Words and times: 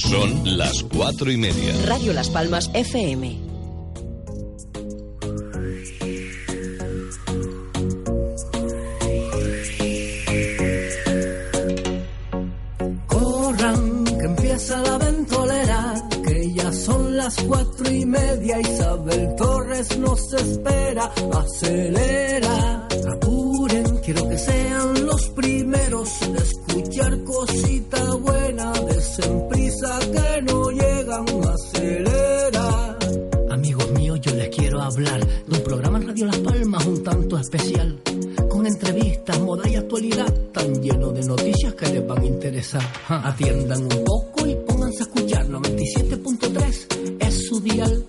Son 0.00 0.56
las 0.56 0.82
cuatro 0.84 1.30
y 1.30 1.36
media. 1.36 1.74
Radio 1.84 2.14
Las 2.14 2.30
Palmas 2.30 2.70
FM. 2.72 3.38
Corran, 13.06 14.04
que 14.04 14.24
empieza 14.24 14.80
la 14.80 14.98
ventolera, 14.98 16.08
que 16.24 16.54
ya 16.54 16.72
son 16.72 17.16
las 17.18 17.36
cuatro 17.42 17.92
y 17.92 18.06
media. 18.06 18.58
Isabel 18.58 19.34
Torres 19.36 19.98
nos 19.98 20.32
espera, 20.32 21.12
acelera, 21.32 22.88
apuren, 23.12 23.98
quiero 24.02 24.26
que 24.30 24.38
sean 24.38 25.06
los 25.06 25.28
primeros 25.30 26.22
en 26.22 26.36
escuchar 26.36 27.22
cosita 27.24 28.14
buena, 28.14 28.72
desen 28.72 29.48
prisa 29.80 29.98
que 30.12 30.42
no 30.42 30.70
llegan, 30.70 31.24
acelera. 31.48 32.98
Amigos 33.50 33.90
míos, 33.92 34.20
yo 34.20 34.34
les 34.34 34.48
quiero 34.48 34.80
hablar 34.80 35.26
de 35.26 35.56
un 35.56 35.64
programa 35.64 35.98
en 35.98 36.08
Radio 36.08 36.26
Las 36.26 36.38
Palmas 36.38 36.86
un 36.86 37.02
tanto 37.02 37.38
especial, 37.38 38.00
con 38.48 38.66
entrevistas, 38.66 39.40
moda 39.40 39.68
y 39.68 39.76
actualidad, 39.76 40.32
tan 40.52 40.74
lleno 40.82 41.10
de 41.12 41.24
noticias 41.24 41.74
que 41.74 41.86
les 41.86 42.06
van 42.06 42.22
a 42.22 42.26
interesar. 42.26 42.82
Ja, 43.08 43.28
Atiendan 43.28 43.82
un 43.82 44.04
poco 44.04 44.46
y 44.46 44.54
pónganse 44.66 45.02
a 45.02 45.06
escuchar 45.06 45.46
97.3 45.48 47.18
es 47.20 47.46
su 47.46 47.60
dial. 47.60 48.04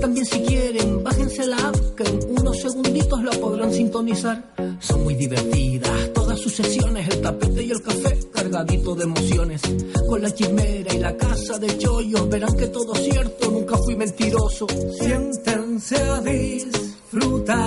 También 0.00 0.26
si 0.26 0.40
quieren, 0.40 1.02
bájense 1.02 1.46
la 1.46 1.56
app 1.56 1.76
que 1.96 2.04
en 2.04 2.38
unos 2.38 2.58
segunditos 2.58 3.22
la 3.22 3.32
podrán 3.32 3.72
sintonizar. 3.72 4.54
Son 4.80 5.02
muy 5.02 5.14
divertidas 5.14 6.15
todas 6.36 6.52
sus 6.52 6.58
el 6.58 7.20
tapete 7.22 7.62
y 7.62 7.70
el 7.70 7.82
café 7.82 8.18
cargadito 8.32 8.94
de 8.94 9.04
emociones. 9.04 9.60
Con 10.08 10.22
la 10.22 10.30
chimera 10.32 10.94
y 10.94 10.98
la 10.98 11.16
casa 11.16 11.58
de 11.58 11.78
chollos 11.78 12.28
verán 12.28 12.54
que 12.56 12.66
todo 12.68 12.94
es 12.94 13.04
cierto, 13.04 13.50
nunca 13.50 13.76
fui 13.78 13.96
mentiroso. 13.96 14.66
Siéntense 14.98 15.96
a 15.96 16.20
disfrutar. 16.20 17.64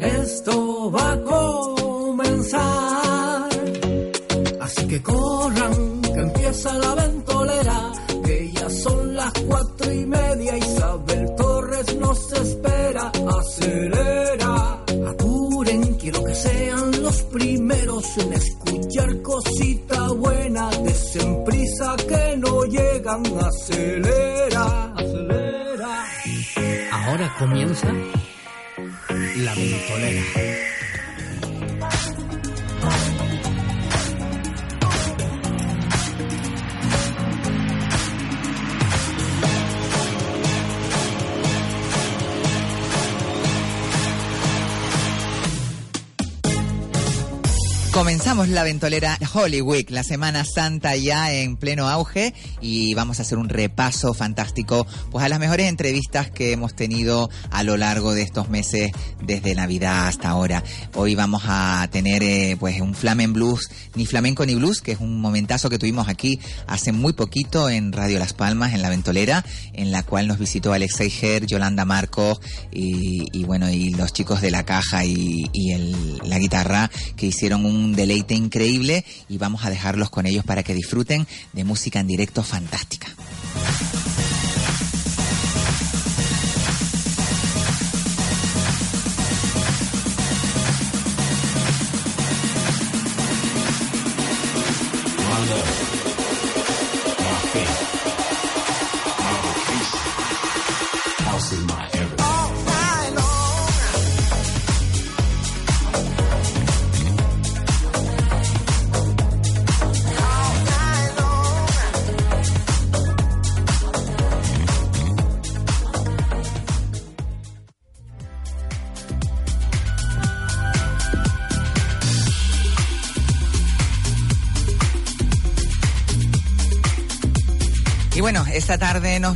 Esto 0.00 0.90
va 0.90 1.12
a 1.12 1.22
comenzar. 1.22 2.62
Así 4.60 4.86
que 4.88 5.02
corran, 5.02 6.02
que 6.02 6.20
empieza 6.20 6.78
la 6.78 6.94
ventolera. 6.94 7.92
Que 8.24 8.52
ya 8.52 8.70
son 8.70 9.14
las 9.14 9.32
cuatro 9.46 9.92
y 9.92 10.06
media. 10.06 10.56
Isabel 10.56 11.34
Torres 11.36 11.96
nos 11.96 12.32
espera. 12.32 13.12
Acelera, 13.38 14.23
primeros 17.34 18.16
en 18.18 18.32
escuchar 18.32 19.20
cosita 19.22 20.08
buena. 20.12 20.70
Desen 20.84 21.42
prisa 21.44 21.96
que 22.08 22.36
no 22.36 22.64
llegan. 22.64 23.22
Acelera, 23.26 24.94
acelera. 24.94 26.04
Ahora 26.92 27.34
comienza 27.36 27.88
la 29.36 29.54
ventolera. 29.54 30.73
Comenzamos 47.94 48.48
la 48.48 48.64
ventolera 48.64 49.16
Holy 49.34 49.62
la 49.90 50.02
Semana 50.02 50.44
Santa 50.44 50.96
ya 50.96 51.32
en 51.32 51.56
pleno 51.56 51.88
auge 51.88 52.34
y 52.60 52.92
vamos 52.94 53.20
a 53.20 53.22
hacer 53.22 53.38
un 53.38 53.48
repaso 53.48 54.14
fantástico 54.14 54.84
pues 55.12 55.24
a 55.24 55.28
las 55.28 55.38
mejores 55.38 55.68
entrevistas 55.68 56.28
que 56.28 56.50
hemos 56.50 56.74
tenido 56.74 57.30
a 57.52 57.62
lo 57.62 57.76
largo 57.76 58.12
de 58.12 58.22
estos 58.22 58.48
meses 58.48 58.90
desde 59.22 59.54
Navidad 59.54 60.08
hasta 60.08 60.30
ahora. 60.30 60.64
Hoy 60.94 61.14
vamos 61.14 61.42
a 61.46 61.86
tener 61.92 62.24
eh, 62.24 62.56
pues 62.58 62.80
un 62.80 62.94
Flamen 62.96 63.32
Blues, 63.32 63.70
ni 63.94 64.06
flamenco 64.06 64.44
ni 64.44 64.56
blues, 64.56 64.80
que 64.80 64.90
es 64.92 64.98
un 64.98 65.20
momentazo 65.20 65.70
que 65.70 65.78
tuvimos 65.78 66.08
aquí 66.08 66.40
hace 66.66 66.90
muy 66.90 67.12
poquito 67.12 67.70
en 67.70 67.92
Radio 67.92 68.18
Las 68.18 68.32
Palmas, 68.32 68.74
en 68.74 68.82
la 68.82 68.88
ventolera, 68.90 69.44
en 69.72 69.92
la 69.92 70.02
cual 70.02 70.26
nos 70.26 70.40
visitó 70.40 70.72
Alexei 70.72 71.10
Ger, 71.10 71.46
Yolanda 71.46 71.84
Marcos 71.84 72.40
y, 72.72 73.28
y 73.32 73.44
bueno, 73.44 73.70
y 73.70 73.90
los 73.90 74.12
chicos 74.12 74.40
de 74.40 74.50
la 74.50 74.64
caja 74.64 75.04
y, 75.04 75.48
y 75.52 75.70
el- 75.70 76.18
la 76.24 76.40
guitarra 76.40 76.90
que 77.16 77.26
hicieron 77.26 77.64
un 77.64 77.83
deleite 77.92 78.34
increíble 78.34 79.04
y 79.28 79.38
vamos 79.38 79.64
a 79.64 79.70
dejarlos 79.70 80.10
con 80.10 80.26
ellos 80.26 80.44
para 80.44 80.62
que 80.62 80.74
disfruten 80.74 81.26
de 81.52 81.64
música 81.64 82.00
en 82.00 82.06
directo 82.06 82.42
fantástica. 82.42 83.08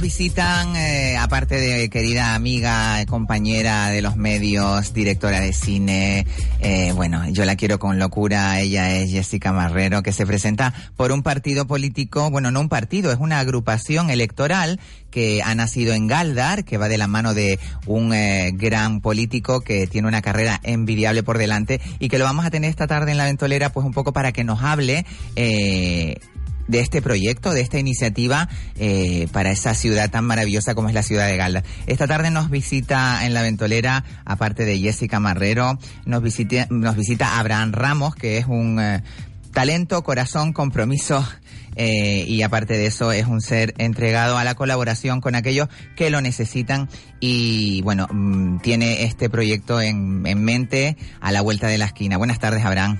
Visitan, 0.00 0.76
eh, 0.76 1.16
aparte 1.16 1.56
de 1.56 1.88
querida 1.88 2.34
amiga, 2.34 3.04
compañera 3.06 3.88
de 3.88 4.02
los 4.02 4.16
medios, 4.16 4.92
directora 4.92 5.40
de 5.40 5.52
cine, 5.52 6.26
eh, 6.60 6.92
bueno, 6.94 7.28
yo 7.30 7.44
la 7.44 7.56
quiero 7.56 7.78
con 7.78 7.98
locura, 7.98 8.60
ella 8.60 8.96
es 8.96 9.10
Jessica 9.10 9.52
Marrero, 9.52 10.02
que 10.02 10.12
se 10.12 10.26
presenta 10.26 10.72
por 10.96 11.12
un 11.12 11.22
partido 11.22 11.66
político, 11.66 12.30
bueno, 12.30 12.50
no 12.50 12.60
un 12.60 12.68
partido, 12.68 13.12
es 13.12 13.18
una 13.18 13.40
agrupación 13.40 14.10
electoral 14.10 14.78
que 15.10 15.42
ha 15.42 15.54
nacido 15.54 15.94
en 15.94 16.06
Galdar, 16.06 16.64
que 16.64 16.78
va 16.78 16.88
de 16.88 16.98
la 16.98 17.06
mano 17.06 17.34
de 17.34 17.58
un 17.86 18.12
eh, 18.12 18.52
gran 18.54 19.00
político 19.00 19.60
que 19.60 19.86
tiene 19.86 20.08
una 20.08 20.22
carrera 20.22 20.60
envidiable 20.62 21.22
por 21.22 21.38
delante 21.38 21.80
y 21.98 22.08
que 22.08 22.18
lo 22.18 22.24
vamos 22.24 22.44
a 22.44 22.50
tener 22.50 22.70
esta 22.70 22.86
tarde 22.86 23.12
en 23.12 23.16
la 23.16 23.24
ventolera, 23.24 23.70
pues 23.70 23.86
un 23.86 23.92
poco 23.92 24.12
para 24.12 24.32
que 24.32 24.44
nos 24.44 24.62
hable 24.62 25.06
eh, 25.36 26.18
de 26.68 26.80
este 26.80 27.02
proyecto, 27.02 27.52
de 27.52 27.62
esta 27.62 27.78
iniciativa 27.78 28.48
eh, 28.78 29.26
para 29.32 29.50
esa 29.50 29.74
ciudad 29.74 30.10
tan 30.10 30.24
maravillosa 30.24 30.74
como 30.74 30.88
es 30.88 30.94
la 30.94 31.02
ciudad 31.02 31.26
de 31.26 31.36
Galda. 31.36 31.64
Esta 31.86 32.06
tarde 32.06 32.30
nos 32.30 32.50
visita 32.50 33.26
en 33.26 33.34
la 33.34 33.42
ventolera, 33.42 34.04
aparte 34.24 34.64
de 34.64 34.78
Jessica 34.78 35.18
Marrero, 35.18 35.78
nos 36.04 36.22
visita, 36.22 36.66
nos 36.70 36.96
visita 36.96 37.38
Abraham 37.38 37.72
Ramos, 37.72 38.14
que 38.14 38.38
es 38.38 38.46
un 38.46 38.78
eh, 38.78 39.02
talento, 39.52 40.02
corazón, 40.04 40.52
compromiso. 40.52 41.26
eh, 41.76 42.24
y 42.26 42.42
aparte 42.42 42.76
de 42.76 42.86
eso 42.86 43.12
es 43.12 43.26
un 43.26 43.40
ser 43.40 43.74
entregado 43.78 44.36
a 44.36 44.44
la 44.44 44.54
colaboración 44.56 45.20
con 45.20 45.36
aquellos 45.36 45.68
que 45.96 46.10
lo 46.10 46.20
necesitan 46.20 46.88
y 47.20 47.82
bueno, 47.82 48.08
mm, 48.10 48.58
tiene 48.58 49.04
este 49.04 49.30
proyecto 49.30 49.80
en, 49.80 50.26
en 50.26 50.42
mente 50.42 50.96
a 51.20 51.30
la 51.30 51.40
vuelta 51.40 51.68
de 51.68 51.78
la 51.78 51.86
esquina. 51.86 52.16
Buenas 52.16 52.40
tardes, 52.40 52.64
Abraham. 52.64 52.98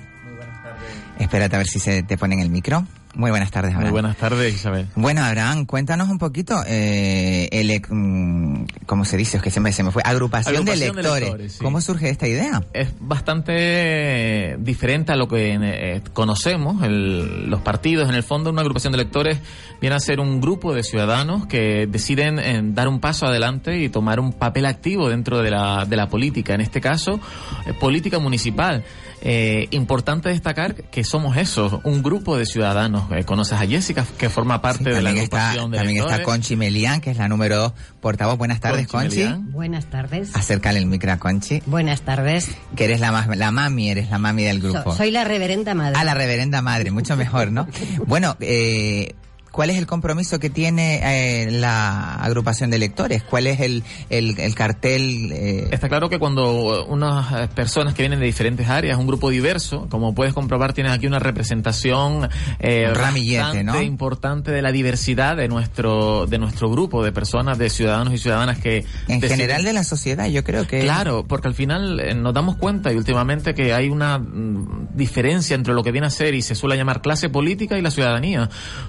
Espérate 1.19 1.57
a 1.57 1.59
ver 1.59 1.67
si 1.67 1.81
se 1.81 2.05
te 2.05 2.17
pone 2.17 2.37
en 2.37 2.41
el 2.41 2.51
micro. 2.51 2.87
Muy 3.15 3.31
buenas 3.31 3.51
tardes, 3.51 3.71
Abraham. 3.73 3.85
Muy 3.85 3.93
buenas 3.93 4.17
tardes, 4.17 4.55
Isabel. 4.55 4.87
Bueno, 4.95 5.25
Abraham, 5.25 5.65
cuéntanos 5.67 6.09
un 6.09 6.19
poquito, 6.19 6.63
eh, 6.67 7.49
el, 7.51 7.81
mm, 7.89 8.65
¿cómo 8.87 9.05
se 9.05 9.17
dice? 9.17 9.39
Es 9.39 9.43
que 9.43 9.51
se 9.51 9.59
me, 9.61 9.73
se 9.73 9.83
me 9.83 9.91
fue. 9.91 10.03
Agrupación, 10.05 10.55
Agrupación 10.55 10.95
de 10.97 11.03
de 11.03 11.09
lectores. 11.21 11.53
sí. 11.55 11.65
¿Cómo 11.65 11.81
surge 11.81 12.11
esta 12.11 12.29
idea? 12.29 12.63
Es 12.73 12.91
bastante 13.01 14.57
diferente 14.61 15.13
a 15.13 15.17
lo 15.17 15.27
que 15.27 15.57
eh, 15.61 16.03
conocemos. 16.13 16.83
El- 16.85 17.49
los 17.51 17.61
partidos, 17.63 18.09
en 18.09 18.15
el 18.15 18.23
fondo, 18.23 18.51
una 18.51 18.61
agrupación 18.61 18.93
de 18.93 18.99
lectores 18.99 19.39
viene 19.81 19.97
a 19.97 20.01
ser 20.01 20.21
un 20.21 20.41
grupo 20.41 20.75
de 20.75 20.83
ciudadanos 20.83 21.47
que 21.47 21.87
deciden 21.89 22.39
eh, 22.39 22.61
dar 22.63 22.89
un 22.89 23.01
paso 23.01 23.27
adelante 23.27 23.79
y 23.83 23.89
tomar 23.89 24.21
un 24.21 24.33
papel 24.33 24.67
activo 24.67 25.09
dentro 25.09 25.39
de 25.43 25.51
la, 25.51 25.85
de 25.87 25.97
la 25.97 26.09
política. 26.09 26.55
En 26.55 26.61
este 26.61 26.81
caso, 26.81 27.19
eh, 27.67 27.73
política 27.73 28.19
municipal. 28.19 28.85
Eh, 29.21 29.67
importante 29.73 30.29
destacar 30.29 30.75
que 30.75 31.05
somos 31.05 31.37
eso, 31.37 31.81
un 31.85 32.03
grupo 32.03 32.37
de 32.37 32.47
ciudadanos. 32.47 33.11
Eh, 33.13 33.25
conoces 33.25 33.59
a 33.61 33.67
Jessica, 33.67 34.05
que 34.17 34.29
forma 34.29 34.61
parte 34.63 34.85
de 34.85 35.03
la 35.03 35.09
también 35.11 35.25
está, 35.25 35.51
agrupación 35.51 35.71
de 35.73 35.77
también 35.79 35.97
está 35.99 36.17
lectores. 36.19 36.39
Conchi 36.39 36.57
Melián, 36.57 37.01
que 37.01 37.11
es 37.11 37.17
la 37.17 37.29
número 37.29 37.57
dos 37.57 37.73
portavoz. 38.01 38.39
Buenas 38.39 38.61
tardes, 38.61 38.87
Conchi. 38.87 39.25
Buenas 39.51 39.87
tardes. 39.87 40.35
Acércale 40.35 40.79
el 40.79 40.87
micro 40.87 41.13
a 41.13 41.19
Conchi, 41.19 41.63
Buenas 41.67 42.03
tardes. 42.03 42.49
que 42.77 42.85
eres 42.85 43.01
la, 43.01 43.11
más, 43.13 43.27
la 43.37 43.51
mami, 43.51 43.91
eres 43.91 44.11
la 44.11 44.19
mami 44.19 44.45
del 44.45 44.61
grupo. 44.61 44.93
So- 44.93 44.97
soy 44.99 45.11
la 45.11 45.25
reverenda 45.25 45.75
madre. 45.75 45.99
A 45.99 46.05
la 46.05 46.15
reverenda 46.15 46.63
madre, 46.63 46.91
mucho 46.91 47.17
mejor, 47.17 47.51
¿no? 47.51 47.67
bueno, 48.07 48.37
eh, 48.41 49.15
¿cuál 49.53 49.71
es 49.71 49.77
el 49.79 49.87
compromiso 49.87 50.39
que 50.39 50.51
tiene 50.51 51.01
eh, 51.45 51.51
la 51.51 52.15
agrupación 52.17 52.71
de 52.71 52.79
lectores? 52.79 53.23
¿Cuál 53.23 53.47
es 53.47 53.61
el, 53.61 53.83
el, 54.11 54.39
el 54.39 54.55
cartel? 54.55 55.31
eh, 55.33 55.69
Está 55.71 55.89
claro 55.89 56.09
que 56.09 56.19
cuando 56.19 56.87
unas 56.87 57.33
eh, 57.33 57.49
personas 57.55 57.95
que 57.95 58.03
vienen 58.03 58.21
de 58.21 58.27
diferentes 58.27 58.69
áreas, 58.69 58.99
un 58.99 59.07
grupo 59.07 59.31
diverso, 59.31 59.87
como 59.91 60.15
puedes 60.15 60.35
comprobar, 60.35 60.73
tienes 60.73 60.93
aquí 60.93 61.07
una 61.07 61.19
representación 61.19 62.29
eh, 62.59 62.93
bastante 62.95 63.65
¿no? 63.65 63.83
importante 63.83 64.51
de 64.51 64.63
la 64.63 64.73
diversidad 64.73 65.37
de 65.37 65.49
nuestro 65.49 66.27
de 66.27 66.39
nuestro 66.39 66.71
grupo 66.71 67.03
de 67.05 67.13
personas, 67.13 67.59
de 67.59 67.71
ciudadanos 67.71 68.15
y 68.15 68.19
ciudadanas 68.19 68.59
que 68.59 68.85
en 69.09 69.21
deciden- 69.21 69.29
general 69.31 69.65
de 69.65 69.73
la 69.73 69.85
sociedad, 69.85 70.27
yo 70.29 70.45
creo 70.45 70.67
que... 70.67 70.81
Claro, 70.81 71.25
porque 71.27 71.49
al 71.49 71.55
final 71.55 72.01
eh, 72.01 72.15
nos 72.15 72.35
damos 72.35 72.57
cuenta 72.57 72.93
y 72.93 72.97
últimamente 72.97 73.55
que 73.55 73.73
hay 73.73 73.89
una 73.89 74.19
mm, 74.19 74.89
diferencia 74.95 75.55
entre 75.55 75.75
lo 75.75 75.83
que 75.83 75.93
viene 75.93 76.07
a 76.07 76.11
ser 76.11 76.35
y 76.35 76.43
se 76.43 76.55
suele 76.55 76.77
llamar 76.77 77.01
clase 77.01 77.29
política 77.29 77.79
y 77.79 77.83
la 77.83 77.91
ciudadanía. 77.91 78.49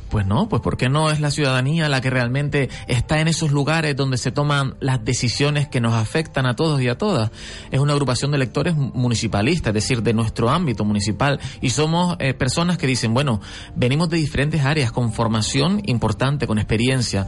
Pues 0.10 0.26
no, 0.26 0.49
pues 0.50 0.62
¿por 0.62 0.78
qué 0.78 0.90
no 0.90 1.12
es 1.12 1.20
la 1.20 1.32
ciudadanía 1.32 1.88
la 1.90 2.02
que 2.02 2.10
realmente 2.10 2.70
está 2.88 3.22
en 3.22 3.28
esos 3.28 3.52
lugares 3.52 3.96
donde 3.96 4.18
se 4.18 4.32
toman 4.32 4.76
las 4.80 5.04
decisiones 5.06 5.68
que 5.68 5.80
nos 5.80 5.94
afectan 5.94 6.46
a 6.46 6.56
todos 6.56 6.82
y 6.82 6.90
a 6.90 6.98
todas? 6.98 7.32
Es 7.72 7.80
una 7.80 7.94
agrupación 7.94 8.32
de 8.32 8.38
electores 8.38 8.76
municipalistas, 8.76 9.70
es 9.70 9.74
decir, 9.76 10.04
de 10.04 10.14
nuestro 10.14 10.50
ámbito 10.50 10.84
municipal 10.84 11.40
y 11.62 11.70
somos 11.70 12.18
eh, 12.20 12.34
personas 12.34 12.78
que 12.78 12.88
dicen, 12.88 13.14
bueno, 13.14 13.42
venimos 13.76 14.10
de 14.10 14.18
diferentes 14.18 14.62
áreas 14.66 14.92
con 14.92 15.14
formación 15.14 15.82
importante, 15.86 16.48
con 16.48 16.58
experiencia 16.58 17.28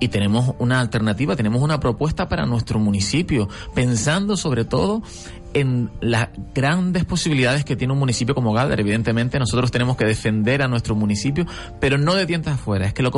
y 0.00 0.08
tenemos 0.08 0.54
una 0.58 0.80
alternativa, 0.80 1.36
tenemos 1.36 1.62
una 1.62 1.80
propuesta 1.80 2.28
para 2.28 2.46
nuestro 2.46 2.78
municipio, 2.78 3.48
pensando 3.74 4.36
sobre 4.36 4.64
todo 4.64 5.02
en 5.54 5.90
las 6.00 6.28
grandes 6.54 7.04
posibilidades 7.04 7.64
que 7.64 7.74
tiene 7.76 7.92
un 7.92 7.98
municipio 7.98 8.34
como 8.34 8.52
Galder. 8.52 8.80
Evidentemente 8.80 9.38
nosotros 9.38 9.70
tenemos 9.70 9.96
que 9.96 10.04
defender 10.04 10.62
a 10.62 10.68
nuestro 10.68 10.94
municipio, 10.94 11.46
pero 11.80 11.98
no 11.98 12.14
de 12.14 12.26
dientes 12.26 12.52
afuera, 12.52 12.86
es 12.86 12.92
que 12.94 13.02
lo, 13.02 13.10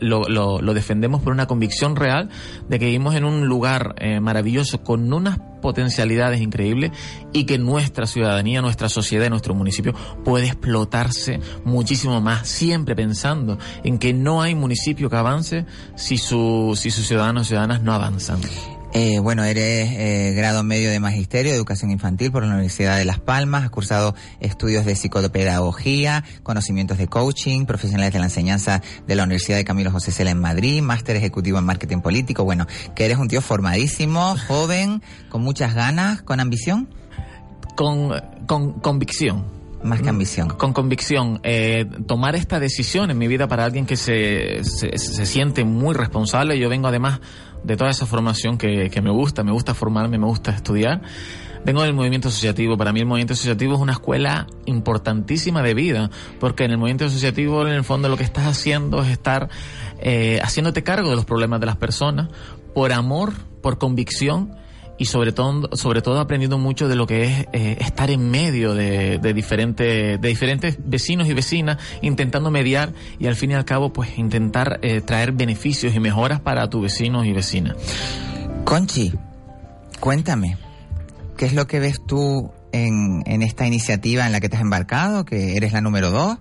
lo, 0.00 0.28
lo- 0.28 0.60
lo 0.60 0.74
defendemos 0.74 1.22
por 1.22 1.32
una 1.32 1.46
convicción 1.46 1.96
real 1.96 2.28
de 2.68 2.78
que 2.78 2.86
vivimos 2.86 3.14
en 3.14 3.24
un 3.24 3.46
lugar 3.46 3.94
eh, 3.98 4.20
maravilloso 4.20 4.82
con 4.82 5.12
unas 5.12 5.38
potencialidades 5.62 6.40
increíbles 6.40 6.92
y 7.32 7.44
que 7.44 7.58
nuestra 7.58 8.06
ciudadanía, 8.06 8.62
nuestra 8.62 8.88
sociedad 8.88 9.26
y 9.26 9.30
nuestro 9.30 9.54
municipio 9.54 9.92
puede 10.24 10.46
explotarse 10.46 11.40
muchísimo 11.64 12.20
más, 12.20 12.46
siempre 12.48 12.94
pensando 12.94 13.58
en 13.82 13.98
que 13.98 14.12
no 14.12 14.40
hay 14.40 14.54
municipio 14.54 15.10
que 15.10 15.16
avance 15.16 15.66
si, 15.96 16.16
su, 16.16 16.74
si 16.76 16.90
sus 16.90 17.08
ciudadanos 17.08 17.46
y 17.46 17.48
ciudadanas 17.48 17.82
no 17.82 17.92
avanzan. 17.92 18.38
Eh, 18.94 19.18
bueno, 19.18 19.44
eres 19.44 19.90
eh, 19.92 20.32
grado 20.34 20.64
medio 20.64 20.90
de 20.90 20.98
Magisterio 20.98 21.52
de 21.52 21.58
Educación 21.58 21.90
Infantil 21.90 22.32
por 22.32 22.42
la 22.42 22.54
Universidad 22.54 22.96
de 22.96 23.04
Las 23.04 23.20
Palmas, 23.20 23.64
has 23.64 23.70
cursado 23.70 24.14
estudios 24.40 24.86
de 24.86 24.96
psicopedagogía, 24.96 26.24
conocimientos 26.42 26.96
de 26.96 27.06
coaching, 27.06 27.66
profesionales 27.66 28.14
de 28.14 28.18
la 28.18 28.24
enseñanza 28.26 28.80
de 29.06 29.14
la 29.14 29.24
Universidad 29.24 29.58
de 29.58 29.64
Camilo 29.64 29.90
José 29.90 30.10
Cela 30.10 30.30
en 30.30 30.40
Madrid, 30.40 30.80
máster 30.80 31.16
ejecutivo 31.16 31.58
en 31.58 31.64
marketing 31.64 32.00
político. 32.00 32.44
Bueno, 32.44 32.66
que 32.96 33.04
eres 33.04 33.18
un 33.18 33.28
tío 33.28 33.42
formadísimo, 33.42 34.36
joven, 34.48 35.02
con 35.28 35.42
muchas 35.42 35.74
ganas, 35.74 36.22
con 36.22 36.40
ambición, 36.40 36.88
Con, 37.76 38.10
con 38.46 38.80
convicción. 38.80 39.44
más 39.84 40.00
que 40.00 40.08
ambición. 40.08 40.48
Con 40.48 40.72
convicción, 40.72 41.40
eh, 41.44 41.84
tomar 42.06 42.36
esta 42.36 42.58
decisión 42.58 43.10
en 43.10 43.18
mi 43.18 43.28
vida 43.28 43.48
para 43.48 43.64
alguien 43.66 43.84
que 43.84 43.96
se, 43.96 44.64
se, 44.64 44.96
se 44.96 45.26
siente 45.26 45.64
muy 45.64 45.94
responsable. 45.94 46.58
Yo 46.58 46.70
vengo 46.70 46.88
además 46.88 47.20
de 47.64 47.76
toda 47.76 47.90
esa 47.90 48.06
formación 48.06 48.58
que, 48.58 48.90
que 48.90 49.00
me 49.00 49.10
gusta, 49.10 49.44
me 49.44 49.52
gusta 49.52 49.74
formarme, 49.74 50.18
me 50.18 50.26
gusta 50.26 50.52
estudiar. 50.52 51.02
Vengo 51.64 51.82
del 51.82 51.92
movimiento 51.92 52.28
asociativo. 52.28 52.76
Para 52.76 52.92
mí 52.92 53.00
el 53.00 53.06
movimiento 53.06 53.34
asociativo 53.34 53.74
es 53.74 53.80
una 53.80 53.92
escuela 53.92 54.46
importantísima 54.66 55.62
de 55.62 55.74
vida, 55.74 56.10
porque 56.40 56.64
en 56.64 56.70
el 56.70 56.78
movimiento 56.78 57.06
asociativo 57.06 57.66
en 57.66 57.74
el 57.74 57.84
fondo 57.84 58.08
lo 58.08 58.16
que 58.16 58.24
estás 58.24 58.46
haciendo 58.46 59.02
es 59.02 59.08
estar 59.08 59.48
eh, 60.00 60.40
haciéndote 60.42 60.82
cargo 60.82 61.10
de 61.10 61.16
los 61.16 61.24
problemas 61.24 61.60
de 61.60 61.66
las 61.66 61.76
personas 61.76 62.28
por 62.74 62.92
amor, 62.92 63.32
por 63.60 63.78
convicción 63.78 64.54
y 64.98 65.04
sobre 65.06 65.32
todo, 65.32 65.70
sobre 65.76 66.02
todo 66.02 66.20
aprendiendo 66.20 66.58
mucho 66.58 66.88
de 66.88 66.96
lo 66.96 67.06
que 67.06 67.24
es 67.24 67.46
eh, 67.52 67.76
estar 67.80 68.10
en 68.10 68.30
medio 68.30 68.74
de, 68.74 69.18
de 69.18 69.32
diferentes, 69.32 70.20
de 70.20 70.28
diferentes 70.28 70.78
vecinos 70.84 71.28
y 71.28 71.34
vecinas, 71.34 71.78
intentando 72.02 72.50
mediar 72.50 72.92
y 73.18 73.26
al 73.26 73.36
fin 73.36 73.52
y 73.52 73.54
al 73.54 73.64
cabo, 73.64 73.92
pues 73.92 74.18
intentar 74.18 74.80
eh, 74.82 75.00
traer 75.00 75.32
beneficios 75.32 75.94
y 75.94 76.00
mejoras 76.00 76.40
para 76.40 76.68
tus 76.68 76.82
vecinos 76.82 77.26
y 77.26 77.32
vecinas. 77.32 77.76
Conchi, 78.64 79.14
cuéntame, 80.00 80.56
¿qué 81.36 81.46
es 81.46 81.54
lo 81.54 81.66
que 81.66 81.78
ves 81.78 82.00
tú 82.04 82.50
en, 82.72 83.22
en 83.26 83.42
esta 83.42 83.66
iniciativa 83.66 84.26
en 84.26 84.32
la 84.32 84.40
que 84.40 84.48
te 84.48 84.56
has 84.56 84.62
embarcado, 84.62 85.24
que 85.24 85.56
eres 85.56 85.72
la 85.72 85.80
número 85.80 86.10
dos? 86.10 86.38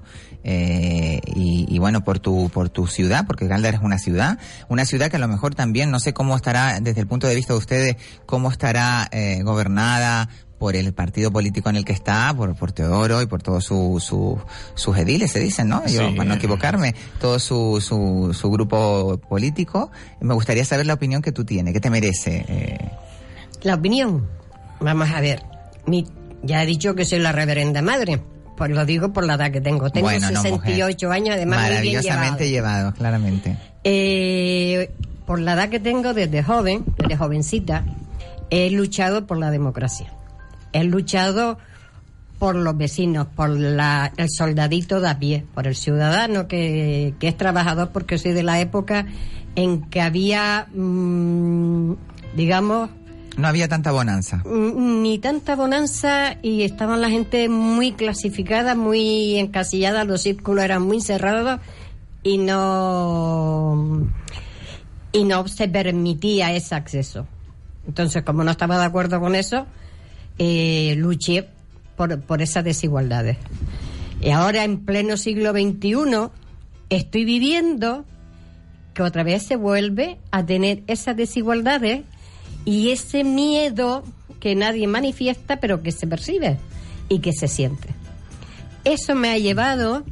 Eh, 0.50 1.20
y, 1.36 1.66
y 1.70 1.78
bueno, 1.78 2.06
por 2.06 2.20
tu, 2.20 2.50
por 2.50 2.70
tu 2.70 2.88
ciudad, 2.88 3.26
porque 3.28 3.48
Galdar 3.48 3.74
es 3.74 3.82
una 3.82 3.98
ciudad, 4.00 4.40
una 4.70 4.86
ciudad 4.86 5.10
que 5.10 5.18
a 5.18 5.20
lo 5.20 5.28
mejor 5.28 5.56
también, 5.56 5.92
no 5.92 6.00
sé 6.00 6.14
cómo 6.14 6.38
estará, 6.38 6.80
desde 6.80 7.02
el 7.02 7.08
punto 7.08 7.28
de 7.28 7.36
vista 7.36 7.52
de 7.52 7.60
ustedes, 7.60 7.96
cómo 8.26 8.50
estará 8.50 9.10
eh, 9.12 9.42
gobernada 9.44 10.30
por 10.58 10.76
el 10.78 10.94
partido 10.94 11.32
político 11.32 11.70
en 11.70 11.76
el 11.76 11.84
que 11.86 11.92
está, 11.92 12.34
por, 12.36 12.56
por 12.56 12.72
Teodoro 12.72 13.22
y 13.22 13.26
por 13.28 13.44
todos 13.44 13.66
su, 13.66 13.98
su, 14.00 14.40
sus 14.74 14.98
ediles, 14.98 15.32
se 15.34 15.40
dicen, 15.40 15.68
¿no? 15.68 15.86
Yo, 15.86 16.08
Sí. 16.10 16.16
para 16.16 16.30
no 16.30 16.36
equivocarme, 16.36 16.96
todo 17.20 17.38
su, 17.40 17.80
su, 17.82 18.34
su 18.34 18.50
grupo 18.50 19.20
político. 19.30 19.92
Me 20.22 20.34
gustaría 20.34 20.64
saber 20.66 20.86
la 20.88 20.94
opinión 20.94 21.22
que 21.22 21.32
tú 21.34 21.44
tienes, 21.46 21.74
¿qué 21.74 21.80
te 21.82 21.90
merece? 21.90 22.46
Eh, 22.48 22.90
La 23.64 23.76
opinión. 23.76 24.28
Vamos 24.80 25.10
a 25.12 25.20
ver. 25.22 25.44
Mi, 25.86 26.08
ya 26.42 26.64
he 26.64 26.66
dicho 26.66 26.96
que 26.96 27.04
soy 27.06 27.20
la 27.20 27.34
reverenda 27.34 27.82
madre. 27.82 28.22
Pues 28.58 28.72
lo 28.72 28.86
digo 28.86 29.14
por 29.14 29.24
la 29.24 29.36
edad 29.36 29.52
que 29.52 29.62
tengo. 29.62 29.90
Tengo 29.92 30.08
Bueno, 30.08 30.32
no, 30.32 30.42
68 30.42 31.12
años, 31.12 31.36
además 31.36 31.60
muy 31.60 31.68
bien 31.70 31.76
Maravillosamente 31.76 32.50
llevado. 32.50 32.78
llevado, 32.78 32.94
claramente. 32.94 33.58
Eh, 33.84 34.92
por 35.26 35.40
la 35.40 35.54
edad 35.54 35.70
que 35.70 35.80
tengo 35.80 36.14
desde 36.14 36.42
joven, 36.42 36.84
desde 36.98 37.16
jovencita, 37.16 37.86
he 38.50 38.72
luchado 38.72 39.28
por 39.28 39.38
la 39.38 39.52
democracia. 39.52 40.12
He 40.74 40.84
luchado 40.84 41.60
por 42.40 42.56
los 42.56 42.76
vecinos, 42.78 43.28
por 43.28 43.50
la, 43.50 44.12
el 44.18 44.30
soldadito 44.30 45.02
de 45.02 45.10
a 45.10 45.20
pie, 45.20 45.46
por 45.54 45.68
el 45.68 45.76
ciudadano 45.76 46.48
que, 46.48 47.14
que 47.20 47.28
es 47.28 47.38
trabajador, 47.38 47.90
porque 47.92 48.18
soy 48.18 48.34
de 48.34 48.44
la 48.44 48.60
época 48.60 49.06
en 49.56 49.84
que 49.90 50.02
había, 50.02 50.68
mm, 50.74 51.94
digamos, 52.36 52.90
No 53.38 53.48
había 53.48 53.68
tanta 53.68 53.92
bonanza. 53.92 54.38
Mm, 54.46 55.04
ni 55.04 55.20
tanta 55.20 55.56
bonanza 55.56 56.38
y 56.42 56.64
estaban 56.64 57.02
la 57.02 57.10
gente 57.10 57.50
muy 57.50 57.92
clasificada, 57.92 58.74
muy 58.74 59.38
encasillada, 59.38 60.04
los 60.04 60.24
círculos 60.24 60.64
eran 60.64 60.82
muy 60.82 61.02
cerrados 61.02 61.60
y 62.24 62.40
no 62.40 64.08
y 65.12 65.24
no 65.24 65.48
se 65.48 65.68
permitía 65.68 66.52
ese 66.54 66.74
acceso. 66.74 67.28
Entonces, 67.88 68.24
como 68.24 68.44
no 68.44 68.52
estaba 68.52 68.80
de 68.80 68.86
acuerdo 68.86 69.20
con 69.20 69.36
eso, 69.36 69.68
eh, 70.40 70.96
luché 70.98 71.48
por, 71.96 72.20
por 72.22 72.42
esas 72.42 72.64
desigualdades. 72.64 73.38
Y 74.20 74.32
ahora, 74.32 74.64
en 74.64 74.84
pleno 74.84 75.16
siglo 75.16 75.52
XXI, 75.52 76.30
estoy 76.90 77.24
viviendo 77.24 78.04
que 78.94 79.04
otra 79.04 79.24
vez 79.24 79.44
se 79.44 79.56
vuelve 79.56 80.18
a 80.32 80.44
tener 80.44 80.82
esas 80.88 81.16
desigualdades 81.16 82.04
y 82.68 82.92
ese 82.92 83.24
miedo 83.24 84.04
que 84.42 84.54
nadie 84.54 84.88
manifiesta, 84.88 85.62
pero 85.62 85.82
que 85.82 85.94
se 85.94 86.06
percibe 86.06 86.58
y 87.08 87.20
que 87.20 87.32
se 87.32 87.48
siente. 87.48 87.88
Eso 88.84 89.16
me 89.16 89.30
ha 89.30 89.38
llevado 89.38 90.04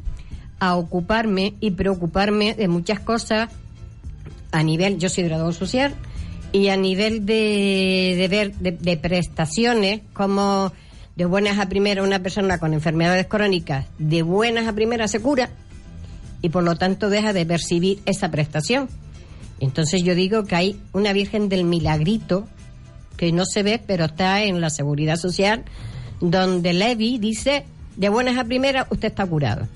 a 0.60 0.78
ocuparme 0.78 1.56
y 1.60 1.72
preocuparme 1.72 2.54
de 2.54 2.70
muchas 2.70 3.02
cosas 3.02 3.50
a 4.54 4.64
nivel, 4.64 5.00
yo 5.00 5.10
soy 5.10 5.26
graduado 5.26 5.52
social, 5.52 5.94
y 6.54 6.70
a 6.70 6.78
nivel 6.78 7.26
de, 7.26 8.16
de 8.18 8.28
ver 8.30 8.56
de, 8.56 8.72
de 8.72 8.96
prestaciones, 8.96 10.04
como 10.14 10.72
de 11.18 11.26
buenas 11.26 11.60
a 11.60 11.68
primeras 11.68 12.08
una 12.08 12.20
persona 12.20 12.58
con 12.58 12.74
enfermedades 12.74 13.28
crónicas, 13.28 13.88
de 14.00 14.22
buenas 14.22 14.66
a 14.66 14.72
primeras 14.72 15.12
se 15.12 15.20
cura, 15.20 15.50
y 16.42 16.48
por 16.48 16.64
lo 16.64 16.78
tanto 16.78 17.10
deja 17.10 17.34
de 17.34 17.46
percibir 17.46 18.00
esa 18.06 18.32
prestación. 18.32 18.88
Entonces 19.60 20.04
yo 20.04 20.16
digo 20.16 20.44
que 20.44 20.56
hay 20.56 20.82
una 20.94 21.14
Virgen 21.14 21.50
del 21.50 21.64
Milagrito 21.64 22.48
que 23.18 23.32
no 23.32 23.46
se 23.46 23.64
ve, 23.64 23.82
pero 23.86 24.06
está 24.06 24.44
en 24.44 24.60
la 24.60 24.70
Seguridad 24.70 25.16
Social, 25.16 25.64
donde 26.20 26.74
Levi 26.74 27.18
dice, 27.18 27.66
de 27.96 28.10
buenas 28.10 28.38
a 28.38 28.44
primeras, 28.44 28.88
usted 28.90 29.08
está 29.08 29.26
curado. 29.26 29.68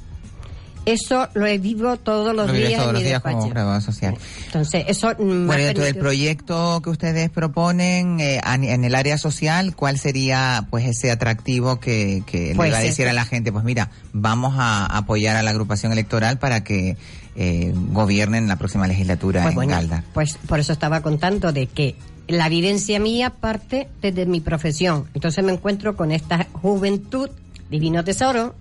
Eso 0.86 1.28
lo 1.34 1.46
vivo 1.60 1.98
todos 1.98 2.36
los 2.36 2.48
Lo 2.48 2.54
días 2.54 2.78
todos 2.78 2.88
en 2.88 2.94
los 2.94 3.04
días 3.04 3.22
como 3.22 3.38
observador 3.38 3.82
social. 3.82 4.18
Entonces, 4.46 4.86
eso 4.88 5.14
Bueno, 5.16 5.54
dentro 5.54 5.84
del 5.84 5.96
proyecto 5.96 6.82
que 6.82 6.90
ustedes 6.90 7.30
proponen 7.30 8.20
eh, 8.20 8.42
en 8.44 8.84
el 8.84 8.96
área 8.96 9.18
social, 9.18 9.76
¿cuál 9.76 10.00
sería 10.00 10.66
pues 10.70 10.86
ese 10.86 11.12
atractivo 11.12 11.80
que, 11.80 12.24
que 12.26 12.54
Pues 12.56 12.70
le 12.70 12.74
va 12.74 12.80
a 12.80 12.84
decir 12.84 13.08
a 13.08 13.14
la 13.14 13.26
gente? 13.26 13.52
Pues 13.52 13.64
mira, 13.66 13.92
vamos 14.14 14.56
a 14.58 14.86
apoyar 14.86 15.36
a 15.36 15.44
la 15.44 15.52
agrupación 15.52 15.92
electoral 15.92 16.40
para 16.40 16.64
que 16.64 16.98
eh, 17.42 17.72
gobiernen 17.74 18.50
la 18.50 18.58
próxima 18.58 18.86
legislatura 18.86 19.44
Pues 19.44 19.54
en 19.54 19.56
bueno, 19.56 20.04
pues 20.14 20.38
por 20.46 20.60
eso 20.60 20.74
estaba 20.74 21.02
contando 21.02 21.54
de 21.54 21.68
que 21.68 21.96
la 22.28 22.50
vivencia 22.50 23.00
mía 23.00 23.30
parte 23.30 23.88
desde 24.02 24.26
mi 24.26 24.42
profesión. 24.42 25.06
Entonces 25.14 25.42
me 25.46 25.54
encuentro 25.54 25.96
con 25.96 26.12
esta 26.12 26.48
juventud, 26.52 27.30
divino 27.70 28.04
tesoro, 28.04 28.56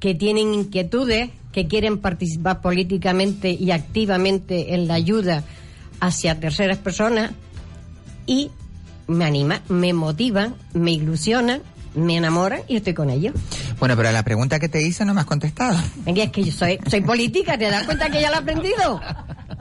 que 0.00 0.14
tienen 0.14 0.52
inquietudes, 0.52 1.30
que 1.50 1.66
quieren 1.66 1.96
participar 1.96 2.60
políticamente 2.60 3.50
y 3.50 3.70
activamente 3.70 4.74
en 4.74 4.86
la 4.86 4.94
ayuda 4.94 5.42
hacia 5.98 6.38
terceras 6.38 6.76
personas 6.76 7.30
y 8.26 8.50
me 9.06 9.24
anima, 9.24 9.62
me 9.70 9.94
motivan, 9.94 10.56
me 10.74 10.92
ilusionan, 10.92 11.62
me 11.94 12.16
enamoran 12.16 12.62
y 12.68 12.76
estoy 12.76 12.94
con 12.94 13.10
ellos. 13.10 13.34
Bueno, 13.78 13.96
pero 13.96 14.08
a 14.08 14.12
la 14.12 14.22
pregunta 14.22 14.58
que 14.58 14.68
te 14.68 14.82
hice 14.82 15.04
no 15.04 15.14
me 15.14 15.20
has 15.20 15.26
contestado. 15.26 15.78
Venga, 16.04 16.24
es 16.24 16.30
que 16.30 16.44
yo 16.44 16.52
soy, 16.52 16.78
soy 16.88 17.00
política, 17.00 17.56
¿te 17.58 17.70
das 17.70 17.84
cuenta 17.84 18.10
que 18.10 18.20
ya 18.20 18.30
lo 18.30 18.36
he 18.36 18.38
aprendido? 18.40 19.00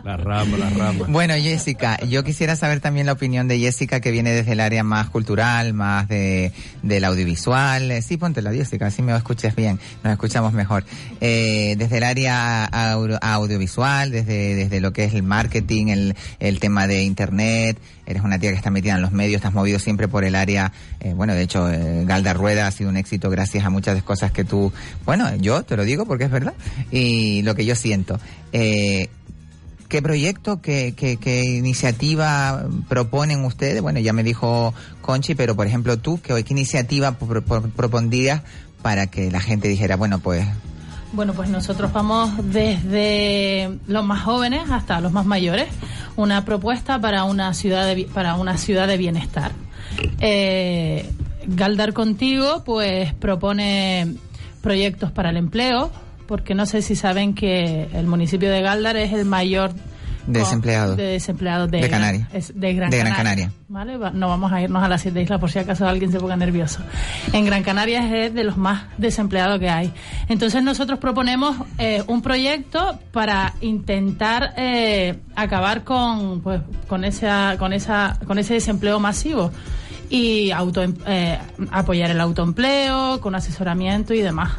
La 0.04 0.18
rama, 0.18 0.58
la 0.58 0.70
rama. 0.70 1.06
Bueno, 1.08 1.34
Jessica, 1.36 1.98
yo 2.06 2.26
quisiera 2.26 2.58
saber 2.58 2.82
también 2.82 3.06
la 3.06 3.14
opinión 3.14 3.48
de 3.48 3.58
Jessica, 3.58 4.02
que 4.02 4.12
viene 4.12 4.32
desde 4.32 4.52
el 4.52 4.60
área 4.60 4.84
más 4.84 5.10
cultural, 5.10 5.74
más 5.74 6.10
de 6.10 6.52
del 6.82 7.06
audiovisual. 7.06 7.90
Eh, 7.90 8.02
Sí, 8.02 8.18
póntela, 8.18 8.52
Jessica, 8.52 8.88
así 8.88 9.02
me 9.02 9.16
escuchas 9.16 9.56
bien, 9.56 9.80
nos 10.04 10.12
escuchamos 10.12 10.52
mejor. 10.52 10.84
Eh, 11.22 11.76
desde 11.78 12.00
el 12.00 12.04
área 12.04 12.66
au- 12.70 13.18
audiovisual, 13.22 14.12
desde, 14.12 14.56
desde 14.56 14.82
lo 14.82 14.92
que 14.92 15.06
es 15.06 15.14
el 15.14 15.24
marketing, 15.24 15.88
el, 15.88 16.16
el 16.40 16.60
tema 16.60 16.86
de 16.86 17.04
internet. 17.04 17.78
Eres 18.06 18.24
una 18.24 18.38
tía 18.38 18.50
que 18.52 18.58
está 18.58 18.70
metida 18.70 18.96
en 18.96 19.02
los 19.02 19.14
medios, 19.14 19.38
estás 19.38 19.54
movido 19.54 19.80
siempre 19.80 20.10
por 20.10 20.26
el 20.26 20.36
área. 20.36 20.74
eh, 21.00 21.14
bueno, 21.14 21.34
de 21.34 21.44
hecho, 21.44 21.72
eh, 21.72 22.04
Galda 22.06 22.34
Rueda 22.34 22.68
ha 22.68 22.72
sido 22.72 22.90
un 22.90 22.98
éxito 22.98 23.30
gracias 23.30 23.64
a 23.64 23.70
muchas 23.70 23.94
de 23.94 24.00
las 24.02 24.04
cosas 24.06 24.34
que 24.34 24.44
tú. 24.44 24.74
Bueno, 25.06 25.34
yo 25.38 25.64
te 25.64 25.78
lo 25.78 25.86
digo 25.86 26.06
porque 26.06 26.26
es 26.26 26.32
verdad. 26.32 26.54
Y 26.92 27.42
lo 27.44 27.56
que 27.56 27.64
yo 27.66 27.76
siento. 27.76 28.20
Eh, 28.52 29.08
¿Qué 29.94 30.02
proyecto, 30.02 30.60
qué, 30.60 30.96
qué, 30.98 31.18
qué 31.18 31.44
iniciativa 31.44 32.66
proponen 32.90 33.46
ustedes? 33.46 33.80
Bueno, 33.80 34.00
ya 34.00 34.12
me 34.12 34.24
dijo 34.24 34.74
Conchi, 35.04 35.36
pero 35.36 35.56
por 35.56 35.68
ejemplo 35.68 35.98
tú, 36.00 36.20
¿qué, 36.20 36.44
qué 36.44 36.52
iniciativa 36.52 37.12
pro- 37.12 37.44
pro- 37.44 37.62
propondrías 37.70 38.42
para 38.82 39.06
que 39.06 39.30
la 39.30 39.40
gente 39.40 39.68
dijera, 39.68 39.96
bueno, 39.96 40.18
pues 40.18 40.48
Bueno, 41.12 41.34
pues 41.36 41.48
nosotros 41.52 41.94
vamos 41.94 42.32
desde 42.52 43.78
los 43.86 44.04
más 44.04 44.24
jóvenes 44.24 44.64
hasta 44.72 45.00
los 45.00 45.12
más 45.12 45.28
mayores, 45.28 45.68
una 46.16 46.44
propuesta 46.44 47.00
para 47.00 47.26
una 47.26 47.54
ciudad 47.54 47.86
de, 47.86 48.06
para 48.12 48.34
una 48.34 48.58
ciudad 48.58 48.88
de 48.88 48.98
bienestar. 48.98 49.52
Eh, 50.22 51.08
Galdar 51.46 51.94
Contigo, 51.94 52.64
pues 52.66 53.14
propone 53.14 54.16
proyectos 54.64 55.12
para 55.12 55.30
el 55.30 55.38
empleo, 55.38 55.92
porque 56.28 56.56
no 56.56 56.66
sé 56.66 56.82
si 56.82 56.96
saben 56.96 57.34
que 57.34 57.88
el 57.94 58.08
municipio 58.08 58.50
de 58.52 58.62
Galdar 58.62 58.96
es 58.98 59.12
el 59.14 59.26
mayor 59.26 59.72
De 60.26 60.40
desempleados. 60.40 60.96
de 60.96 61.04
desempleados 61.04 61.70
de, 61.70 61.82
De 61.82 61.90
Canarias. 61.90 62.28
de 62.56 62.74
Gran 62.74 62.90
De 62.90 62.98
Gran 62.98 63.14
Canaria. 63.14 63.46
Canaria. 63.48 63.52
¿Vale? 63.68 63.98
Va- 63.98 64.12
No 64.12 64.30
vamos 64.30 64.52
a 64.54 64.62
irnos 64.62 64.82
a 64.84 64.88
las 64.88 65.02
siete 65.02 65.22
islas 65.22 65.40
por 65.40 65.52
si 65.52 65.60
acaso 65.60 65.86
alguien 65.88 66.12
se 66.12 66.20
ponga 66.20 66.38
nervioso. 66.38 66.80
En 67.34 67.44
Gran 67.46 67.62
Canaria 67.64 68.26
es 68.26 68.34
de 68.34 68.44
los 68.46 68.56
más 68.56 68.84
desempleados 68.98 69.60
que 69.60 69.70
hay. 69.70 69.92
Entonces 70.30 70.64
nosotros 70.64 71.00
proponemos 71.00 71.58
eh, 71.78 72.04
un 72.08 72.22
proyecto 72.22 73.00
para 73.12 73.54
intentar 73.62 74.54
eh, 74.56 75.16
acabar 75.36 75.84
con 75.84 76.40
pues 76.42 76.62
con 76.88 77.04
esa 77.04 77.56
con 77.60 77.74
esa 77.74 78.18
con 78.26 78.38
ese 78.40 78.54
desempleo 78.54 79.00
masivo 79.00 79.52
y 80.10 80.52
auto, 80.52 80.84
eh, 81.08 81.40
apoyar 81.72 82.12
el 82.12 82.22
autoempleo 82.22 83.20
con 83.20 83.34
asesoramiento 83.36 84.14
y 84.14 84.22
demás. 84.22 84.52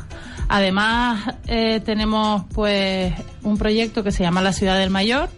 Además 0.48 1.34
eh, 1.46 1.80
tenemos 1.84 2.44
pues 2.54 3.12
un 3.42 3.58
proyecto 3.58 4.02
que 4.02 4.12
se 4.12 4.22
llama 4.22 4.42
La 4.42 4.52
Ciudad 4.52 4.78
del 4.78 4.90
Mayor 4.90 5.28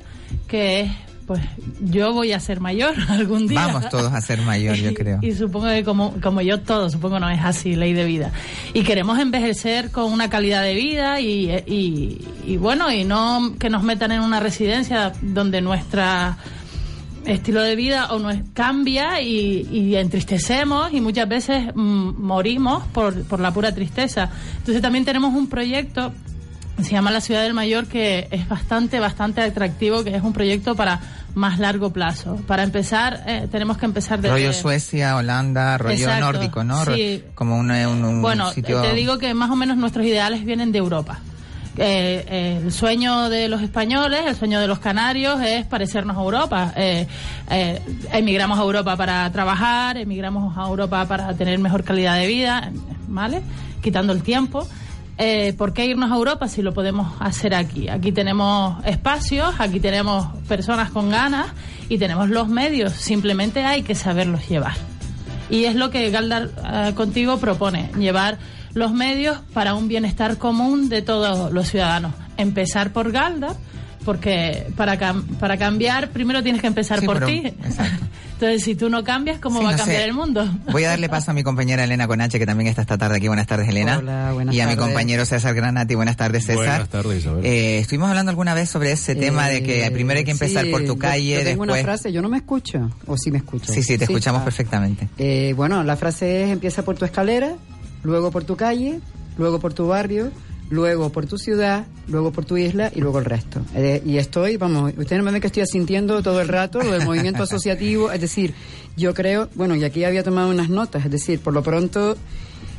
que 0.46 0.80
es 0.80 0.92
pues 1.26 1.42
yo 1.80 2.12
voy 2.12 2.32
a 2.32 2.40
ser 2.40 2.60
mayor 2.60 2.94
algún 3.08 3.48
día. 3.48 3.66
vamos 3.66 3.88
todos 3.88 4.12
a 4.12 4.20
ser 4.20 4.40
mayor, 4.42 4.76
yo 4.76 4.94
creo. 4.94 5.18
Y 5.22 5.32
supongo 5.32 5.66
que 5.66 5.82
como, 5.84 6.14
como 6.22 6.40
yo 6.40 6.60
todo, 6.60 6.88
supongo 6.88 7.18
no 7.18 7.28
es 7.28 7.40
así, 7.42 7.74
ley 7.74 7.92
de 7.92 8.04
vida. 8.04 8.30
Y 8.74 8.84
queremos 8.84 9.18
envejecer 9.18 9.90
con 9.90 10.12
una 10.12 10.30
calidad 10.30 10.62
de 10.62 10.74
vida 10.74 11.20
y, 11.20 11.50
y, 11.66 12.24
y 12.46 12.56
bueno, 12.58 12.92
y 12.92 13.04
no 13.04 13.54
que 13.58 13.70
nos 13.70 13.82
metan 13.82 14.12
en 14.12 14.20
una 14.20 14.40
residencia 14.40 15.12
donde 15.20 15.60
nuestra 15.60 16.38
estilo 17.26 17.60
de 17.62 17.76
vida 17.76 18.12
o 18.12 18.18
nos 18.18 18.36
cambia 18.54 19.20
y, 19.20 19.66
y 19.70 19.96
entristecemos 19.96 20.92
y 20.92 21.00
muchas 21.00 21.28
veces 21.28 21.64
mm, 21.74 22.20
morimos 22.22 22.84
por, 22.88 23.22
por 23.24 23.40
la 23.40 23.52
pura 23.52 23.74
tristeza. 23.74 24.30
Entonces 24.58 24.80
también 24.82 25.04
tenemos 25.04 25.34
un 25.34 25.48
proyecto 25.48 26.12
se 26.82 26.90
llama 26.90 27.10
La 27.10 27.22
Ciudad 27.22 27.42
del 27.42 27.54
Mayor, 27.54 27.86
que 27.86 28.28
es 28.30 28.46
bastante, 28.50 29.00
bastante 29.00 29.40
atractivo, 29.40 30.04
que 30.04 30.14
es 30.14 30.22
un 30.22 30.34
proyecto 30.34 30.74
para 30.74 31.00
más 31.34 31.58
largo 31.58 31.90
plazo. 31.90 32.36
Para 32.46 32.64
empezar, 32.64 33.24
eh, 33.26 33.48
tenemos 33.50 33.78
que 33.78 33.86
empezar 33.86 34.20
desde... 34.20 34.34
Rollo 34.34 34.52
Suecia, 34.52 35.16
Holanda, 35.16 35.78
rollo 35.78 35.94
Exacto, 35.94 36.20
nórdico, 36.32 36.64
¿no? 36.64 36.84
Sí. 36.84 37.24
Como 37.34 37.56
un, 37.56 37.70
un- 37.70 38.04
un 38.04 38.20
Bueno, 38.20 38.50
sitio... 38.52 38.82
te 38.82 38.92
digo 38.92 39.16
que 39.16 39.32
más 39.32 39.50
o 39.50 39.56
menos 39.56 39.78
nuestros 39.78 40.04
ideales 40.04 40.44
vienen 40.44 40.70
de 40.70 40.76
Europa. 40.76 41.18
Eh, 41.78 42.60
el 42.64 42.72
sueño 42.72 43.28
de 43.28 43.48
los 43.48 43.60
españoles, 43.60 44.22
el 44.26 44.36
sueño 44.36 44.60
de 44.60 44.66
los 44.66 44.78
canarios 44.78 45.40
es 45.42 45.66
parecernos 45.66 46.16
a 46.16 46.20
Europa. 46.20 46.72
Eh, 46.76 47.06
eh, 47.50 47.82
emigramos 48.12 48.58
a 48.58 48.62
Europa 48.62 48.96
para 48.96 49.30
trabajar, 49.30 49.98
emigramos 49.98 50.56
a 50.56 50.66
Europa 50.66 51.04
para 51.06 51.34
tener 51.34 51.58
mejor 51.58 51.84
calidad 51.84 52.16
de 52.16 52.26
vida, 52.26 52.70
¿vale? 53.08 53.42
Quitando 53.82 54.12
el 54.12 54.22
tiempo. 54.22 54.66
¿Por 55.56 55.72
qué 55.72 55.86
irnos 55.86 56.12
a 56.12 56.14
Europa 56.14 56.46
si 56.46 56.60
lo 56.60 56.74
podemos 56.74 57.14
hacer 57.20 57.54
aquí? 57.54 57.88
Aquí 57.88 58.12
tenemos 58.12 58.84
espacios, 58.84 59.54
aquí 59.58 59.80
tenemos 59.80 60.26
personas 60.46 60.90
con 60.90 61.08
ganas 61.08 61.46
y 61.88 61.96
tenemos 61.96 62.28
los 62.28 62.48
medios, 62.48 62.92
simplemente 62.92 63.64
hay 63.64 63.82
que 63.82 63.94
saberlos 63.94 64.46
llevar. 64.46 64.74
Y 65.48 65.64
es 65.64 65.74
lo 65.74 65.88
que 65.88 66.10
Galdar 66.10 66.50
contigo 66.94 67.38
propone, 67.38 67.90
llevar 67.98 68.36
los 68.76 68.92
medios 68.92 69.38
para 69.54 69.74
un 69.74 69.88
bienestar 69.88 70.36
común 70.36 70.88
de 70.90 71.00
todos 71.02 71.50
los 71.52 71.68
ciudadanos. 71.68 72.12
Empezar 72.36 72.92
por 72.92 73.10
Galdar, 73.10 73.56
porque 74.04 74.66
para, 74.76 74.98
cam- 75.00 75.24
para 75.38 75.56
cambiar 75.56 76.10
primero 76.10 76.42
tienes 76.42 76.60
que 76.60 76.66
empezar 76.68 77.00
Sí, 77.00 77.06
por 77.06 77.24
ti. 77.24 77.42
Entonces, 78.36 78.64
si 78.64 78.74
tú 78.74 78.90
no 78.90 79.02
cambias, 79.02 79.40
¿cómo 79.40 79.60
Sí, 79.60 79.64
va 79.64 79.70
a 79.70 79.72
no 79.72 79.78
cambiar 79.78 80.02
sé. 80.02 80.08
el 80.08 80.12
mundo? 80.12 80.46
Voy 80.70 80.84
a 80.84 80.90
darle 80.90 81.08
paso 81.08 81.30
a 81.30 81.34
mi 81.34 81.42
compañera 81.42 81.84
Elena 81.84 82.06
Conache, 82.06 82.38
que 82.38 82.44
también 82.44 82.68
está 82.68 82.82
esta 82.82 82.98
tarde 82.98 83.16
aquí. 83.16 83.28
Buenas 83.28 83.46
tardes, 83.46 83.66
Elena. 83.66 83.96
Hola, 83.96 84.32
buenas 84.34 84.54
y 84.54 84.60
a 84.60 84.66
mi 84.66 84.76
compañero 84.76 85.24
César 85.24 85.54
Granati. 85.54 85.94
Buenas 85.94 86.18
tardes, 86.18 86.44
César. 86.44 86.56
Buenas 86.66 86.88
tardes, 86.90 87.18
Isabel. 87.20 87.46
Eh, 87.46 87.78
estuvimos 87.78 88.10
hablando 88.10 88.28
alguna 88.28 88.52
vez 88.52 88.68
sobre 88.68 88.92
ese 88.92 89.14
tema 89.14 89.48
de 89.48 89.62
que 89.62 89.86
Eh, 89.86 89.90
primero 89.90 90.18
hay 90.18 90.24
que 90.26 90.32
empezar 90.32 90.66
sí, 90.66 90.70
por 90.70 90.82
tu 90.82 90.88
yo- 90.88 90.98
calle, 90.98 91.30
yo 91.30 91.36
tengo 91.44 91.62
después... 91.64 91.70
una 91.70 91.82
frase, 91.82 92.12
yo 92.12 92.20
no 92.20 92.28
me 92.28 92.36
escucho, 92.36 92.90
o 93.06 93.16
sí 93.16 93.30
me 93.30 93.38
escucho. 93.38 93.72
Sí, 93.72 93.82
sí, 93.82 93.96
te 93.96 94.04
escuchamos 94.04 94.42
ah. 94.42 94.44
perfectamente. 94.44 95.08
Eh, 95.16 95.54
bueno, 95.56 95.82
la 95.82 95.96
frase 95.96 96.44
es 96.44 96.50
empieza 96.50 96.84
por 96.84 96.94
tu 96.98 97.06
escalera, 97.06 97.54
luego 98.06 98.30
por 98.30 98.44
tu 98.44 98.56
calle, 98.56 99.00
luego 99.36 99.58
por 99.58 99.74
tu 99.74 99.88
barrio, 99.88 100.30
luego 100.70 101.10
por 101.10 101.26
tu 101.26 101.38
ciudad, 101.38 101.86
luego 102.08 102.32
por 102.32 102.44
tu 102.44 102.56
isla 102.56 102.90
y 102.94 103.00
luego 103.00 103.18
el 103.18 103.24
resto. 103.24 103.60
Eh, 103.74 104.02
y 104.04 104.18
estoy, 104.18 104.56
vamos, 104.56 104.92
ustedes 104.96 105.18
no 105.18 105.24
me 105.24 105.32
ven 105.32 105.40
que 105.40 105.48
estoy 105.48 105.66
sintiendo 105.66 106.22
todo 106.22 106.40
el 106.40 106.48
rato 106.48 106.82
lo 106.82 106.92
del 106.92 107.04
movimiento 107.04 107.42
asociativo, 107.42 108.10
es 108.10 108.20
decir, 108.20 108.54
yo 108.96 109.12
creo, 109.14 109.48
bueno, 109.54 109.74
y 109.74 109.84
aquí 109.84 110.04
había 110.04 110.22
tomado 110.22 110.50
unas 110.50 110.68
notas, 110.70 111.04
es 111.04 111.10
decir, 111.10 111.40
por 111.40 111.52
lo 111.52 111.62
pronto 111.62 112.16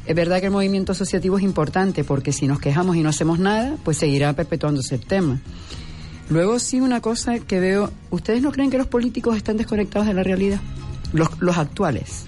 es 0.05 0.15
verdad 0.15 0.39
que 0.39 0.45
el 0.45 0.53
movimiento 0.53 0.93
asociativo 0.93 1.37
es 1.37 1.43
importante 1.43 2.05
porque 2.05 2.31
si 2.31 2.47
nos 2.47 2.59
quejamos 2.61 2.95
y 2.95 3.03
no 3.03 3.09
hacemos 3.09 3.39
nada, 3.39 3.75
pues 3.83 3.97
seguirá 3.97 4.31
perpetuándose 4.33 4.95
el 4.95 5.05
tema. 5.05 5.41
Luego 6.29 6.59
sí 6.59 6.79
una 6.79 7.01
cosa 7.01 7.39
que 7.39 7.59
veo, 7.59 7.91
¿ustedes 8.09 8.41
no 8.41 8.51
creen 8.51 8.69
que 8.69 8.77
los 8.77 8.87
políticos 8.87 9.35
están 9.35 9.57
desconectados 9.57 10.07
de 10.07 10.13
la 10.13 10.23
realidad? 10.23 10.59
Los, 11.13 11.29
los 11.39 11.57
actuales. 11.57 12.25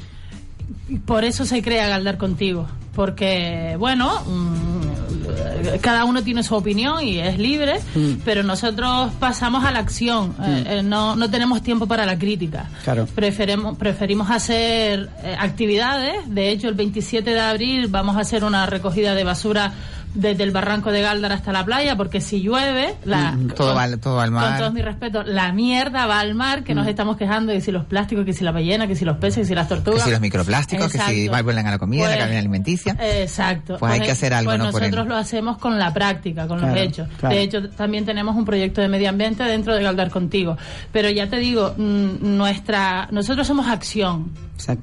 Por 1.06 1.24
eso 1.24 1.46
se 1.46 1.62
crea 1.62 1.88
Galdar 1.88 2.18
contigo. 2.18 2.68
Porque, 3.00 3.78
bueno, 3.80 4.12
mm, 4.26 5.80
cada 5.80 6.04
uno 6.04 6.22
tiene 6.22 6.44
su 6.44 6.54
opinión 6.54 7.02
y 7.02 7.18
es 7.20 7.38
libre, 7.40 7.80
Mm. 7.96 8.16
pero 8.26 8.44
nosotros 8.44 9.14
pasamos 9.22 9.64
a 9.64 9.72
la 9.72 9.80
acción. 9.80 10.36
Eh, 10.44 10.64
eh, 10.68 10.84
no, 10.84 11.16
no 11.16 11.30
tenemos 11.30 11.62
tiempo 11.62 11.88
para 11.88 12.06
la 12.06 12.20
crítica. 12.20 12.68
Claro. 12.84 13.08
Preferemos, 13.16 13.78
preferimos 13.78 14.30
hacer 14.30 15.10
eh, 15.24 15.34
actividades. 15.40 16.16
De 16.28 16.50
hecho, 16.52 16.68
el 16.68 16.74
27 16.76 17.30
de 17.34 17.40
abril 17.40 17.88
vamos 17.88 18.18
a 18.18 18.20
hacer 18.20 18.44
una 18.44 18.66
recogida 18.66 19.16
de 19.16 19.24
basura 19.24 19.72
desde 20.14 20.44
el 20.44 20.52
barranco 20.52 20.92
de 20.92 21.02
Galdar 21.02 21.32
hasta 21.32 21.52
la 21.52 21.64
playa, 21.64 21.96
porque 21.96 22.20
si 22.22 22.42
llueve, 22.42 22.96
la, 23.06 23.32
Mm, 23.34 23.50
todo 23.50 23.76
va 23.76 23.84
al- 23.84 24.00
todo 24.00 24.16
va 24.16 24.24
al 24.24 24.30
con 24.32 24.40
mar. 24.42 24.58
todos 24.58 24.74
mis 24.74 24.84
respetos, 24.84 25.28
la 25.28 25.52
mierda 25.52 26.06
va 26.08 26.20
al 26.20 26.34
mar, 26.36 26.64
que 26.64 26.74
nos 26.74 26.88
estamos 26.88 27.16
quejando 27.18 27.52
de 27.52 27.62
si 27.62 27.72
los 27.72 27.86
plásticos, 27.86 28.26
que 28.26 28.34
si 28.34 28.44
la 28.44 28.52
ballena, 28.52 28.88
que 28.88 28.96
si 28.96 29.06
los 29.06 29.18
peces, 29.18 29.40
que 29.42 29.46
si 29.46 29.56
las 29.56 29.68
Que 29.68 29.76
tortugas. 29.76 30.04
si 30.04 30.12
los 30.12 30.20
microplásticos, 30.22 30.92
que 30.92 30.98
si 31.00 31.28
vuelven 31.30 31.68
a 31.68 31.72
la 31.72 31.78
comida, 31.78 32.06
Pues, 32.06 32.16
la 32.16 32.22
cadena 32.24 32.40
alimenticia. 32.40 32.96
Exacto. 33.00 33.78
Pues 33.80 33.92
hay 33.94 34.00
que 34.02 34.12
hacer 34.12 34.34
algo, 34.34 34.50
pues 34.52 34.60
nosotros 34.60 35.04
el- 35.04 35.10
lo 35.10 35.16
hacemos 35.18 35.58
con 35.58 35.78
la 35.78 35.94
práctica, 35.94 36.48
con 36.48 36.60
Claro, 36.60 36.74
los 36.76 36.84
hechos. 36.84 37.08
claro. 37.20 37.36
De 37.36 37.42
hecho, 37.42 37.70
también 37.70 38.06
tenemos 38.06 38.36
un 38.36 38.46
proyecto 38.46 38.82
de 38.82 38.88
medio 38.88 39.10
ambiente 39.10 39.44
dentro 39.44 39.76
de 39.76 39.84
Galdar 39.84 40.10
Contigo. 40.10 40.58
Pero 40.92 41.10
ya 41.10 41.28
te 41.30 41.38
digo, 41.38 41.74
mm, 41.78 42.36
nuestra, 42.38 43.08
nosotros 43.12 43.46
somos 43.46 43.68
acción. 43.68 44.32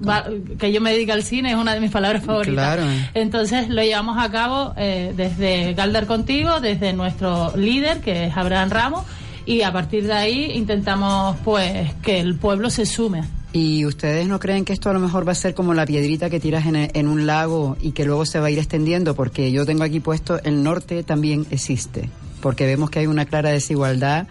Va- 0.08 0.26
que 0.58 0.72
yo 0.72 0.80
me 0.80 0.92
dedique 0.92 1.12
al 1.12 1.22
cine 1.22 1.50
es 1.50 1.56
una 1.56 1.74
de 1.74 1.80
mis 1.80 1.90
palabras 1.90 2.24
favoritas. 2.24 2.54
Claro. 2.76 2.82
Entonces 3.14 3.68
lo 3.68 3.82
llevamos 3.82 4.16
a 4.18 4.30
cabo 4.30 4.72
eh, 4.76 5.12
desde 5.16 5.74
Galdar 5.74 6.06
Contigo, 6.06 6.60
desde 6.60 6.92
nuestro 6.92 7.56
líder, 7.56 8.00
que 8.00 8.26
es 8.26 8.36
Abraham 8.36 8.70
Ramos, 8.70 9.04
y 9.44 9.62
a 9.62 9.72
partir 9.72 10.06
de 10.06 10.12
ahí 10.12 10.50
intentamos 10.54 11.36
pues 11.44 11.92
que 12.02 12.20
el 12.20 12.36
pueblo 12.36 12.70
se 12.70 12.86
sume. 12.86 13.22
¿Y 13.52 13.86
ustedes 13.86 14.26
no 14.26 14.38
creen 14.38 14.64
que 14.66 14.72
esto 14.74 14.90
a 14.90 14.92
lo 14.92 14.98
mejor 15.00 15.26
va 15.26 15.32
a 15.32 15.34
ser 15.36 15.54
como 15.54 15.72
la 15.72 15.86
piedrita 15.86 16.28
que 16.28 16.40
tiras 16.40 16.66
en, 16.66 16.90
en 16.92 17.08
un 17.08 17.26
lago 17.26 17.76
y 17.80 17.92
que 17.92 18.04
luego 18.04 18.26
se 18.26 18.38
va 18.38 18.48
a 18.48 18.50
ir 18.50 18.58
extendiendo? 18.58 19.14
Porque 19.14 19.50
yo 19.50 19.64
tengo 19.64 19.82
aquí 19.84 20.00
puesto 20.00 20.42
el 20.42 20.62
norte 20.62 21.02
también 21.04 21.46
existe, 21.50 22.10
porque 22.42 22.66
vemos 22.66 22.90
que 22.90 22.98
hay 22.98 23.06
una 23.06 23.24
clara 23.24 23.50
desigualdad. 23.50 24.26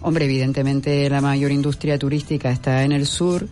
Hombre, 0.00 0.26
evidentemente 0.26 1.10
la 1.10 1.20
mayor 1.20 1.50
industria 1.50 1.98
turística 1.98 2.50
está 2.52 2.84
en 2.84 2.92
el 2.92 3.06
sur, 3.06 3.48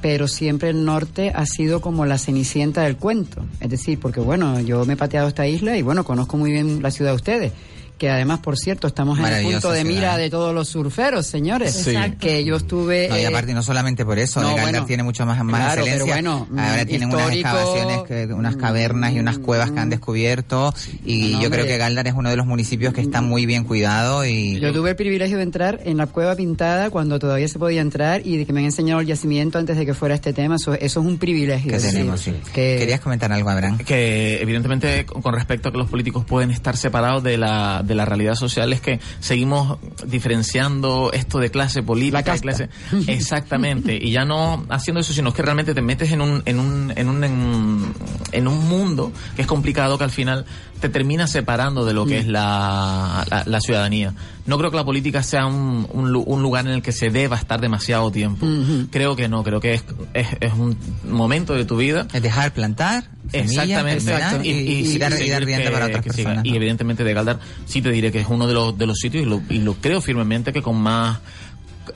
pero 0.00 0.28
siempre 0.28 0.70
el 0.70 0.84
norte 0.84 1.32
ha 1.34 1.46
sido 1.46 1.80
como 1.80 2.06
la 2.06 2.18
cenicienta 2.18 2.82
del 2.82 2.96
cuento. 2.96 3.44
Es 3.60 3.70
decir, 3.70 3.98
porque 3.98 4.20
bueno, 4.20 4.60
yo 4.60 4.84
me 4.84 4.94
he 4.94 4.96
pateado 4.96 5.28
esta 5.28 5.46
isla 5.46 5.76
y 5.76 5.82
bueno, 5.82 6.04
conozco 6.04 6.36
muy 6.36 6.52
bien 6.52 6.82
la 6.82 6.90
ciudad 6.90 7.12
de 7.12 7.16
ustedes. 7.16 7.52
Que 7.98 8.10
además, 8.10 8.40
por 8.40 8.58
cierto, 8.58 8.86
estamos 8.88 9.18
en 9.18 9.24
el 9.24 9.42
punto 9.44 9.70
de 9.70 9.80
ciudad. 9.80 9.94
mira 9.94 10.16
de 10.18 10.28
todos 10.28 10.54
los 10.54 10.68
surferos, 10.68 11.26
señores. 11.26 11.72
Sí. 11.72 11.90
Exacto. 11.90 12.18
Que 12.20 12.44
yo 12.44 12.56
estuve. 12.56 13.08
No, 13.08 13.16
y 13.16 13.22
eh, 13.22 13.26
aparte, 13.26 13.54
no 13.54 13.62
solamente 13.62 14.04
por 14.04 14.18
eso, 14.18 14.42
no, 14.42 14.52
bueno, 14.52 14.84
tiene 14.84 15.02
mucho 15.02 15.24
más, 15.24 15.42
más 15.42 15.60
claro, 15.60 15.82
pero 15.84 15.96
excelencia. 16.04 16.14
bueno, 16.14 16.46
mm, 16.50 16.58
Ahora 16.58 16.84
tienen 16.84 17.08
unas 17.08 17.28
mm, 17.28 17.32
excavaciones, 17.32 17.98
que, 18.06 18.26
unas 18.34 18.56
cavernas 18.56 19.12
y 19.14 19.18
unas 19.18 19.38
cuevas 19.38 19.70
que 19.70 19.78
han 19.80 19.88
descubierto. 19.88 20.74
Y 21.06 21.32
No, 21.32 21.42
yo 21.42 21.50
creo 21.50 21.64
que 21.64 21.78
Galdar 21.78 22.06
es 22.06 22.12
uno 22.14 22.28
de 22.28 22.36
los 22.36 22.44
municipios 22.44 22.92
que 22.92 23.00
está 23.00 23.22
muy 23.22 23.46
bien 23.46 23.64
cuidado. 23.64 24.26
y 24.26 24.60
Yo 24.60 24.74
tuve 24.74 24.90
el 24.90 24.96
privilegio 24.96 25.38
de 25.38 25.44
entrar 25.44 25.80
en 25.84 25.96
la 25.96 26.06
cueva 26.06 26.36
pintada 26.36 26.90
cuando 26.90 27.18
todavía 27.18 27.48
se 27.48 27.58
podía 27.58 27.80
entrar 27.80 28.20
y 28.26 28.36
de 28.36 28.44
que 28.44 28.52
me 28.52 28.60
han 28.60 28.66
enseñado 28.66 29.00
el 29.00 29.06
yacimiento 29.06 29.58
antes 29.58 29.74
de 29.78 29.86
que 29.86 29.94
fuera 29.94 30.14
este 30.14 30.34
tema. 30.34 30.56
Eso, 30.56 30.74
eso 30.74 31.00
es 31.00 31.06
un 31.06 31.16
privilegio. 31.16 31.72
que 31.72 31.78
tenemos, 31.78 32.20
sí. 32.20 32.34
que- 32.52 32.76
Querías 32.78 33.00
comentar 33.00 33.32
algo, 33.32 33.48
Abraham. 33.48 33.78
que 33.78 34.42
evidentemente 34.42 35.06
con 35.06 35.32
respecto 35.32 35.70
a 35.70 35.72
que 35.72 35.78
los 35.78 35.88
políticos 35.88 36.26
pueden 36.26 36.50
estar 36.50 36.76
separados 36.76 37.22
de 37.22 37.38
la, 37.38 37.82
de 37.86 37.94
la 37.94 38.04
realidad 38.04 38.34
social 38.34 38.72
es 38.72 38.80
que 38.80 39.00
seguimos 39.20 39.78
diferenciando 40.06 41.10
esto 41.12 41.38
de 41.38 41.50
clase 41.50 41.82
política 41.82 42.36
clase 42.38 42.68
exactamente. 43.06 43.98
Y 44.00 44.10
ya 44.10 44.24
no 44.24 44.66
haciendo 44.68 45.00
eso 45.00 45.12
sino 45.12 45.32
que 45.32 45.42
realmente 45.42 45.74
te 45.74 45.82
metes 45.82 46.12
en 46.12 46.20
un 46.20 46.42
en 46.44 46.58
un 46.58 46.92
en 46.96 47.08
un 47.08 47.24
en, 47.24 47.94
en 48.32 48.48
un 48.48 48.68
mundo 48.68 49.12
que 49.34 49.42
es 49.42 49.48
complicado 49.48 49.98
que 49.98 50.04
al 50.04 50.10
final 50.10 50.46
te 50.80 50.88
termina 50.88 51.26
separando 51.26 51.84
de 51.84 51.94
lo 51.94 52.04
que 52.06 52.18
es 52.18 52.26
la, 52.26 53.24
la, 53.30 53.44
la 53.46 53.60
ciudadanía. 53.60 54.14
No 54.46 54.58
creo 54.58 54.70
que 54.70 54.76
la 54.76 54.84
política 54.84 55.22
sea 55.22 55.46
un, 55.46 55.88
un, 55.92 56.12
lu- 56.12 56.22
un 56.22 56.40
lugar 56.42 56.66
en 56.66 56.72
el 56.72 56.82
que 56.82 56.92
se 56.92 57.10
deba 57.10 57.36
estar 57.36 57.60
demasiado 57.60 58.10
tiempo. 58.12 58.46
Creo 58.90 59.16
que 59.16 59.28
no 59.28 59.42
creo 59.42 59.60
que 59.60 59.74
es, 59.74 59.84
es, 60.14 60.28
es 60.40 60.52
un 60.52 60.76
momento 61.08 61.54
de 61.54 61.64
tu 61.64 61.76
vida. 61.76 62.06
Es 62.12 62.22
dejar 62.22 62.52
plantar 62.52 63.04
Exactamente. 63.32 64.02
y- 64.44 64.50
y 64.94 64.98
dar- 64.98 65.12
y 65.12 65.16
seguir 65.16 65.32
dar 65.32 65.72
para 65.72 65.86
otras 65.86 66.04
personas, 66.04 66.44
Y 66.44 66.50
¿no? 66.50 66.56
evidentemente 66.56 67.04
de 67.04 67.14
Galdar 67.14 67.40
sí 67.66 67.82
te 67.82 67.90
diré 67.90 68.12
que 68.12 68.20
es 68.20 68.26
uno 68.28 68.46
de 68.46 68.54
los, 68.54 68.76
de 68.78 68.86
los 68.86 68.98
sitios 68.98 69.24
y 69.24 69.26
lo, 69.28 69.42
y 69.48 69.58
lo 69.58 69.74
creo 69.74 70.00
firmemente 70.00 70.52
que 70.52 70.62
con 70.62 70.76
más 70.76 71.18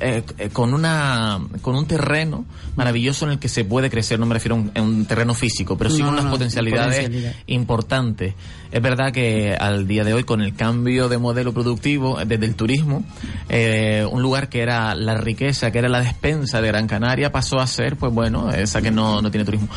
eh, 0.01 0.23
eh, 0.39 0.49
con 0.51 0.75
una 0.75 1.41
con 1.63 1.75
un 1.77 1.87
terreno 1.87 2.45
maravilloso 2.77 3.25
en 3.27 3.33
el 3.33 3.39
que 3.39 3.49
se 3.49 3.65
puede 3.65 3.91
crecer 3.91 4.19
no 4.19 4.27
me 4.27 4.35
refiero 4.35 4.55
a 4.57 4.59
un, 4.59 4.71
a 4.75 4.81
un 4.83 5.05
terreno 5.07 5.35
físico 5.35 5.77
pero 5.77 5.91
sí 5.91 5.99
No, 5.99 6.05
con 6.07 6.13
unas 6.15 6.25
no, 6.27 6.31
potencialidades 6.31 6.97
potencialidad. 7.01 7.35
importantes 7.47 8.35
es 8.73 8.81
verdad 8.83 9.13
que 9.13 9.55
al 9.59 9.89
día 9.89 10.05
de 10.05 10.13
hoy 10.15 10.23
con 10.25 10.41
el 10.43 10.55
cambio 10.55 11.09
de 11.09 11.19
modelo 11.19 11.53
productivo 11.53 12.21
eh, 12.21 12.25
desde 12.27 12.47
el 12.47 12.55
turismo 12.55 13.03
eh, 13.49 14.07
un 14.11 14.23
lugar 14.23 14.49
que 14.49 14.61
era 14.63 14.95
la 14.95 15.17
riqueza 15.17 15.71
que 15.71 15.79
era 15.79 15.89
la 15.89 16.01
despensa 16.01 16.61
de 16.61 16.69
Gran 16.69 16.87
Canaria 16.87 17.33
pasó 17.33 17.59
a 17.61 17.67
ser 17.67 17.97
pues 17.97 18.13
bueno 18.13 18.51
esa 18.53 18.81
que 18.83 18.91
no, 18.91 19.21
no 19.23 19.31
tiene 19.31 19.45
turismo 19.45 19.69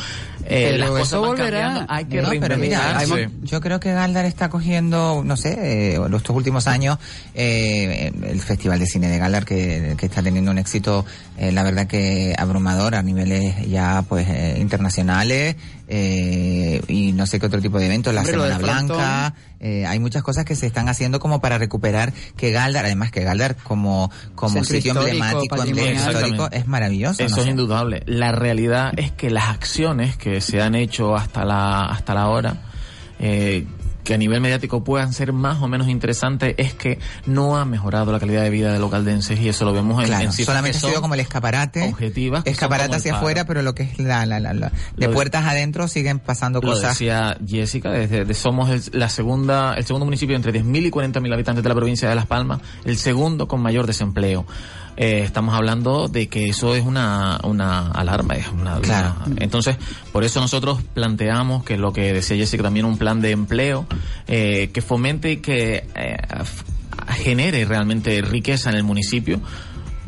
Eh, 0.46 0.68
Pero 0.72 0.78
las 0.78 0.88
cosas 0.90 1.06
eso 1.08 1.20
van 1.22 1.30
volverá. 1.30 1.58
cambiando, 1.60 1.86
hay 1.94 2.04
que 2.04 2.20
No, 2.22 2.28
pero 2.38 2.58
mira, 2.58 2.98
hay 2.98 3.28
yo 3.44 3.60
creo 3.62 3.80
que 3.80 3.94
Galdar 3.94 4.26
está 4.26 4.50
cogiendo, 4.50 5.22
no 5.24 5.38
sé, 5.38 5.54
eh, 5.58 5.94
en 5.94 6.12
estos 6.12 6.36
últimos 6.36 6.66
años, 6.66 6.98
el 7.34 8.40
Festival 8.40 8.78
de 8.78 8.84
Cine 8.86 9.08
de 9.08 9.18
Galdar 9.18 9.46
que, 9.46 9.94
que 9.96 10.03
está 10.06 10.22
teniendo 10.22 10.50
un 10.50 10.58
éxito, 10.58 11.04
eh, 11.36 11.52
la 11.52 11.62
verdad 11.62 11.86
que 11.86 12.34
abrumador 12.38 12.94
a 12.94 13.02
niveles 13.02 13.68
ya 13.68 14.04
pues 14.08 14.28
eh, 14.28 14.56
internacionales 14.60 15.56
eh, 15.86 16.80
y 16.88 17.12
no 17.12 17.26
sé 17.26 17.38
qué 17.38 17.46
otro 17.46 17.60
tipo 17.60 17.78
de 17.78 17.86
eventos, 17.86 18.14
la 18.14 18.20
Hombre, 18.20 18.34
Semana. 18.34 18.58
Blanca, 18.58 19.34
eh, 19.60 19.84
hay 19.86 19.98
muchas 19.98 20.22
cosas 20.22 20.44
que 20.44 20.54
se 20.54 20.66
están 20.66 20.88
haciendo 20.88 21.20
como 21.20 21.40
para 21.40 21.58
recuperar 21.58 22.12
que 22.36 22.50
Galdar, 22.50 22.84
además 22.84 23.10
que 23.10 23.22
Galdar 23.22 23.56
como, 23.56 24.10
como 24.34 24.54
Centro 24.54 24.76
sitio 24.76 24.92
histórico, 24.92 25.24
emblemático, 25.24 25.56
histórico, 25.66 26.48
es 26.50 26.66
maravilloso. 26.66 27.22
Eso 27.22 27.36
no 27.36 27.40
es 27.42 27.44
sé. 27.44 27.50
indudable. 27.50 28.02
La 28.06 28.32
realidad 28.32 28.92
es 28.96 29.12
que 29.12 29.30
las 29.30 29.48
acciones 29.48 30.16
que 30.16 30.40
se 30.40 30.62
han 30.62 30.74
hecho 30.74 31.16
hasta 31.16 31.44
la 31.44 31.84
hasta 31.86 32.14
la 32.14 32.28
hora 32.28 32.62
eh, 33.18 33.66
que 34.04 34.14
a 34.14 34.18
nivel 34.18 34.40
mediático 34.40 34.84
puedan 34.84 35.12
ser 35.12 35.32
más 35.32 35.60
o 35.62 35.68
menos 35.68 35.88
interesantes 35.88 36.54
es 36.58 36.74
que 36.74 36.98
no 37.26 37.56
ha 37.56 37.64
mejorado 37.64 38.12
la 38.12 38.20
calidad 38.20 38.42
de 38.42 38.50
vida 38.50 38.72
de 38.72 38.78
los 38.78 38.90
caldenses 38.90 39.40
y 39.40 39.48
eso 39.48 39.64
lo 39.64 39.72
vemos 39.72 40.00
en, 40.02 40.06
Claro, 40.08 40.24
en 40.26 40.32
solamente 40.32 40.78
ha 40.78 40.80
sido 40.80 41.00
como 41.00 41.14
el 41.14 41.20
escaparate. 41.20 41.88
objetivas 41.88 42.46
Escaparate 42.46 42.94
hacia 42.96 43.16
afuera, 43.16 43.44
pero 43.46 43.62
lo 43.62 43.74
que 43.74 43.84
es 43.84 43.98
la, 43.98 44.26
la, 44.26 44.38
la, 44.40 44.52
la- 44.54 44.68
de 44.68 44.72
Lo 44.96 45.08
de- 45.08 45.14
puertas 45.14 45.44
adentro 45.46 45.88
siguen 45.88 46.18
pasando 46.18 46.60
Lo 46.60 46.68
cosas. 46.72 46.90
decía 46.90 47.36
Jessica, 47.46 47.90
desde, 47.90 48.24
de- 48.24 48.34
somos 48.34 48.68
el, 48.70 48.82
la 48.92 49.08
segunda, 49.08 49.74
el 49.74 49.84
segundo 49.84 50.04
municipio 50.04 50.36
entre 50.36 50.52
10.000 50.52 50.86
y 50.86 50.90
40.000 50.90 51.32
habitantes 51.32 51.62
de 51.62 51.68
la 51.68 51.74
provincia 51.74 52.08
de 52.08 52.14
Las 52.14 52.26
Palmas, 52.26 52.60
el 52.84 52.98
segundo 52.98 53.48
con 53.48 53.60
mayor 53.62 53.86
desempleo. 53.86 54.44
Eh, 54.96 55.22
estamos 55.24 55.54
hablando 55.54 56.06
de 56.08 56.28
que 56.28 56.46
eso 56.48 56.74
es 56.74 56.84
una, 56.84 57.40
una 57.44 57.88
alarma, 57.90 58.34
es 58.34 58.46
una, 58.48 58.78
Claro. 58.80 59.14
una- 59.26 59.36
entonces, 59.42 59.76
por 60.12 60.22
eso 60.24 60.40
nosotros 60.40 60.80
planteamos 60.94 61.64
que 61.64 61.76
lo 61.76 61.92
que 61.92 62.12
decía 62.12 62.36
Jessica 62.36 62.62
también 62.62 62.86
un 62.86 62.96
plan 62.98 63.20
de 63.20 63.32
empleo 63.32 63.86
eh, 64.28 64.70
que 64.72 64.82
fomente 64.82 65.32
y 65.32 65.36
que 65.38 65.86
eh, 65.96 66.16
genere 67.16 67.64
realmente 67.64 68.20
riqueza 68.22 68.70
en 68.70 68.76
el 68.76 68.84
municipio 68.84 69.40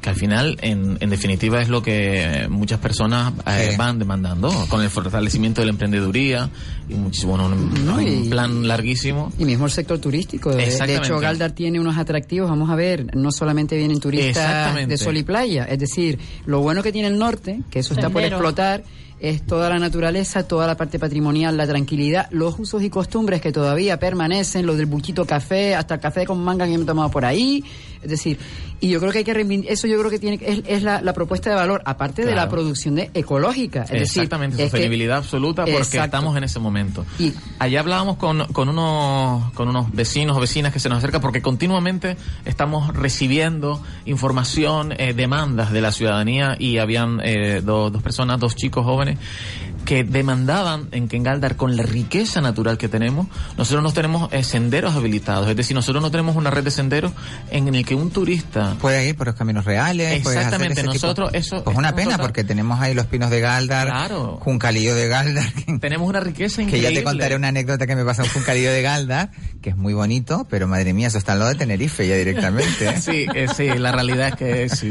que 0.07 0.11
al 0.11 0.17
final, 0.17 0.57
en, 0.63 0.99
en 1.01 1.11
definitiva, 1.11 1.61
es 1.61 1.69
lo 1.69 1.83
que 1.83 2.47
muchas 2.49 2.79
personas 2.79 3.33
eh, 3.45 3.71
Sí. 3.73 3.77
van 3.77 3.99
demandando, 3.99 4.51
con 4.69 4.81
el 4.81 4.89
fortalecimiento 4.89 5.63
de 5.63 5.67
la 5.67 5.71
emprendeduría 5.73 6.49
y 6.89 6.95
muchísimo, 6.95 7.33
bueno, 7.37 7.47
un, 7.47 7.85
No, 7.85 7.97
un 7.97 8.07
y- 8.07 8.29
plan 8.29 8.69
larguísimo. 8.69 9.33
Y 9.37 9.45
mismo 9.45 9.65
el 9.65 9.73
sector 9.73 9.99
turístico. 9.99 10.53
De- 10.55 10.65
hecho, 10.95 11.19
Galdar 11.19 11.51
tiene 11.51 11.81
unos 11.81 11.97
atractivos. 11.99 12.49
Vamos 12.49 12.71
a 12.71 12.77
ver, 12.77 13.17
no 13.17 13.33
solamente 13.33 13.77
vienen 13.77 13.99
turistas 13.99 14.87
de 14.87 14.97
sol 14.97 15.17
y 15.17 15.25
playa. 15.25 15.65
Es 15.65 15.81
decir, 15.81 16.21
lo 16.45 16.61
bueno 16.61 16.85
que 16.85 16.93
tiene 16.93 17.09
el 17.09 17.19
norte, 17.19 17.63
que 17.69 17.81
eso 17.81 17.93
está 17.95 18.09
por 18.09 18.23
explotar, 18.23 18.85
es 19.19 19.45
toda 19.45 19.71
la 19.71 19.79
naturaleza, 19.79 20.47
toda 20.47 20.67
la 20.69 20.77
parte 20.77 20.99
patrimonial, 21.01 21.57
la 21.57 21.67
tranquilidad, 21.67 22.29
los 22.31 22.57
usos 22.61 22.83
y 22.83 22.91
costumbres 22.91 23.41
que 23.41 23.51
todavía 23.51 23.99
permanecen, 23.99 24.67
lo 24.67 24.77
del 24.77 24.87
buquito 24.87 25.25
café, 25.25 25.75
hasta 25.75 25.95
el 25.95 26.01
café 26.01 26.27
con 26.27 26.45
manga 26.45 26.67
que 26.67 26.75
hemos 26.75 26.87
tomado 26.87 27.11
por 27.11 27.25
ahí. 27.25 27.65
Es 28.03 28.11
decir, 28.11 28.39
y 28.81 28.89
yo 28.91 29.01
creo 29.01 29.11
que 29.13 29.19
hay 29.19 29.25
que 29.25 29.35
reivindicar, 29.35 29.73
eso 29.73 29.87
yo 29.87 29.99
creo 29.99 30.11
que 30.11 30.19
tiene 30.19 30.39
es, 30.43 30.63
es 30.67 30.83
la, 30.83 31.01
la 31.01 31.13
propuesta 31.13 31.51
de 31.51 31.57
valor, 31.57 31.83
aparte 31.85 32.25
de 32.25 32.35
la 32.35 32.49
producción 32.49 32.95
de 32.95 33.11
ecológica. 33.15 33.83
Es 33.85 33.91
decir, 33.91 34.03
Exactamente, 34.23 34.57
es 34.57 34.71
que- 34.71 34.71
sostenibilidad 34.71 35.17
absoluta 35.19 35.63
porque 35.63 35.77
Exacto. 35.79 36.05
estamos 36.05 36.37
en 36.37 36.45
ese 36.45 36.59
momento. 36.59 37.05
Y- 37.19 37.33
Allá 37.59 37.81
hablábamos 37.81 38.17
con, 38.17 38.45
con, 38.53 38.69
unos, 38.69 39.51
con 39.53 39.69
unos 39.69 39.91
vecinos 39.93 40.37
o 40.37 40.41
vecinas 40.41 40.73
que 40.73 40.79
se 40.81 40.89
nos 40.89 40.99
acercan 40.99 41.21
porque 41.21 41.41
continuamente 41.43 42.17
estamos 42.45 42.95
recibiendo 42.95 43.83
información, 44.05 44.93
eh, 44.99 45.15
demandas 45.15 45.73
de 45.73 45.81
la 45.81 45.93
ciudadanía 45.93 46.57
y 46.59 46.79
habían 46.79 47.21
eh, 47.25 47.61
dos, 47.65 47.93
dos 47.93 48.03
personas, 48.03 48.39
dos 48.41 48.57
chicos 48.57 48.85
jóvenes 48.85 49.19
que 49.87 50.05
demandaban 50.05 50.89
en 50.93 51.09
que 51.09 51.17
en 51.17 51.23
Galdar, 51.23 51.57
con 51.57 51.77
la 51.77 51.85
riqueza 51.85 52.41
natural 52.43 52.77
que 52.77 52.89
tenemos, 52.89 53.29
nosotros 53.57 53.83
no 53.83 53.93
tenemos 53.93 54.31
eh, 54.33 54.43
senderos 54.45 54.95
habilitados. 54.95 55.49
Es 55.49 55.57
decir, 55.57 55.75
nosotros 55.75 56.03
no 56.03 56.11
tenemos 56.11 56.37
una 56.37 56.51
red 56.51 56.65
de 56.65 56.71
senderos 56.71 57.13
en 57.51 57.75
el 57.75 57.87
que 57.87 57.95
un 57.95 58.11
turista 58.11 58.75
Puede 58.81 59.09
ir 59.09 59.17
por 59.17 59.29
los 59.29 59.37
caminos 59.37 59.65
reales. 59.65 60.23
puedes 60.23 60.39
hacer 60.41 60.43
Exactamente, 60.45 60.81
ese 60.81 60.91
tipo- 60.91 60.93
nosotros 61.07 61.31
eso 61.33 61.65
Pues 61.65 61.77
una 61.79 61.95
pena 61.95 62.11
total- 62.13 62.27
porque 62.27 62.45
tenemos 62.45 62.81
ahí 62.81 62.95
los 62.95 63.07
pinos 63.07 63.31
de 63.31 63.41
Galdar, 63.41 63.87
Claro. 63.87 64.39
Juncalillo 64.43 64.95
de 64.95 65.09
Galdar, 65.09 65.53
que, 65.55 65.79
tenemos 65.79 66.09
una 66.09 66.21
riqueza 66.21 66.57
que 66.57 66.63
increíble. 66.65 66.91
ya 66.93 66.99
te 66.99 67.05
contaré 67.05 67.37
una 67.37 67.49
anécdota 67.49 67.87
que 67.87 67.97
me 67.97 68.05
pasó 68.05 68.23
en 68.25 68.29
Juncalillo 68.31 68.73
de 68.73 68.83
Galdar, 68.83 69.31
que 69.63 69.71
es 69.71 69.77
muy 69.77 69.95
bonito, 69.95 70.47
pero 70.51 70.67
madre 70.67 70.93
mía, 70.95 71.07
eso 71.07 71.19
está 71.19 71.33
al 71.33 71.39
lado 71.39 71.53
de 71.53 71.57
Tenerife 71.59 72.07
ya 72.09 72.17
directamente. 72.17 72.89
¿eh? 72.89 72.95
Sí, 73.01 73.27
eh, 73.35 73.47
sí, 73.57 73.69
la 73.79 73.93
realidad 73.93 74.29
es 74.31 74.35
que 74.35 74.69
sí. 74.69 74.89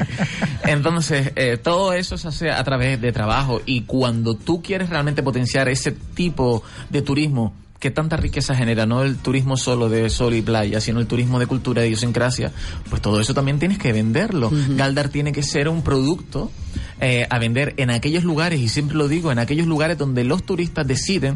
Entonces, 0.64 1.32
eh, 1.36 1.58
todo 1.58 1.94
eso 1.94 2.18
se 2.18 2.28
hace 2.30 2.50
a 2.52 2.64
través 2.64 3.00
de 3.02 3.12
trabajo 3.12 3.62
y 3.66 3.82
cuando 3.82 4.36
tú 4.36 4.62
quieres 4.62 4.85
realmente 4.90 5.24
potenciar 5.24 5.70
ese 5.70 5.92
tipo 5.92 6.64
de 6.90 7.02
turismo 7.02 7.54
que 7.80 7.92
tanta 7.92 8.18
riqueza 8.18 8.56
genera, 8.56 8.86
no 8.86 9.04
el 9.04 9.18
turismo 9.18 9.58
solo 9.58 9.90
de 9.90 10.10
sol 10.10 10.34
y 10.34 10.42
playa, 10.42 10.80
sino 10.82 11.00
el 11.00 11.08
turismo 11.08 11.40
de 11.40 11.46
cultura, 11.46 11.82
de 11.82 11.90
idiosincrasia, 11.90 12.52
pues 12.90 13.02
todo 13.02 13.20
eso 13.20 13.34
también 13.34 13.60
tienes 13.60 13.78
que 13.78 13.92
venderlo. 13.94 14.50
Galdar 14.70 15.10
tiene 15.10 15.32
que 15.32 15.44
ser 15.44 15.68
un 15.68 15.84
producto 15.84 16.52
eh, 17.00 17.28
a 17.30 17.38
vender 17.38 17.74
en 17.78 17.92
aquellos 17.92 18.24
lugares, 18.24 18.60
y 18.60 18.70
siempre 18.70 18.98
lo 18.98 19.08
digo, 19.08 19.32
en 19.32 19.40
aquellos 19.40 19.68
lugares 19.68 19.98
donde 19.98 20.24
los 20.24 20.44
turistas 20.44 20.88
deciden 20.88 21.36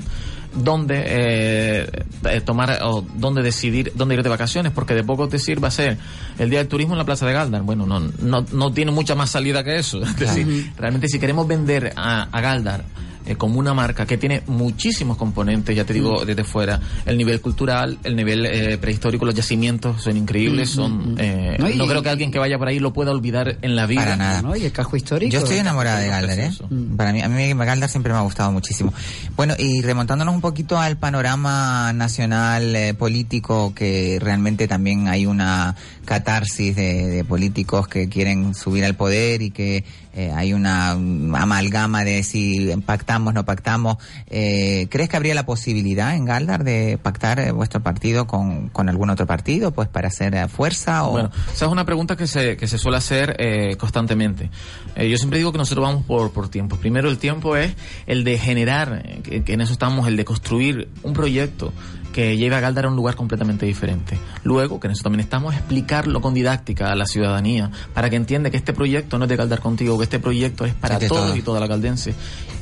dónde 0.55 1.03
eh, 1.05 1.89
eh, 2.23 2.41
tomar 2.41 2.79
o 2.81 3.05
dónde 3.15 3.43
decidir 3.43 3.91
dónde 3.93 4.15
ir 4.15 4.23
de 4.23 4.29
vacaciones, 4.29 4.71
porque 4.71 4.95
de 4.95 5.03
poco 5.03 5.27
te 5.27 5.37
sirva 5.37 5.69
ser 5.69 5.97
el 6.39 6.49
día 6.49 6.59
del 6.59 6.67
turismo 6.67 6.93
en 6.93 6.99
la 6.99 7.05
plaza 7.05 7.27
de 7.27 7.33
Galdar. 7.33 7.61
Bueno, 7.61 7.85
no, 7.85 7.99
no, 7.99 8.45
no 8.51 8.73
tiene 8.73 8.91
mucha 8.91 9.13
más 9.13 9.29
salida 9.29 9.63
que 9.63 9.77
eso. 9.77 10.01
Es 10.03 10.17
decir, 10.17 10.71
realmente 10.77 11.07
si 11.07 11.19
queremos 11.19 11.47
vender 11.47 11.93
a, 11.95 12.23
a 12.23 12.41
Galdar 12.41 12.85
eh, 13.25 13.35
como 13.35 13.59
una 13.59 13.73
marca 13.73 14.05
que 14.05 14.17
tiene 14.17 14.41
muchísimos 14.47 15.17
componentes, 15.17 15.75
ya 15.75 15.85
te 15.85 15.93
digo 15.93 16.25
desde 16.25 16.43
fuera, 16.43 16.79
el 17.05 17.17
nivel 17.17 17.41
cultural, 17.41 17.99
el 18.03 18.15
nivel 18.15 18.45
eh, 18.45 18.77
prehistórico, 18.77 19.25
los 19.25 19.35
yacimientos 19.35 20.01
son 20.01 20.17
increíbles, 20.17 20.69
son 20.69 21.15
eh, 21.19 21.57
No, 21.77 21.85
creo 21.85 22.01
que 22.01 22.09
alguien 22.09 22.31
que 22.31 22.39
vaya 22.39 22.57
por 22.57 22.67
ahí 22.67 22.79
lo 22.79 22.93
pueda 22.93 23.11
olvidar 23.11 23.57
en 23.61 23.75
la 23.75 23.85
vida. 23.85 24.01
Para 24.01 24.15
nada. 24.15 24.41
¿no? 24.41 24.55
Y 24.55 24.65
el 24.65 24.71
casco 24.71 24.95
histórico. 24.95 25.31
Yo 25.31 25.39
estoy 25.39 25.57
enamorada 25.57 25.99
de 25.99 26.07
Galdar, 26.07 26.39
¿eh? 26.39 26.51
Para 26.97 27.13
mí, 27.13 27.21
a 27.21 27.29
mí 27.29 27.53
Galdar 27.53 27.89
siempre 27.89 28.13
me 28.13 28.19
ha 28.19 28.21
gustado 28.21 28.51
muchísimo. 28.51 28.93
Bueno, 29.35 29.53
y 29.57 29.81
remontándonos 29.81 30.33
un 30.33 30.41
poquito 30.41 30.79
al 30.79 30.97
panorama 30.97 31.93
nacional 31.93 32.75
eh, 32.75 32.93
político, 32.93 33.73
que 33.75 34.17
realmente 34.21 34.67
también 34.67 35.07
hay 35.07 35.25
una 35.25 35.75
catarsis 36.05 36.75
de, 36.75 37.07
de 37.07 37.23
políticos 37.23 37.87
que 37.87 38.09
quieren 38.09 38.55
subir 38.55 38.85
al 38.85 38.95
poder 38.95 39.41
y 39.41 39.51
que 39.51 39.83
eh, 40.19 40.33
hay 40.35 40.51
una 40.51 40.91
amalgama 40.91 42.03
de 42.03 42.23
si 42.23 42.69
pactamos, 42.85 43.33
no 43.33 43.45
pactamos. 43.45 43.97
Eh, 44.27 44.87
¿Crees 44.89 45.07
que 45.07 45.15
habría 45.15 45.33
la 45.33 45.45
posibilidad 45.45 46.13
en 46.13 46.25
Galdar 46.25 46.65
de 46.65 46.99
pactar 47.01 47.39
eh, 47.39 47.51
vuestro 47.53 47.81
partido 47.81 48.27
con, 48.27 48.67
con 48.67 48.89
algún 48.89 49.09
otro 49.09 49.25
partido, 49.25 49.71
pues 49.71 49.87
para 49.87 50.09
hacer 50.09 50.35
eh, 50.35 50.49
fuerza 50.49 51.05
o...? 51.05 51.11
Bueno, 51.11 51.31
esa 51.53 51.67
es 51.67 51.71
una 51.71 51.85
pregunta 51.85 52.17
que 52.17 52.27
se, 52.27 52.57
que 52.57 52.67
se 52.67 52.77
suele 52.77 52.97
hacer 52.97 53.37
eh, 53.39 53.77
constantemente. 53.77 54.49
Yo 54.97 55.15
siempre 55.15 55.39
digo 55.39 55.53
que 55.53 55.57
nosotros 55.57 55.85
vamos 55.87 56.03
por, 56.03 56.33
por 56.33 56.49
tiempos. 56.49 56.79
Primero, 56.79 57.09
el 57.09 57.17
tiempo 57.17 57.55
es 57.55 57.73
el 58.05 58.25
de 58.25 58.37
generar, 58.37 59.21
que 59.23 59.53
en 59.53 59.61
eso 59.61 59.71
estamos, 59.71 60.05
el 60.09 60.17
de 60.17 60.25
construir 60.25 60.89
un 61.03 61.13
proyecto 61.13 61.71
que 62.13 62.37
lleve 62.37 62.55
a 62.55 62.59
Galdar 62.59 62.85
a 62.85 62.89
un 62.89 62.95
lugar 62.95 63.15
completamente 63.15 63.65
diferente. 63.65 64.17
Luego, 64.43 64.79
que 64.79 64.87
en 64.87 64.93
eso 64.93 65.03
también 65.03 65.21
estamos, 65.21 65.55
explicarlo 65.55 66.21
con 66.21 66.33
didáctica 66.33 66.91
a 66.91 66.95
la 66.95 67.05
ciudadanía, 67.05 67.71
para 67.93 68.09
que 68.09 68.15
entienda 68.15 68.49
que 68.49 68.57
este 68.57 68.73
proyecto 68.73 69.17
no 69.17 69.25
es 69.25 69.29
de 69.29 69.35
Galdar 69.35 69.59
contigo, 69.59 69.97
que 69.97 70.03
este 70.03 70.19
proyecto 70.19 70.65
es 70.65 70.73
para 70.73 70.99
todos 70.99 71.27
todo. 71.27 71.35
y 71.35 71.41
toda 71.41 71.59
la 71.59 71.67
caldense. 71.67 72.13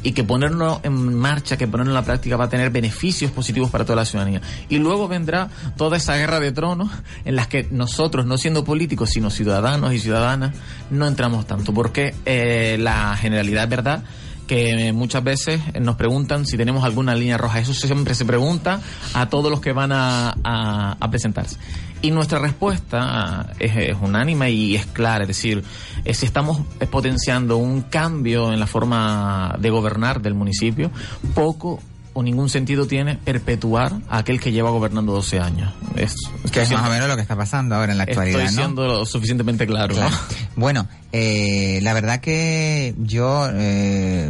Y 0.04 0.12
que 0.12 0.24
ponerlo 0.24 0.80
en 0.84 1.16
marcha, 1.16 1.58
que 1.58 1.68
ponerlo 1.68 1.92
en 1.92 1.96
la 1.96 2.04
práctica 2.04 2.38
va 2.38 2.46
a 2.46 2.50
tener 2.50 2.70
beneficios 2.70 3.32
positivos 3.32 3.70
para 3.70 3.84
toda 3.84 3.98
la 3.98 4.06
ciudadanía. 4.06 4.42
Y 4.70 4.78
luego 4.78 5.08
vendrá 5.08 5.50
toda 5.76 5.98
esa 5.98 6.16
guerra 6.16 6.40
de 6.40 6.52
tronos 6.52 6.92
en 7.26 7.36
las 7.36 7.48
que 7.48 7.68
nosotros, 7.72 8.26
no 8.26 8.38
siendo 8.38 8.64
políticos, 8.64 9.10
sino 9.10 9.30
ciudadanos 9.30 9.94
y 9.94 10.00
ciudadanas, 10.00 10.56
no 10.92 11.08
entramos 11.08 11.48
tanto. 11.48 11.74
Porque 11.74 12.14
eh, 12.26 12.78
la 12.80 13.16
generalidad 13.18 13.68
verdad 13.68 14.04
que 14.48 14.92
muchas 14.94 15.24
veces 15.24 15.62
nos 15.80 15.96
preguntan 15.98 16.46
si 16.46 16.58
tenemos 16.58 16.84
alguna 16.84 17.14
línea 17.14 17.38
roja. 17.38 17.60
Eso 17.60 17.74
siempre 17.74 18.16
se 18.16 18.26
pregunta 18.26 18.80
a 19.14 19.28
todos 19.30 19.52
los 19.52 19.62
que 19.62 19.74
van 19.74 19.92
a, 19.92 20.30
a- 20.44 20.98
a 21.00 21.10
presentarse. 21.12 21.58
Y 22.02 22.12
nuestra 22.12 22.40
respuesta 22.40 23.52
es, 23.60 23.76
es 23.76 23.98
unánime 24.00 24.52
y 24.52 24.76
es 24.76 24.86
clara, 24.86 25.24
es 25.24 25.28
decir, 25.30 25.64
si 26.12 26.26
estamos 26.26 26.62
potenciando 26.92 27.58
un 27.58 27.82
cambio 27.82 28.54
en 28.54 28.60
la 28.60 28.68
forma 28.68 29.56
de 29.60 29.70
gobernar 29.72 30.22
del 30.22 30.34
municipio, 30.36 30.92
poco 31.34 31.80
o 32.14 32.24
ningún 32.24 32.50
sentido 32.50 32.88
tiene 32.88 33.16
perpetuar 33.16 33.94
a 34.10 34.20
aquel 34.20 34.40
que 34.40 34.52
lleva 34.52 34.72
gobernando 34.72 35.12
12 35.12 35.40
años. 35.40 35.72
Es, 35.96 36.16
que 36.52 36.62
es 36.64 36.72
más 36.72 36.88
o 36.88 36.92
menos 36.92 37.08
lo 37.08 37.16
que 37.16 37.22
está 37.22 37.36
pasando 37.36 37.76
ahora 37.76 37.92
en 37.92 37.98
la 38.00 38.06
actualidad, 38.06 38.42
Estoy 38.42 38.56
¿no? 38.56 38.62
siendo 38.62 38.88
lo 38.88 39.06
suficientemente 39.06 39.68
claro, 39.68 39.94
¿no? 39.96 40.02
Claro. 40.02 40.16
Bueno, 40.56 40.88
eh, 41.20 41.80
la 41.82 41.94
verdad 41.94 42.20
que 42.20 42.94
yo 43.00 43.50
eh, 43.52 44.30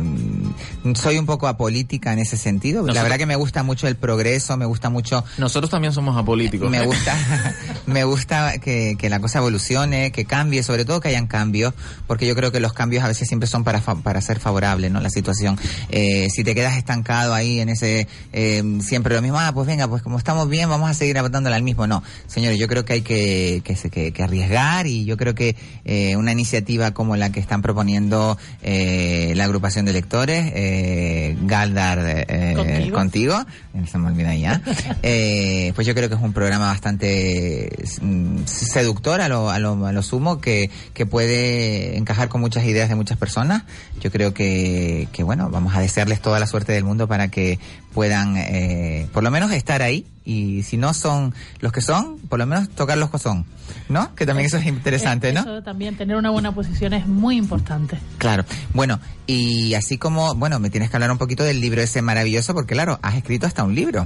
soy 0.95 1.17
un 1.17 1.25
poco 1.25 1.47
apolítica 1.49 2.13
en 2.13 2.19
ese 2.19 2.37
sentido. 2.37 2.85
la 2.87 3.03
verdad 3.03 3.17
que 3.17 3.25
me 3.25 3.35
gusta 3.35 3.61
mucho 3.63 3.87
el 3.89 3.97
progreso, 3.97 4.55
me 4.55 4.65
gusta 4.65 4.89
mucho... 4.89 5.23
Nosotros 5.37 5.69
también 5.69 5.91
somos 5.91 6.15
apolíticos. 6.17 6.71
Me 6.71 6.85
gusta, 6.85 7.17
me 7.87 8.05
gusta 8.05 8.57
que, 8.59 8.95
que 8.97 9.09
la 9.09 9.19
cosa 9.19 9.39
evolucione, 9.39 10.11
que 10.13 10.23
cambie, 10.23 10.63
sobre 10.63 10.85
todo 10.85 11.01
que 11.01 11.09
hayan 11.09 11.27
cambios, 11.27 11.73
porque 12.07 12.25
yo 12.25 12.35
creo 12.35 12.51
que 12.53 12.61
los 12.61 12.71
cambios 12.71 13.03
a 13.03 13.07
veces 13.09 13.27
siempre 13.27 13.47
son 13.47 13.65
para, 13.65 13.81
para 13.81 14.21
ser 14.21 14.39
favorable, 14.39 14.89
¿no? 14.89 15.01
La 15.01 15.09
situación. 15.09 15.59
Eh, 15.89 16.27
si 16.33 16.43
te 16.45 16.55
quedas 16.55 16.77
estancado 16.77 17.33
ahí 17.33 17.59
en 17.59 17.67
ese, 17.69 18.07
eh, 18.31 18.63
siempre 18.81 19.13
lo 19.13 19.21
mismo, 19.21 19.39
ah, 19.39 19.51
pues 19.53 19.67
venga, 19.67 19.89
pues 19.89 20.01
como 20.03 20.17
estamos 20.17 20.47
bien, 20.47 20.69
vamos 20.69 20.89
a 20.89 20.93
seguir 20.93 21.17
apuntándole 21.17 21.55
al 21.57 21.63
mismo. 21.63 21.85
No, 21.85 22.01
señores, 22.27 22.57
yo 22.57 22.67
creo 22.69 22.85
que 22.85 22.93
hay 22.93 23.01
que, 23.01 23.61
que, 23.65 23.75
que- 23.89 24.13
que 24.13 24.23
arriesgar 24.23 24.87
y 24.87 25.03
yo 25.05 25.17
creo 25.17 25.35
que 25.35 25.55
eh, 25.83 26.15
una 26.15 26.31
iniciativa 26.31 26.76
como 26.93 27.15
la 27.15 27.31
que 27.31 27.39
están 27.39 27.61
proponiendo 27.61 28.37
eh, 28.61 29.33
la 29.35 29.45
agrupación 29.45 29.85
de 29.85 29.93
lectores, 29.93 30.51
eh, 30.55 31.37
Galdar 31.41 31.99
eh, 32.05 32.53
Contigo. 32.55 32.95
contigo, 32.95 33.45
se 33.89 33.97
me 33.97 34.07
olvida 34.07 34.35
ya, 34.35 34.61
eh, 35.03 35.71
pues 35.75 35.85
yo 35.87 35.93
creo 35.93 36.09
que 36.09 36.15
es 36.15 36.21
un 36.21 36.33
programa 36.33 36.67
bastante 36.67 37.69
mm, 38.01 38.45
seductor 38.45 39.21
a 39.21 39.29
lo, 39.29 39.49
a 39.49 39.59
lo, 39.59 39.85
a 39.85 39.91
lo 39.91 40.03
sumo, 40.03 40.39
que, 40.39 40.69
que 40.93 41.05
puede 41.05 41.97
encajar 41.97 42.29
con 42.29 42.41
muchas 42.41 42.65
ideas 42.65 42.89
de 42.89 42.95
muchas 42.95 43.17
personas. 43.17 43.63
Yo 44.01 44.11
creo 44.11 44.33
que, 44.33 45.07
que 45.11 45.23
bueno, 45.23 45.49
vamos 45.49 45.75
a 45.75 45.81
desearles 45.81 46.21
toda 46.21 46.39
la 46.39 46.47
suerte 46.47 46.71
del 46.73 46.83
mundo 46.83 47.07
para 47.07 47.29
que 47.29 47.59
puedan, 47.93 48.37
eh, 48.37 49.07
por 49.11 49.23
lo 49.23 49.31
menos 49.31 49.51
estar 49.51 49.81
ahí, 49.81 50.05
y 50.27 50.61
si 50.63 50.75
no 50.75 50.93
son 50.93 51.33
los 51.61 51.71
que 51.71 51.79
son, 51.79 52.19
por 52.19 52.37
lo 52.37 52.45
menos 52.45 52.67
tocar 52.69 52.97
los 52.97 53.09
que 53.09 53.17
son, 53.17 53.45
¿no? 53.87 54.13
Que 54.13 54.25
también 54.25 54.45
eso 54.45 54.57
es 54.57 54.65
interesante, 54.65 55.31
¿no? 55.31 55.39
Eso 55.39 55.63
también, 55.63 55.95
tener 55.95 56.17
una 56.17 56.29
buena 56.31 56.53
posición 56.53 56.91
es 56.91 57.07
muy 57.07 57.37
importante. 57.37 57.97
Claro. 58.17 58.43
Bueno, 58.73 58.99
y 59.25 59.73
así 59.75 59.97
como, 59.97 60.35
bueno, 60.35 60.59
me 60.59 60.69
tienes 60.69 60.89
que 60.89 60.97
hablar 60.97 61.11
un 61.11 61.17
poquito 61.17 61.45
del 61.45 61.61
libro 61.61 61.81
ese 61.81 62.01
maravilloso, 62.01 62.53
porque 62.53 62.73
claro, 62.73 62.99
has 63.01 63.15
escrito 63.15 63.47
hasta 63.47 63.63
un 63.63 63.73
libro. 63.73 64.05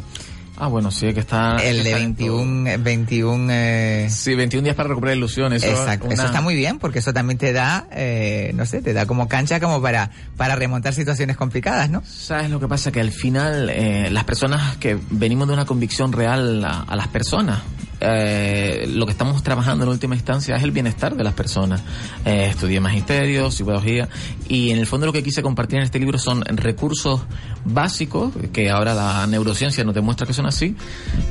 Ah, 0.64 0.68
bueno, 0.68 0.92
sí, 0.92 1.12
que 1.12 1.22
está... 1.22 1.56
El 1.56 1.84
de 1.84 1.90
está 1.90 2.04
en 2.04 2.16
todo. 2.16 2.38
21, 2.38 2.84
21 2.84 3.48
eh, 3.52 4.08
Sí, 4.12 4.36
21 4.36 4.64
días 4.64 4.76
para 4.76 4.90
recuperar 4.90 5.18
ilusiones. 5.18 5.64
Eso, 5.64 5.72
Exacto, 5.72 6.08
eso 6.12 6.24
está 6.24 6.40
muy 6.40 6.54
bien 6.54 6.78
porque 6.78 7.00
eso 7.00 7.12
también 7.14 7.40
te 7.40 7.52
da, 7.52 7.88
eh, 7.92 8.52
no 8.54 8.68
sé, 8.68 8.84
te 8.84 8.94
da 8.94 9.08
como 9.08 9.28
cancha 9.28 9.60
como 9.60 9.82
para, 9.82 10.12
para 10.38 10.56
remontar 10.56 10.94
situaciones 10.94 11.36
complicadas, 11.36 11.90
¿no? 11.90 12.04
¿Sabes 12.06 12.52
lo 12.52 12.60
que 12.60 12.68
pasa? 12.68 12.92
Que 12.92 13.00
al 13.02 13.10
final 13.10 13.72
eh, 13.72 14.12
las 14.12 14.24
personas 14.24 14.78
que 14.78 15.00
venimos 15.10 15.48
de 15.48 15.56
una 15.56 15.66
convicción 15.66 16.14
real 16.14 16.64
a, 16.64 16.84
a 16.84 16.96
las 16.96 17.08
personas, 17.08 17.62
eh, 18.02 18.88
lo 18.90 19.06
que 19.06 19.12
estamos 19.12 19.42
trabajando 19.44 19.86
en 19.86 19.92
última 19.92 20.16
instancia 20.16 20.56
es 20.56 20.64
el 20.64 20.72
bienestar 20.72 21.16
de 21.16 21.24
las 21.24 21.34
personas. 21.34 21.84
Eh, 22.26 22.48
estudié 22.50 22.80
magisterio, 22.80 23.52
psicología 23.52 24.10
y 24.48 24.72
en 24.72 24.80
el 24.80 24.88
fondo 24.88 25.06
lo 25.06 25.14
que 25.14 25.24
quise 25.24 25.42
compartir 25.42 25.78
en 25.78 25.84
este 25.84 26.00
libro 26.00 26.18
son 26.18 26.44
recursos 26.46 27.22
básicos 27.64 28.34
que 28.52 28.70
ahora 28.70 28.94
la 28.94 29.28
neurociencia 29.28 29.84
nos 29.84 29.96
demuestra 29.96 30.26
que 30.26 30.34
son 30.34 30.48
así, 30.48 30.76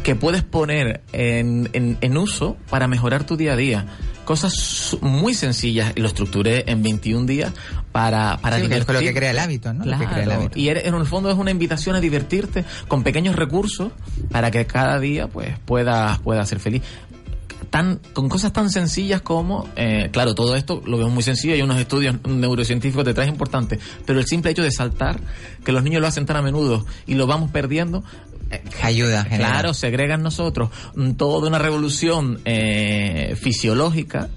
que 0.03 0.15
puedes 0.15 0.43
poner 0.43 1.03
en, 1.13 1.69
en, 1.73 1.99
en 2.01 2.17
uso 2.17 2.57
para 2.71 2.87
mejorar 2.87 3.25
tu 3.25 3.37
día 3.37 3.55
a 3.55 3.57
día. 3.57 3.87
Cosas 4.31 4.97
muy 5.01 5.35
sencillas 5.35 5.93
y 5.97 6.01
lo 6.01 6.07
estructuré 6.07 6.63
en 6.69 6.85
21 6.85 7.27
días 7.27 7.53
para, 7.91 8.37
para 8.37 8.61
Sí, 8.61 8.69
es 8.71 8.87
lo 8.87 9.01
que 9.01 9.13
crea 9.13 9.33
el 9.33 9.41
hábito, 9.41 9.73
¿no? 9.73 9.85
Lo 9.85 9.99
que 9.99 10.07
crea 10.07 10.23
el 10.23 10.31
hábito. 10.31 10.57
y 10.57 10.69
en 10.69 10.95
el 10.95 11.05
fondo 11.05 11.33
es 11.33 11.37
una 11.37 11.51
invitación 11.51 11.97
a 11.97 12.01
divertirte 12.01 12.65
con 12.87 13.03
pequeños 13.03 13.35
recursos 13.35 13.91
para 14.31 14.53
que 14.53 14.67
cada 14.67 15.01
día 15.01 15.27
pues 15.27 15.59
puedas 15.65 16.21
puedas 16.21 16.49
ser 16.49 16.61
feliz. 16.61 16.81
Tan, 17.71 18.01
con 18.13 18.29
cosas 18.29 18.53
tan 18.53 18.71
sencillas 18.71 19.21
como, 19.21 19.69
eh, 19.75 20.11
claro, 20.13 20.37
todo 20.37 20.55
esto 20.55 20.81
lo 20.87 20.97
veo 20.97 21.09
muy 21.09 21.25
sencillo, 21.25 21.55
hay 21.55 21.63
unos 21.63 21.79
estudios 21.79 22.17
neurocientíficos 22.25 23.05
detrás 23.05 23.27
importantes, 23.27 23.81
pero 24.07 24.21
el 24.21 24.27
simple 24.27 24.53
hecho 24.53 24.63
de 24.63 24.71
saltar, 24.71 25.21
que 25.65 25.73
los 25.73 25.83
niños 25.83 26.01
lo 26.01 26.07
hacen 26.07 26.25
tan 26.25 26.37
a 26.37 26.43
menudo 26.43 26.87
y 27.07 27.15
lo 27.15 27.27
vamos 27.27 27.51
perdiendo, 27.51 28.05
Ayuda, 28.83 29.25
genera. 29.25 29.51
Claro, 29.51 29.75
segrega 29.75 30.15
en 30.15 30.23
nosotros 30.23 30.71
mm, 30.95 31.13
toda 31.13 31.49
una 31.49 31.59
revolución 31.59 32.41
eh, 32.45 33.37
fisiológica 33.41 34.29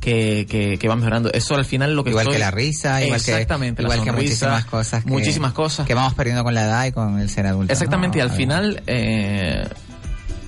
que, 0.00 0.46
que, 0.48 0.78
que 0.78 0.88
va 0.88 0.96
mejorando. 0.96 1.30
Eso 1.32 1.54
al 1.54 1.64
final 1.64 1.94
lo 1.94 2.02
que 2.02 2.10
Igual 2.10 2.28
que 2.28 2.38
la 2.38 2.50
risa, 2.50 3.04
igual 3.04 3.22
que, 3.22 3.32
Exactamente, 3.32 3.82
la 3.82 3.88
igual 3.88 4.04
que 4.04 4.12
muchísimas 4.12 4.64
cosas. 4.64 5.04
Que, 5.04 5.10
muchísimas 5.10 5.52
cosas. 5.52 5.86
Que 5.86 5.94
vamos 5.94 6.14
perdiendo 6.14 6.42
con 6.42 6.54
la 6.54 6.64
edad 6.64 6.86
y 6.86 6.92
con 6.92 7.18
el 7.18 7.28
ser 7.28 7.46
adulto. 7.46 7.72
Exactamente, 7.72 8.18
y 8.18 8.20
al 8.22 8.30
final, 8.30 8.82
eh, 8.86 9.68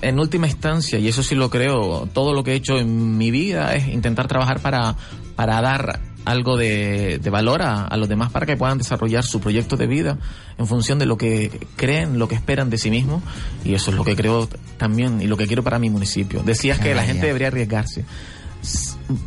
en 0.01 0.19
última 0.19 0.47
instancia, 0.47 0.99
y 0.99 1.07
eso 1.07 1.23
sí 1.23 1.35
lo 1.35 1.49
creo, 1.49 2.07
todo 2.11 2.33
lo 2.33 2.43
que 2.43 2.51
he 2.51 2.55
hecho 2.55 2.77
en 2.77 3.17
mi 3.17 3.31
vida 3.31 3.75
es 3.75 3.87
intentar 3.87 4.27
trabajar 4.27 4.59
para, 4.59 4.95
para 5.35 5.61
dar 5.61 5.99
algo 6.25 6.57
de, 6.57 7.19
de 7.21 7.29
valor 7.29 7.61
a, 7.61 7.85
a 7.85 7.97
los 7.97 8.07
demás 8.09 8.31
para 8.31 8.45
que 8.45 8.57
puedan 8.57 8.77
desarrollar 8.77 9.23
su 9.23 9.39
proyecto 9.39 9.77
de 9.77 9.87
vida 9.87 10.17
en 10.57 10.67
función 10.67 10.99
de 10.99 11.05
lo 11.05 11.17
que 11.17 11.51
creen, 11.75 12.19
lo 12.19 12.27
que 12.27 12.35
esperan 12.35 12.69
de 12.69 12.77
sí 12.77 12.89
mismos 12.89 13.23
y 13.63 13.73
eso 13.73 13.91
es 13.91 13.97
lo 13.97 14.03
que 14.03 14.15
creo 14.15 14.47
también 14.77 15.21
y 15.21 15.27
lo 15.27 15.37
que 15.37 15.47
quiero 15.47 15.63
para 15.63 15.79
mi 15.79 15.89
municipio. 15.89 16.41
Decías 16.43 16.77
que 16.79 16.89
la 16.89 16.95
maravilla. 16.95 17.13
gente 17.13 17.27
debería 17.27 17.47
arriesgarse. 17.47 18.05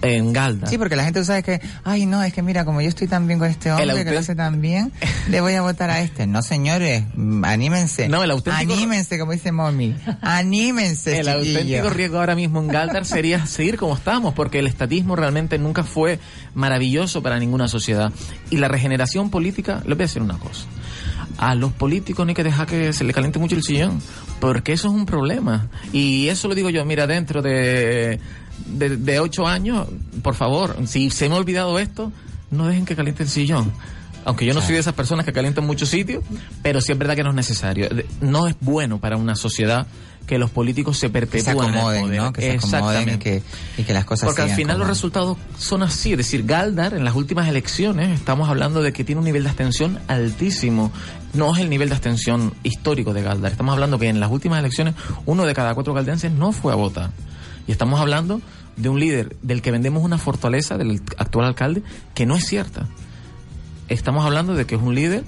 En 0.03 0.33
Galda. 0.33 0.67
Sí, 0.69 0.79
porque 0.79 0.97
la 0.97 1.05
gente 1.05 1.23
sabe 1.25 1.43
que, 1.43 1.61
ay, 1.85 2.07
no, 2.07 2.23
es 2.23 2.33
que 2.33 2.43
mira, 2.43 2.65
como 2.65 2.81
yo 2.81 2.89
estoy 2.89 3.09
tan 3.09 3.27
bien 3.27 3.39
con 3.39 3.49
este 3.49 3.71
hombre, 3.71 4.05
que 4.05 4.11
lo 4.13 4.19
hace 4.19 4.35
tan 4.35 4.61
bien, 4.61 4.93
le 5.29 5.41
voy 5.41 5.55
a 5.55 5.63
votar 5.63 5.91
a 5.91 6.01
este. 6.01 6.27
No, 6.27 6.43
señores, 6.43 7.05
mm, 7.15 7.45
anímense. 7.45 8.09
No, 8.09 8.23
el 8.25 8.31
auténtico- 8.31 8.73
Anímense, 8.73 9.19
como 9.19 9.33
dice 9.33 9.53
Mommy. 9.53 9.95
Anímense, 10.23 11.19
El 11.21 11.29
auténtico 11.29 11.91
riesgo 11.91 12.19
ahora 12.19 12.35
mismo 12.35 12.61
en 12.61 12.69
Galdar 12.69 13.05
sería 13.07 13.47
seguir 13.47 13.77
como 13.77 13.95
estamos, 13.95 14.35
porque 14.35 14.59
el 14.61 14.67
estatismo 14.67 15.17
realmente 15.17 15.59
nunca 15.59 15.85
fue 15.85 16.19
maravilloso 16.55 17.23
para 17.23 17.39
ninguna 17.39 17.69
sociedad. 17.69 18.13
Y 18.51 18.57
la 18.57 18.69
regeneración 18.69 19.31
política, 19.31 19.77
les 19.87 19.97
voy 19.97 20.05
a 20.05 20.07
decir 20.07 20.23
una 20.23 20.39
cosa. 20.39 20.67
A 21.39 21.55
los 21.55 21.73
políticos 21.73 22.25
no 22.25 22.31
hay 22.31 22.35
que 22.35 22.45
dejar 22.45 22.67
que 22.67 22.93
se 22.95 23.05
le 23.05 23.13
caliente 23.13 23.39
mucho 23.39 23.57
el 23.57 23.63
sillón, 23.63 24.01
porque 24.41 24.73
eso 24.73 24.89
es 24.89 24.95
un 24.95 25.05
problema. 25.05 25.69
Y 25.93 26.29
eso 26.29 26.49
lo 26.49 26.55
digo 26.55 26.71
yo, 26.71 26.85
mira, 26.87 27.07
dentro 27.07 27.43
de, 27.43 28.19
de, 28.67 28.97
de 28.97 29.21
ocho 29.21 29.47
años, 29.47 29.87
por 30.23 30.35
favor, 30.35 30.77
si 30.87 31.11
se 31.11 31.29
me 31.29 31.35
ha 31.35 31.39
olvidado 31.39 31.79
esto, 31.79 32.13
no 32.51 32.67
dejen 32.67 32.85
que 32.85 32.97
caliente 32.97 33.23
el 33.23 33.29
sillón. 33.29 33.73
Aunque 34.25 34.45
yo 34.45 34.55
no 34.55 34.61
soy 34.61 34.75
de 34.75 34.81
esas 34.81 34.95
personas 34.95 35.25
que 35.25 35.33
calientan 35.33 35.65
muchos 35.65 35.89
sitios, 35.89 36.25
pero 36.61 36.81
sí 36.81 36.91
es 36.91 36.99
verdad 36.99 37.15
que 37.15 37.23
no 37.23 37.31
es 37.31 37.37
necesario. 37.37 37.89
No 38.21 38.49
es 38.49 38.57
bueno 38.61 38.99
para 38.99 39.17
una 39.17 39.37
sociedad 39.37 39.87
que 40.27 40.37
los 40.37 40.51
políticos 40.51 40.99
se 40.99 41.07
Que 41.07 41.21
se 41.21 41.53
perpetúen 41.53 41.69
en 41.69 41.75
el 41.75 41.79
acomoden, 41.79 42.03
poder. 42.03 42.21
¿no? 42.21 42.33
Que 42.33 42.43
se 42.61 42.77
acomoden 42.77 43.09
y 43.15 43.19
que, 43.19 43.43
y 43.79 43.85
que 43.85 43.95
las 43.95 44.05
cosas 44.05 44.27
Porque 44.27 44.43
al 44.43 44.51
final 44.51 44.81
los 44.81 44.89
resultados 44.89 45.39
son 45.57 45.85
así. 45.85 46.11
Es 46.11 46.19
decir, 46.19 46.45
Galdar 46.45 46.95
en 46.95 47.05
las 47.05 47.15
últimas 47.15 47.49
elecciones 47.49 48.11
estamos 48.19 48.49
hablando 48.49 48.83
de 48.83 48.93
que 48.93 49.05
tiene 49.05 49.21
un 49.21 49.25
nivel 49.25 49.45
de 49.45 49.51
abstención 49.51 50.01
altísimo. 50.09 50.91
No 51.33 51.55
es 51.55 51.61
el 51.61 51.71
nivel 51.71 51.89
de 51.89 51.95
abstención 51.95 52.53
histórico 52.65 53.15
de 53.15 53.23
Galdar. 53.23 53.53
Estamos 53.53 53.75
hablando 53.75 53.97
que 53.99 54.09
en 54.09 54.19
las 54.19 54.31
últimas 54.33 54.59
elecciones 54.59 54.95
uno 55.25 55.47
de 55.47 55.55
cada 55.55 55.73
cuatro 55.75 55.95
galdenses 55.95 56.33
no 56.33 56.51
fue 56.51 56.73
a 56.73 56.77
votar. 56.77 57.11
Y 57.67 57.73
estamos 57.73 58.01
hablando 58.01 58.41
de 58.77 58.89
un 58.89 59.01
líder 59.01 59.37
del 59.43 59.63
que 59.63 59.71
vendemos 59.71 60.03
una 60.03 60.19
fortaleza 60.19 60.77
del 60.77 61.03
actual 61.17 61.47
alcalde 61.47 61.83
que 62.15 62.27
no 62.27 62.37
es 62.37 62.47
cierta. 62.47 62.87
Estamos 63.89 64.25
hablando 64.25 64.55
de 64.55 64.67
que 64.67 64.75
es 64.75 64.83
un 64.83 64.95
líder 64.95 65.25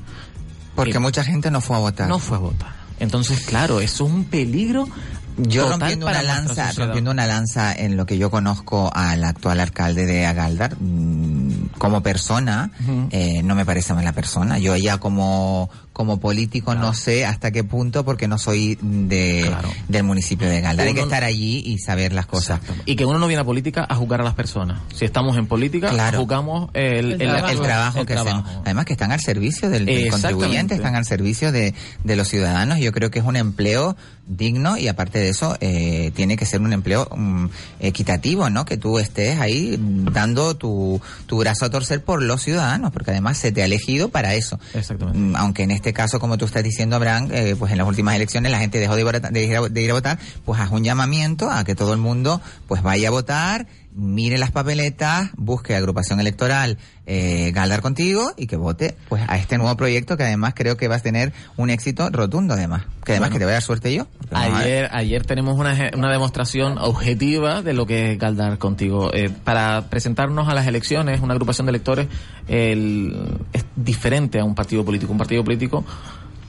Porque 0.75 0.93
que 0.93 0.99
mucha 0.99 1.25
gente 1.25 1.51
no 1.51 1.61
fue 1.61 1.77
a 1.77 1.81
votar. 1.81 2.09
no 2.09 2.19
fue 2.19 2.37
a 2.37 2.41
votar. 2.41 2.73
Entonces, 3.01 3.47
claro, 3.47 3.81
eso 3.81 4.07
es 4.07 4.13
un 4.13 4.25
peligro. 4.25 4.89
Yo 5.37 5.69
rompiendo 5.69 6.07
una 6.07 6.23
lanza, 6.23 6.73
rompiendo 6.73 7.13
una 7.13 7.27
lanza 7.27 7.73
en 7.73 7.97
lo 7.97 8.07
que 8.07 8.19
yo 8.19 8.29
conozco 8.29 8.91
al 8.93 9.23
actual 9.23 9.61
alcalde 9.61 10.05
de 10.05 10.27
Agaldar, 10.27 10.77
mm, 10.81 11.69
como 11.79 12.03
persona, 12.03 12.73
eh, 13.11 13.43
no 13.45 13.55
me 13.55 13.65
parece 13.65 13.95
mala 13.95 14.13
persona. 14.13 14.59
Yo 14.59 14.75
ya 14.75 14.99
como 14.99 15.71
como 15.99 16.21
político 16.21 16.77
no 16.77 16.95
sé 16.95 17.27
hasta 17.27 17.51
qué 17.51 17.65
punto 17.65 18.05
porque 18.05 18.29
no 18.29 18.39
soy 18.39 18.79
de 18.81 19.43
Claro. 19.49 19.69
del 19.89 20.05
municipio 20.05 20.49
de 20.49 20.61
Galdar. 20.61 20.87
Hay 20.87 20.95
que 20.95 21.01
Uno- 21.01 21.09
estar 21.09 21.25
allí 21.25 21.61
y 21.67 21.79
saber 21.79 22.13
las 22.13 22.27
cosas. 22.27 22.61
Y 22.87 22.95
que 22.95 23.05
uno 23.05 23.19
no 23.19 23.27
viene 23.27 23.41
a 23.43 23.45
política 23.45 23.85
a 23.89 23.97
juzgar 23.97 24.21
a 24.21 24.25
las 24.25 24.35
personas. 24.35 24.79
Si 24.95 25.05
estamos 25.05 25.37
en 25.37 25.49
política, 25.49 25.91
Claro. 25.91 26.21
juzgamos 26.21 26.71
el, 26.73 27.15
El 27.15 27.23
el- 27.23 27.29
trabajo. 27.29 27.49
el 27.49 27.61
trabajo 27.61 27.99
el 28.01 28.07
que 28.07 28.15
trabajo. 28.15 28.39
hacemos. 28.47 28.63
Además 28.65 28.85
que 28.85 28.93
están 28.93 29.11
al 29.11 29.21
servicio 29.21 29.69
del, 29.71 30.09
contribuyente, 30.11 30.75
están 30.77 30.95
al 30.95 31.05
servicio 31.05 31.51
de, 31.51 31.75
de 32.05 32.17
los 32.17 32.29
ciudadanos. 32.29 32.79
Yo 32.79 32.93
creo 32.93 33.11
que 33.11 33.19
es 33.19 33.25
un 33.25 33.35
empleo 33.35 33.97
digno 34.29 34.77
y 34.77 34.87
aparte 34.89 35.19
de 35.19 35.31
eso 35.31 35.57
eh, 35.61 36.13
tiene 36.15 36.37
que 36.37 36.45
ser 36.47 36.61
un 36.61 36.73
empleo 36.73 37.09
mm, 37.17 37.47
equitativo, 37.81 38.51
¿no? 38.51 38.65
Que 38.65 38.77
tú 38.77 38.99
estés 38.99 39.41
ahí 39.41 39.77
dando 39.81 40.55
tu, 40.57 41.01
tu 41.27 41.39
brazo 41.39 41.65
a 41.65 41.71
torcer 41.71 42.05
por 42.05 42.23
los 42.23 42.43
ciudadanos, 42.43 42.93
porque 42.93 43.11
además 43.11 43.39
se 43.39 43.51
te 43.53 43.63
ha 43.63 43.65
elegido 43.65 44.11
para 44.11 44.35
eso. 44.35 44.61
Exactamente. 44.75 45.19
Mm, 45.19 45.35
Aunque 45.37 45.63
en 45.63 45.71
este 45.71 45.88
caso, 45.93 46.21
como 46.21 46.39
tú 46.39 46.45
estás 46.45 46.63
diciendo, 46.63 46.97
Abraham, 46.97 47.29
eh, 47.33 47.57
pues 47.59 47.73
en 47.73 47.79
las 47.79 47.87
últimas 47.87 48.15
elecciones 48.15 48.51
la 48.53 48.59
gente 48.59 48.79
dejó 48.79 48.97
de, 48.97 49.03
ir 49.03 49.57
a, 49.57 49.81
ir 49.81 49.91
a 49.91 49.95
votar, 49.95 50.19
pues 50.45 50.61
haz 50.61 50.71
un 50.71 50.85
llamamiento 50.85 51.51
a 51.51 51.65
que 51.65 51.75
todo 51.75 51.93
el 51.93 51.99
mundo 51.99 52.41
pues 52.67 52.83
vaya 52.83 53.09
a 53.09 53.11
votar, 53.11 53.67
mire 54.01 54.39
las 54.39 54.53
papeletas, 54.53 55.31
busque 55.37 55.75
agrupación 55.75 56.21
electoral 56.21 56.79
eh, 57.07 57.51
Galdar 57.53 57.81
contigo 57.83 58.33
y 58.37 58.47
que 58.47 58.57
vote 58.57 58.97
pues 59.09 59.23
a 59.27 59.37
este 59.39 59.59
nuevo 59.59 59.77
proyecto 59.77 60.17
que 60.17 60.23
además 60.23 60.53
creo 60.55 60.77
que 60.77 60.87
va 60.89 60.97
a 60.97 61.01
tener 61.01 61.33
un 61.57 61.69
éxito 61.71 62.09
rotundo 62.11 62.55
además. 62.55 62.85
Que 63.05 63.13
además 63.13 63.31
Bueno. 63.31 63.33
que 63.33 63.39
te 63.41 63.45
vaya 63.47 63.55
a 63.55 63.61
dar 63.61 63.63
suerte 63.63 63.93
yo. 63.95 64.07
Ayer, 64.31 64.89
ayer 64.93 65.25
tenemos 65.27 65.59
una, 65.59 65.75
una 65.97 66.13
demostración 66.13 66.79
objetiva 66.79 67.63
de 67.63 67.73
lo 67.73 67.87
que 67.87 68.13
es 68.13 68.19
Galdar 68.19 68.59
contigo. 68.59 69.11
Eh, 69.13 69.31
para 69.31 69.89
presentarnos 69.91 70.49
a 70.49 70.55
las 70.55 70.67
elecciones, 70.67 71.21
una 71.21 71.33
agrupación 71.33 71.67
de 71.67 71.71
electores 71.71 72.07
el- 72.47 73.39
es 73.53 73.65
diferente 73.75 74.39
a 74.39 74.45
un 74.45 74.55
partido 74.55 74.85
político. 74.85 75.11
Un 75.13 75.19
partido 75.19 75.43
político, 75.43 75.85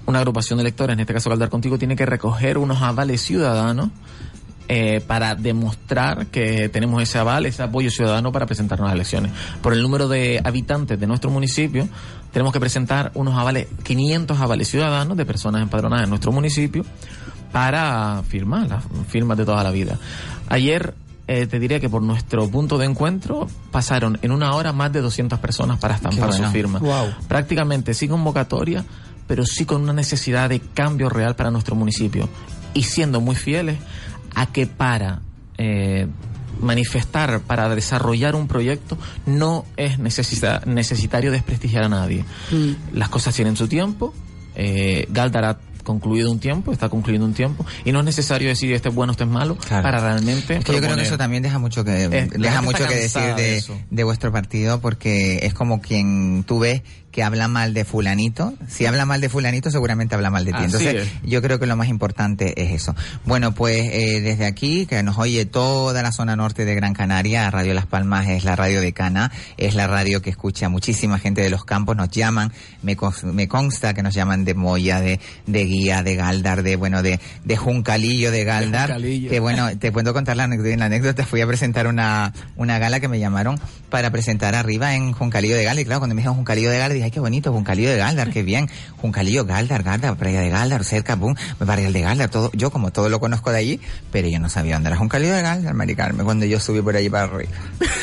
una 0.06 0.20
agrupación 0.20 0.58
de 0.58 0.62
electores, 0.64 0.94
en 0.94 1.00
este 1.00 1.14
caso 1.14 1.30
Galdar 1.30 1.50
contigo, 1.50 1.78
tiene 1.78 1.96
que 1.96 2.06
recoger 2.06 2.58
unos 2.58 2.82
avales 2.82 3.22
ciudadanos 3.22 3.90
eh, 4.72 5.02
para 5.02 5.34
demostrar 5.34 6.28
que 6.28 6.70
tenemos 6.70 7.02
ese 7.02 7.18
aval, 7.18 7.48
ese 7.48 7.64
apoyo 7.64 7.90
ciudadano 7.90 8.32
para 8.32 8.46
presentarnos 8.46 8.86
a 8.86 8.90
las 8.90 8.96
elecciones. 8.98 9.32
Por 9.64 9.74
el 9.74 9.82
número 9.82 10.08
de 10.08 10.40
habitantes 10.44 11.00
de 11.00 11.08
nuestro 11.08 11.32
municipio, 11.32 11.90
tenemos 12.32 12.54
que 12.54 12.60
presentar 12.60 13.12
unos 13.16 13.36
avales, 13.36 13.68
500 13.82 14.40
avales 14.40 14.68
ciudadanos 14.68 15.18
de 15.18 15.26
personas 15.26 15.64
empadronadas 15.64 16.04
en 16.04 16.12
nuestro 16.12 16.32
municipio 16.32 16.86
para 17.52 18.22
firmar, 18.28 18.68
las 18.68 18.84
firmas 19.08 19.40
de 19.40 19.46
toda 19.46 19.64
la 19.64 19.72
vida. 19.72 19.98
Ayer 20.50 20.94
eh, 21.26 21.48
te 21.48 21.60
diría 21.60 21.80
que 21.80 21.90
por 21.90 22.04
nuestro 22.04 22.48
punto 22.48 22.78
de 22.78 22.86
encuentro 22.86 23.48
pasaron 23.72 24.20
en 24.22 24.32
una 24.32 24.54
hora 24.54 24.72
más 24.72 24.94
de 24.94 25.02
200 25.02 25.40
personas 25.40 25.80
para 25.80 25.96
estampar 25.96 26.32
su 26.32 26.44
firma. 26.46 26.78
Guau. 26.78 27.08
Prácticamente 27.28 27.96
sin 27.96 28.12
convocatoria, 28.12 28.86
pero 29.26 29.48
sí 29.48 29.66
con 29.66 29.82
una 29.82 29.94
necesidad 29.94 30.48
de 30.48 30.60
cambio 30.60 31.10
real 31.10 31.36
para 31.36 31.50
nuestro 31.50 31.76
municipio. 31.76 32.30
Y 32.76 32.84
siendo 32.84 33.20
muy 33.20 33.36
fieles 33.36 33.80
a 34.42 34.46
que 34.48 34.68
para 34.68 35.22
eh, 35.58 36.08
manifestar, 36.62 37.42
para 37.42 37.74
desarrollar 37.76 38.36
un 38.36 38.48
proyecto, 38.48 38.98
no 39.26 39.66
es 39.78 40.00
necesita- 40.00 40.64
necesitario 40.66 41.32
desprestigiar 41.32 41.84
a 41.84 41.90
nadie. 41.90 42.26
Las 42.94 43.10
cosas 43.10 43.36
tienen 43.36 43.56
su 43.56 43.68
tiempo. 43.68 44.14
Eh, 44.56 45.06
Galdar 45.10 45.46
ha 45.46 45.60
concluido 45.84 46.30
un 46.32 46.40
tiempo, 46.40 46.72
está 46.72 46.90
concluyendo 46.90 47.26
un 47.26 47.34
tiempo, 47.34 47.66
y 47.84 47.92
no 47.92 48.00
es 48.00 48.06
necesario 48.06 48.48
decir 48.50 48.72
este 48.74 48.90
es 48.90 48.96
bueno, 48.96 49.12
este 49.14 49.24
es 49.24 49.30
malo, 49.30 49.58
Claro. 49.58 49.82
para 49.84 50.00
realmente. 50.00 50.58
Es 50.58 50.66
que 50.66 50.74
yo 50.74 50.80
creo 50.82 50.96
que 50.96 51.02
eso 51.02 51.18
también 51.18 51.42
deja 51.42 51.58
mucho 51.58 51.84
que 51.84 51.92
deja 52.38 52.62
mucho 52.62 52.86
que 52.88 52.96
decir 52.96 53.34
de 53.36 53.64
de 53.90 54.04
vuestro 54.04 54.32
partido 54.32 54.82
porque 54.82 55.40
es 55.44 55.54
como 55.54 55.82
quien 55.82 56.44
tú 56.46 56.60
ves 56.60 56.82
que 57.12 57.24
habla 57.24 57.48
mal 57.48 57.74
de 57.74 57.86
fulanito. 57.86 58.54
Si 58.68 58.86
habla 58.86 59.06
mal 59.06 59.22
de 59.22 59.30
fulanito, 59.30 59.72
seguramente 59.72 60.16
habla 60.16 60.30
mal 60.30 60.46
de 60.46 60.52
ti. 60.52 60.58
Así 60.58 60.66
Entonces, 60.66 60.96
es. 61.08 61.30
yo 61.30 61.42
creo 61.42 61.60
que 61.60 61.66
lo 61.66 61.76
más 61.76 61.88
importante 61.88 62.62
es 62.62 62.72
eso. 62.72 62.96
Bueno, 63.26 63.54
pues 63.54 63.90
eh, 63.92 64.22
desde 64.22 64.46
aquí, 64.46 64.86
que 64.86 65.02
nos 65.04 65.18
oye 65.18 65.46
toda 65.46 66.02
la 66.04 66.12
zona 66.12 66.36
norte 66.36 66.66
de 66.66 66.76
Gran 66.76 66.94
Canaria, 66.94 67.50
Radio 67.50 67.74
Las 67.74 67.86
Palmas 67.86 68.28
es 68.28 68.44
la 68.44 68.56
radio 68.56 68.82
de 68.82 68.94
Cana, 68.94 69.32
es 69.58 69.76
la 69.76 69.88
radio 69.88 70.22
que 70.22 70.30
escucha 70.30 70.70
muchísima 70.70 71.20
gente 71.20 71.42
de 71.42 71.50
los 71.50 71.66
campos, 71.66 71.96
nos 71.96 72.10
llaman, 72.10 72.52
me, 72.84 72.96
me 73.24 73.48
consta 73.48 73.94
que 73.94 74.04
nos 74.04 74.14
llaman 74.14 74.46
de 74.46 74.54
Moya, 74.54 75.02
de, 75.02 75.20
de 75.48 75.66
Guía, 75.66 76.04
de 76.04 76.16
Galdar, 76.16 76.64
de, 76.64 76.76
bueno, 76.76 77.02
de, 77.02 77.20
de 77.44 77.58
Juncalillo, 77.58 78.32
de 78.32 78.44
Galdar, 78.44 78.90
Juncalillo. 78.92 79.30
que 79.30 79.40
bueno, 79.40 79.78
te 79.78 79.92
puedo 79.92 80.14
contar 80.14 80.38
la 80.38 80.44
anécdota. 80.44 80.70
En 80.70 80.80
la 80.80 80.86
anécdota 80.86 81.26
fui 81.26 81.42
a 81.42 81.48
presentar 81.48 81.88
una, 81.88 82.34
una 82.56 82.80
gala 82.80 83.00
que 83.00 83.08
me 83.08 83.20
llamaron 83.20 83.60
para 83.90 84.12
presentar 84.12 84.56
arriba 84.56 84.96
en 84.96 85.14
Juncalillo 85.14 85.56
de 85.56 85.64
Galdar. 85.64 85.82
Y 85.82 85.86
claro, 85.86 86.00
cuando 86.02 86.16
me 86.16 86.22
dijeron 86.22 86.36
Juncalillo 86.36 86.70
de 86.70 86.78
Galdar, 86.78 86.99
dije, 87.00 87.06
ay, 87.06 87.12
qué 87.12 87.20
bonito, 87.20 87.52
Juncalillo 87.52 87.90
de 87.90 87.98
Galdar, 87.98 88.30
qué 88.32 88.44
bien. 88.44 88.70
Juncalillo, 88.98 89.46
Galdar, 89.46 89.84
Galdar, 89.84 90.16
playa 90.18 90.42
de 90.42 90.50
Galdar, 90.50 90.84
cerca, 90.84 91.18
pum, 91.18 91.36
barrial 91.60 91.94
de 91.94 92.02
Galdar, 92.02 92.30
todo. 92.30 92.52
Yo 92.54 92.72
como 92.72 92.92
todo 92.92 93.10
lo 93.10 93.20
conozco 93.20 93.52
de 93.52 93.58
allí, 93.58 93.80
pero 94.12 94.28
yo 94.28 94.40
no 94.40 94.50
sabía 94.50 94.76
dónde 94.76 94.90
era 94.90 94.98
Juncalillo 94.98 95.34
de 95.34 95.42
Galdar, 95.42 95.74
Maricarme, 95.74 96.24
cuando 96.24 96.46
yo 96.46 96.60
subí 96.60 96.82
por 96.82 96.96
allí 96.96 97.10
para 97.10 97.26
arriba. 97.26 97.52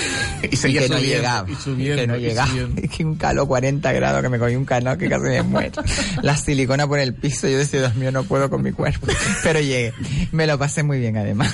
y 0.50 0.56
seguía 0.56 0.82
que 0.82 0.88
no 0.88 0.98
llegaba. 0.98 1.50
y 1.50 1.54
subiendo, 1.54 2.02
que 2.02 2.06
no 2.06 2.16
y 2.16 2.20
llegaba. 2.20 2.50
Es 2.76 2.90
que 2.90 3.04
un 3.04 3.16
calor 3.16 3.46
40 3.46 3.92
grados 3.92 4.22
que 4.22 4.28
me 4.28 4.38
cogí 4.38 4.56
un 4.56 4.64
calor 4.64 4.98
que 4.98 5.08
casi 5.08 5.24
me 5.24 5.42
muero. 5.42 5.82
La 6.22 6.36
silicona 6.36 6.86
por 6.86 6.98
el 6.98 7.14
piso, 7.14 7.48
yo 7.48 7.58
decía, 7.58 7.80
Dios 7.80 7.94
mío, 7.96 8.12
no 8.12 8.24
puedo 8.24 8.50
con 8.50 8.62
mi 8.62 8.72
cuerpo. 8.72 9.06
Pero 9.42 9.60
llegué. 9.60 9.92
Me 10.32 10.46
lo 10.46 10.58
pasé 10.58 10.82
muy 10.82 10.98
bien 10.98 11.16
además. 11.16 11.52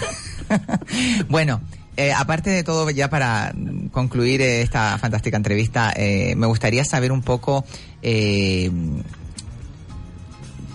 bueno. 1.28 1.60
Eh, 1.96 2.12
aparte 2.12 2.50
de 2.50 2.64
todo, 2.64 2.88
ya 2.90 3.10
para 3.10 3.52
concluir 3.90 4.40
esta 4.40 4.96
fantástica 4.98 5.36
entrevista, 5.36 5.92
eh, 5.94 6.34
me 6.36 6.46
gustaría 6.46 6.84
saber 6.84 7.12
un 7.12 7.22
poco 7.22 7.64
eh, 8.02 8.70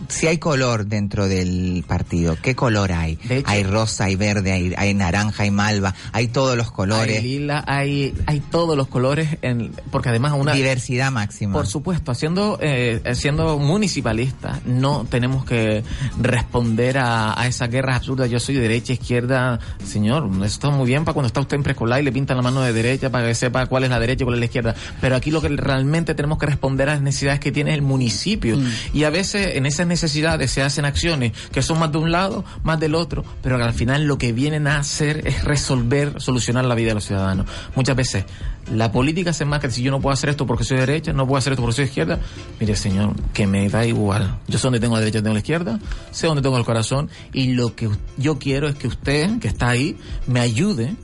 si 0.08 0.28
hay 0.28 0.38
color 0.38 0.86
dentro 0.86 1.28
del 1.28 1.84
partido. 1.88 2.38
¿Qué 2.41 2.56
color 2.56 2.91
hay? 2.91 3.17
Hecho- 3.30 3.43
hay 3.48 3.63
rosa, 3.63 4.06
hay 4.06 4.15
verde, 4.15 4.52
hay, 4.52 4.74
hay 4.78 4.93
naranja, 4.93 5.43
hay 5.43 5.52
malva, 5.52 5.93
hay 6.12 6.28
todos 6.28 6.56
los 6.58 6.72
colores. 6.72 7.17
Hay 7.17 7.24
lila, 7.24 7.63
hay, 7.67 8.13
hay 8.26 8.39
todos 8.39 8.78
los 8.78 8.88
colores, 8.88 9.38
en, 9.41 9.72
porque 9.91 10.10
además 10.10 10.34
una... 10.38 10.54
Diversidad 10.54 11.12
máxima. 11.12 11.54
Por 11.54 11.67
supuesto, 11.67 12.13
siendo, 12.15 12.58
eh, 12.62 13.02
siendo 13.13 13.58
municipalistas, 13.60 14.65
no 14.65 15.06
tenemos 15.10 15.46
que 15.46 15.84
responder 16.20 16.98
a, 16.98 17.39
a 17.39 17.48
esas 17.48 17.70
guerras 17.70 17.98
absurdas. 17.98 18.30
Yo 18.30 18.39
soy 18.39 18.56
de 18.56 18.62
derecha, 18.62 18.93
izquierda. 18.93 19.60
Señor, 19.86 20.30
eso 20.38 20.46
está 20.46 20.70
muy 20.70 20.88
bien 20.88 21.04
para 21.06 21.13
cuando 21.13 21.28
está 21.28 21.41
usted 21.41 21.58
en 21.58 21.63
preescolar 21.63 22.02
y 22.02 22.04
le 22.04 22.12
pintan 22.12 22.38
la 22.38 22.43
mano 22.43 22.62
de 22.62 22.74
derecha 22.74 23.10
para 23.10 23.28
que 23.28 23.36
sepa 23.36 23.65
cuál 23.65 23.84
es 23.84 23.89
la 23.89 24.00
derecha 24.00 24.24
y 24.24 24.26
cuál 24.26 24.36
es 24.36 24.39
la 24.39 24.46
izquierda. 24.46 24.76
Pero 25.02 25.15
aquí 25.15 25.32
lo 25.32 25.41
que 25.41 25.50
realmente 25.50 26.15
tenemos 26.15 26.38
que 26.38 26.46
responder 26.46 26.89
a 26.89 26.93
las 26.93 27.02
necesidades 27.02 27.39
que 27.39 27.52
tiene 27.52 27.74
el 27.74 27.82
municipio. 27.82 28.58
Y 28.93 29.04
a 29.04 29.10
veces 29.10 29.56
en 29.56 29.65
esas 29.65 29.86
necesidades 29.86 29.96
necesidades 30.03 30.51
se 30.51 30.62
hacen 30.62 30.86
acciones 30.86 31.31
que 31.51 31.62
son 31.62 31.79
más 31.79 31.91
de 31.91 31.97
un 31.97 32.12
lado, 32.12 32.45
más 32.63 32.79
del 32.79 32.95
otro, 32.95 33.23
pero 33.41 33.57
que 33.57 33.63
al 33.63 33.73
final 33.73 34.05
lo 34.05 34.17
que 34.17 34.31
vienen 34.31 34.67
a 34.67 34.79
hacer 34.79 35.27
es 35.27 35.43
resolver, 35.43 36.21
solucionar 36.21 36.65
la 36.65 36.75
vida 36.75 36.89
de 36.89 36.95
los 36.95 37.05
ciudadanos. 37.05 37.47
Muchas 37.75 37.95
veces 37.95 38.25
la 38.71 38.91
política 38.91 39.33
se 39.33 39.43
enmarca 39.43 39.69
si 39.71 39.81
yo 39.81 39.91
no 39.91 39.99
puedo 39.99 40.13
hacer 40.13 40.29
esto 40.29 40.45
porque 40.45 40.63
soy 40.63 40.77
de 40.77 40.86
derecha, 40.86 41.13
no 41.13 41.25
puedo 41.25 41.38
hacer 41.38 41.53
esto 41.53 41.63
porque 41.63 41.75
soy 41.75 41.86
izquierda. 41.86 42.19
Mire, 42.60 42.75
señor, 42.75 43.15
que 43.33 43.47
me 43.47 43.69
da 43.69 43.86
igual. 43.86 44.39
Yo 44.47 44.57
sé 44.57 44.63
dónde 44.63 44.79
tengo 44.79 44.95
la 44.95 44.99
derecha, 44.99 45.21
tengo 45.21 45.33
la 45.33 45.39
izquierda, 45.39 45.79
sé 46.12 46.27
dónde 46.27 46.41
tengo 46.41 46.57
el 46.57 46.65
corazón 46.65 47.10
y 47.33 47.53
lo 47.53 47.75
que 47.75 47.89
yo 48.17 48.38
quiero 48.38 48.67
es 48.67 48.75
que 48.75 48.88
usted, 48.88 49.39
que 49.39 49.47
está 49.47 49.69
ahí, 49.69 49.97
me 50.27 50.41
ayude 50.41 50.95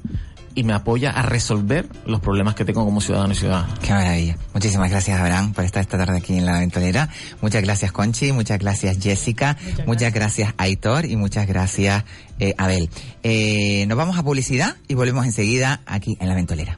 y 0.56 0.64
me 0.64 0.74
apoya 0.74 1.12
a 1.12 1.22
resolver 1.22 1.88
los 2.06 2.20
problemas 2.20 2.56
que 2.56 2.66
tengo 2.66 2.86
como 2.86 3.02
ciudadano 3.02 3.34
y 3.34 3.36
ciudadana. 3.36 3.74
Qué 3.82 3.92
maravilla. 3.92 4.38
Muchísimas 4.54 4.90
gracias, 4.90 5.20
Abraham, 5.20 5.54
por 5.54 5.66
estar 5.66 5.82
esta 5.82 5.98
tarde 5.98 6.18
aquí 6.18 6.38
en 6.38 6.46
La 6.46 6.60
Ventolera. 6.60 7.10
Muchas 7.42 7.64
gracias, 7.64 7.92
Conchi. 7.92 8.32
Muchas 8.32 8.60
gracias, 8.60 8.98
Jessica. 9.00 9.58
Muchas, 9.86 10.14
gracias, 10.14 10.54
Aitor. 10.58 11.06
Y 11.06 11.16
muchas 11.16 11.48
gracias, 11.48 12.04
eh, 12.40 12.54
Abel. 12.58 12.90
Eh, 13.24 13.86
nos 13.88 13.98
vamos 13.98 14.18
a 14.18 14.24
publicidad 14.24 14.76
y 14.88 14.96
volvemos 14.96 15.26
enseguida 15.26 15.82
aquí 15.86 16.18
en 16.20 16.30
La 16.30 16.36
Ventolera. 16.36 16.78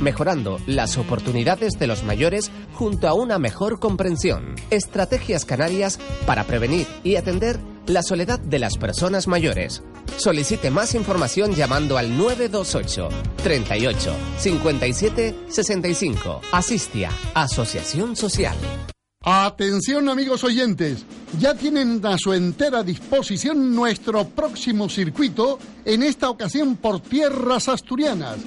mejorando 0.00 0.58
las 0.66 0.98
oportunidades 0.98 1.78
de 1.78 1.86
los 1.86 2.04
mayores 2.04 2.50
junto 2.74 3.08
a 3.08 3.14
una 3.14 3.38
mejor 3.38 3.78
comprensión. 3.78 4.54
Estrategias 4.70 5.44
canarias 5.44 5.98
para 6.26 6.44
prevenir 6.44 6.86
y 7.04 7.16
atender 7.16 7.58
la 7.86 8.02
soledad 8.02 8.38
de 8.38 8.58
las 8.58 8.76
personas 8.76 9.26
mayores. 9.26 9.82
Solicite 10.16 10.70
más 10.70 10.94
información 10.94 11.54
llamando 11.54 11.98
al 11.98 12.16
928 12.16 13.08
38 13.42 14.12
57 14.38 15.34
65. 15.48 16.40
Asistia, 16.52 17.10
Asociación 17.34 18.16
Social. 18.16 18.56
Atención 19.22 20.08
amigos 20.08 20.44
oyentes, 20.44 21.04
ya 21.38 21.52
tienen 21.52 22.00
a 22.06 22.16
su 22.16 22.32
entera 22.32 22.82
disposición 22.82 23.74
nuestro 23.74 24.26
próximo 24.26 24.88
circuito, 24.88 25.58
en 25.84 26.02
esta 26.02 26.30
ocasión 26.30 26.76
por 26.76 27.00
tierras 27.00 27.68
asturianas. 27.68 28.38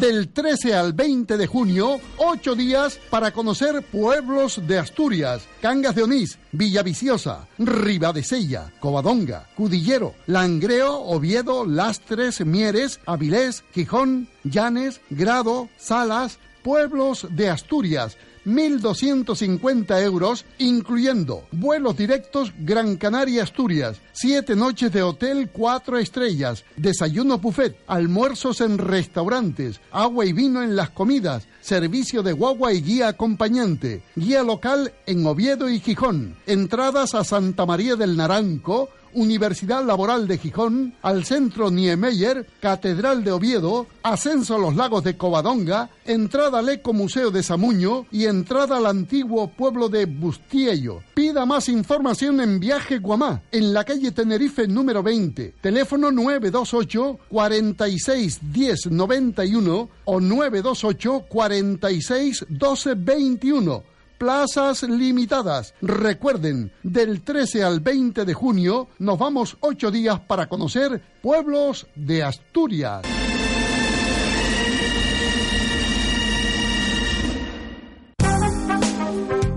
Del 0.00 0.30
13 0.30 0.72
al 0.72 0.94
20 0.94 1.36
de 1.36 1.46
junio, 1.46 2.00
ocho 2.16 2.54
días 2.54 2.98
para 3.10 3.32
conocer 3.32 3.82
pueblos 3.82 4.66
de 4.66 4.78
Asturias, 4.78 5.42
Cangas 5.60 5.94
de 5.94 6.04
Onís, 6.04 6.38
Villaviciosa, 6.52 7.46
Ribadesella, 7.58 8.72
Covadonga, 8.80 9.50
Cudillero, 9.54 10.14
Langreo, 10.26 10.94
Oviedo, 10.94 11.66
Lastres, 11.66 12.42
Mieres, 12.46 13.00
Avilés, 13.04 13.64
Gijón, 13.74 14.28
Llanes, 14.44 15.02
Grado, 15.10 15.68
Salas, 15.76 16.38
pueblos 16.62 17.26
de 17.28 17.50
Asturias, 17.50 18.16
1.250 18.46 20.02
euros, 20.02 20.44
incluyendo 20.58 21.44
vuelos 21.52 21.96
directos 21.96 22.52
Gran 22.58 22.96
Canaria 22.96 23.42
Asturias, 23.42 24.00
siete 24.12 24.56
noches 24.56 24.92
de 24.92 25.02
hotel 25.02 25.50
cuatro 25.52 25.98
estrellas, 25.98 26.64
desayuno 26.76 27.38
buffet, 27.38 27.76
almuerzos 27.86 28.60
en 28.60 28.78
restaurantes, 28.78 29.80
agua 29.90 30.26
y 30.26 30.32
vino 30.32 30.62
en 30.62 30.76
las 30.76 30.90
comidas, 30.90 31.46
servicio 31.60 32.22
de 32.22 32.32
guagua 32.32 32.72
y 32.72 32.82
guía 32.82 33.08
acompañante, 33.08 34.02
guía 34.16 34.42
local 34.42 34.92
en 35.06 35.26
Oviedo 35.26 35.68
y 35.68 35.80
Gijón, 35.80 36.36
entradas 36.46 37.14
a 37.14 37.24
Santa 37.24 37.66
María 37.66 37.96
del 37.96 38.16
Naranco, 38.16 38.90
Universidad 39.14 39.84
Laboral 39.84 40.26
de 40.26 40.38
Gijón, 40.38 40.94
al 41.02 41.24
Centro 41.24 41.70
Niemeyer, 41.70 42.46
Catedral 42.60 43.24
de 43.24 43.32
Oviedo, 43.32 43.86
ascenso 44.02 44.54
a 44.54 44.58
los 44.58 44.76
lagos 44.76 45.04
de 45.04 45.16
Covadonga, 45.16 45.90
entrada 46.04 46.58
al 46.58 46.68
Eco 46.68 46.92
Museo 46.92 47.30
de 47.30 47.42
Samuño 47.42 48.06
y 48.10 48.26
entrada 48.26 48.76
al 48.76 48.86
antiguo 48.86 49.48
pueblo 49.48 49.88
de 49.88 50.06
Bustiello. 50.06 51.02
Pida 51.14 51.46
más 51.46 51.68
información 51.68 52.40
en 52.40 52.60
Viaje 52.60 52.98
Guamá, 52.98 53.42
en 53.50 53.72
la 53.72 53.84
calle 53.84 54.12
Tenerife 54.12 54.66
número 54.66 55.02
20, 55.02 55.54
teléfono 55.60 56.10
928 56.10 57.18
46 57.28 58.38
10 58.52 58.86
91 58.90 59.88
o 60.04 60.20
928 60.20 61.24
46 61.28 62.46
12 62.48 62.94
21 62.94 63.91
plazas 64.22 64.84
limitadas. 64.84 65.74
Recuerden, 65.82 66.70
del 66.84 67.22
13 67.22 67.64
al 67.64 67.80
20 67.80 68.24
de 68.24 68.34
junio 68.34 68.86
nos 69.00 69.18
vamos 69.18 69.56
ocho 69.58 69.90
días 69.90 70.20
para 70.20 70.48
conocer 70.48 71.02
pueblos 71.20 71.88
de 71.96 72.22
Asturias. 72.22 73.02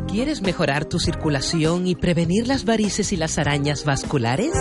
¿Quieres 0.07 0.41
mejorar 0.41 0.85
tu 0.85 0.97
circulación 0.97 1.85
y 1.85 1.93
prevenir 1.93 2.47
las 2.47 2.65
varices 2.65 3.13
y 3.13 3.17
las 3.17 3.37
arañas 3.37 3.85
vasculares? 3.85 4.51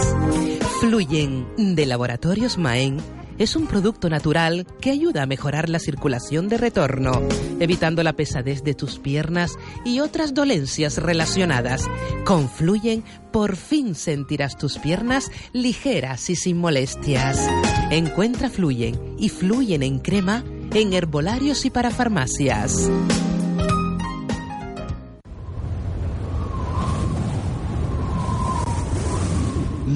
Fluyen 0.81 1.47
de 1.57 1.87
Laboratorios 1.87 2.59
Maen 2.59 2.99
es 3.39 3.57
un 3.57 3.67
producto 3.67 4.09
natural 4.09 4.67
que 4.81 4.91
ayuda 4.91 5.23
a 5.23 5.27
mejorar 5.27 5.69
la 5.69 5.79
circulación 5.79 6.49
de 6.49 6.59
retorno, 6.59 7.13
evitando 7.61 8.03
la 8.03 8.15
pesadez 8.15 8.63
de 8.63 8.75
tus 8.75 8.99
piernas 8.99 9.59
y 9.85 10.01
otras 10.01 10.35
dolencias 10.35 10.99
relacionadas. 10.99 11.89
Confluyen, 12.25 13.05
por 13.33 13.57
fin 13.57 13.95
sentirás 13.95 14.57
tus 14.57 14.79
piernas 14.79 15.31
ligeras 15.53 16.31
y 16.31 16.37
sin 16.37 16.59
molestias. 16.59 17.39
Encuentra 17.91 18.51
Fluyen 18.51 19.17
y 19.19 19.29
Fluyen 19.29 19.83
en 19.83 19.99
crema 19.99 20.45
en 20.73 20.93
herbolarios 20.93 21.65
y 21.65 21.71
para 21.71 21.91
farmacias. 21.91 22.91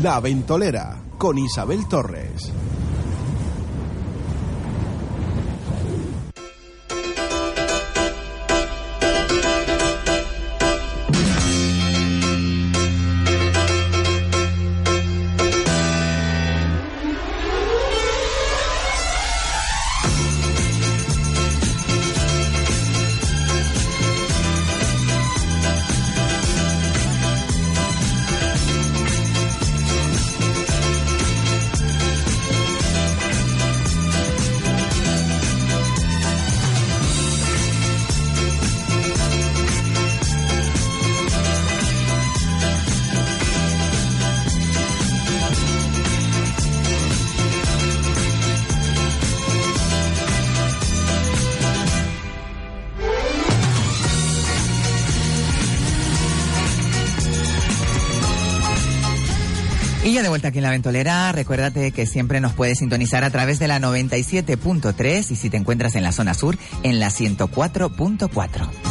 La 0.02 0.20
Ventolera 0.20 1.02
con 1.18 1.38
Isabel 1.38 1.88
Torres. 1.88 2.52
De 60.22 60.28
vuelta 60.28 60.48
aquí 60.48 60.58
en 60.58 60.64
la 60.64 60.70
ventolera, 60.70 61.30
recuérdate 61.32 61.92
que 61.92 62.06
siempre 62.06 62.40
nos 62.40 62.52
puedes 62.52 62.78
sintonizar 62.78 63.24
a 63.24 63.30
través 63.30 63.58
de 63.58 63.68
la 63.68 63.78
97.3 63.78 65.30
y 65.30 65.36
si 65.36 65.50
te 65.50 65.56
encuentras 65.56 65.94
en 65.94 66.02
la 66.02 66.12
zona 66.12 66.34
sur, 66.34 66.56
en 66.82 66.98
la 66.98 67.08
104.4. 67.08 68.87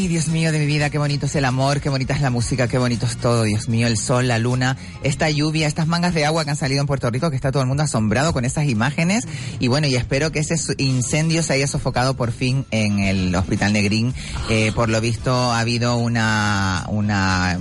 Ay, 0.00 0.08
Dios 0.08 0.28
mío 0.28 0.50
de 0.50 0.58
mi 0.58 0.64
vida, 0.64 0.88
qué 0.88 0.96
bonito 0.96 1.26
es 1.26 1.36
el 1.36 1.44
amor, 1.44 1.82
qué 1.82 1.90
bonita 1.90 2.14
es 2.14 2.22
la 2.22 2.30
música, 2.30 2.66
qué 2.68 2.78
bonito 2.78 3.04
es 3.04 3.18
todo, 3.18 3.42
Dios 3.42 3.68
mío, 3.68 3.86
el 3.86 3.98
sol, 3.98 4.28
la 4.28 4.38
luna, 4.38 4.78
esta 5.02 5.28
lluvia, 5.28 5.66
estas 5.66 5.88
mangas 5.88 6.14
de 6.14 6.24
agua 6.24 6.42
que 6.42 6.48
han 6.48 6.56
salido 6.56 6.80
en 6.80 6.86
Puerto 6.86 7.10
Rico, 7.10 7.28
que 7.28 7.36
está 7.36 7.52
todo 7.52 7.60
el 7.60 7.68
mundo 7.68 7.82
asombrado 7.82 8.32
con 8.32 8.46
esas 8.46 8.66
imágenes. 8.66 9.28
Y 9.58 9.68
bueno, 9.68 9.88
y 9.88 9.96
espero 9.96 10.32
que 10.32 10.38
ese 10.38 10.56
incendio 10.78 11.42
se 11.42 11.52
haya 11.52 11.66
sofocado 11.66 12.14
por 12.14 12.32
fin 12.32 12.64
en 12.70 13.00
el 13.00 13.34
Hospital 13.34 13.74
Negrín. 13.74 14.14
Eh, 14.48 14.72
por 14.74 14.88
lo 14.88 15.02
visto 15.02 15.34
ha 15.34 15.60
habido 15.60 15.98
una, 15.98 16.86
una 16.88 17.58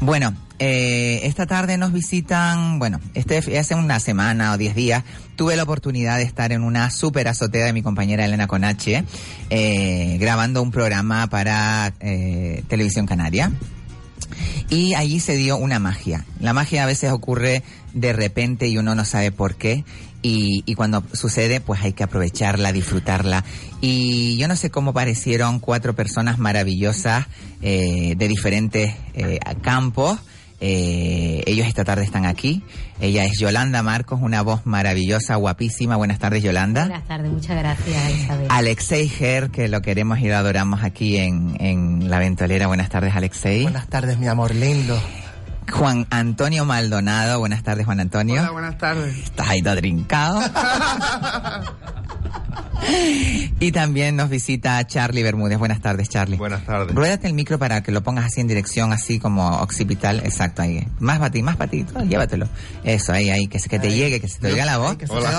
Bueno, 0.00 0.17
eh, 0.58 1.20
esta 1.24 1.46
tarde 1.46 1.78
nos 1.78 1.92
visitan, 1.92 2.78
bueno, 2.78 3.00
este 3.14 3.38
hace 3.58 3.74
una 3.74 4.00
semana 4.00 4.52
o 4.52 4.58
diez 4.58 4.74
días 4.74 5.04
tuve 5.36 5.54
la 5.54 5.62
oportunidad 5.62 6.16
de 6.16 6.24
estar 6.24 6.50
en 6.50 6.64
una 6.64 6.90
super 6.90 7.28
azotea 7.28 7.66
de 7.66 7.72
mi 7.72 7.82
compañera 7.82 8.24
Elena 8.24 8.48
Conache, 8.48 9.04
eh, 9.50 10.18
grabando 10.20 10.62
un 10.62 10.72
programa 10.72 11.28
para 11.28 11.92
eh, 12.00 12.64
Televisión 12.68 13.06
Canaria. 13.06 13.52
Y 14.68 14.94
allí 14.94 15.20
se 15.20 15.36
dio 15.36 15.56
una 15.56 15.78
magia. 15.78 16.24
La 16.40 16.52
magia 16.52 16.82
a 16.82 16.86
veces 16.86 17.12
ocurre 17.12 17.62
de 17.94 18.12
repente 18.12 18.68
y 18.68 18.76
uno 18.78 18.94
no 18.94 19.04
sabe 19.04 19.32
por 19.32 19.54
qué. 19.54 19.84
Y, 20.20 20.64
y 20.66 20.74
cuando 20.74 21.04
sucede, 21.12 21.60
pues 21.60 21.80
hay 21.82 21.92
que 21.92 22.02
aprovecharla, 22.02 22.72
disfrutarla. 22.72 23.44
Y 23.80 24.36
yo 24.36 24.48
no 24.48 24.56
sé 24.56 24.70
cómo 24.70 24.92
parecieron 24.92 25.60
cuatro 25.60 25.94
personas 25.94 26.38
maravillosas 26.38 27.26
eh, 27.62 28.14
de 28.16 28.28
diferentes 28.28 28.94
eh, 29.14 29.38
campos. 29.62 30.18
Eh, 30.60 31.44
ellos 31.46 31.68
esta 31.68 31.84
tarde 31.84 32.02
están 32.02 32.26
aquí. 32.26 32.64
Ella 33.00 33.24
es 33.24 33.38
Yolanda 33.38 33.82
Marcos, 33.84 34.18
una 34.20 34.42
voz 34.42 34.66
maravillosa, 34.66 35.36
guapísima. 35.36 35.94
Buenas 35.94 36.18
tardes, 36.18 36.42
Yolanda. 36.42 36.86
Buenas 36.86 37.06
tardes, 37.06 37.30
muchas 37.30 37.56
gracias 37.56 38.10
Isabel. 38.10 38.46
Alexei 38.50 39.08
Ger, 39.08 39.50
que 39.50 39.68
lo 39.68 39.82
queremos 39.82 40.18
y 40.18 40.26
lo 40.26 40.36
adoramos 40.36 40.82
aquí 40.82 41.16
en, 41.16 41.56
en 41.60 42.10
La 42.10 42.18
Ventolera. 42.18 42.66
Buenas 42.66 42.88
tardes, 42.88 43.14
Alexei. 43.14 43.62
Buenas 43.62 43.86
tardes, 43.86 44.18
mi 44.18 44.26
amor 44.26 44.52
lindo. 44.52 45.00
Juan 45.70 46.06
Antonio 46.10 46.64
Maldonado. 46.64 47.38
Buenas 47.40 47.62
tardes, 47.62 47.86
Juan 47.86 48.00
Antonio. 48.00 48.40
Hola, 48.40 48.50
buenas 48.50 48.78
tardes. 48.78 49.16
Estás 49.18 49.48
ahí 49.48 49.62
todo 49.62 49.76
trincado. 49.76 50.40
y 53.60 53.72
también 53.72 54.16
nos 54.16 54.30
visita 54.30 54.84
Charlie 54.86 55.22
Bermúdez. 55.22 55.58
Buenas 55.58 55.80
tardes, 55.80 56.08
Charlie. 56.08 56.36
Buenas 56.36 56.64
tardes. 56.64 56.94
Ruédate 56.94 57.26
el 57.26 57.34
micro 57.34 57.58
para 57.58 57.82
que 57.82 57.92
lo 57.92 58.02
pongas 58.02 58.26
así 58.26 58.40
en 58.40 58.48
dirección, 58.48 58.92
así 58.92 59.18
como 59.18 59.48
occipital. 59.60 60.20
Exacto, 60.24 60.62
ahí. 60.62 60.86
Más 60.98 61.18
para 61.18 61.30
ti, 61.30 61.42
más 61.42 61.56
para 61.56 61.70
ti. 61.70 61.84
Oh, 61.94 62.02
llévatelo. 62.02 62.48
Eso, 62.84 63.12
ahí, 63.12 63.30
ahí. 63.30 63.46
Que, 63.48 63.58
se- 63.58 63.68
que 63.68 63.78
te 63.78 63.92
llegue, 63.92 64.20
que 64.20 64.28
se 64.28 64.38
te 64.38 64.52
oiga 64.52 64.64
la 64.64 64.78
voz. 64.78 64.96
que 64.96 65.06
se 65.06 65.12
te 65.12 65.18
Hola. 65.18 65.38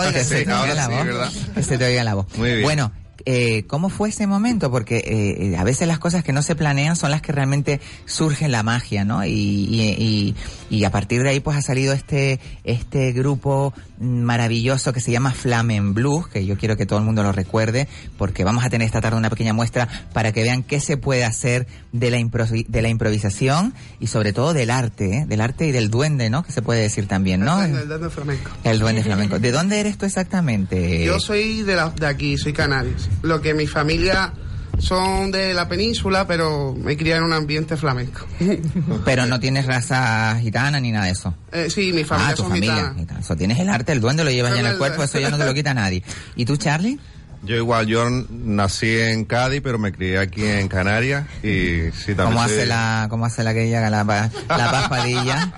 oiga, 0.62 0.74
la 0.76 0.88
voz. 0.90 1.36
Que 1.56 1.64
se 1.64 1.78
te 1.78 1.86
oiga 1.86 2.04
la 2.04 2.14
voz. 2.16 2.26
Muy 2.38 2.50
bien. 2.52 2.64
Bueno, 2.64 2.92
eh, 3.32 3.66
¿cómo 3.68 3.90
fue 3.90 4.10
ese 4.10 4.26
momento? 4.26 4.72
Porque 4.72 4.98
eh, 4.98 5.52
eh, 5.52 5.56
a 5.56 5.64
veces 5.64 5.88
las 5.88 6.00
cosas 6.00 6.24
que 6.24 6.34
no 6.34 6.42
se 6.42 6.56
planean 6.56 6.96
son 6.96 7.12
las 7.12 7.22
que 7.22 7.32
realmente 7.32 7.80
surgen 8.06 8.52
la 8.52 8.64
magia, 8.64 9.06
¿no? 9.06 9.24
Y, 9.24 9.30
y, 9.30 10.36
y, 10.72 10.76
y 10.76 10.84
a 10.84 10.90
partir 10.90 11.22
de 11.22 11.30
ahí 11.30 11.40
pues 11.40 11.56
ha 11.56 11.62
salido 11.62 11.94
este, 11.94 12.40
este 12.64 13.12
grupo 13.12 13.72
maravilloso 14.00 14.94
que 14.94 15.00
se 15.00 15.12
llama 15.12 15.32
Flamen 15.32 15.94
Blues, 15.94 16.28
que 16.28 16.44
yo 16.44 16.58
quiero 16.58 16.76
que 16.76 16.88
todo 16.88 16.98
el 16.98 17.06
mundo 17.06 17.22
lo 17.22 17.32
recuerde, 17.32 17.88
porque 18.18 18.44
vamos 18.44 18.66
a 18.66 18.70
tener 18.72 18.88
esta 18.88 19.00
tarde 19.00 19.18
una 19.18 19.30
pequeña 19.30 19.54
muestra 19.54 19.88
para 20.12 20.32
que 20.32 20.42
vean 20.42 20.64
qué 20.64 20.80
se 20.80 20.98
puede 20.98 21.24
hacer 21.24 21.68
de 21.92 22.10
la, 22.10 22.18
de 22.18 22.82
la 22.82 22.90
improvisación 22.90 23.76
y 24.00 24.08
sobre 24.08 24.34
todo 24.34 24.54
del 24.54 24.72
arte, 24.72 25.18
¿eh? 25.18 25.26
del 25.28 25.42
arte 25.42 25.68
y 25.68 25.72
del 25.72 25.92
duende, 25.92 26.32
¿no? 26.32 26.42
Que 26.42 26.52
se 26.52 26.64
puede 26.64 26.82
decir 26.82 27.08
también, 27.08 27.42
¿no? 27.42 27.62
El 27.62 27.88
duende 27.88 28.10
flamenco. 28.10 28.52
El 28.64 28.80
duende 28.80 29.04
flamenco. 29.04 29.38
¿De 29.38 29.52
dónde 29.52 29.80
eres 29.80 30.00
tú 30.00 30.08
exactamente? 30.08 31.06
Yo 31.06 31.20
soy 31.20 31.62
de, 31.62 31.76
la, 31.76 31.90
de 31.90 32.08
aquí, 32.08 32.36
soy 32.38 32.54
canario. 32.54 32.94
Lo 33.22 33.41
que 33.41 33.53
mi 33.53 33.67
familia 33.67 34.34
son 34.80 35.32
de 35.32 35.53
la 35.53 35.67
península, 35.67 36.26
pero 36.26 36.74
me 36.74 36.95
crié 36.95 37.15
en 37.15 37.24
un 37.24 37.34
ambiente 37.34 37.76
flamenco. 37.76 38.26
Pero 39.05 39.26
no 39.26 39.39
tienes 39.39 39.65
raza 39.65 40.38
gitana 40.39 40.80
ni 40.80 40.91
nada 40.91 41.05
de 41.05 41.11
eso. 41.11 41.34
Eh, 41.51 41.70
sí, 41.70 41.91
mi 41.91 42.05
familia 42.05 42.32
ah, 42.32 42.36
tu 42.36 42.43
son 42.43 42.51
familia. 42.51 42.93
gitana. 42.97 43.20
Eso 43.20 43.36
tienes 43.36 43.59
el 43.59 43.67
arte, 43.70 43.91
el 43.91 43.99
duende 43.99 44.24
lo 44.24 44.32
llevas 44.32 44.53
ya 44.53 44.61
en 44.61 44.65
el 44.67 44.78
cuerpo, 44.78 45.03
eso 45.03 45.20
ya 45.20 45.30
no 45.30 45.38
te 45.38 45.43
lo 45.45 45.53
quita 45.53 45.74
nadie. 45.74 46.01
¿Y 46.38 46.45
tú, 46.45 46.55
Charlie? 46.55 46.97
Yo 47.43 47.55
igual, 47.55 47.88
yo 47.88 48.05
nací 48.30 48.99
en 48.99 49.26
Cádiz, 49.26 49.61
pero 49.61 49.80
me 49.80 49.91
crié 49.91 50.17
aquí 50.20 50.45
en 50.45 50.67
Canarias 50.70 51.26
y 51.43 51.89
sí, 51.93 52.13
también 52.15 52.28
¿Cómo 52.36 52.43
soy- 52.43 52.57
hace 52.57 52.65
la, 52.65 53.07
cómo 53.09 53.26
hace 53.26 53.43
la 53.43 53.53
que 53.53 53.65
llega 53.65 53.89
la, 53.89 54.03
la 54.03 54.30
paspadilla 54.72 55.53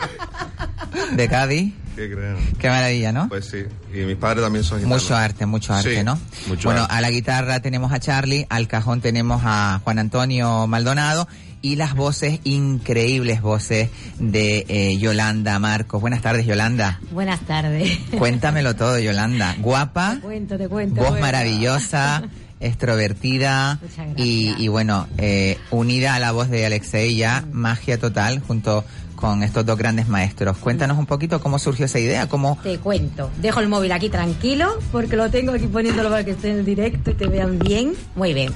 de 1.14 1.28
Cádiz? 1.28 1.74
¿Qué 2.08 2.16
creen? 2.16 2.36
Qué 2.58 2.68
maravilla, 2.70 3.12
¿no? 3.12 3.30
Pues 3.30 3.46
sí, 3.46 3.64
y 3.94 3.98
mis 4.06 4.16
padres 4.18 4.44
también 4.44 4.64
son 4.64 4.80
gitanos. 4.80 5.04
Mucho 5.04 5.16
arte, 5.16 5.46
mucho 5.46 5.74
arte, 5.74 5.98
Sí, 5.98 6.04
¿no? 6.04 6.20
mucho 6.48 6.70
bueno, 6.70 6.82
arte. 6.84 6.96
a 6.96 7.02
la 7.02 7.10
guitarra 7.12 7.60
tenemos 7.60 7.92
a 7.92 8.00
Charlie, 8.00 8.46
al 8.50 8.68
cajón 8.68 9.02
tenemos 9.02 9.42
a 9.46 9.80
Juan 9.84 10.00
Antonio 10.00 10.66
Maldonado 10.68 11.28
y 11.62 11.76
las 11.76 11.94
voces, 11.94 12.40
increíbles 12.44 13.42
voces 13.42 13.90
de 14.18 14.66
eh, 14.68 14.98
Yolanda 14.98 15.60
Marcos. 15.60 16.02
Buenas 16.02 16.22
tardes, 16.24 16.48
Yolanda. 16.48 17.00
Buenas 17.12 17.40
tardes. 17.42 18.00
Cuéntamelo 18.18 18.76
todo, 18.76 18.98
Yolanda. 18.98 19.56
Guapa, 19.60 20.16
Te 20.16 20.22
cuento, 20.22 20.58
te 20.58 20.68
cuento. 20.68 20.96
voz 21.02 21.10
bueno. 21.12 21.24
maravillosa, 21.26 22.24
extrovertida 22.60 23.80
y, 24.18 24.56
y 24.58 24.68
bueno, 24.70 25.08
eh, 25.18 25.58
unida 25.70 26.16
a 26.16 26.20
la 26.20 26.32
voz 26.32 26.50
de 26.50 26.66
Alexei 26.66 27.16
ya, 27.16 27.44
magia 27.52 28.00
total 28.00 28.40
junto 28.40 28.84
con 29.22 29.44
estos 29.44 29.66
dos 29.66 29.78
grandes 29.78 30.08
maestros. 30.10 30.58
Cuéntanos 30.58 30.98
un 30.98 31.06
poquito 31.06 31.40
cómo 31.40 31.60
surgió 31.60 31.86
esa 31.86 32.00
idea, 32.00 32.28
cómo... 32.28 32.58
Te 32.62 32.80
cuento. 32.80 33.30
Dejo 33.42 33.60
el 33.62 33.70
móvil 33.70 33.92
aquí 33.94 34.10
tranquilo 34.10 34.80
porque 34.92 35.16
lo 35.16 35.30
tengo 35.30 35.54
aquí 35.54 35.68
poniéndolo 35.68 36.10
para 36.10 36.26
que 36.26 36.32
esté 36.32 36.50
en 36.50 36.58
el 36.60 36.66
directo 36.66 37.12
y 37.12 37.14
te 37.14 37.28
vean 37.28 37.60
bien. 37.60 37.94
Muy 38.16 38.34
bien. 38.34 38.52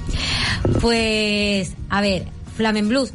Pues, 0.80 1.72
a 1.88 2.00
ver, 2.00 2.26
Flamen 2.56 2.88
Blues, 2.88 3.12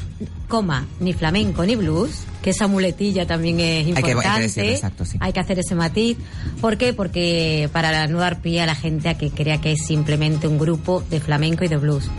coma, 0.48 0.86
ni 1.00 1.14
flamenco 1.14 1.66
ni 1.66 1.76
blues, 1.76 2.12
que 2.42 2.52
esa 2.52 2.68
muletilla 2.68 3.26
también 3.28 3.60
es 3.60 3.86
Hay 3.88 3.94
que- 3.94 4.00
hay 4.00 4.04
que 4.04 4.10
importante. 4.12 4.42
decirlo, 4.44 4.70
exacto, 4.72 5.06
sí. 5.06 5.18
Hay 5.20 5.34
que 5.34 5.40
hacer 5.40 5.60
ese 5.60 5.76
matiz. 5.76 6.18
¿Por 6.62 6.78
qué? 6.78 6.94
Porque 6.94 7.70
para 7.74 8.08
no 8.08 8.20
dar 8.20 8.40
pie 8.42 8.62
a 8.62 8.66
la 8.66 8.76
gente 8.76 9.10
a 9.10 9.18
que 9.18 9.30
crea 9.30 9.60
que 9.60 9.74
es 9.74 9.86
simplemente 9.86 10.48
un 10.48 10.58
grupo 10.58 11.04
de 11.10 11.20
flamenco 11.20 11.64
y 11.66 11.68
de 11.68 11.78
blues. 11.78 12.10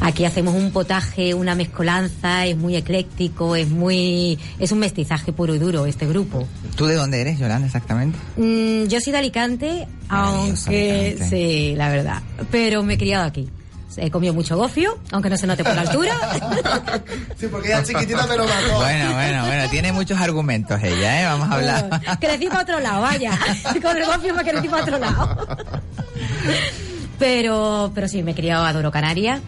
Aquí 0.00 0.24
hacemos 0.24 0.54
un 0.54 0.70
potaje, 0.72 1.34
una 1.34 1.54
mezcolanza, 1.54 2.46
es 2.46 2.56
muy 2.56 2.76
ecléctico, 2.76 3.56
es 3.56 3.68
muy, 3.70 4.38
es 4.58 4.72
un 4.72 4.78
mestizaje 4.80 5.32
puro 5.32 5.54
y 5.54 5.58
duro 5.58 5.86
este 5.86 6.06
grupo. 6.06 6.46
¿Tú 6.76 6.86
de 6.86 6.94
dónde 6.94 7.20
eres, 7.20 7.38
Yolanda, 7.38 7.66
exactamente? 7.66 8.18
Mm, 8.36 8.86
yo 8.88 9.00
soy 9.00 9.12
de 9.12 9.18
Alicante, 9.18 9.88
aunque 10.08 11.10
Alicante. 11.10 11.28
sí, 11.28 11.74
la 11.76 11.88
verdad. 11.88 12.22
Pero 12.50 12.82
me 12.82 12.94
he 12.94 12.98
criado 12.98 13.24
aquí. 13.24 13.48
He 13.96 14.10
comido 14.10 14.34
mucho 14.34 14.56
gofio, 14.56 14.98
aunque 15.12 15.30
no 15.30 15.36
se 15.36 15.46
note 15.46 15.62
por 15.62 15.74
la 15.74 15.82
altura. 15.82 16.14
Sí, 17.38 17.46
porque 17.48 17.68
ella 17.68 17.80
es 17.80 17.88
chiquitita, 17.88 18.26
pero 18.28 18.44
mató. 18.44 18.76
Bueno, 18.78 19.12
bueno, 19.12 19.46
bueno, 19.46 19.68
tiene 19.70 19.92
muchos 19.92 20.18
argumentos 20.18 20.80
ella, 20.82 21.20
¿eh? 21.20 21.24
Vamos 21.26 21.48
a 21.50 21.54
hablar. 21.54 22.18
crecí 22.20 22.46
para 22.46 22.62
otro 22.62 22.80
lado, 22.80 23.02
vaya. 23.02 23.38
Con 23.82 23.96
el 23.96 24.04
gofio 24.06 24.34
me 24.34 24.42
crecí 24.42 24.68
para 24.68 24.82
otro 24.82 24.98
lado. 24.98 25.46
Pero, 27.18 27.92
pero 27.94 28.08
sí, 28.08 28.22
me 28.24 28.32
he 28.32 28.34
criado, 28.34 28.64
adoro 28.66 28.90
Canarias. 28.90 29.40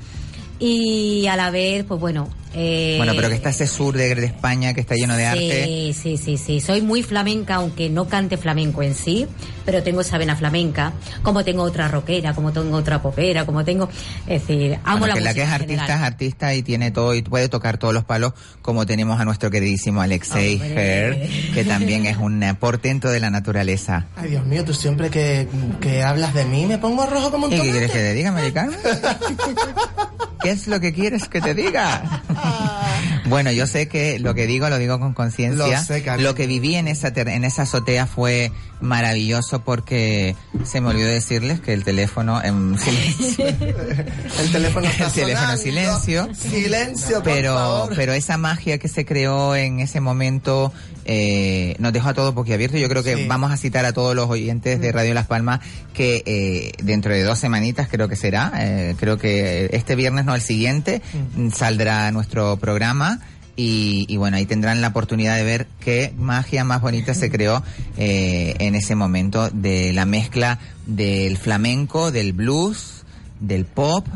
Y 0.59 1.27
a 1.27 1.37
la 1.37 1.51
vez, 1.51 1.85
pues 1.85 2.01
bueno, 2.01 2.29
Eh, 2.59 2.95
Bueno, 2.97 3.13
pero 3.15 3.29
que 3.29 3.35
está 3.35 3.51
ese 3.51 3.67
sur 3.67 3.95
de, 3.97 4.15
de 4.15 4.27
España 4.27 4.73
que 4.73 4.81
está 4.81 4.95
lleno 4.95 5.15
de 5.15 5.27
arte. 5.27 5.65
Sí, 5.67 5.93
sí, 5.93 6.17
sí, 6.17 6.37
sí. 6.39 6.61
Soy 6.61 6.81
muy 6.81 7.03
flamenca, 7.03 7.57
aunque 7.57 7.91
no 7.91 8.09
cante 8.09 8.37
flamenco 8.39 8.83
en 8.83 8.95
sí, 8.95 9.27
pero 9.67 9.83
tengo 9.83 10.01
esa 10.01 10.17
vena 10.17 10.35
flamenca, 10.37 10.93
como 11.23 11.45
tengo 11.45 11.63
otra 11.63 11.89
rockera, 11.89 12.35
como 12.35 12.53
tengo 12.53 12.77
otra 12.77 13.03
popera, 13.03 13.45
como 13.45 13.65
tengo... 13.65 13.89
Es 14.27 14.47
decir, 14.47 14.79
amo 14.85 15.01
Bueno, 15.01 15.07
la 15.09 15.15
que 15.15 15.21
la 15.21 15.31
música 15.31 15.35
que 15.35 15.43
es 15.43 15.49
artista 15.53 15.83
general. 15.83 15.99
es 16.01 16.07
artista 16.07 16.55
y 16.55 16.63
tiene 16.63 16.91
todo 16.91 17.15
y 17.15 17.23
puede 17.23 17.49
tocar 17.49 17.77
todos 17.79 17.93
los 17.93 18.05
palos 18.05 18.33
como 18.63 18.87
tenemos 18.87 19.21
a 19.21 19.25
nuestro 19.25 19.51
queridísimo 19.51 20.01
Alexei 20.01 20.55
Hombre. 20.61 21.07
Her, 21.09 21.53
que 21.53 21.65
también 21.65 22.07
es 22.07 22.17
un 22.17 22.43
eh, 22.43 22.55
portento 22.55 23.09
de 23.11 23.21
la 23.21 23.31
naturaleza. 23.31 24.07
Ay, 24.17 24.31
Dios 24.31 24.47
mío, 24.47 24.65
tú 24.65 24.73
siempre 24.73 25.11
que, 25.11 25.47
que 25.81 26.03
hablas 26.03 26.33
de 26.35 26.45
mí 26.47 26.67
me 26.67 26.79
pongo 26.79 27.05
rojo 27.07 27.31
como 27.31 27.47
un 27.47 27.53
¿Y 27.53 27.57
qué 27.57 27.59
tomate. 27.63 27.79
quieres 27.79 27.93
que 27.93 27.99
te 27.99 28.15
diga, 28.15 28.53
Carmen? 28.53 28.79
¿Qué 30.43 30.51
es 30.51 30.67
lo 30.69 30.79
que 30.81 30.93
quieres 30.93 31.29
que 31.29 31.41
te 31.41 31.55
diga? 31.55 32.23
Bueno, 33.27 33.51
yo 33.51 33.67
sé 33.67 33.89
que 33.89 34.21
lo 34.21 34.35
que 34.35 34.47
digo 34.47 34.69
lo 34.69 34.79
digo 34.79 35.01
con 35.01 35.13
conciencia. 35.13 35.85
Lo 36.19 36.35
que 36.37 36.47
viví 36.47 36.77
en 36.77 36.87
esa 36.87 37.13
ter- 37.13 37.29
en 37.29 37.45
esa 37.45 37.63
azotea 37.63 38.07
fue 38.07 38.53
maravilloso 38.81 39.63
porque 39.65 40.37
se 40.65 40.81
me 40.81 40.91
olvidó 40.91 41.09
decirles 41.09 41.59
que 41.61 41.73
el 41.73 41.83
teléfono 41.83 42.41
en 42.43 42.79
silencio. 42.79 43.47
El 44.41 44.53
teléfono 44.53 44.87
está 44.87 45.07
el 45.07 45.13
teléfono 45.13 45.57
silencio. 45.57 46.29
Silencio, 46.35 47.15
por 47.17 47.25
pero 47.25 47.55
favor. 47.55 47.93
pero 47.97 48.13
esa 48.13 48.37
magia 48.37 48.79
que 48.79 48.87
se 48.89 49.05
creó 49.05 49.57
en 49.57 49.81
ese 49.81 50.01
momento 50.01 50.73
eh, 51.05 51.75
nos 51.79 51.93
dejó 51.93 52.11
a 52.11 52.15
todos 52.15 52.35
boquiabiertos. 52.35 52.81
Yo 52.81 52.89
creo 52.89 53.03
que 53.03 53.17
Sí. 53.17 53.27
vamos 53.27 53.51
a 53.51 53.57
citar 53.57 53.85
a 53.87 53.93
todos 53.93 54.15
los 54.15 54.29
oyentes 54.29 54.81
de 54.81 54.93
Radio 54.93 55.15
Las 55.15 55.27
Palmas 55.27 55.61
que 55.95 56.23
eh, 56.27 56.73
dentro 56.83 57.13
de 57.13 57.23
dos 57.23 57.39
semanitas 57.39 57.89
creo 57.91 58.09
que 58.09 58.17
será, 58.17 58.53
eh, 58.59 58.95
creo 58.99 59.17
que 59.17 59.71
este 59.73 59.95
viernes 59.97 60.25
no 60.27 60.35
el 60.35 60.43
siguiente 60.43 61.01
mm, 61.37 61.51
saldrá 61.51 62.11
nuestro 62.13 62.36
programa. 62.61 63.21
Y, 63.59 64.05
y 64.09 64.19
bueno, 64.19 64.37
ahí 64.37 64.45
tendrán 64.45 64.83
la 64.83 64.89
oportunidad 64.89 65.37
de 65.37 65.43
ver 65.45 65.67
qué 65.81 66.13
magia 66.19 66.63
más 66.63 66.83
bonita 66.83 67.15
se 67.15 67.31
creó 67.31 67.63
eh, 67.97 68.55
en 68.59 68.75
ese 68.75 68.95
momento 68.95 69.49
de 69.49 69.95
la 69.95 70.05
mezcla 70.05 70.59
del 70.85 71.39
flamenco, 71.39 72.11
del 72.13 72.35
blues, 72.35 73.05
del 73.41 73.65
pop, 73.65 74.07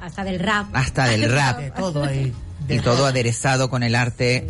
Hasta 0.00 0.24
del 0.24 0.40
rap. 0.40 0.66
hasta 0.72 1.06
del 1.06 1.30
rap. 1.32 1.58
De 1.60 1.70
todo 1.70 2.02
ahí. 2.04 2.32
Y 2.68 2.80
todo 2.80 3.06
aderezado 3.06 3.70
con 3.70 3.82
el 3.84 3.94
arte 3.94 4.46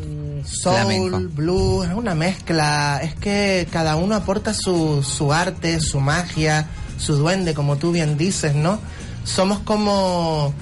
flamenco. 0.62 1.10
Soul, 1.18 1.28
blues, 1.28 1.86
es 1.88 1.94
una 1.94 2.14
mezcla. 2.14 3.00
Es 3.02 3.14
que 3.14 3.68
cada 3.70 3.96
uno 3.96 4.14
aporta 4.14 4.54
su, 4.54 5.02
su 5.02 5.32
arte, 5.32 5.78
su 5.80 6.00
magia, 6.00 6.66
su 6.96 7.16
duende, 7.16 7.52
como 7.54 7.76
tú 7.76 7.92
bien 7.92 8.16
dices, 8.16 8.54
¿no? 8.54 8.80
Somos 9.24 9.58
como 9.60 10.52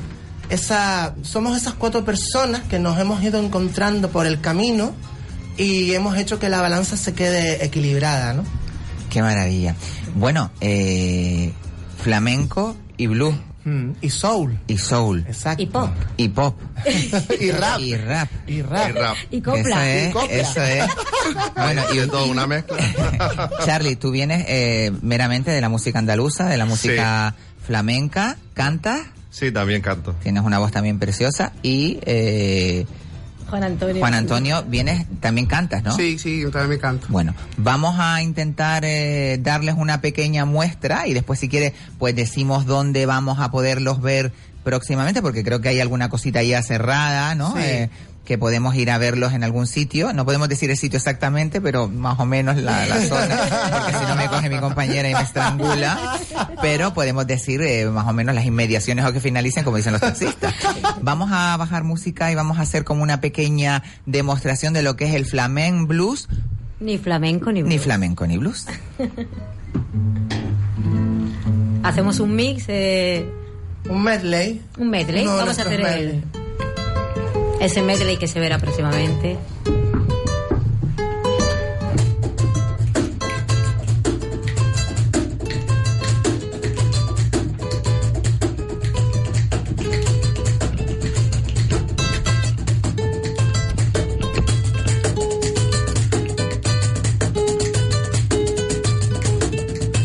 esa, 0.51 1.15
somos 1.23 1.57
esas 1.57 1.75
cuatro 1.75 2.05
personas 2.05 2.63
que 2.63 2.79
nos 2.79 2.99
hemos 2.99 3.23
ido 3.23 3.43
encontrando 3.43 4.11
por 4.11 4.27
el 4.27 4.41
camino 4.41 4.95
y 5.57 5.93
hemos 5.95 6.17
hecho 6.19 6.39
que 6.39 6.49
la 6.49 6.61
balanza 6.61 6.97
se 6.97 7.15
quede 7.15 7.65
equilibrada, 7.65 8.35
¿no? 8.35 8.45
Qué 9.11 9.23
maravilla. 9.23 9.75
Bueno, 10.15 10.51
eh, 10.61 11.53
flamenco 12.03 12.77
y 12.97 13.07
blues. 13.07 13.35
Mm, 13.65 13.93
y 14.01 14.11
soul. 14.11 14.59
Y 14.69 14.79
soul. 14.79 15.25
Exacto. 15.27 15.63
Y 15.63 15.67
pop. 15.67 15.91
Y 16.17 16.29
pop. 16.29 16.61
y 17.41 17.51
rap. 17.51 17.81
Y 17.81 17.97
rap. 17.97 18.29
Y 18.47 18.63
rap. 18.63 18.89
Y 18.89 18.93
rap. 18.93 19.17
Y 19.33 19.41
copla. 19.41 19.89
Eso 19.89 19.99
es, 19.99 20.09
Y 20.09 20.13
copla. 20.13 20.37
eso 20.37 20.63
es. 20.63 20.85
Bueno, 21.57 21.83
y 21.93 22.07
Toda 22.07 22.25
una 22.25 22.47
mezcla. 22.47 22.77
Charlie, 23.65 23.97
tú 23.97 24.13
vienes 24.13 24.45
eh, 24.47 24.93
meramente 25.03 25.51
de 25.51 25.61
la 25.61 25.69
música 25.69 25.99
andaluza, 25.99 26.49
de 26.49 26.57
la 26.57 26.65
música 26.67 27.35
flamenca, 27.67 28.37
cantas, 28.55 29.01
Sí, 29.37 29.53
también 29.53 29.83
canto. 29.83 30.15
tienes 30.23 30.43
una 30.45 30.59
voz 30.59 30.73
también 30.73 30.99
preciosa 30.99 31.53
y 31.63 31.99
eh, 32.07 32.87
Juan 33.51 33.65
Antonio. 33.65 34.01
Juan 34.01 34.15
Antonio, 34.15 34.65
vienes, 34.67 35.07
también 35.21 35.47
cantas, 35.47 35.83
¿no? 35.83 35.95
Sí, 35.95 36.19
sí, 36.19 36.43
también 36.51 36.71
me 36.71 36.79
canto. 36.79 37.07
Bueno, 37.11 37.35
vamos 37.59 37.97
a 37.99 38.23
intentar 38.23 38.87
eh, 38.87 39.39
darles 39.43 39.75
una 39.77 40.01
pequeña 40.01 40.47
muestra 40.47 41.07
y 41.07 41.13
después 41.13 41.39
si 41.39 41.51
quiere 41.51 41.75
pues 41.99 42.17
decimos 42.17 42.65
dónde 42.65 43.05
vamos 43.05 43.39
a 43.39 43.51
poderlos 43.51 44.01
ver 44.01 44.33
próximamente 44.65 45.21
porque 45.21 45.45
creo 45.45 45.61
que 45.61 45.69
hay 45.69 45.81
alguna 45.81 46.09
cosita 46.09 46.43
ya 46.43 46.63
cerrada, 46.63 47.35
¿no? 47.35 47.53
Sí. 47.53 47.59
Eh, 47.61 47.91
que 48.27 48.37
podemos 48.37 48.75
ir 48.75 48.91
a 48.91 48.99
verlos 48.99 49.33
en 49.33 49.43
algún 49.43 49.67
sitio. 49.67 50.13
No 50.13 50.27
podemos 50.27 50.51
decir 50.51 50.71
el 50.71 50.77
sitio 50.77 50.99
exactamente, 50.99 51.63
pero 51.63 51.89
más 51.89 52.21
o 52.21 52.27
menos 52.27 52.57
la, 52.59 52.85
la 52.87 53.01
zona, 53.09 53.39
porque 53.73 53.93
si 53.99 54.05
no 54.07 54.17
me 54.17 54.29
coge 54.29 54.51
mi 54.51 54.59
compañera 54.59 55.09
y 55.09 55.15
me 55.15 55.23
estrangula. 55.23 55.99
Pero 56.61 56.93
podemos 56.93 57.27
decir 57.27 57.63
eh, 57.63 57.87
más 57.87 58.07
o 58.07 58.13
menos 58.13 58.35
las 58.35 58.45
inmediaciones 58.45 59.07
o 59.07 59.13
que 59.15 59.21
finalicen, 59.21 59.65
como 59.65 59.79
dicen 59.79 59.93
los 59.93 60.03
taxistas. 60.03 60.55
Vamos 61.01 61.31
a 61.33 61.57
bajar 61.57 61.85
música 61.85 62.31
y 62.31 62.35
vamos 62.35 62.59
a 62.59 62.63
hacer 62.63 62.85
como 62.85 63.03
una 63.03 63.23
pequeña 63.23 63.83
demostración 64.05 64.75
de 64.75 64.83
lo 64.83 64.97
que 64.97 65.07
es 65.07 65.15
el 65.15 65.25
flamenco 65.25 65.87
blues, 65.87 66.29
Ni 66.81 66.99
flamenco 66.99 67.53
ni 67.53 67.63
blues. 67.63 67.73
ni 67.75 67.79
flamenco 67.79 68.27
ni 68.27 68.37
blues. 68.37 68.67
Hacemos 71.83 72.19
un 72.21 72.35
mix, 72.35 72.65
eh, 72.69 73.25
Un 73.89 74.03
medley. 74.03 74.61
un 74.79 74.91
medley. 74.91 75.23
De 75.25 75.31
Vamos 75.31 75.59
a 75.59 75.63
hacer 75.63 75.73
el, 75.81 75.83
medley. 75.83 76.25
Ese 77.61 77.83
medley 77.83 78.17
que 78.17 78.29
se 78.29 78.41
verá 78.41 78.59
próximamente. 78.59 79.39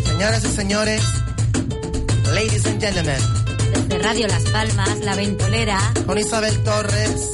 Señoras 0.05 0.43
y 0.43 0.49
señores, 0.55 1.01
ladies 2.33 2.65
and 2.65 2.81
gentlemen, 2.81 3.40
Radio 4.01 4.27
Las 4.27 4.43
Palmas, 4.43 4.99
La 5.03 5.15
Ventolera. 5.15 5.79
con 6.05 6.17
Isabel 6.17 6.57
Torres, 6.63 7.29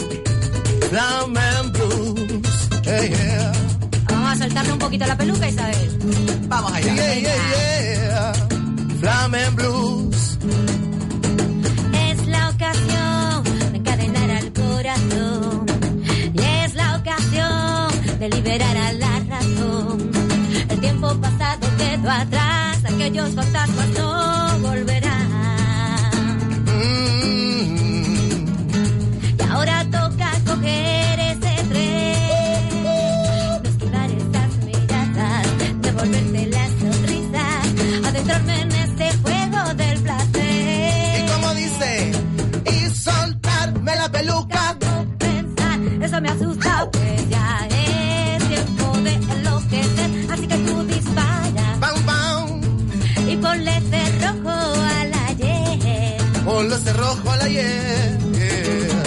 Flamen 0.89 1.71
Blues. 1.71 2.69
Hey, 2.83 3.09
yeah. 3.09 3.51
Vamos 4.09 4.31
a 4.31 4.37
soltarle 4.37 4.73
un 4.73 4.79
poquito 4.79 5.05
la 5.05 5.17
peluca, 5.17 5.47
Isabel. 5.47 5.97
Vamos 6.47 6.71
allá. 6.73 6.93
Yeah, 6.93 7.15
yeah, 7.15 7.35
yeah. 7.51 8.33
Flamen 8.99 9.55
Blues. 9.55 10.37
Es 12.09 12.27
la 12.27 12.49
ocasión 12.49 13.43
de 13.71 13.77
encadenar 13.77 14.29
al 14.31 14.53
corazón. 14.53 15.65
Y 16.33 16.41
es 16.65 16.75
la 16.75 16.97
ocasión 16.97 18.19
de 18.19 18.29
liberar 18.29 18.77
a 18.77 18.91
la 18.93 19.19
razón. 19.29 20.11
El 20.69 20.79
tiempo 20.79 21.15
pasado 21.21 21.67
quedó 21.77 22.09
atrás, 22.09 22.77
aquellos 22.85 23.33
fantasmas 23.33 23.87
no 23.89 24.16
yeah. 57.57 58.17
yeah. 58.39 59.03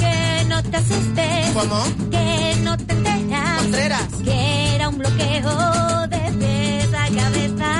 Que 0.00 0.44
no 0.48 0.62
te 0.62 0.76
asustes, 0.76 1.50
¿Cómo? 1.52 1.84
que 2.10 2.56
no 2.62 2.76
te 2.78 2.92
enteras. 2.94 3.62
Contreras. 3.62 4.08
Que 4.24 4.74
era 4.74 4.88
un 4.88 4.98
bloqueo 4.98 6.06
de 6.08 6.22
pies 6.38 6.88
a 6.94 7.04
cabeza. 7.20 7.70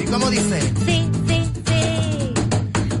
¿Y 0.00 0.04
cómo 0.10 0.30
dice? 0.30 0.60
Sí, 0.86 1.08
sí, 1.28 1.38
sí. 1.66 1.82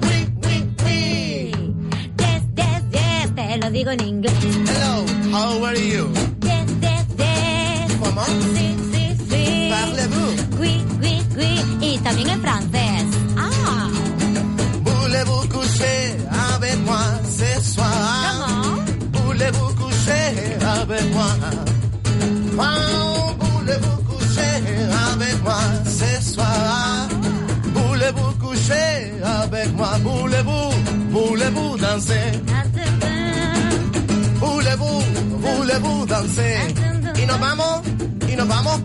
Wii, 0.06 0.26
wii, 0.44 0.62
wii. 0.84 1.74
Yes, 2.18 2.42
yes, 2.56 2.82
yes, 2.92 3.34
te 3.34 3.56
lo 3.58 3.70
digo 3.70 3.90
en 3.92 4.00
inglés. 4.00 4.32
Hello, 4.42 5.04
how 5.32 5.64
are 5.64 5.78
you? 5.80 6.10
Avec 20.90 21.12
moi? 21.12 21.26
Oh, 22.58 23.32
voulez-vous 23.38 24.02
coucher 24.10 24.56
avec 25.12 25.42
moi 25.42 25.60
ce 25.84 26.32
soir? 26.32 27.08
Voulez-vous 27.74 28.32
coucher 28.44 29.12
avec 29.22 29.72
moi? 29.76 29.92
Voulez-vous? 30.02 30.70
danser? 31.76 32.32
Voulez-vous, 34.40 35.00
voulez-vous 35.44 36.06
danser? 36.06 36.56
Y 37.16 37.26
nos 37.26 37.38
vamos, 37.38 37.82
y 38.28 38.36
nos 38.36 38.46
vamos 38.46 38.80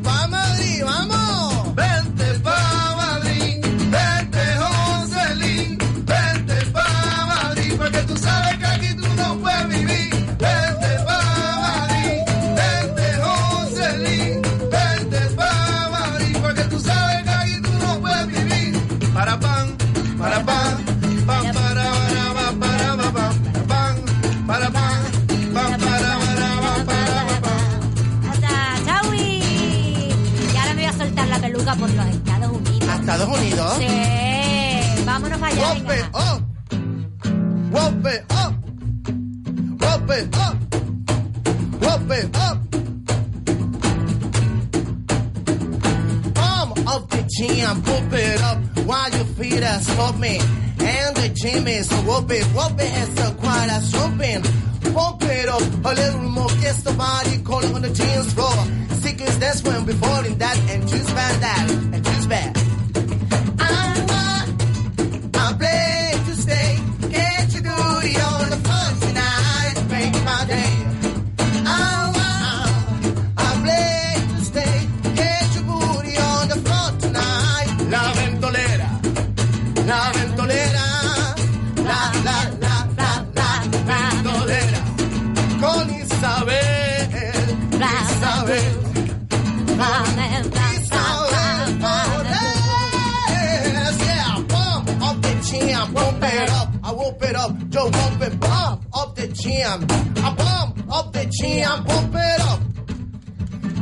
jam, 99.55 99.81
I 100.17 100.33
pump 100.35 100.73
up 100.91 101.13
the 101.13 101.25
jam, 101.37 101.83
pump 101.85 102.15
it 102.15 102.41
up, 102.49 102.59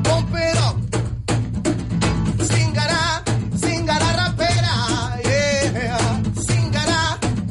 pump 0.04 0.36
it 0.46 0.58
up. 0.66 0.76
Singara, 2.52 3.02
singara 3.64 4.10
rapera, 4.20 4.76
yeah, 5.24 6.22
singara, 6.48 7.02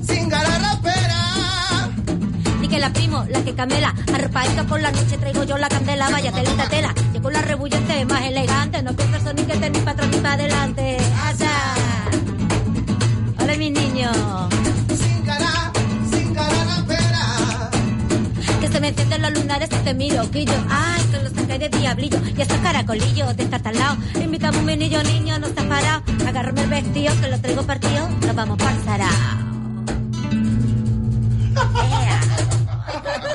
singara 0.09 0.55
rapera. 0.67 1.21
Ni 2.61 2.69
que 2.69 2.79
la 2.79 2.91
primo, 2.93 3.25
la 3.29 3.43
que 3.43 3.55
camela, 3.55 3.95
arpaica 4.15 4.65
por 4.65 4.81
la 4.81 4.91
noche 4.93 5.19
traigo 5.19 5.45
yo 5.45 5.59
la 5.59 5.69
candela, 5.69 6.11
vaya 6.11 6.33
telita 6.33 6.69
tela, 6.69 6.95
llego 7.13 7.31
la 7.31 7.43
rebullente 7.43 8.05
más 8.05 8.23
elegante, 8.25 8.83
no 8.83 8.93
pienso 8.95 9.33
ni 9.33 9.43
que 9.43 9.57
te 9.57 9.71
ni 9.71 9.79
para 9.81 9.93
atrás 9.93 10.09
ni 10.11 10.17
para 10.19 10.35
adelante. 10.35 10.97
¡Asa! 11.27 11.75
Hola 13.41 13.55
mis 13.57 13.73
niños. 13.73 14.17
Encienden 18.93 19.23
los 19.23 19.33
lunares 19.33 19.71
y 19.73 19.85
te 19.85 19.95
miro, 19.95 20.31
quillo. 20.31 20.53
Ay, 20.69 21.03
que 21.11 21.23
los 21.23 21.33
de 21.33 21.69
diablillo. 21.71 22.19
Y 22.37 22.43
estos 22.43 22.59
caracolillos 22.59 23.35
de 23.35 23.43
estar 23.43 23.67
al 23.67 23.79
lado. 23.79 23.97
Invitamos 24.23 24.59
un 24.59 24.67
menillo, 24.67 25.03
niño, 25.03 25.39
no 25.39 25.47
estás 25.47 25.65
parado. 25.65 26.03
Agárrame 26.29 26.65
el 26.65 26.69
vestido, 26.69 27.15
que 27.19 27.29
lo 27.29 27.41
traigo 27.41 27.63
partido. 27.63 28.07
Nos 28.27 28.37
vamos 28.37 28.59
para 28.59 28.85
sarao. 28.85 29.09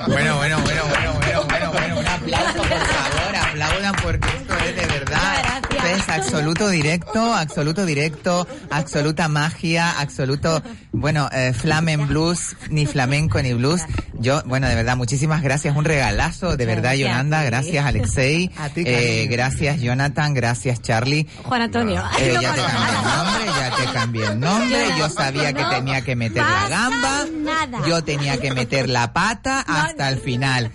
Bueno, 0.08 0.38
bueno, 0.38 0.60
bueno, 0.62 0.82
bueno, 0.89 1.14
bueno, 1.20 1.43
bueno, 1.49 1.72
bueno, 1.72 1.99
un 1.99 2.08
aplauso, 2.08 2.58
por 2.58 2.68
favor, 2.68 3.36
aplaudan 3.36 3.95
porque 4.03 4.28
esto 4.28 4.53
es 4.58 4.76
de 4.76 4.86
verdad. 4.86 5.62
Esto 5.70 5.88
es 5.88 6.10
absoluto 6.10 6.70
directo, 6.70 7.34
absoluto 7.34 7.86
directo, 7.86 8.47
absoluta 8.70 9.28
magia, 9.28 9.99
absoluto, 9.99 10.62
bueno, 10.91 11.30
eh, 11.32 11.53
flamen 11.53 12.08
blues, 12.08 12.55
ni 12.70 12.86
flamenco 12.86 13.41
ni 13.41 13.53
blues. 13.53 13.82
Yo, 14.20 14.41
bueno, 14.45 14.68
de 14.68 14.76
verdad, 14.76 14.97
muchísimas 14.97 15.41
gracias, 15.43 15.76
un 15.76 15.86
regalazo, 15.86 16.57
de 16.57 16.65
verdad, 16.65 16.89
Gracias. 16.91 17.09
Yolanda, 17.09 17.43
gracias 17.43 17.86
Alexei, 17.86 18.51
A 18.57 18.70
ti, 18.70 18.84
eh, 18.86 19.28
gracias 19.30 19.80
Jonathan, 19.80 20.34
gracias 20.34 20.82
Charlie. 20.82 21.28
Juan 21.43 21.61
Antonio. 21.61 22.03
Eh, 22.20 22.34
No 22.34 22.41
ya 22.41 22.53
te 22.53 22.61
cambié 22.63 22.95
el 22.95 23.03
nombre, 23.03 23.45
ya 23.45 23.76
te 23.76 23.93
cambié 23.93 24.26
el 24.26 24.39
nombre, 24.39 24.86
yo 24.97 25.09
sabía 25.09 25.53
que 25.53 25.63
tenía 25.65 26.01
que 26.01 26.15
meter 26.15 26.43
la 26.43 26.68
gamba, 26.70 27.26
nada. 27.43 27.88
yo 27.88 28.03
tenía 28.03 28.38
que 28.39 28.53
meter 28.53 28.89
la 28.89 29.13
pata 29.13 29.61
hasta 29.68 30.09
el 30.09 30.18
final. 30.20 30.72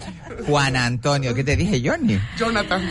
Juan 0.47 0.77
Antonio, 0.77 1.35
¿qué 1.35 1.45
te 1.45 1.57
dije, 1.57 1.83
Johnny? 1.85 2.19
Jonathan. 2.39 2.89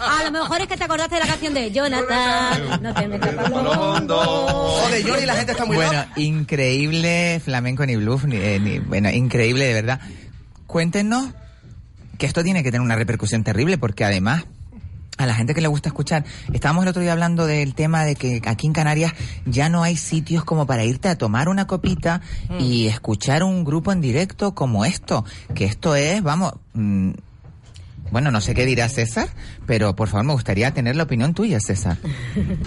A 0.00 0.24
lo 0.24 0.30
mejor 0.32 0.60
es 0.62 0.66
que 0.66 0.76
te 0.76 0.84
acordaste 0.84 1.14
de 1.14 1.20
la 1.20 1.26
canción 1.28 1.54
de 1.54 1.70
Jonathan. 1.70 2.82
No 2.82 2.92
te 2.94 3.08
metas 3.08 3.34
para 3.34 3.48
lo 3.48 3.70
hondo. 3.70 4.18
O 4.20 4.88
de 4.88 5.02
Johnny 5.04 5.26
la 5.26 5.34
gente 5.36 5.52
está 5.52 5.64
muy 5.64 5.76
Bueno, 5.76 5.92
loca. 5.92 6.08
increíble 6.16 7.40
flamenco 7.44 7.86
ni 7.86 7.96
blues, 7.96 8.24
ni, 8.24 8.36
eh, 8.36 8.58
ni- 8.60 8.78
bueno, 8.80 9.10
increíble 9.10 9.65
de 9.66 9.74
verdad. 9.74 10.00
Cuéntenos 10.66 11.30
que 12.18 12.26
esto 12.26 12.42
tiene 12.42 12.62
que 12.62 12.70
tener 12.70 12.80
una 12.80 12.96
repercusión 12.96 13.44
terrible 13.44 13.78
porque 13.78 14.04
además 14.04 14.44
a 15.18 15.26
la 15.26 15.34
gente 15.34 15.54
que 15.54 15.60
le 15.60 15.68
gusta 15.68 15.88
escuchar, 15.88 16.24
estábamos 16.52 16.82
el 16.82 16.90
otro 16.90 17.00
día 17.00 17.12
hablando 17.12 17.46
del 17.46 17.74
tema 17.74 18.04
de 18.04 18.16
que 18.16 18.42
aquí 18.44 18.66
en 18.66 18.72
Canarias 18.72 19.14
ya 19.46 19.68
no 19.68 19.82
hay 19.82 19.96
sitios 19.96 20.44
como 20.44 20.66
para 20.66 20.84
irte 20.84 21.08
a 21.08 21.16
tomar 21.16 21.48
una 21.48 21.66
copita 21.66 22.20
y 22.58 22.86
escuchar 22.86 23.42
un 23.42 23.64
grupo 23.64 23.92
en 23.92 24.00
directo 24.00 24.54
como 24.54 24.84
esto, 24.84 25.24
que 25.54 25.64
esto 25.64 25.96
es, 25.96 26.22
vamos, 26.22 26.52
mm, 26.74 27.12
bueno, 28.10 28.30
no 28.30 28.40
sé 28.40 28.54
qué 28.54 28.64
dirá 28.66 28.88
César, 28.88 29.28
pero 29.66 29.94
por 29.96 30.08
favor 30.08 30.24
me 30.26 30.32
gustaría 30.32 30.72
tener 30.72 30.96
la 30.96 31.04
opinión 31.04 31.34
tuya, 31.34 31.60
César. 31.60 31.96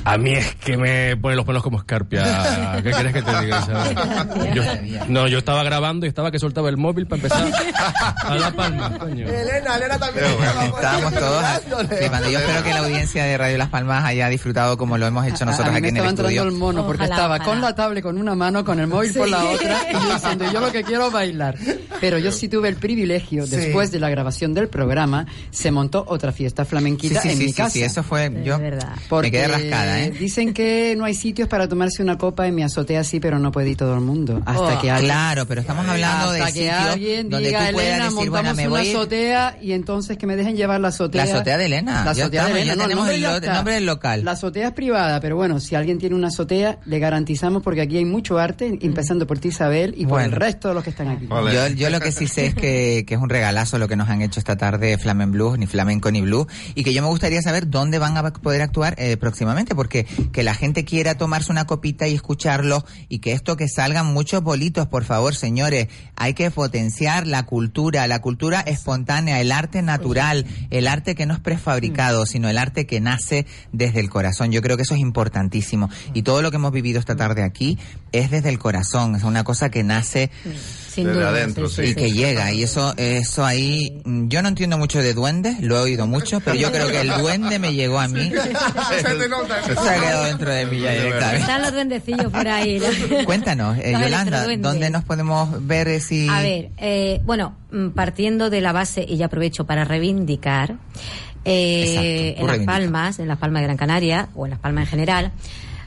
A 0.04 0.18
mí 0.18 0.32
es 0.34 0.56
que 0.56 0.78
me 0.78 1.16
pone 1.18 1.36
los 1.36 1.46
pelos 1.46 1.64
como 1.64 1.78
escarpia. 1.80 2.80
¿Qué 2.84 2.92
quieres 2.92 3.14
que 3.14 3.22
te 3.22 3.42
diga? 3.42 4.54
Yo, 4.54 4.64
no, 5.08 5.28
yo 5.28 5.38
estaba 5.40 5.64
grabando 5.64 6.06
y 6.06 6.10
estaba 6.10 6.32
que 6.32 6.40
soltaba 6.40 6.70
el 6.70 6.78
móvil 6.78 7.08
para 7.08 7.22
empezar 7.24 7.52
a 8.24 8.36
la 8.36 8.52
palma. 8.52 8.98
coño. 8.98 9.28
Elena, 9.28 9.76
Elena 9.78 9.98
también. 10.00 10.26
Estábamos 10.26 11.14
todos 11.14 11.88
flipando. 11.98 12.30
Yo 12.30 12.40
espero 12.40 12.64
que 12.64 12.70
la 12.74 12.80
audiencia 12.80 13.24
de 13.26 13.38
Radio 13.38 13.58
Las 13.58 13.70
Palmas 13.70 14.04
haya 14.06 14.28
disfrutado 14.30 14.78
como 14.78 14.98
lo 14.98 15.08
hemos 15.08 15.26
hecho 15.26 15.46
nosotros 15.46 15.70
a 15.70 15.72
mí 15.72 15.78
aquí 15.78 15.84
me 15.84 15.90
en 15.90 15.96
el 15.98 16.02
estaba 16.04 16.10
entrando 16.10 16.30
estudio. 16.30 16.44
el 16.52 16.58
mono 16.58 16.86
porque 16.86 17.04
Ojalá, 17.04 17.16
estaba 17.16 17.36
ojalá. 17.36 17.46
con 17.52 17.62
la 17.62 17.76
tablet 17.76 18.04
con 18.04 18.18
una 18.18 18.36
mano, 18.36 18.64
con 18.66 18.80
el 18.80 18.88
móvil 18.88 19.14
por 19.14 19.28
la 19.30 19.44
otra 19.46 19.78
y 19.92 20.14
diciendo 20.14 20.46
yo 20.52 20.60
lo 20.60 20.72
que 20.72 20.84
quiero 20.84 21.08
es 21.08 21.14
bailar. 21.14 21.56
Pero 22.02 22.18
yo 22.18 22.32
sí 22.32 22.48
tuve 22.50 22.70
el 22.70 22.76
privilegio, 22.76 23.46
Sí. 23.46 23.56
después 23.56 23.92
de 23.92 24.00
la 24.00 24.10
grabación 24.10 24.54
del 24.54 24.68
programa, 24.70 25.26
se 25.52 25.72
montó 25.72 26.06
otra 26.08 26.32
fiesta 26.32 26.66
flamenquita 26.66 27.22
Sí, 27.22 27.28
sí, 27.30 27.34
en 27.34 27.38
sí, 27.40 27.44
mi 27.46 27.50
sí, 27.52 27.56
casa. 27.56 27.70
sí, 27.72 27.84
eso 27.84 28.04
fue 28.04 28.32
yo. 28.44 28.60
Porque 29.10 29.28
Me 29.28 29.32
quedé 29.32 29.48
rascada, 29.48 30.02
¿eh? 30.04 30.12
Dicen 30.12 30.54
que 30.54 30.96
no 30.98 31.06
hay 31.06 31.14
sitios 31.14 31.48
para 31.48 31.68
tomarse 31.68 32.02
una 32.04 32.18
copa 32.18 32.48
en 32.48 32.56
mi 32.56 32.64
azotea, 32.64 33.04
sí, 33.04 33.20
pero 33.20 33.40
no 33.40 33.52
puede 33.52 33.70
ir 33.72 33.78
todo 33.78 33.94
el 33.96 34.02
mundo. 34.02 34.42
Hasta 34.46 34.78
Oh, 34.78 34.82
que 34.82 34.90
alguien, 34.92 35.12
claro, 35.12 35.46
pero 35.46 35.62
estamos 35.62 35.88
hablando 35.88 36.32
hasta 36.32 36.46
de 36.46 36.52
que 36.54 36.60
sitios 36.60 36.74
alguien 36.80 37.30
donde 37.30 37.48
diga, 37.48 37.68
tú 37.68 37.74
puedas 37.74 37.90
Elena, 37.90 38.04
decir, 38.06 38.16
bueno, 38.18 38.32
montamos 38.50 38.58
me 38.58 38.68
una 38.68 38.80
voy- 38.80 38.90
azotea 38.90 39.58
y 39.62 39.72
entonces 39.74 40.18
que 40.18 40.28
me 40.28 40.36
dejen 40.36 40.56
llevar 40.56 40.80
la 40.82 40.90
azotea. 40.90 41.26
La 41.26 41.32
azotea 41.34 41.58
de 41.58 41.66
Elena, 41.66 41.92
La 42.06 42.12
azotea 42.12 42.26
estamos, 42.26 42.54
de 42.54 42.54
ya 42.54 42.62
Elena. 42.62 42.76
No, 42.76 42.84
tenemos 42.90 43.10
el 43.10 43.22
lo- 43.22 43.54
nombre 43.54 43.74
del 43.76 43.86
local. 43.86 44.26
La 44.26 44.32
azotea 44.32 44.68
es 44.68 44.74
privada, 44.74 45.20
pero 45.20 45.36
bueno, 45.36 45.60
si 45.60 45.76
alguien 45.76 45.98
tiene 45.98 46.16
una 46.16 46.28
azotea, 46.28 46.80
le 46.86 47.00
garantizamos 47.00 47.64
porque 47.64 47.82
aquí 47.82 47.98
hay 47.98 48.06
mucho 48.06 48.38
arte, 48.40 48.78
empezando 48.82 49.26
por 49.28 49.40
ti, 49.40 49.50
Isabel, 49.50 49.94
y 49.98 50.04
por 50.04 50.20
Bueno. 50.20 50.26
el 50.28 50.32
resto 50.34 50.68
de 50.70 50.74
los 50.74 50.84
que 50.84 50.90
están 50.92 51.08
aquí. 51.10 51.28
Yo, 51.30 51.68
yo 51.70 51.90
lo 51.90 52.00
que 52.00 52.12
sí 52.12 52.28
sé 52.28 52.48
es 52.48 52.56
que, 52.56 53.04
que 53.08 53.14
es 53.16 53.20
un 53.20 53.30
regalazo 53.30 53.78
lo 53.78 53.88
que 53.88 53.96
nos 53.96 54.10
han 54.10 54.22
hecho 54.22 54.40
esta 54.40 54.56
tarde 54.58 54.98
flamenco 54.98 55.19
Blues, 55.26 55.58
ni 55.58 55.68
flamenco 55.68 56.12
ni 56.12 56.22
blues, 56.22 56.48
y 56.76 56.84
que 56.84 56.94
yo 56.94 57.02
me 57.02 57.08
gustaría 57.08 57.42
saber 57.42 57.70
dónde 57.70 58.00
van 58.00 58.18
a 58.18 58.34
poder 58.34 58.62
actuar 58.62 58.96
eh, 58.98 59.18
próximamente, 59.18 59.76
porque 59.76 60.06
que 60.32 60.44
la 60.44 60.54
gente 60.54 60.86
quiera 60.86 61.16
tomarse 61.16 61.52
una 61.52 61.66
copita 61.66 62.08
y 62.08 62.16
escucharlo, 62.16 62.86
y 63.08 63.20
que 63.20 63.34
esto 63.34 63.58
que 63.58 63.68
salgan 63.68 64.08
muchos 64.14 64.44
bolitos, 64.44 64.88
por 64.88 65.04
favor, 65.04 65.36
señores, 65.36 65.88
hay 66.16 66.34
que 66.34 66.52
potenciar 66.52 67.28
la 67.28 67.44
cultura, 67.44 68.08
la 68.08 68.20
cultura 68.20 68.62
espontánea, 68.62 69.42
el 69.42 69.52
arte 69.52 69.82
natural, 69.82 70.46
el 70.70 70.88
arte 70.88 71.16
que 71.16 71.26
no 71.26 71.34
es 71.34 71.40
prefabricado, 71.40 72.26
sino 72.26 72.50
el 72.50 72.58
arte 72.58 72.86
que 72.86 73.00
nace 73.00 73.46
desde 73.72 74.00
el 74.00 74.10
corazón. 74.10 74.52
Yo 74.52 74.62
creo 74.62 74.78
que 74.78 74.84
eso 74.84 74.96
es 74.96 75.02
importantísimo. 75.02 75.90
Y 76.14 76.24
todo 76.24 76.42
lo 76.42 76.52
que 76.52 76.58
hemos 76.58 76.72
vivido 76.72 77.00
esta 77.00 77.16
tarde 77.16 77.44
aquí 77.44 77.78
es 78.12 78.32
desde 78.32 78.50
el 78.50 78.60
corazón, 78.60 79.16
es 79.16 79.24
una 79.24 79.44
cosa 79.44 79.70
que 79.70 79.84
nace 79.84 80.32
Sin 80.90 81.06
Desde 81.06 81.20
duda, 81.20 81.30
adentro, 81.30 81.70
sí, 81.70 81.84
y 81.84 81.88
sí. 81.90 81.96
que 81.96 82.12
llega. 82.12 82.52
Y 82.52 82.64
eso, 82.64 82.94
eso 82.98 83.46
ahí, 83.46 84.02
mm, 84.04 84.28
yo 84.28 84.42
no 84.42 84.48
entiendo 84.50 84.78
mucho 84.78 85.00
de 85.00 85.14
duendes, 85.14 85.62
lo 85.62 85.78
he 85.78 85.82
oído 85.82 86.08
mucho, 86.08 86.40
pero 86.40 86.56
yo 86.56 86.72
creo 86.72 86.88
que 86.88 87.02
el 87.02 87.10
duende 87.10 87.60
me 87.60 87.74
llegó 87.74 88.00
a 88.00 88.08
mí. 88.08 88.32
Se 89.02 89.16
te 89.16 89.30
nota. 89.30 89.64
Se 89.64 89.72
ha 89.72 90.00
quedado 90.02 90.26
dentro 90.26 90.52
de 90.52 90.66
mí 90.66 90.80
ya 90.80 90.92
directamente. 90.92 91.42
Están 91.42 91.62
los 91.62 91.72
duendecillos 91.74 92.32
por 92.32 92.48
ahí. 92.48 92.80
¿no? 92.80 93.26
Cuéntanos, 93.26 93.78
eh, 93.78 93.92
Yolanda. 93.92 94.46
¿dónde 94.58 94.90
nos 94.90 95.04
podemos 95.04 95.66
ver 95.66 95.88
eh, 95.88 96.00
si... 96.00 96.28
A 96.28 96.42
ver, 96.42 96.72
eh, 96.78 97.22
bueno, 97.26 97.56
mm, 97.72 97.90
partiendo 97.90 98.50
de 98.50 98.62
la 98.62 98.72
base, 98.72 99.06
y 99.08 99.18
ya 99.18 99.28
aprovecho 99.28 99.66
para 99.66 99.86
reivindicar, 99.86 100.78
eh, 101.46 102.36
en 102.38 102.48
Las. 102.48 102.60
Palmas, 102.60 103.20
en 103.20 103.28
Las 103.28 103.38
Palmas 103.38 103.62
de 103.62 103.68
Gran 103.68 103.78
Canaria, 103.78 104.30
o 104.36 104.46
en 104.46 104.52
Las 104.52 104.60
Palmas 104.60 104.86
en 104.86 104.90
general, 104.90 105.32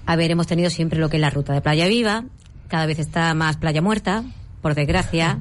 a 0.06 0.16
ver, 0.16 0.30
hemos 0.30 0.46
tenido 0.46 0.70
siempre 0.70 0.98
lo 0.98 1.08
que 1.08 1.16
es 1.16 1.20
la 1.20 1.30
ruta 1.30 1.52
de 1.52 1.60
Playa 1.60 1.86
Viva, 1.86 2.24
cada 2.68 2.86
vez 2.86 2.98
está 2.98 3.34
más 3.34 3.56
Playa 3.56 3.82
Muerta, 3.82 4.24
por 4.62 4.74
desgracia, 4.74 5.40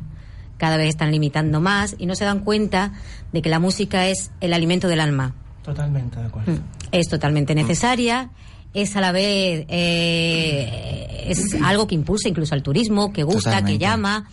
cada 0.58 0.78
vez 0.78 0.90
están 0.90 1.12
limitando 1.12 1.62
más, 1.62 1.96
y 1.98 2.06
no 2.06 2.16
se 2.16 2.26
dan 2.26 2.40
cuenta 2.40 2.92
de 3.32 3.42
que 3.42 3.50
la 3.50 3.60
música 3.60 4.08
es 4.08 4.32
el 4.42 4.54
alimento 4.54 4.88
del 4.88 5.00
alma. 5.00 5.34
Totalmente 5.64 6.20
de 6.20 6.26
acuerdo. 6.26 6.54
es 6.92 7.08
totalmente 7.08 7.56
necesaria, 7.56 8.32
es 8.74 8.96
a 8.96 9.02
la 9.02 9.12
vez 9.12 9.66
eh, 9.70 11.26
es 11.28 11.56
algo 11.64 11.88
que 11.88 11.96
impulsa 11.96 12.30
incluso 12.30 12.56
al 12.56 12.64
turismo, 12.64 13.14
que 13.14 13.24
gusta, 13.24 13.52
Totalmente. 13.52 13.74
que 13.74 13.78
llama 13.80 14.28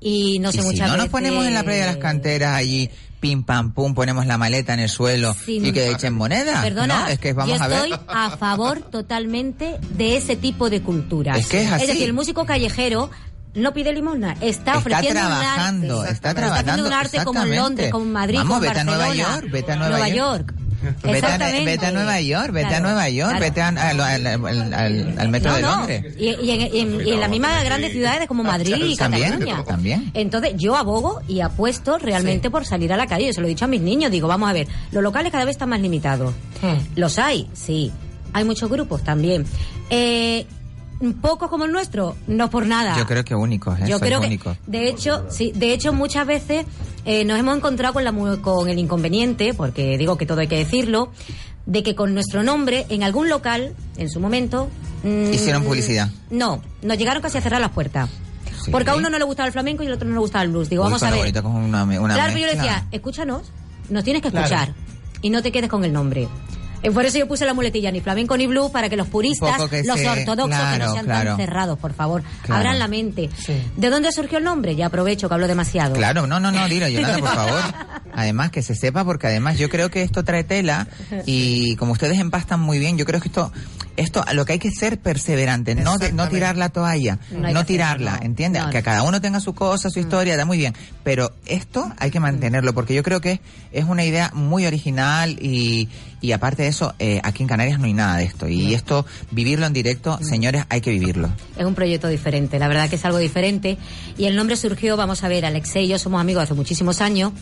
y 0.00 0.38
no 0.40 0.50
sé 0.52 0.58
Y 0.58 0.60
si 0.62 0.66
muchas 0.66 0.90
no 0.90 0.96
nos 0.96 1.08
ponemos 1.08 1.46
en 1.46 1.54
la 1.54 1.62
playa 1.62 1.80
de 1.80 1.86
las 1.86 1.96
canteras 1.96 2.54
allí, 2.56 2.90
pim 3.20 3.44
pam 3.44 3.72
pum, 3.72 3.94
ponemos 3.94 4.26
la 4.26 4.38
maleta 4.38 4.74
en 4.74 4.80
el 4.80 4.88
suelo 4.88 5.34
y 5.46 5.72
que 5.72 5.90
echen 5.90 6.14
moneda. 6.14 6.62
Perdona, 6.62 7.04
¿no? 7.04 7.08
Es 7.08 7.18
que 7.18 7.32
vamos 7.32 7.58
yo 7.58 7.64
a 7.64 7.68
ver. 7.68 7.84
estoy 7.84 7.98
a 8.08 8.30
favor 8.36 8.80
totalmente 8.82 9.76
de 9.96 10.16
ese 10.16 10.36
tipo 10.36 10.68
de 10.70 10.82
cultura. 10.82 11.36
Es 11.36 11.46
que 11.46 11.62
es 11.62 11.72
así. 11.72 11.86
decir, 11.86 12.02
el 12.04 12.12
músico 12.12 12.44
callejero 12.44 13.10
no 13.56 13.72
pide 13.74 13.92
limosna, 13.92 14.32
está, 14.34 14.46
Está 14.46 14.78
ofreciendo 14.78 15.20
trabajando, 15.20 15.94
un 15.96 16.00
arte. 16.02 16.12
está 16.14 16.34
trabajando, 16.34 16.86
un 16.86 16.92
arte 16.92 17.24
como 17.24 17.42
en. 17.42 17.56
Londres, 17.56 17.90
como 17.90 18.04
en 18.04 18.12
Madrid, 18.12 18.36
Vamos, 18.38 18.54
como 18.54 18.64
en 18.64 18.68
vete 18.70 18.80
a 18.80 18.84
Nueva 18.84 19.06
Barcelona, 19.06 19.34
York, 19.40 19.50
vete 19.52 19.72
a 19.72 19.76
Nueva 19.76 20.08
York. 20.08 20.54
Vete 21.02 21.08
a, 21.08 21.10
Exactamente. 21.16 21.64
vete 21.64 21.86
a 21.86 21.90
Nueva 21.90 22.20
York, 22.20 22.52
vete 22.52 22.74
a 22.74 22.80
Nueva 22.80 23.08
York, 23.08 23.30
claro. 23.30 23.44
vete 23.44 23.60
a- 23.62 23.68
al, 23.68 24.00
al- 24.00 24.26
al- 24.26 24.74
al- 24.74 25.18
al 25.18 25.28
metro 25.30 25.50
No, 25.50 25.56
de 25.56 25.62
no. 25.62 25.76
Londres. 25.78 26.14
Y, 26.18 26.24
y 26.26 26.50
en, 26.50 26.60
y 26.74 26.80
en- 26.80 27.06
y 27.06 27.10
en 27.12 27.20
las 27.20 27.30
mismas 27.30 27.64
grandes 27.64 27.92
ciudades 27.92 28.28
como 28.28 28.44
Madrid 28.44 28.76
y 28.76 28.94
También, 28.94 29.30
Cataluña. 29.32 29.64
también. 29.64 30.10
Entonces, 30.14 30.52
yo 30.56 30.76
abogo 30.76 31.22
y 31.26 31.40
apuesto 31.40 31.98
realmente 31.98 32.50
por 32.50 32.66
salir 32.66 32.92
a 32.92 32.96
la 32.96 33.06
calle. 33.06 33.26
Yo 33.28 33.32
se 33.32 33.40
lo 33.40 33.46
he 33.46 33.50
dicho 33.50 33.64
a 33.64 33.68
mis 33.68 33.80
niños. 33.80 34.12
Digo, 34.12 34.28
vamos 34.28 34.48
a 34.48 34.52
ver, 34.52 34.68
los 34.92 35.02
locales 35.02 35.32
cada 35.32 35.44
vez 35.44 35.54
están 35.54 35.70
más 35.70 35.80
limitados. 35.80 36.34
¿Los 36.94 37.18
hay? 37.18 37.48
Sí. 37.54 37.90
Hay 38.32 38.44
muchos 38.44 38.68
grupos 38.70 39.02
también. 39.02 39.44
Eh, 39.90 40.46
pocos 41.20 41.48
como 41.50 41.64
el 41.64 41.72
nuestro, 41.72 42.16
no 42.26 42.48
por 42.50 42.66
nada. 42.66 42.96
Yo 42.96 43.06
creo 43.06 43.24
que 43.24 43.34
únicos, 43.34 43.78
¿eh? 43.78 43.84
Yo 43.86 44.00
creo 44.00 44.20
que, 44.20 44.26
únicos. 44.26 44.56
de 44.66 44.88
hecho, 44.88 45.26
sí, 45.30 45.52
de 45.54 45.72
hecho 45.72 45.92
muchas 45.92 46.26
veces 46.26 46.64
eh, 47.04 47.24
nos 47.24 47.38
hemos 47.38 47.56
encontrado 47.56 47.94
con, 47.94 48.04
la, 48.04 48.12
mu- 48.12 48.40
con 48.40 48.68
el 48.68 48.78
inconveniente, 48.78 49.54
porque 49.54 49.96
digo 49.98 50.16
que 50.16 50.26
todo 50.26 50.40
hay 50.40 50.48
que 50.48 50.56
decirlo, 50.58 51.10
de 51.66 51.82
que 51.82 51.94
con 51.94 52.14
nuestro 52.14 52.42
nombre 52.42 52.86
en 52.88 53.02
algún 53.02 53.28
local, 53.28 53.74
en 53.96 54.08
su 54.08 54.20
momento, 54.20 54.68
mm, 55.04 55.32
Hicieron 55.32 55.64
publicidad. 55.64 56.10
No, 56.30 56.62
nos 56.82 56.96
llegaron 56.98 57.22
casi 57.22 57.38
a 57.38 57.40
cerrar 57.40 57.60
las 57.60 57.70
puertas. 57.72 58.08
Porque 58.72 58.90
a 58.90 58.96
uno 58.96 59.08
no 59.10 59.18
le 59.18 59.24
gustaba 59.24 59.46
el 59.46 59.52
flamenco 59.52 59.84
y 59.84 59.86
al 59.86 59.92
otro 59.92 60.08
no 60.08 60.14
le 60.14 60.20
gustaba 60.20 60.42
el 60.42 60.50
blues. 60.50 60.68
Digo, 60.68 60.82
Uy, 60.82 60.86
vamos 60.86 61.02
a 61.04 61.10
ver. 61.10 61.32
una, 61.44 61.84
una 61.84 62.14
claro, 62.14 62.32
pero 62.32 62.38
yo 62.40 62.46
le 62.46 62.54
decía, 62.54 62.86
escúchanos, 62.90 63.42
nos 63.90 64.02
tienes 64.02 64.22
que 64.22 64.30
Claro. 64.30 64.46
escuchar 64.46 64.74
y 65.22 65.30
no 65.30 65.40
te 65.42 65.52
quedes 65.52 65.70
con 65.70 65.84
el 65.84 65.92
nombre. 65.92 66.26
Eh, 66.82 66.90
Por 66.90 67.04
eso 67.04 67.18
yo 67.18 67.26
puse 67.26 67.44
la 67.46 67.54
muletilla, 67.54 67.90
ni 67.90 68.00
flamenco 68.00 68.36
ni 68.36 68.46
blues, 68.46 68.70
para 68.70 68.88
que 68.88 68.96
los 68.96 69.08
puristas, 69.08 69.56
que 69.68 69.82
los 69.84 69.98
se- 69.98 70.08
ortodoxos, 70.08 70.58
que 70.72 70.78
no 70.78 70.92
sean 70.92 71.04
claro. 71.04 71.30
tan 71.30 71.36
cerrados, 71.38 71.78
por 71.78 71.92
favor, 71.94 72.22
Claro. 72.42 72.60
abran 72.60 72.78
la 72.78 72.86
mente. 72.88 73.28
¿De 73.76 73.90
dónde 73.90 74.12
surgió 74.12 74.38
el 74.38 74.44
nombre? 74.44 74.76
Ya 74.76 74.86
aprovecho 74.86 75.28
que 75.28 75.34
hablo 75.34 75.48
demasiado. 75.48 75.94
Claro, 75.94 76.26
no, 76.26 76.38
no, 76.40 76.52
no, 76.52 76.68
dilo, 76.68 76.88
Yolanda, 76.88 77.18
por 77.18 77.28
favor. 77.34 77.60
Además, 78.14 78.50
que 78.50 78.62
se 78.62 78.74
sepa, 78.74 79.04
porque 79.04 79.26
además 79.26 79.58
yo 79.58 79.68
creo 79.68 79.90
que 79.90 80.02
esto 80.02 80.24
trae 80.24 80.42
tela 80.42 80.86
y 81.26 81.76
como 81.76 81.92
ustedes 81.92 82.18
empastan 82.18 82.60
muy 82.60 82.78
bien, 82.78 82.96
yo 82.96 83.04
creo 83.04 83.20
que 83.20 83.28
esto, 83.28 83.52
esto, 83.96 84.24
lo 84.32 84.44
que 84.44 84.54
hay 84.54 84.58
que 84.58 84.70
ser 84.70 84.98
perseverante, 84.98 85.74
no, 85.74 85.96
no 86.12 86.28
tirar 86.28 86.56
la 86.56 86.68
toalla, 86.68 87.18
No 87.30 87.64
tirarla, 87.64 88.12
hacerlo, 88.12 88.24
no. 88.24 88.30
¿entiendes? 88.30 88.62
No, 88.62 88.70
que 88.70 88.82
cada 88.82 89.02
uno 89.02 89.20
tenga 89.20 89.40
su 89.40 89.54
cosa, 89.54 89.90
su 89.90 90.00
historia, 90.00 90.36
da 90.36 90.44
muy 90.44 90.58
bien, 90.58 90.74
pero 91.02 91.32
esto 91.46 91.92
hay 91.98 92.10
que 92.10 92.20
mantenerlo, 92.20 92.74
porque 92.74 92.94
yo 92.94 93.02
creo 93.02 93.20
que 93.20 93.32
es, 93.32 93.40
es 93.72 93.84
una 93.84 94.04
idea 94.04 94.30
muy 94.34 94.66
original 94.66 95.38
y, 95.40 95.88
y 96.20 96.32
aparte 96.32 96.62
de 96.62 96.68
eso, 96.68 96.94
eh, 96.98 97.20
aquí 97.22 97.42
en 97.42 97.48
Canarias 97.48 97.78
no 97.78 97.84
hay 97.86 97.92
nada 97.92 98.16
de 98.16 98.24
esto. 98.24 98.48
Y 98.48 98.74
esto, 98.74 99.06
vivirlo 99.30 99.66
en 99.66 99.72
directo, 99.72 100.18
señores, 100.22 100.64
hay 100.68 100.80
que 100.80 100.90
vivirlo. 100.90 101.28
Es 101.56 101.64
un 101.64 101.74
proyecto 101.74 102.08
diferente, 102.08 102.58
la 102.58 102.68
verdad 102.68 102.88
que 102.88 102.96
es 102.96 103.04
algo 103.04 103.18
diferente. 103.18 103.78
Y 104.18 104.24
el 104.24 104.34
nombre 104.34 104.56
surgió, 104.56 104.96
vamos 104.96 105.22
a 105.24 105.28
ver, 105.28 105.44
Alexei 105.44 105.84
y 105.84 105.88
yo 105.88 105.98
somos 105.98 106.20
amigos 106.20 106.44
hace 106.44 106.54
muchísimos 106.54 107.00
años. 107.00 107.32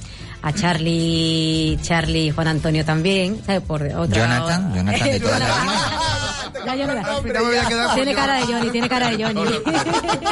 A 0.43 0.53
Charlie, 0.53 1.79
Charlie 1.83 2.27
y 2.27 2.31
Juan 2.31 2.49
Antonio 2.49 2.85
también, 2.85 3.41
¿sabes? 3.47 3.63
Por 3.63 3.83
otra, 3.85 4.19
Jonathan, 4.19 4.75
Jonathan 4.75 5.11
de 5.11 5.21
toda 5.21 5.39
la 5.39 6.44
Ya, 6.67 6.77
Jonathan. 6.77 7.25
me 7.25 7.41
voy 7.41 7.57
a 7.57 7.65
quedar 7.69 7.95
Tiene 7.95 8.15
cara 8.15 8.35
de 8.39 8.45
Johnny, 8.53 8.71
tiene 8.71 8.89
cara 8.89 9.11
de 9.11 9.25
Johnny. 9.25 9.41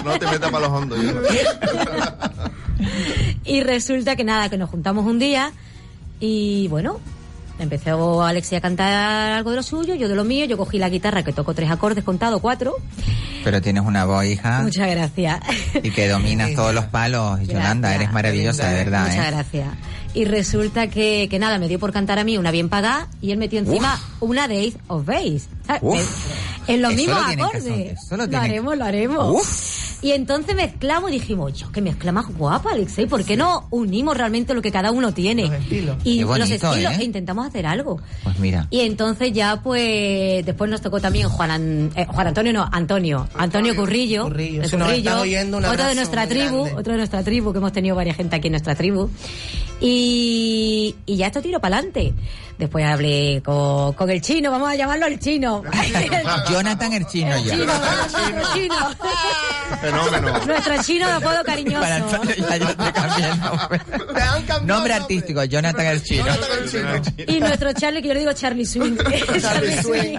No 0.04 0.18
te 0.18 0.26
metas 0.26 0.50
para 0.50 0.68
los 0.68 0.70
hondos. 0.70 0.98
yo. 1.02 1.12
y 3.44 3.60
resulta 3.62 4.16
que 4.16 4.24
nada, 4.24 4.48
que 4.48 4.58
nos 4.58 4.70
juntamos 4.70 5.04
un 5.06 5.18
día 5.18 5.52
y 6.20 6.68
bueno, 6.68 7.00
empezó 7.58 8.22
Alexei 8.22 8.58
a 8.58 8.60
cantar 8.60 9.32
algo 9.32 9.50
de 9.50 9.56
lo 9.56 9.62
suyo, 9.62 9.94
yo 9.94 10.08
de 10.08 10.14
lo 10.14 10.24
mío, 10.24 10.44
yo 10.46 10.56
cogí 10.56 10.78
la 10.78 10.88
guitarra 10.88 11.22
que 11.22 11.32
toco 11.32 11.54
tres 11.54 11.70
acordes, 11.70 12.04
contado 12.04 12.40
cuatro. 12.40 12.76
Pero 13.44 13.60
tienes 13.60 13.84
una 13.84 14.04
voz, 14.04 14.24
hija, 14.24 14.60
Muchas 14.62 14.88
gracias. 14.90 15.40
y 15.82 15.90
que 15.90 16.08
dominas 16.08 16.54
todos 16.54 16.72
los 16.74 16.84
palos. 16.86 17.40
Yolanda, 17.40 17.88
Gracias. 17.88 18.02
eres 18.02 18.12
maravillosa, 18.12 18.68
de 18.68 18.74
verdad. 18.84 19.08
Muchas 19.08 19.26
¿eh? 19.26 19.30
gracias. 19.30 19.68
Y 20.14 20.26
resulta 20.26 20.88
que, 20.88 21.26
que 21.30 21.38
nada, 21.38 21.58
me 21.58 21.68
dio 21.68 21.78
por 21.80 21.90
cantar 21.92 22.18
a 22.18 22.24
mí 22.24 22.36
una 22.38 22.50
bien 22.50 22.68
pagada 22.68 23.08
y 23.22 23.32
él 23.32 23.38
metió 23.38 23.58
encima 23.58 23.98
una 24.20 24.46
de 24.46 24.68
Ace 24.68 24.76
of 24.86 25.06
Base. 25.06 25.42
En 26.68 26.82
los 26.82 26.94
mismos 26.94 27.18
acordes. 27.44 27.98
lo 28.32 28.38
haremos, 28.38 28.76
lo 28.78 28.84
haremos. 28.84 29.68
Y 30.04 30.10
entonces 30.10 30.56
mezclamos 30.56 31.10
y 31.10 31.14
dijimos, 31.14 31.52
yo, 31.52 31.70
que 31.70 31.80
mezcla 31.80 32.10
más 32.10 32.26
guapa, 32.36 32.72
Alexei, 32.72 33.06
¿por 33.06 33.24
qué 33.24 33.36
no 33.36 33.68
unimos 33.70 34.16
realmente 34.16 34.52
lo 34.52 34.60
que 34.60 34.72
cada 34.72 34.90
uno 34.90 35.14
tiene? 35.14 35.44
Y 36.02 36.18
los 36.40 36.50
estilos, 36.50 36.92
¿eh? 36.94 37.02
e 37.02 37.04
intentamos 37.04 37.46
hacer 37.46 37.66
algo. 37.66 38.00
Pues 38.24 38.36
mira. 38.40 38.66
Y 38.70 38.80
entonces 38.80 39.32
ya 39.32 39.60
pues 39.62 40.44
después 40.44 40.68
nos 40.68 40.80
tocó 40.80 41.00
también 41.00 41.28
Juan, 41.28 41.50
An- 41.52 41.90
eh, 41.94 42.04
Juan 42.06 42.26
Antonio, 42.26 42.52
no, 42.52 42.68
Antonio, 42.72 43.28
Antonio 43.36 43.76
Currillo, 43.76 44.24
Currillo. 44.24 44.62
Currillo, 44.68 45.24
otro 45.68 45.86
de 45.86 45.94
nuestra 45.94 46.26
tribu, 46.26 46.62
grande. 46.64 46.80
otro 46.80 46.92
de 46.94 46.98
nuestra 46.98 47.22
tribu, 47.22 47.52
que 47.52 47.58
hemos 47.58 47.72
tenido 47.72 47.94
varias 47.94 48.16
gente 48.16 48.34
aquí 48.34 48.48
en 48.48 48.52
nuestra 48.54 48.74
tribu. 48.74 49.08
Y, 49.80 50.94
y 51.06 51.16
ya 51.16 51.26
esto 51.28 51.42
tiro 51.42 51.60
para 51.60 51.76
adelante. 51.76 52.12
Después 52.58 52.84
hablé 52.84 53.42
con, 53.44 53.92
con 53.94 54.10
el 54.10 54.20
chino, 54.20 54.50
vamos 54.50 54.68
a 54.68 54.76
llamarlo 54.76 55.06
el 55.06 55.18
chino. 55.18 55.51
Jonathan 56.50 56.92
el 56.94 57.06
chino 57.06 57.36
ya. 57.38 57.52
chino, 57.52 57.64
nuestro 57.66 58.54
chino. 58.54 58.74
Fenómeno. 59.80 60.38
Nuestro 60.46 60.82
chino 60.82 61.06
de 61.06 61.12
apodo 61.12 61.44
cariñoso. 61.44 61.80
Para 61.80 61.96
Antonio 61.96 62.34
ya 62.36 62.56
yo 62.56 62.66
te 62.76 62.92
cambié 62.92 63.28
el 63.28 63.40
nombre. 63.40 63.80
Nombre 64.64 64.94
artístico, 64.94 65.44
Jonathan 65.44 65.86
el 65.86 66.02
chino. 66.02 66.26
Y 67.26 67.40
nuestro 67.40 67.72
Charlie, 67.72 68.02
que 68.02 68.08
yo 68.08 68.14
le 68.14 68.20
digo 68.20 68.32
Charlie 68.32 68.66
Swing. 68.66 68.96
Charlie 69.40 69.82
Swing. 69.82 70.18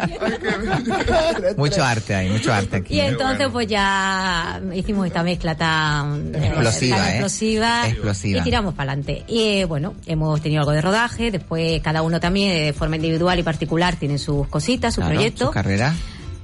Mucho 1.57 1.83
arte 1.83 2.15
hay, 2.15 2.29
mucho 2.29 2.53
arte 2.53 2.77
aquí. 2.77 2.95
Y 2.95 2.99
entonces 3.01 3.47
pues 3.51 3.67
ya 3.67 4.59
hicimos 4.73 5.07
esta 5.07 5.23
mezcla 5.23 5.55
tan 5.55 6.33
eh, 6.35 6.47
Explosiva, 6.47 6.97
¿eh? 6.97 7.09
explosiva, 7.11 7.87
Explosiva. 7.87 8.39
y 8.39 8.43
tiramos 8.43 8.73
para 8.73 8.91
adelante. 8.93 9.23
Y 9.27 9.41
eh, 9.59 9.65
bueno, 9.65 9.93
hemos 10.05 10.41
tenido 10.41 10.61
algo 10.61 10.71
de 10.71 10.81
rodaje, 10.81 11.31
después 11.31 11.81
cada 11.81 12.01
uno 12.01 12.19
también 12.19 12.51
de 12.65 12.73
forma 12.73 12.95
individual 12.95 13.39
y 13.39 13.43
particular 13.43 13.95
tiene 13.95 14.17
sus 14.17 14.47
cositas, 14.47 14.93
sus 14.93 15.03
Claro, 15.03 15.15
proyectos, 15.15 15.22
su 15.35 15.49
carrera. 15.51 15.93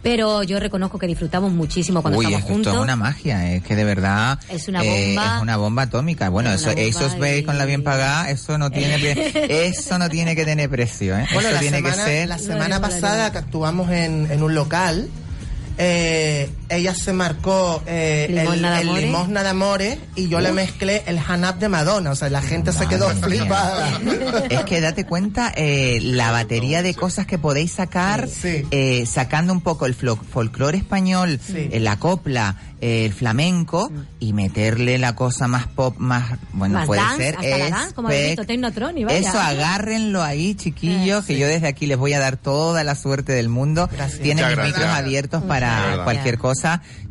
pero 0.02 0.44
yo 0.44 0.60
reconozco 0.60 0.98
que 0.98 1.08
disfrutamos 1.08 1.52
muchísimo 1.52 2.02
cuando 2.02 2.20
Uy, 2.20 2.26
estamos 2.26 2.42
esto 2.42 2.54
juntos. 2.54 2.74
es 2.76 2.80
una 2.80 2.96
magia, 2.96 3.54
es 3.54 3.64
que 3.64 3.76
de 3.76 3.84
verdad 3.84 4.40
Es 4.50 4.68
una 4.70 4.84
eh, 4.84 5.14
bomba. 5.16 5.36
es 5.36 5.42
una 5.42 5.58
bomba 5.58 5.82
atómica. 5.84 6.30
Bueno, 6.30 6.52
Es 6.54 6.62
eso, 6.62 6.72
esos 6.72 7.20
veis 7.20 7.46
con 7.46 7.58
la 7.58 7.66
bien 7.66 7.84
pagada, 7.84 8.30
eso 8.30 8.58
no 8.58 8.72
tiene 8.72 8.96
eso 9.68 9.98
no 10.00 10.10
tiene 10.10 10.36
que 10.36 10.46
tener 10.46 10.70
precio, 10.70 11.18
¿eh? 11.18 11.26
Bueno, 11.34 11.50
eso 11.50 11.52
la 11.56 11.60
tiene 11.60 11.78
semana, 11.78 11.96
que 11.96 12.04
ser 12.12 12.28
la 12.30 12.38
semana 12.38 12.80
pasada 12.80 13.32
que 13.32 13.38
actuamos 13.40 13.90
en, 13.92 14.32
en 14.32 14.42
un 14.44 14.56
local, 14.56 15.10
eh, 15.78 16.50
ella 16.70 16.94
se 16.94 17.14
marcó 17.14 17.82
eh, 17.86 18.28
Limosna 18.30 18.82
el, 18.82 18.90
el 18.90 19.02
limosna 19.06 19.44
de 19.44 19.50
amores 19.50 19.98
y 20.16 20.28
yo 20.28 20.40
le 20.40 20.52
mezclé 20.52 21.04
el 21.08 21.20
hanap 21.20 21.60
de 21.60 21.70
Madonna. 21.70 22.12
O 22.12 22.16
sea, 22.16 22.30
la 22.30 22.42
gente 22.42 22.72
se 22.72 22.88
quedó 22.88 23.10
mía. 23.14 23.24
flipada. 23.24 24.00
Es 24.50 24.64
que 24.66 24.82
date 24.82 25.06
cuenta 25.06 25.52
eh, 25.56 26.00
la 26.02 26.32
batería 26.32 26.82
de 26.82 26.94
cosas 26.94 27.26
que 27.26 27.38
podéis 27.38 27.72
sacar, 27.72 28.28
eh, 28.44 29.06
sacando 29.06 29.54
un 29.54 29.62
poco 29.62 29.86
el 29.86 29.94
folclore 29.96 30.78
español, 30.78 31.40
eh, 31.54 31.80
la 31.80 31.98
copla, 31.98 32.56
eh, 32.82 33.06
el 33.06 33.14
flamenco 33.14 33.92
y 34.20 34.34
meterle 34.34 34.98
la 34.98 35.16
cosa 35.16 35.48
más 35.48 35.68
pop, 35.68 35.96
más 35.98 36.38
bueno 36.54 36.76
Más 36.76 36.88
puede 36.88 37.02
dance, 37.02 37.24
ser. 37.24 37.36
hasta 37.36 37.58
la 37.58 37.70
dance, 37.70 37.94
como 37.94 38.08
visto, 38.10 38.44
y 38.96 39.04
vaya. 39.04 39.18
Eso 39.18 39.40
agárrenlo 39.40 40.24
ahí, 40.24 40.56
chiquillos, 40.56 41.26
que 41.26 41.38
yo 41.38 41.48
desde 41.48 41.68
aquí 41.68 41.88
les 41.88 41.98
voy 41.98 42.14
a 42.14 42.20
dar 42.20 42.38
toda 42.38 42.84
la 42.84 42.96
suerte 42.96 43.34
del 43.34 43.50
mundo. 43.50 43.90
Tienen 44.22 44.46
Muchas 44.46 44.52
gracias. 44.56 44.68
micros 44.68 44.86
abiertos 44.96 45.42
Muchas 45.42 45.50
para 45.60 45.80
gracias. 45.82 46.04
cualquier 46.04 46.38
cosa. 46.38 46.59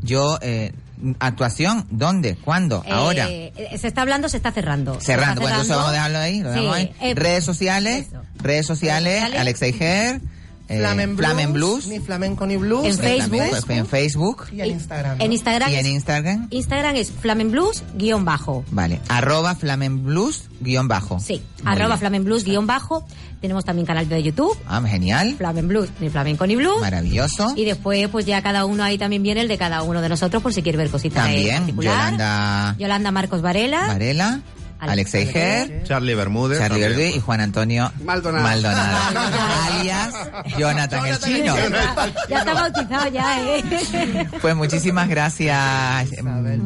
Yo 0.02 0.38
eh, 0.42 0.72
actuación, 1.18 1.86
¿dónde? 1.90 2.36
¿Cuándo? 2.36 2.82
Eh, 2.86 2.90
Ahora. 2.92 3.26
eh, 3.28 3.52
se 3.78 3.88
está 3.88 4.02
hablando, 4.02 4.28
se 4.28 4.36
está 4.36 4.52
cerrando. 4.52 5.00
Cerrando, 5.00 5.40
bueno, 5.40 5.56
entonces 5.56 5.76
vamos 5.76 5.90
a 5.90 5.92
dejarlo 5.92 6.18
ahí. 6.18 6.40
Lo 6.40 6.54
Sí, 6.54 6.66
ahí. 6.66 6.94
eh, 7.00 7.14
redes 7.14 7.44
sociales, 7.44 8.06
redes 8.38 8.66
sociales, 8.66 9.24
Ger, 9.72 10.20
eh, 10.68 10.78
Flamen 10.78 11.16
Blues, 11.16 11.26
Flamen 11.26 11.52
Blues, 11.52 11.86
ni 11.86 11.98
flamenco 12.00 12.46
ni 12.46 12.56
blues. 12.56 12.84
En 12.84 12.98
Facebook. 12.98 13.70
en 13.70 13.86
Facebook 13.86 14.44
y 14.52 14.60
en 14.60 14.70
Instagram. 14.72 15.20
En 15.20 15.32
Instagram, 15.32 15.70
y 15.70 15.74
en 15.76 15.86
Instagram, 15.86 16.46
Instagram 16.50 16.96
es 16.96 17.10
flamenblues 17.10 17.82
guion 17.94 18.24
bajo. 18.24 18.64
vale, 18.70 19.00
arroba 19.08 19.54
Flamen 19.54 20.04
Blues 20.04 20.44
guion 20.60 20.86
bajo. 20.88 21.18
Sí, 21.20 21.42
Muy 21.62 21.72
arroba 21.72 21.88
bien. 21.88 21.98
flamenblues 22.00 22.44
guion 22.44 22.66
bajo. 22.66 23.04
Tenemos 23.40 23.64
también 23.64 23.86
canal 23.86 24.08
de 24.08 24.20
YouTube, 24.22 24.58
Ah, 24.66 24.82
genial, 24.84 25.34
Flamen 25.38 25.68
Blues, 25.68 25.88
ni 26.00 26.10
flamenco 26.10 26.44
ni 26.46 26.56
blues. 26.56 26.80
maravilloso. 26.80 27.52
Y 27.56 27.64
después, 27.64 28.08
pues 28.08 28.26
ya 28.26 28.42
cada 28.42 28.64
uno 28.64 28.82
ahí 28.82 28.98
también 28.98 29.22
viene 29.22 29.40
el 29.42 29.48
de 29.48 29.56
cada 29.56 29.82
uno 29.82 30.00
de 30.02 30.08
nosotros 30.08 30.42
por 30.42 30.52
si 30.52 30.60
quiere 30.62 30.76
ver 30.76 30.90
cositas 30.90 31.26
en 31.28 31.32
También, 31.34 31.58
particular. 31.60 31.94
Yolanda 32.12 32.76
Yolanda 32.78 33.10
Marcos 33.12 33.40
Varela. 33.40 33.86
Varela, 33.86 34.40
Alexei 34.80 35.26
Ger, 35.26 35.82
Charlie 35.84 36.14
Bermúdez. 36.14 36.58
Charlie. 36.58 36.80
Verdi 36.80 37.16
y 37.16 37.20
Juan 37.20 37.40
Antonio 37.40 37.92
Maldonado. 38.04 38.44
Maldonado. 38.44 38.98
alias 39.78 40.14
Jonathan 40.56 41.06
el 41.06 41.18
Chino. 41.18 41.54
Ya 42.28 42.38
está 42.38 42.54
bautizado 42.54 43.08
ya, 43.08 43.40
¿eh? 43.42 44.28
Pues 44.40 44.54
muchísimas 44.54 45.08
gracias, 45.08 46.08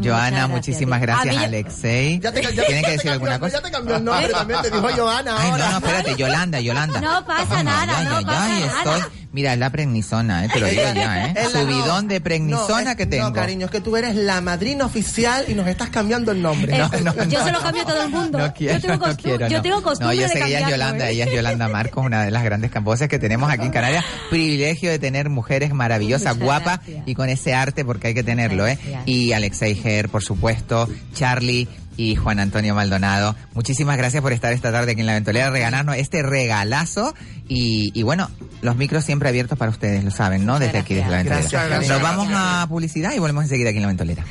Joana, 0.03 0.47
muchísimas 0.49 1.01
gracias, 1.01 1.37
Alexei. 1.37 2.19
Ya 2.21 2.33
te- 2.33 2.43
ya 2.43 2.51
te- 2.51 2.63
¿Tienen 2.63 2.69
que 2.69 2.81
ya 2.83 2.87
te 2.87 2.93
decir 2.93 3.11
alguna 3.11 3.33
cambió- 3.39 3.41
cosa? 3.49 3.59
Ya 3.59 3.63
te 3.63 3.71
cambió 3.71 3.97
el 3.97 4.05
nombre 4.05 4.29
también, 4.29 4.63
te 4.63 4.71
dijo 4.71 4.89
Joana 4.97 5.37
Ay, 5.39 5.51
ahora. 5.51 5.65
no, 5.67 5.71
no, 5.81 5.87
espérate, 5.87 6.17
Yolanda, 6.17 6.61
Yolanda. 6.61 7.01
No 7.01 7.25
pasa 7.25 7.63
nada, 7.63 8.03
no 8.05 8.27
pasa 8.27 8.45
ay, 8.45 8.61
nada. 8.67 8.79
estoy- 8.99 9.13
Mira, 9.33 9.55
es 9.55 9.59
la 9.59 9.71
pregnisona, 9.71 10.45
eh, 10.45 10.51
te 10.53 10.61
lo 10.61 10.67
digo 10.67 10.83
ya, 10.95 11.29
¿eh? 11.29 11.35
Subidón 11.53 12.07
de 12.07 12.19
No, 12.19 12.25
pregnisona 12.25 12.91
es- 12.91 12.97
que 12.99 13.07
tengo. 13.07 13.29
No, 13.29 13.33
cariño, 13.33 13.65
es 13.65 13.73
que 13.73 13.81
tú 13.81 13.97
eres 13.97 14.15
la 14.15 14.43
madrina 14.43 14.85
oficial 14.85 15.47
y 15.49 15.55
nos 15.55 15.67
estás 15.69 15.89
cambiando 15.89 16.33
el 16.33 16.43
nombre. 16.43 16.77
No, 16.77 16.89
no, 16.89 17.15
yo 17.25 17.39
no, 17.39 17.45
se 17.47 17.51
lo 17.53 17.59
no. 17.59 17.65
cambio 17.65 17.83
a 17.83 17.87
todo 18.11 18.17
el 18.21 18.23
mundo. 18.23 18.39
No 18.39 18.55
quiero, 18.55 18.79
yo 18.79 18.81
tengo, 18.89 19.07
no 19.09 19.17
quiero, 19.17 19.49
yo 19.49 19.57
no. 19.57 19.63
tengo 19.63 19.83
costumbre 19.83 20.17
No, 20.17 20.23
yo 20.23 20.29
sé 20.29 20.35
de 20.35 20.41
que 20.41 20.49
ella 20.49 20.61
es 20.61 20.69
Yolanda, 20.69 21.09
ella 21.09 21.25
es 21.25 21.33
Yolanda 21.35 21.69
Marcos, 21.69 22.05
una 22.05 22.25
de 22.25 22.31
las 22.31 22.45
grandes 22.45 22.71
voces 22.83 23.09
que 23.09 23.19
tenemos 23.19 23.51
aquí 23.51 23.65
en 23.67 23.73
Canarias. 23.73 24.05
Privilegio 24.31 24.91
de 24.91 24.99
tener 24.99 25.29
mujeres 25.29 25.73
maravillosas, 25.73 26.35
Muchas 26.35 26.45
guapas 26.45 26.79
gracias. 26.79 27.03
y 27.07 27.15
con 27.15 27.29
ese 27.29 27.55
arte 27.55 27.85
porque 27.85 28.09
hay 28.09 28.15
que 28.15 28.23
tenerlo, 28.25 28.67
¿eh? 28.67 28.79
Gracias. 28.83 29.03
Y 29.07 29.33
Alexei 29.33 29.75
Ger, 29.75 30.09
por 30.09 30.23
supuesto, 30.23 30.89
Charlie 31.15 31.69
y 31.97 32.17
Juan 32.17 32.41
Antonio 32.41 32.75
Maldonado. 32.75 33.37
Muchísimas 33.55 33.99
gracias 33.99 34.23
por 34.23 34.33
estar 34.33 34.53
esta 34.53 34.73
tarde 34.73 34.93
aquí 34.93 35.01
en 35.01 35.07
La 35.07 35.13
Ventolera, 35.13 35.51
regalarnos 35.51 35.97
este 35.97 36.23
regalazo 36.23 37.15
y, 37.49 37.93
y 37.95 38.03
bueno, 38.03 38.31
los 38.63 38.77
micros 38.77 39.05
siempre 39.05 39.29
abiertos 39.29 39.59
para 39.59 39.71
ustedes, 39.71 40.03
lo 40.03 40.11
saben, 40.11 40.47
¿no? 40.47 40.59
Desde 40.59 40.79
aquí, 40.79 40.95
desde 40.95 41.11
La 41.11 41.19
Ventolera. 41.19 41.41
Gracias, 41.43 41.69
gracias. 41.69 41.91
Nos 41.91 42.03
vamos 42.03 42.29
a 42.33 42.67
publicidad 42.69 43.13
y 43.15 43.19
volvemos 43.19 43.45
enseguida 43.45 43.69
aquí 43.71 43.77
en 43.77 43.83
La 43.83 43.89
Ventolera. 43.89 44.25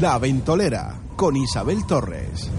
La 0.00 0.18
Ventolera 0.18 0.98
con 1.14 1.36
Isabel 1.36 1.84
Torres. 1.86 2.50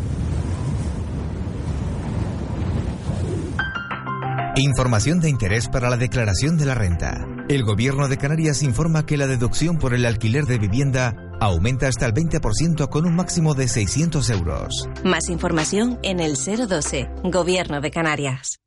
Información 4.58 5.20
de 5.20 5.30
interés 5.30 5.68
para 5.68 5.90
la 5.90 5.98
declaración 5.98 6.56
de 6.60 6.68
la 6.68 6.76
renta. 6.76 7.26
El 7.50 7.64
Gobierno 7.64 8.08
de 8.10 8.18
Canarias 8.18 8.62
informa 8.62 9.08
que 9.08 9.18
la 9.18 9.26
deducción 9.26 9.80
por 9.80 9.96
el 9.96 10.06
alquiler 10.06 10.46
de 10.46 10.60
vivienda 10.60 11.16
aumenta 11.40 11.88
hasta 11.88 12.06
el 12.06 12.14
20% 12.14 12.88
con 12.90 13.08
un 13.08 13.16
máximo 13.16 13.56
de 13.56 13.68
600 13.68 14.30
euros. 14.30 14.88
Más 15.04 15.28
información 15.28 15.98
en 16.04 16.20
el 16.20 16.36
012, 16.36 17.10
Gobierno 17.24 17.82
de 17.82 17.90
Canarias. 17.90 18.60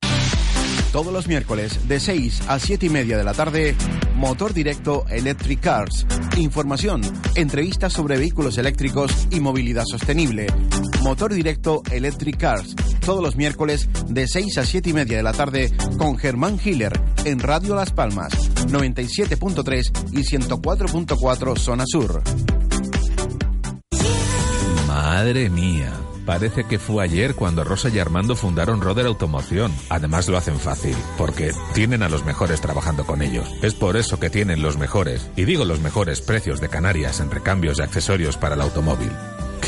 Todos 0.95 1.13
los 1.13 1.27
miércoles 1.27 1.89
de 1.89 1.99
6 1.99 2.43
a 2.47 2.61
7 2.61 2.87
y 2.87 2.89
media 2.89 3.19
de 3.19 3.25
la 3.25 3.35
tarde, 3.35 3.75
Motor 4.15 4.55
Directo 4.55 5.05
Electric 5.09 5.59
Cars. 5.59 6.07
Información, 6.37 7.03
entrevistas 7.35 7.93
sobre 7.93 8.17
vehículos 8.17 8.59
eléctricos 8.59 9.27
y 9.33 9.41
movilidad 9.41 9.83
sostenible. 9.91 10.47
Motor 11.03 11.35
Directo 11.35 11.83
Electric 11.91 12.37
Cars. 12.37 12.77
Todos 13.05 13.25
los 13.25 13.35
miércoles 13.35 13.89
de 14.07 14.29
6 14.29 14.57
a 14.59 14.65
7 14.65 14.91
y 14.91 14.93
media 14.93 15.17
de 15.17 15.25
la 15.25 15.33
tarde 15.33 15.73
con 15.99 16.17
Germán 16.17 16.61
Hiller 16.65 16.93
en 17.25 17.41
Radio 17.41 17.75
Las 17.75 17.91
Palmas 17.91 18.33
97.3 18.69 20.13
y 20.13 20.23
104.4 20.23 21.59
Zona 21.59 21.85
Sur. 21.89 22.23
Madre 24.87 25.51
mía. 25.51 25.93
Parece 26.25 26.65
que 26.65 26.79
fue 26.79 27.05
ayer 27.05 27.35
cuando 27.35 27.65
Rosa 27.65 27.91
y 27.91 27.99
Armando 27.99 28.35
fundaron 28.35 28.81
Roder 28.81 29.07
Automoción. 29.07 29.73
Además 29.91 30.29
lo 30.29 30.39
hacen 30.39 30.59
fácil, 30.59 30.97
porque 31.19 31.53
tienen 31.75 32.03
a 32.03 32.09
los 32.09 32.25
mejores 32.25 32.61
trabajando 32.61 33.05
con 33.05 33.21
ellos. 33.21 33.49
Es 33.63 33.75
por 33.75 33.97
eso 33.97 34.19
que 34.19 34.31
tienen 34.31 34.63
los 34.63 34.79
mejores, 34.79 35.31
y 35.37 35.45
digo 35.45 35.65
los 35.65 35.81
mejores 35.81 36.21
precios 36.21 36.61
de 36.61 36.69
Canarias 36.69 37.21
en 37.21 37.31
recambios 37.31 37.79
y 37.79 37.83
accesorios 37.83 38.37
para 38.37 38.55
el 38.55 38.63
automóvil. 38.63 39.11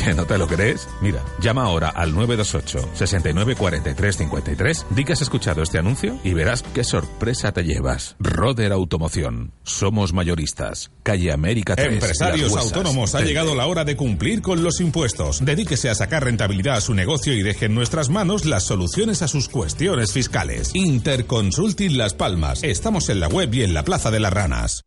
¿Que 0.07 0.13
no 0.15 0.25
te 0.25 0.37
lo 0.37 0.47
crees? 0.47 0.87
Mira, 1.01 1.21
llama 1.41 1.63
ahora 1.63 1.89
al 1.89 2.15
928 2.15 2.91
69 2.93 3.55
43 3.55 4.17
53, 4.17 4.85
di 4.91 5.03
que 5.03 5.13
has 5.13 5.21
escuchado 5.21 5.61
este 5.61 5.79
anuncio 5.79 6.17
y 6.23 6.33
verás 6.33 6.63
qué 6.73 6.85
sorpresa 6.85 7.51
te 7.51 7.63
llevas. 7.63 8.15
Roder 8.19 8.71
Automoción. 8.71 9.51
Somos 9.63 10.13
mayoristas. 10.13 10.91
Calle 11.03 11.33
América 11.33 11.75
3. 11.75 11.93
Empresarios 11.93 12.53
Huesas. 12.53 12.71
autónomos, 12.71 13.15
ha 13.15 13.21
llegado 13.21 13.53
la 13.53 13.67
hora 13.67 13.83
de 13.83 13.97
cumplir 13.97 14.41
con 14.41 14.63
los 14.63 14.79
impuestos. 14.79 15.43
Dedíquese 15.43 15.89
a 15.89 15.95
sacar 15.95 16.23
rentabilidad 16.23 16.77
a 16.77 16.81
su 16.81 16.93
negocio 16.93 17.33
y 17.33 17.43
deje 17.43 17.65
en 17.65 17.75
nuestras 17.75 18.09
manos 18.09 18.45
las 18.45 18.63
soluciones 18.63 19.21
a 19.21 19.27
sus 19.27 19.49
cuestiones 19.49 20.13
fiscales. 20.13 20.71
Interconsulting 20.73 21.97
Las 21.97 22.13
Palmas. 22.13 22.63
Estamos 22.63 23.09
en 23.09 23.19
la 23.19 23.27
web 23.27 23.53
y 23.53 23.63
en 23.63 23.73
la 23.73 23.83
Plaza 23.83 24.09
de 24.09 24.21
las 24.21 24.31
Ranas. 24.31 24.86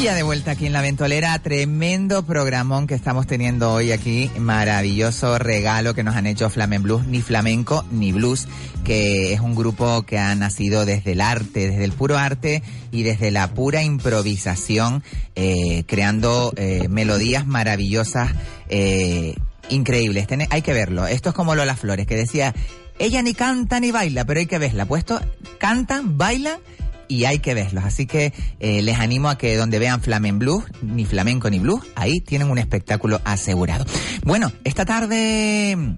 Ya 0.00 0.14
de 0.14 0.22
vuelta 0.22 0.52
aquí 0.52 0.64
en 0.64 0.72
la 0.72 0.80
ventolera, 0.80 1.36
tremendo 1.40 2.22
programón 2.22 2.86
que 2.86 2.94
estamos 2.94 3.26
teniendo 3.26 3.72
hoy 3.72 3.90
aquí, 3.90 4.30
maravilloso 4.38 5.40
regalo 5.40 5.92
que 5.92 6.04
nos 6.04 6.14
han 6.14 6.26
hecho 6.26 6.48
Flamen 6.50 6.84
Blues, 6.84 7.04
ni 7.06 7.20
flamenco 7.20 7.84
ni 7.90 8.12
blues, 8.12 8.46
que 8.84 9.32
es 9.32 9.40
un 9.40 9.56
grupo 9.56 10.02
que 10.02 10.16
ha 10.18 10.32
nacido 10.36 10.86
desde 10.86 11.12
el 11.12 11.20
arte, 11.20 11.68
desde 11.68 11.84
el 11.84 11.90
puro 11.90 12.16
arte 12.16 12.62
y 12.92 13.02
desde 13.02 13.32
la 13.32 13.52
pura 13.54 13.82
improvisación, 13.82 15.02
eh, 15.34 15.82
creando 15.88 16.52
eh, 16.56 16.86
melodías 16.88 17.44
maravillosas, 17.44 18.30
eh, 18.68 19.34
increíbles. 19.68 20.28
Hay 20.50 20.62
que 20.62 20.72
verlo. 20.72 21.08
Esto 21.08 21.30
es 21.30 21.34
como 21.34 21.56
Lola 21.56 21.74
Flores, 21.74 22.06
que 22.06 22.14
decía, 22.14 22.54
ella 23.00 23.20
ni 23.22 23.34
canta 23.34 23.80
ni 23.80 23.90
baila, 23.90 24.24
pero 24.24 24.38
hay 24.38 24.46
que 24.46 24.58
verla. 24.58 24.86
Puesto, 24.86 25.20
cantan, 25.58 26.16
bailan 26.16 26.60
y 27.08 27.24
hay 27.24 27.40
que 27.40 27.54
verlos. 27.54 27.84
Así 27.84 28.06
que 28.06 28.32
eh, 28.60 28.82
les 28.82 28.98
animo 28.98 29.28
a 29.28 29.38
que 29.38 29.56
donde 29.56 29.78
vean 29.78 30.00
Flamen 30.00 30.38
Blues, 30.38 30.64
ni 30.82 31.04
flamenco 31.04 31.50
ni 31.50 31.58
blues, 31.58 31.82
ahí 31.96 32.20
tienen 32.20 32.50
un 32.50 32.58
espectáculo 32.58 33.20
asegurado. 33.24 33.84
Bueno, 34.24 34.52
esta 34.64 34.84
tarde 34.84 35.74
mm, 35.76 35.96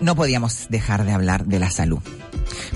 no 0.00 0.14
podíamos 0.14 0.66
dejar 0.70 1.04
de 1.04 1.12
hablar 1.12 1.46
de 1.46 1.58
la 1.58 1.70
salud. 1.70 2.00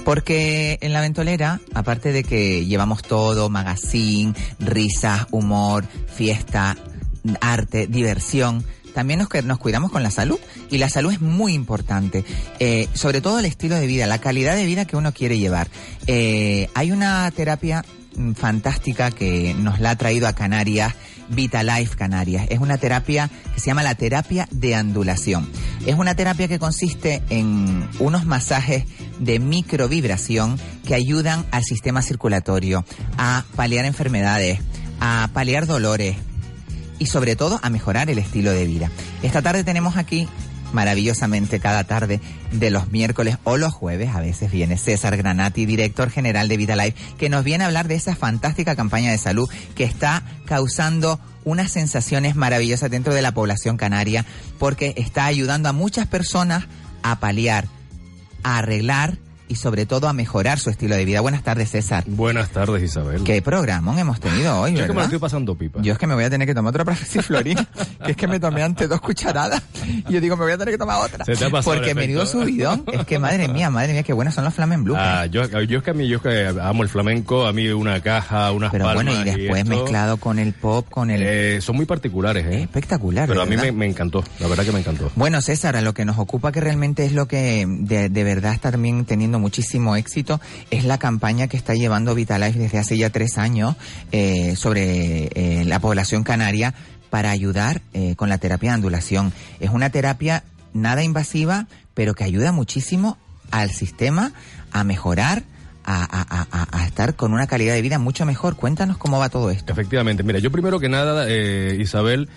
Porque 0.04 0.78
en 0.82 0.92
la 0.92 1.00
ventolera, 1.00 1.60
aparte 1.72 2.12
de 2.12 2.24
que 2.24 2.66
llevamos 2.66 3.02
todo, 3.02 3.48
magazine, 3.48 4.34
risas, 4.58 5.26
humor, 5.30 5.84
fiesta, 6.14 6.76
arte, 7.40 7.86
diversión, 7.86 8.64
también 8.94 9.18
nos, 9.18 9.28
nos 9.44 9.58
cuidamos 9.58 9.90
con 9.90 10.02
la 10.02 10.10
salud. 10.10 10.38
Y 10.70 10.78
la 10.78 10.88
salud 10.88 11.12
es 11.12 11.20
muy 11.20 11.52
importante. 11.52 12.24
Eh, 12.60 12.88
sobre 12.94 13.20
todo 13.20 13.38
el 13.38 13.44
estilo 13.44 13.74
de 13.74 13.86
vida, 13.86 14.06
la 14.06 14.18
calidad 14.18 14.56
de 14.56 14.64
vida 14.64 14.86
que 14.86 14.96
uno 14.96 15.12
quiere 15.12 15.38
llevar. 15.38 15.68
Eh, 16.06 16.68
hay 16.74 16.92
una 16.92 17.30
terapia 17.32 17.84
mm, 18.16 18.32
fantástica 18.32 19.10
que 19.10 19.54
nos 19.58 19.80
la 19.80 19.90
ha 19.90 19.96
traído 19.96 20.28
a 20.28 20.32
Canarias, 20.34 20.94
Vitalife 21.28 21.96
Canarias. 21.96 22.46
Es 22.50 22.60
una 22.60 22.78
terapia 22.78 23.30
que 23.52 23.60
se 23.60 23.66
llama 23.66 23.82
la 23.82 23.94
terapia 23.94 24.48
de 24.50 24.74
andulación. 24.74 25.48
Es 25.86 25.96
una 25.96 26.14
terapia 26.14 26.48
que 26.48 26.58
consiste 26.58 27.22
en 27.30 27.88
unos 27.98 28.24
masajes 28.26 28.84
de 29.18 29.38
microvibración 29.38 30.58
que 30.86 30.94
ayudan 30.94 31.44
al 31.50 31.64
sistema 31.64 32.02
circulatorio 32.02 32.84
a 33.16 33.44
paliar 33.56 33.84
enfermedades, 33.84 34.60
a 35.00 35.30
paliar 35.32 35.66
dolores, 35.66 36.16
y 37.04 37.06
sobre 37.06 37.36
todo 37.36 37.60
a 37.62 37.68
mejorar 37.68 38.08
el 38.08 38.18
estilo 38.18 38.50
de 38.50 38.64
vida. 38.64 38.90
Esta 39.22 39.42
tarde 39.42 39.62
tenemos 39.62 39.98
aquí 39.98 40.26
maravillosamente 40.72 41.60
cada 41.60 41.84
tarde 41.84 42.18
de 42.50 42.70
los 42.70 42.90
miércoles 42.90 43.36
o 43.44 43.58
los 43.58 43.74
jueves, 43.74 44.14
a 44.14 44.20
veces 44.20 44.50
viene 44.50 44.78
César 44.78 45.14
Granati, 45.18 45.66
director 45.66 46.08
general 46.08 46.48
de 46.48 46.56
Vitalife, 46.56 46.96
que 47.18 47.28
nos 47.28 47.44
viene 47.44 47.62
a 47.62 47.66
hablar 47.66 47.88
de 47.88 47.94
esa 47.94 48.16
fantástica 48.16 48.74
campaña 48.74 49.10
de 49.10 49.18
salud 49.18 49.50
que 49.74 49.84
está 49.84 50.22
causando 50.46 51.20
unas 51.44 51.70
sensaciones 51.70 52.36
maravillosas 52.36 52.90
dentro 52.90 53.12
de 53.12 53.20
la 53.20 53.32
población 53.32 53.76
canaria 53.76 54.24
porque 54.58 54.94
está 54.96 55.26
ayudando 55.26 55.68
a 55.68 55.74
muchas 55.74 56.06
personas 56.06 56.64
a 57.02 57.20
paliar, 57.20 57.68
a 58.42 58.58
arreglar 58.58 59.18
y 59.48 59.56
sobre 59.56 59.86
todo 59.86 60.08
a 60.08 60.12
mejorar 60.12 60.58
su 60.58 60.70
estilo 60.70 60.96
de 60.96 61.04
vida. 61.04 61.20
Buenas 61.20 61.42
tardes, 61.42 61.70
César. 61.70 62.04
Buenas 62.06 62.50
tardes, 62.50 62.82
Isabel. 62.82 63.22
Qué 63.24 63.42
programa 63.42 63.98
hemos 64.00 64.20
tenido 64.20 64.60
hoy, 64.60 64.72
Yo 64.72 64.80
es 64.80 64.82
que 64.82 64.88
me 64.88 64.88
lo 64.88 64.94
¿verdad? 64.94 65.04
estoy 65.04 65.18
pasando 65.18 65.54
pipa. 65.56 65.80
Yo 65.82 65.92
es 65.92 65.98
que 65.98 66.06
me 66.06 66.14
voy 66.14 66.24
a 66.24 66.30
tener 66.30 66.46
que 66.46 66.54
tomar 66.54 66.70
otra 66.80 66.94
Florina, 66.94 67.66
que 68.04 68.12
es 68.12 68.16
que 68.16 68.26
me 68.26 68.40
tomé 68.40 68.62
antes 68.62 68.88
dos 68.88 69.00
cucharadas 69.00 69.62
y 70.08 70.12
yo 70.12 70.20
digo, 70.20 70.36
me 70.36 70.44
voy 70.44 70.52
a 70.52 70.58
tener 70.58 70.72
que 70.74 70.78
tomar 70.78 71.04
otra. 71.04 71.24
Se 71.24 71.36
te 71.36 71.44
ha 71.44 71.50
pasado 71.50 71.76
Porque 71.76 71.94
menudo 71.94 72.26
subidón. 72.26 72.84
Es 72.92 73.04
que 73.06 73.18
madre 73.18 73.48
mía, 73.48 73.70
madre 73.70 73.92
mía, 73.92 74.02
qué 74.02 74.12
buenos 74.12 74.34
son 74.34 74.44
los 74.44 74.54
Flamen 74.54 74.84
Blue. 74.84 74.94
Ah, 74.96 75.26
yo, 75.26 75.46
yo 75.62 75.78
es 75.78 75.84
que 75.84 75.90
a 75.90 75.94
mí, 75.94 76.08
yo 76.08 76.16
es 76.18 76.22
que 76.22 76.60
amo 76.60 76.82
el 76.82 76.88
flamenco, 76.88 77.46
a 77.46 77.52
mí 77.52 77.68
una 77.68 78.00
caja, 78.00 78.50
unas 78.52 78.70
Pero 78.72 78.84
palmas 78.86 79.04
bueno, 79.04 79.20
y 79.20 79.24
después 79.24 79.62
esto, 79.62 79.70
mezclado 79.76 80.16
con 80.16 80.38
el 80.38 80.52
pop, 80.54 80.86
con 80.90 81.10
el... 81.10 81.22
eh, 81.22 81.60
son 81.60 81.76
muy 81.76 81.86
particulares, 81.86 82.46
¿eh? 82.46 82.62
Espectacular, 82.62 83.28
Pero 83.28 83.42
a 83.42 83.44
mí 83.44 83.50
verdad. 83.50 83.64
me, 83.66 83.72
me 83.72 83.86
encantó, 83.86 84.24
la 84.40 84.48
verdad 84.48 84.64
que 84.64 84.72
me 84.72 84.80
encantó. 84.80 85.10
Bueno, 85.16 85.40
César, 85.42 85.76
a 85.76 85.80
lo 85.82 85.92
que 85.94 86.04
nos 86.04 86.18
ocupa 86.18 86.52
que 86.52 86.60
realmente 86.60 87.04
es 87.04 87.12
lo 87.12 87.26
que 87.26 87.66
de, 87.68 88.08
de 88.08 88.24
verdad 88.24 88.52
está 88.54 88.70
también 88.70 89.04
teniendo 89.04 89.38
muchísimo 89.44 89.94
éxito 89.96 90.40
es 90.70 90.84
la 90.84 90.96
campaña 90.98 91.46
que 91.48 91.56
está 91.58 91.74
llevando 91.74 92.14
Vitalife 92.14 92.58
desde 92.58 92.78
hace 92.78 92.96
ya 92.96 93.10
tres 93.10 93.36
años 93.36 93.76
eh, 94.10 94.56
sobre 94.56 95.28
eh, 95.34 95.64
la 95.66 95.78
población 95.80 96.24
canaria 96.24 96.72
para 97.10 97.30
ayudar 97.30 97.82
eh, 97.92 98.14
con 98.16 98.28
la 98.28 98.38
terapia 98.38 98.70
de 98.70 98.74
andulación. 98.76 99.32
Es 99.60 99.70
una 99.70 99.90
terapia 99.90 100.42
nada 100.72 101.02
invasiva, 101.04 101.66
pero 101.94 102.14
que 102.14 102.24
ayuda 102.24 102.50
muchísimo 102.52 103.18
al 103.50 103.70
sistema 103.70 104.32
a 104.72 104.82
mejorar, 104.82 105.42
a, 105.84 106.02
a- 106.02 106.26
a- 106.40 106.46
a- 106.50 106.78
a 106.80 106.86
estar 106.86 107.14
con 107.14 107.32
una 107.34 107.46
calidad 107.46 107.74
de 107.74 107.82
vida 107.82 107.98
mucho 107.98 108.24
mejor. 108.26 108.56
Cuéntanos 108.56 108.96
cómo 108.96 109.18
va 109.18 109.28
todo 109.28 109.50
esto. 109.50 109.72
Efectivamente, 109.72 110.22
mira, 110.24 110.38
yo 110.40 110.50
primero 110.50 110.80
que 110.80 110.88
nada, 110.88 111.26
eh, 111.28 111.76
Isabel, 111.78 112.28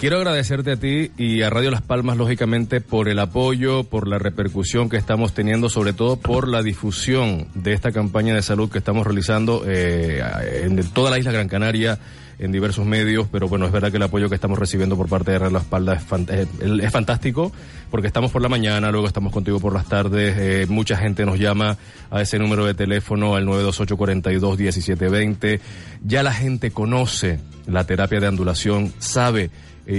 quiero 0.00 0.16
agradecerte 0.16 0.72
a 0.72 0.76
ti 0.76 1.10
y 1.18 1.42
a 1.42 1.50
Radio 1.50 1.70
Las 1.70 1.82
Palmas, 1.82 2.16
lógicamente, 2.16 2.80
por 2.80 3.06
el 3.08 3.18
apoyo, 3.18 3.84
por 3.84 4.08
la 4.08 4.18
repercusión 4.18 4.88
que 4.88 4.96
estamos 4.96 5.34
teniendo, 5.34 5.68
sobre 5.68 5.92
todo 5.92 6.16
por 6.16 6.48
la 6.48 6.62
difusión 6.62 7.48
de 7.54 7.74
esta 7.74 7.92
campaña 7.92 8.34
de 8.34 8.40
salud 8.42 8.70
que 8.70 8.78
estamos 8.78 9.06
realizando 9.06 9.62
eh, 9.66 10.22
en 10.64 10.82
toda 10.92 11.10
la 11.10 11.18
isla 11.18 11.32
Gran 11.32 11.48
Canaria 11.48 11.98
en 12.38 12.52
diversos 12.52 12.86
medios, 12.86 13.26
pero 13.30 13.48
bueno, 13.48 13.66
es 13.66 13.72
verdad 13.72 13.90
que 13.90 13.98
el 13.98 14.02
apoyo 14.02 14.30
que 14.30 14.34
estamos 14.34 14.58
recibiendo 14.58 14.96
por 14.96 15.10
parte 15.10 15.32
de 15.32 15.38
Radio 15.38 15.52
Las 15.52 15.64
Palmas 15.66 16.02
es, 16.02 16.08
fant- 16.08 16.30
es- 16.32 16.48
es 16.82 16.90
fantástico, 16.90 17.52
porque 17.90 18.06
estamos 18.06 18.30
por 18.30 18.40
la 18.40 18.48
mañana, 18.48 18.90
luego 18.90 19.06
estamos 19.06 19.30
contigo 19.30 19.60
por 19.60 19.74
las 19.74 19.86
tardes, 19.86 20.34
eh, 20.38 20.64
mucha 20.66 20.96
gente 20.96 21.26
nos 21.26 21.38
llama 21.38 21.76
a 22.10 22.22
ese 22.22 22.38
número 22.38 22.64
de 22.64 22.72
teléfono, 22.72 23.36
al 23.36 23.44
928-42-1720, 23.46 25.60
ya 26.02 26.22
la 26.22 26.32
gente 26.32 26.70
conoce 26.70 27.40
la 27.66 27.84
terapia 27.84 28.20
de 28.20 28.28
andulación, 28.28 28.90
sabe 28.98 29.50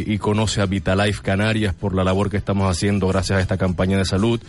y 0.08 0.18
conoce 0.18 0.62
a 0.62 0.66
Vitalife 0.66 1.22
Canarias 1.22 1.74
por 1.74 1.94
la 1.96 2.04
labor 2.04 2.30
que 2.30 2.38
estamos 2.38 2.70
haciendo 2.70 3.08
gracias 3.08 3.38
a 3.38 3.42
esta 3.42 3.58
campaña 3.58 3.98
de 3.98 4.06
salud. 4.06 4.42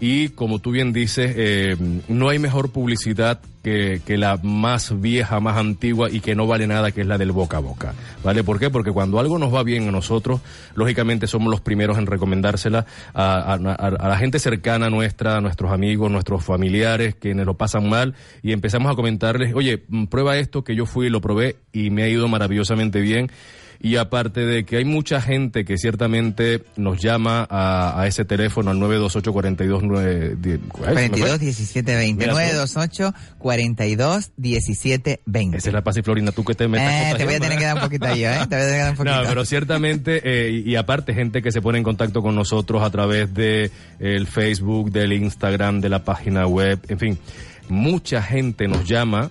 Y 0.00 0.30
como 0.30 0.58
tú 0.58 0.72
bien 0.72 0.92
dices, 0.92 1.32
eh, 1.36 1.76
no 2.08 2.28
hay 2.28 2.38
mejor 2.40 2.72
publicidad 2.72 3.40
que, 3.62 4.02
que 4.04 4.18
la 4.18 4.38
más 4.42 5.00
vieja, 5.00 5.38
más 5.40 5.56
antigua 5.56 6.10
y 6.10 6.18
que 6.20 6.34
no 6.34 6.46
vale 6.48 6.66
nada, 6.66 6.90
que 6.90 7.02
es 7.02 7.06
la 7.06 7.16
del 7.16 7.30
boca 7.30 7.58
a 7.58 7.60
boca. 7.60 7.94
¿Vale? 8.24 8.42
¿Por 8.42 8.58
qué? 8.58 8.70
Porque 8.70 8.90
cuando 8.90 9.20
algo 9.20 9.38
nos 9.38 9.54
va 9.54 9.62
bien 9.62 9.88
a 9.88 9.92
nosotros, 9.92 10.40
lógicamente 10.74 11.26
somos 11.28 11.48
los 11.48 11.60
primeros 11.60 11.96
en 11.96 12.06
recomendársela 12.06 12.84
a, 13.14 13.54
a- 13.54 14.08
la 14.08 14.16
gente 14.18 14.40
cercana 14.40 14.90
nuestra, 14.90 15.36
a 15.36 15.40
nuestros 15.40 15.70
amigos, 15.70 16.10
nuestros 16.10 16.44
familiares, 16.44 17.14
quienes 17.14 17.46
lo 17.46 17.54
pasan 17.54 17.88
mal, 17.88 18.14
y 18.42 18.52
empezamos 18.52 18.92
a 18.92 18.96
comentarles, 18.96 19.54
oye, 19.54 19.78
prueba 20.10 20.36
esto 20.36 20.64
que 20.64 20.74
yo 20.74 20.86
fui 20.86 21.06
y 21.06 21.10
lo 21.10 21.20
probé 21.20 21.56
y 21.72 21.90
me 21.90 22.02
ha 22.02 22.08
ido 22.08 22.26
maravillosamente 22.28 23.00
bien. 23.00 23.30
Y 23.84 23.96
aparte 23.96 24.40
de 24.46 24.64
que 24.64 24.78
hay 24.78 24.86
mucha 24.86 25.20
gente 25.20 25.66
que 25.66 25.76
ciertamente 25.76 26.62
nos 26.76 26.98
llama 27.02 27.46
a, 27.50 28.00
a 28.00 28.06
ese 28.06 28.24
teléfono 28.24 28.70
al 28.70 28.78
928 28.80 29.30
42 29.30 29.82
42 30.68 31.38
17 31.38 31.94
20 31.94 32.14
Mira 32.18 32.32
tú. 32.32 32.38
928 32.38 33.14
42 33.36 34.30
17 34.38 35.20
20 35.26 35.56
Esa 35.58 35.68
es 35.68 35.74
la 35.74 35.84
paz 35.84 35.98
y 35.98 36.02
Florina, 36.02 36.32
tú 36.32 36.44
que 36.44 36.54
te 36.54 36.66
metas 36.66 37.12
Eh, 37.12 37.14
te 37.18 37.24
voy 37.26 37.34
a 37.34 37.40
tener 37.40 37.58
que 37.58 37.64
dar 37.64 37.74
un 37.74 37.80
poquito 37.82 38.06
ahí, 38.06 38.24
¿eh? 38.24 38.38
Te 38.48 38.56
voy 38.56 38.64
a 38.64 38.66
tener 38.66 38.72
que 38.72 38.78
dar 38.78 38.90
un 38.92 38.96
poquito. 38.96 39.22
No, 39.22 39.28
pero 39.28 39.44
ciertamente, 39.44 40.20
eh, 40.24 40.50
y, 40.64 40.70
y 40.70 40.76
aparte 40.76 41.12
gente 41.12 41.42
que 41.42 41.52
se 41.52 41.60
pone 41.60 41.76
en 41.76 41.84
contacto 41.84 42.22
con 42.22 42.34
nosotros 42.34 42.82
a 42.82 42.88
través 42.90 43.34
de 43.34 43.70
el 43.98 44.26
Facebook, 44.26 44.92
del 44.92 45.12
Instagram, 45.12 45.80
de 45.82 45.90
la 45.90 46.04
página 46.04 46.46
web, 46.46 46.80
en 46.88 46.98
fin, 46.98 47.18
mucha 47.68 48.22
gente 48.22 48.66
nos 48.66 48.88
llama 48.88 49.30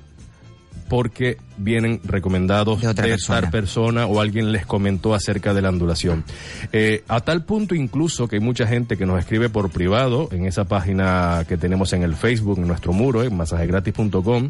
porque 0.93 1.37
vienen 1.57 2.01
recomendados 2.03 2.81
de, 2.81 2.87
otra 2.87 3.17
tal 3.17 3.49
persona 3.49 4.05
o 4.05 4.21
alguien 4.21 4.51
les 4.51 4.63
comentó 4.63 5.15
acerca 5.15 5.51
de 5.55 5.63
la 5.63 5.69
andulación. 5.69 6.23
Eh, 6.71 7.03
a 7.07 7.19
tal 7.21 7.45
punto 7.45 7.73
incluso 7.73 8.27
que 8.27 8.35
hay 8.35 8.39
mucha 8.39 8.67
gente 8.67 8.95
que 8.95 9.07
nos 9.07 9.17
escribe 9.17 9.49
por 9.49 9.71
privado 9.71 10.29
en 10.31 10.45
esa 10.45 10.65
página 10.65 11.45
que 11.47 11.57
tenemos 11.57 11.93
en 11.93 12.03
el 12.03 12.13
Facebook, 12.15 12.59
en 12.59 12.67
nuestro 12.67 12.93
muro, 12.93 13.23
en 13.23 13.35
masajegratis.com, 13.35 14.49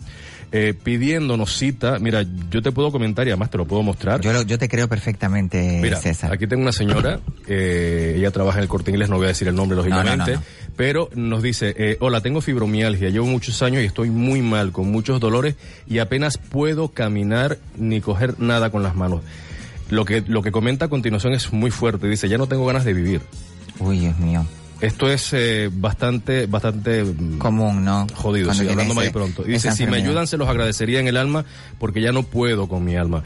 eh, 0.56 0.74
pidiéndonos 0.82 1.58
cita. 1.58 1.98
Mira, 2.00 2.24
yo 2.52 2.62
te 2.62 2.72
puedo 2.72 2.92
comentar 2.92 3.26
y 3.28 3.32
además 3.32 3.50
te 3.50 3.58
lo 3.58 3.66
puedo 3.66 3.82
mostrar. 3.82 4.22
Yo, 4.22 4.32
lo- 4.32 4.44
yo 4.44 4.58
te 4.60 4.70
creo 4.70 4.88
perfectamente, 4.88 5.80
Mira, 5.82 5.98
César. 6.00 6.32
aquí 6.32 6.46
tengo 6.48 6.62
una 6.62 6.72
señora, 6.72 7.20
eh, 7.48 8.14
ella 8.18 8.30
trabaja 8.32 8.60
en 8.60 8.64
el 8.64 8.70
corte 8.70 8.92
inglés, 8.92 9.10
no 9.10 9.18
voy 9.18 9.26
a 9.26 9.30
decir 9.30 9.48
el 9.48 9.56
nombre 9.56 9.76
lógicamente, 9.76 10.18
no, 10.18 10.26
no, 10.28 10.34
no. 10.36 10.44
pero 10.76 11.10
nos 11.16 11.42
dice, 11.44 11.74
eh, 11.78 11.98
hola, 12.00 12.22
tengo 12.22 12.40
fibromialgia, 12.40 13.10
llevo 13.10 13.26
muchos 13.26 13.62
años 13.64 13.82
y 13.82 13.86
estoy 13.86 14.10
muy 14.12 14.42
mal, 14.44 14.72
con 14.72 14.92
muchos 14.92 15.20
dolores 15.20 15.56
y 15.88 15.98
apenas 15.98 16.38
puedo 16.38 16.90
caminar 16.90 17.58
ni 17.76 18.00
coger 18.00 18.40
nada 18.40 18.70
con 18.70 18.84
las 18.84 18.96
manos. 18.96 19.22
Lo 19.90 20.06
que, 20.06 20.24
lo 20.26 20.42
que 20.44 20.52
comenta 20.52 20.86
a 20.86 20.88
continuación 20.88 21.34
es 21.34 21.52
muy 21.52 21.72
fuerte, 21.72 22.08
dice, 22.08 22.30
ya 22.30 22.38
no 22.38 22.48
tengo 22.48 22.66
ganas 22.66 22.86
de 22.86 22.94
vivir. 22.94 23.22
Uy, 23.80 24.00
Dios 24.00 24.18
mío. 24.20 24.46
Esto 24.84 25.10
es 25.10 25.32
eh, 25.34 25.70
bastante, 25.72 26.46
bastante 26.46 27.04
mm, 27.04 27.38
común, 27.38 27.86
¿no? 27.86 28.06
Jodido, 28.14 28.54
sí, 28.54 28.68
hablando 28.68 28.94
más 28.94 29.08
y 29.08 29.10
pronto. 29.12 29.44
Dice, 29.44 29.72
si 29.72 29.86
me 29.88 29.98
ayudan 29.98 30.28
se 30.28 30.38
los 30.38 30.50
agradecería 30.50 31.00
en 31.00 31.08
el 31.08 31.18
alma 31.18 31.46
porque 31.80 32.02
ya 32.02 32.12
no 32.12 32.24
puedo 32.24 32.68
con 32.68 32.84
mi 32.84 32.96
alma. 32.96 33.24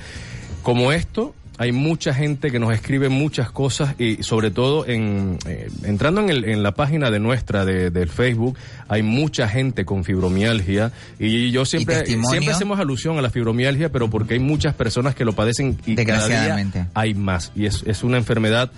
Como 0.64 0.92
esto, 0.92 1.34
hay 1.60 1.72
mucha 1.72 2.14
gente 2.14 2.52
que 2.52 2.60
nos 2.60 2.72
escribe 2.74 3.10
muchas 3.10 3.50
cosas 3.50 3.96
y 4.00 4.22
sobre 4.22 4.52
todo 4.52 4.86
en 4.88 5.40
eh, 5.48 5.68
entrando 5.84 6.22
en, 6.22 6.30
el- 6.30 6.46
en 6.46 6.62
la 6.62 6.74
página 6.74 7.10
de 7.10 7.20
nuestra 7.20 7.66
de, 7.66 7.90
del 7.90 8.10
Facebook 8.10 8.56
hay 8.88 9.02
mucha 9.02 9.48
gente 9.50 9.84
con 9.84 10.04
fibromialgia 10.04 10.92
y 11.18 11.50
yo 11.50 11.66
siempre 11.66 11.96
testimonio? 11.96 12.30
siempre 12.30 12.54
hacemos 12.54 12.80
alusión 12.80 13.18
a 13.18 13.24
la 13.24 13.32
fibromialgia 13.32 13.90
pero 13.92 14.08
porque 14.08 14.36
hay 14.36 14.40
muchas 14.40 14.76
personas 14.76 15.16
que 15.16 15.26
lo 15.26 15.34
padecen 15.34 15.80
y 15.88 15.96
cada 15.96 16.06
día 16.06 16.16
Desgraciadamente. 16.18 16.86
hay 16.94 17.16
más 17.16 17.52
y 17.56 17.66
es, 17.66 17.82
es 17.88 18.04
una 18.04 18.18
enfermedad 18.18 18.70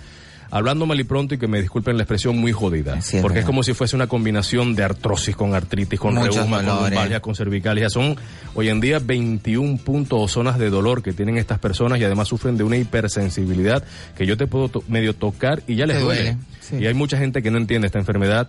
Hablando 0.52 0.84
mal 0.86 0.98
y 0.98 1.04
pronto 1.04 1.34
y 1.34 1.38
que 1.38 1.46
me 1.46 1.60
disculpen 1.60 1.96
la 1.96 2.02
expresión 2.02 2.36
muy 2.38 2.50
jodida, 2.52 2.98
es 2.98 3.16
porque 3.22 3.38
es 3.40 3.44
como 3.44 3.62
si 3.62 3.72
fuese 3.72 3.94
una 3.94 4.08
combinación 4.08 4.74
de 4.74 4.82
artrosis 4.82 5.36
con 5.36 5.54
artritis, 5.54 6.00
con 6.00 6.14
Muchos 6.14 6.34
reuma, 6.36 6.56
con 6.58 6.66
dolores. 6.66 6.90
lumbalgia, 6.90 7.20
con 7.20 7.34
cervicalgia. 7.36 7.88
Son 7.88 8.16
hoy 8.54 8.68
en 8.68 8.80
día 8.80 8.98
21 8.98 9.78
puntos 9.78 10.18
o 10.20 10.26
zonas 10.28 10.58
de 10.58 10.68
dolor 10.70 11.02
que 11.02 11.12
tienen 11.12 11.36
estas 11.38 11.58
personas 11.60 12.00
y 12.00 12.04
además 12.04 12.26
sufren 12.28 12.56
de 12.56 12.64
una 12.64 12.76
hipersensibilidad 12.76 13.84
que 14.16 14.26
yo 14.26 14.36
te 14.36 14.46
puedo 14.46 14.68
to- 14.68 14.84
medio 14.88 15.14
tocar 15.14 15.62
y 15.66 15.76
ya 15.76 15.86
les 15.86 16.00
duele. 16.00 16.22
duele, 16.32 16.38
sí. 16.60 16.76
Y 16.80 16.86
hay 16.86 16.94
mucha 16.94 17.16
gente 17.18 17.42
que 17.42 17.50
no 17.50 17.58
entiende 17.58 17.86
esta 17.86 17.98
enfermedad. 17.98 18.48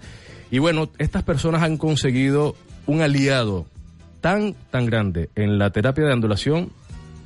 Y 0.49 0.59
bueno, 0.59 0.89
estas 0.97 1.23
personas 1.23 1.61
han 1.63 1.77
conseguido 1.77 2.55
un 2.87 3.01
aliado 3.01 3.65
tan, 4.21 4.53
tan 4.69 4.85
grande 4.85 5.29
en 5.35 5.57
la 5.57 5.69
terapia 5.71 6.05
de 6.05 6.13
ondulación 6.13 6.71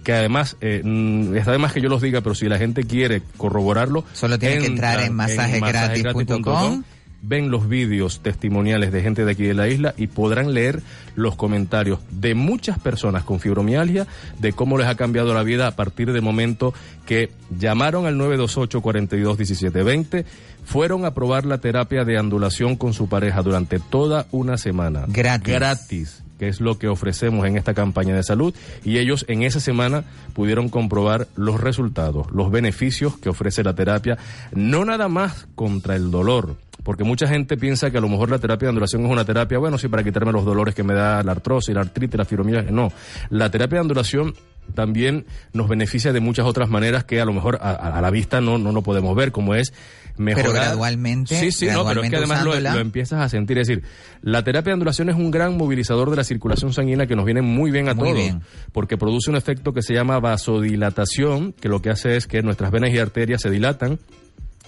que 0.06 0.14
además, 0.14 0.56
eh, 0.62 0.82
mm, 0.84 1.36
está 1.36 1.52
de 1.52 1.58
más 1.58 1.74
que 1.74 1.82
yo 1.82 1.90
los 1.90 2.02
diga, 2.02 2.22
pero 2.22 2.36
si 2.36 2.48
la 2.48 2.60
gente 2.60 2.84
quiere 2.84 3.24
corroborarlo, 3.38 4.06
Solo 4.14 4.38
tienen 4.38 4.62
que 4.62 4.68
entrar 4.68 5.02
en 5.02 5.14
masajegratis.com. 5.16 6.84
ven 7.24 7.50
los 7.50 7.68
vídeos 7.68 8.22
testimoniales 8.22 8.92
de 8.92 9.02
gente 9.02 9.26
de 9.26 9.32
aquí 9.32 9.44
de 9.46 9.56
la 9.56 9.68
isla 9.68 9.96
y 9.98 10.06
podrán 10.06 10.54
leer 10.54 10.84
los 11.16 11.36
comentarios 11.36 12.00
de 12.12 12.36
muchas 12.36 12.78
personas 12.78 13.24
con 13.24 13.40
fibromialgia 13.40 14.06
de 14.38 14.54
cómo 14.54 14.78
les 14.78 14.88
ha 14.88 14.96
cambiado 14.96 15.34
la 15.34 15.42
vida 15.42 15.66
a 15.66 15.76
partir 15.76 16.14
del 16.14 16.22
momento 16.22 16.76
que 17.08 17.32
llamaron 17.58 18.06
al 18.06 18.16
928 18.20 18.82
42 18.82 19.38
17 19.38 19.84
20 19.84 20.26
fueron 20.66 21.04
a 21.06 21.16
probar 21.16 21.46
la 21.46 21.58
terapia 21.58 22.06
de 22.06 22.20
andulación 22.20 22.76
con 22.76 22.94
su 22.94 23.10
pareja 23.10 23.42
durante 23.42 23.80
toda 23.80 24.28
una 24.32 24.58
semana. 24.58 25.06
Gratis. 25.08 25.54
Gratis 25.56 26.25
es 26.48 26.62
lo 26.62 26.78
que 26.78 26.88
ofrecemos 26.88 27.46
en 27.46 27.58
esta 27.58 27.74
campaña 27.74 28.16
de 28.16 28.24
salud, 28.24 28.54
y 28.84 28.98
ellos 28.98 29.26
en 29.28 29.44
esa 29.44 29.60
semana 29.60 30.04
pudieron 30.34 30.70
comprobar 30.70 31.28
los 31.36 31.60
resultados, 31.60 32.28
los 32.32 32.52
beneficios 32.52 33.18
que 33.18 33.30
ofrece 33.30 33.64
la 33.64 33.76
terapia, 33.76 34.18
no 34.54 34.86
nada 34.86 35.08
más 35.08 35.48
contra 35.56 35.96
el 35.96 36.12
dolor, 36.12 36.56
porque 36.84 37.04
mucha 37.04 37.28
gente 37.28 37.58
piensa 37.58 37.90
que 37.90 37.98
a 37.98 38.02
lo 38.02 38.10
mejor 38.10 38.30
la 38.30 38.40
terapia 38.40 38.68
de 38.68 38.70
ondulación 38.70 39.06
es 39.06 39.12
una 39.12 39.26
terapia, 39.26 39.58
bueno, 39.58 39.78
sí, 39.78 39.88
para 39.88 40.04
quitarme 40.04 40.32
los 40.32 40.46
dolores 40.46 40.76
que 40.76 40.84
me 40.84 40.94
da 40.94 41.24
la 41.24 41.32
artrosis, 41.32 41.74
la 41.74 41.82
artritis, 41.82 42.18
la 42.18 42.26
fibromialgia, 42.26 42.72
no, 42.72 42.92
la 43.30 43.50
terapia 43.50 43.78
de 43.78 43.82
ondulación 43.82 44.36
también 44.74 45.26
nos 45.54 45.68
beneficia 45.68 46.12
de 46.12 46.20
muchas 46.20 46.46
otras 46.46 46.70
maneras 46.70 47.04
que 47.04 47.22
a 47.22 47.26
lo 47.26 47.34
mejor 47.34 47.60
a 47.62 48.02
la 48.02 48.10
vista 48.10 48.42
no, 48.42 48.58
no 48.58 48.72
lo 48.72 48.82
podemos 48.82 49.16
ver, 49.16 49.32
como 49.32 49.54
es 49.54 49.74
mejorar. 50.18 50.54
gradualmente, 50.54 51.40
Sí, 51.40 51.52
sí, 51.52 51.68
no, 51.68 51.86
pero 51.86 52.04
es 52.04 52.10
que 52.10 52.16
además 52.18 52.44
lo, 52.44 52.60
lo 52.60 52.80
empiezas 52.80 53.22
a 53.22 53.30
sentir. 53.30 53.58
Es 53.60 53.68
decir, 53.68 53.84
la 54.22 54.44
terapia 54.44 54.70
de 54.72 54.74
ondulación 54.76 55.10
es 55.10 55.16
un 55.16 55.32
gran 55.32 55.58
movilizador 55.58 56.10
de 56.10 56.16
la 56.18 56.24
circulación 56.24 56.74
sanguínea 56.74 57.08
que 57.08 57.16
nos 57.16 57.26
viene 57.26 57.42
muy 57.42 57.72
bien 57.72 57.90
a 57.90 57.94
Muy 57.94 58.04
todos. 58.10 58.16
bien. 58.18 58.42
Porque 58.72 58.98
produce 58.98 59.30
un 59.30 59.36
efecto 59.38 59.74
que 59.74 59.82
se 59.82 59.94
llama 59.94 60.20
vasodilatación, 60.20 61.54
que 61.54 61.70
lo 61.70 61.82
que 61.82 61.90
hace 61.90 62.16
es 62.16 62.28
que 62.28 62.42
nuestras 62.42 62.72
venas 62.72 62.92
y 62.92 62.98
arterias 63.00 63.42
se 63.42 63.50
dilatan. 63.50 64.00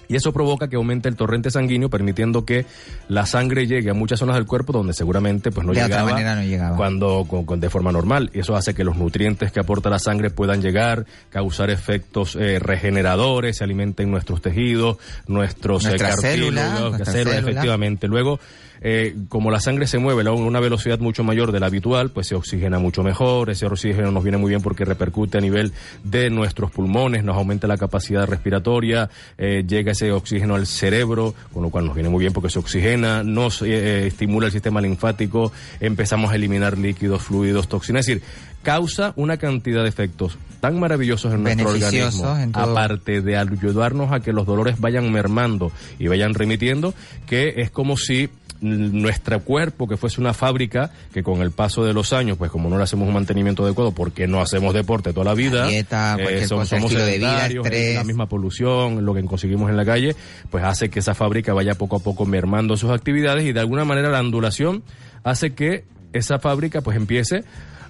Y 0.07 0.15
eso 0.15 0.31
provoca 0.33 0.67
que 0.67 0.75
aumente 0.77 1.09
el 1.09 1.15
torrente 1.15 1.51
sanguíneo, 1.51 1.89
permitiendo 1.89 2.45
que 2.45 2.65
la 3.09 3.25
sangre 3.25 3.67
llegue 3.67 3.89
a 3.89 3.93
muchas 3.93 4.19
zonas 4.19 4.35
del 4.35 4.45
cuerpo 4.45 4.73
donde 4.73 4.93
seguramente 4.93 5.51
pues 5.51 5.65
no 5.65 5.73
De 5.73 5.79
otra 5.83 5.87
llegaba, 5.87 6.11
manera 6.11 6.35
no 6.35 6.43
llegaba. 6.43 6.77
cuando 6.77 7.25
con- 7.27 7.45
con- 7.45 7.59
de 7.59 7.69
forma 7.69 7.91
normal. 7.91 8.29
Y 8.33 8.39
eso 8.39 8.55
hace 8.55 8.73
que 8.73 8.83
los 8.83 8.95
nutrientes 8.97 9.51
que 9.51 9.59
aporta 9.59 9.89
la 9.89 9.99
sangre 9.99 10.29
puedan 10.29 10.61
llegar, 10.61 11.05
causar 11.29 11.69
efectos 11.69 12.35
eh, 12.39 12.59
regeneradores, 12.59 13.57
se 13.57 13.63
alimenten 13.63 14.09
nuestros 14.11 14.41
tejidos, 14.41 14.97
nuestros 15.27 15.85
eh, 15.85 15.89
nuestras 15.89 16.19
células, 16.21 16.79
células. 17.05 17.37
efectivamente. 17.39 18.07
Luego, 18.07 18.39
eh, 18.81 19.15
como 19.29 19.51
la 19.51 19.59
sangre 19.59 19.87
se 19.87 19.97
mueve 19.97 20.27
a 20.27 20.31
una 20.31 20.59
velocidad 20.59 20.99
mucho 20.99 21.23
mayor 21.23 21.51
de 21.51 21.59
la 21.59 21.67
habitual, 21.67 22.11
pues 22.11 22.27
se 22.27 22.35
oxigena 22.35 22.79
mucho 22.79 23.03
mejor. 23.03 23.49
Ese 23.49 23.65
oxígeno 23.65 24.11
nos 24.11 24.23
viene 24.23 24.37
muy 24.37 24.49
bien 24.49 24.61
porque 24.61 24.85
repercute 24.85 25.37
a 25.37 25.41
nivel 25.41 25.73
de 26.03 26.29
nuestros 26.29 26.71
pulmones, 26.71 27.23
nos 27.23 27.35
aumenta 27.35 27.67
la 27.67 27.77
capacidad 27.77 28.27
respiratoria, 28.27 29.09
eh, 29.37 29.63
llega 29.67 29.91
ese 29.91 30.11
oxígeno 30.11 30.55
al 30.55 30.67
cerebro, 30.67 31.33
con 31.53 31.63
lo 31.63 31.69
cual 31.69 31.85
nos 31.85 31.95
viene 31.95 32.09
muy 32.09 32.21
bien 32.21 32.33
porque 32.33 32.49
se 32.49 32.59
oxigena, 32.59 33.23
nos 33.23 33.61
eh, 33.61 33.67
eh, 33.67 34.07
estimula 34.07 34.47
el 34.47 34.51
sistema 34.51 34.81
linfático, 34.81 35.51
empezamos 35.79 36.31
a 36.31 36.35
eliminar 36.35 36.77
líquidos, 36.77 37.23
fluidos, 37.23 37.67
toxinas. 37.67 38.07
Es 38.07 38.15
decir, 38.15 38.23
causa 38.63 39.13
una 39.15 39.37
cantidad 39.37 39.83
de 39.83 39.89
efectos 39.89 40.37
tan 40.59 40.79
maravillosos 40.79 41.33
en 41.33 41.43
nuestro 41.43 41.69
organismo, 41.69 42.37
en 42.37 42.51
aparte 42.53 43.21
de 43.21 43.37
ayudarnos 43.37 44.11
a 44.11 44.19
que 44.19 44.33
los 44.33 44.45
dolores 44.45 44.79
vayan 44.79 45.11
mermando 45.11 45.71
y 45.99 46.07
vayan 46.07 46.33
remitiendo, 46.33 46.93
que 47.25 47.53
es 47.57 47.69
como 47.69 47.95
si 47.95 48.29
nuestro 48.61 49.39
cuerpo 49.41 49.87
que 49.87 49.97
fuese 49.97 50.19
una 50.19 50.33
fábrica 50.33 50.91
que 51.13 51.23
con 51.23 51.41
el 51.41 51.51
paso 51.51 51.83
de 51.83 51.93
los 51.93 52.13
años 52.13 52.37
pues 52.37 52.51
como 52.51 52.69
no 52.69 52.77
le 52.77 52.83
hacemos 52.83 53.07
un 53.07 53.13
mantenimiento 53.13 53.63
adecuado 53.63 53.91
porque 53.91 54.27
no 54.27 54.41
hacemos 54.41 54.73
deporte 54.73 55.13
toda 55.13 55.25
la 55.25 55.33
vida 55.33 55.65
La 55.65 55.67
dieta, 55.67 56.17
cosa, 56.17 56.47
somos 56.47 56.71
estilo 56.71 57.05
de 57.05 57.17
vida, 57.17 57.27
sedentarios, 57.29 57.65
estrés. 57.65 57.95
la 57.95 58.03
misma 58.03 58.27
polución 58.27 59.05
lo 59.05 59.13
que 59.13 59.23
conseguimos 59.23 59.69
en 59.69 59.77
la 59.77 59.85
calle 59.85 60.15
pues 60.49 60.63
hace 60.63 60.89
que 60.89 60.99
esa 60.99 61.13
fábrica 61.13 61.53
vaya 61.53 61.75
poco 61.75 61.97
a 61.97 61.99
poco 61.99 62.25
mermando 62.25 62.77
sus 62.77 62.91
actividades 62.91 63.45
y 63.45 63.53
de 63.53 63.59
alguna 63.59 63.85
manera 63.85 64.09
la 64.09 64.19
ondulación 64.19 64.83
hace 65.23 65.53
que 65.53 65.85
esa 66.13 66.39
fábrica 66.39 66.81
pues 66.81 66.97
empiece 66.97 67.43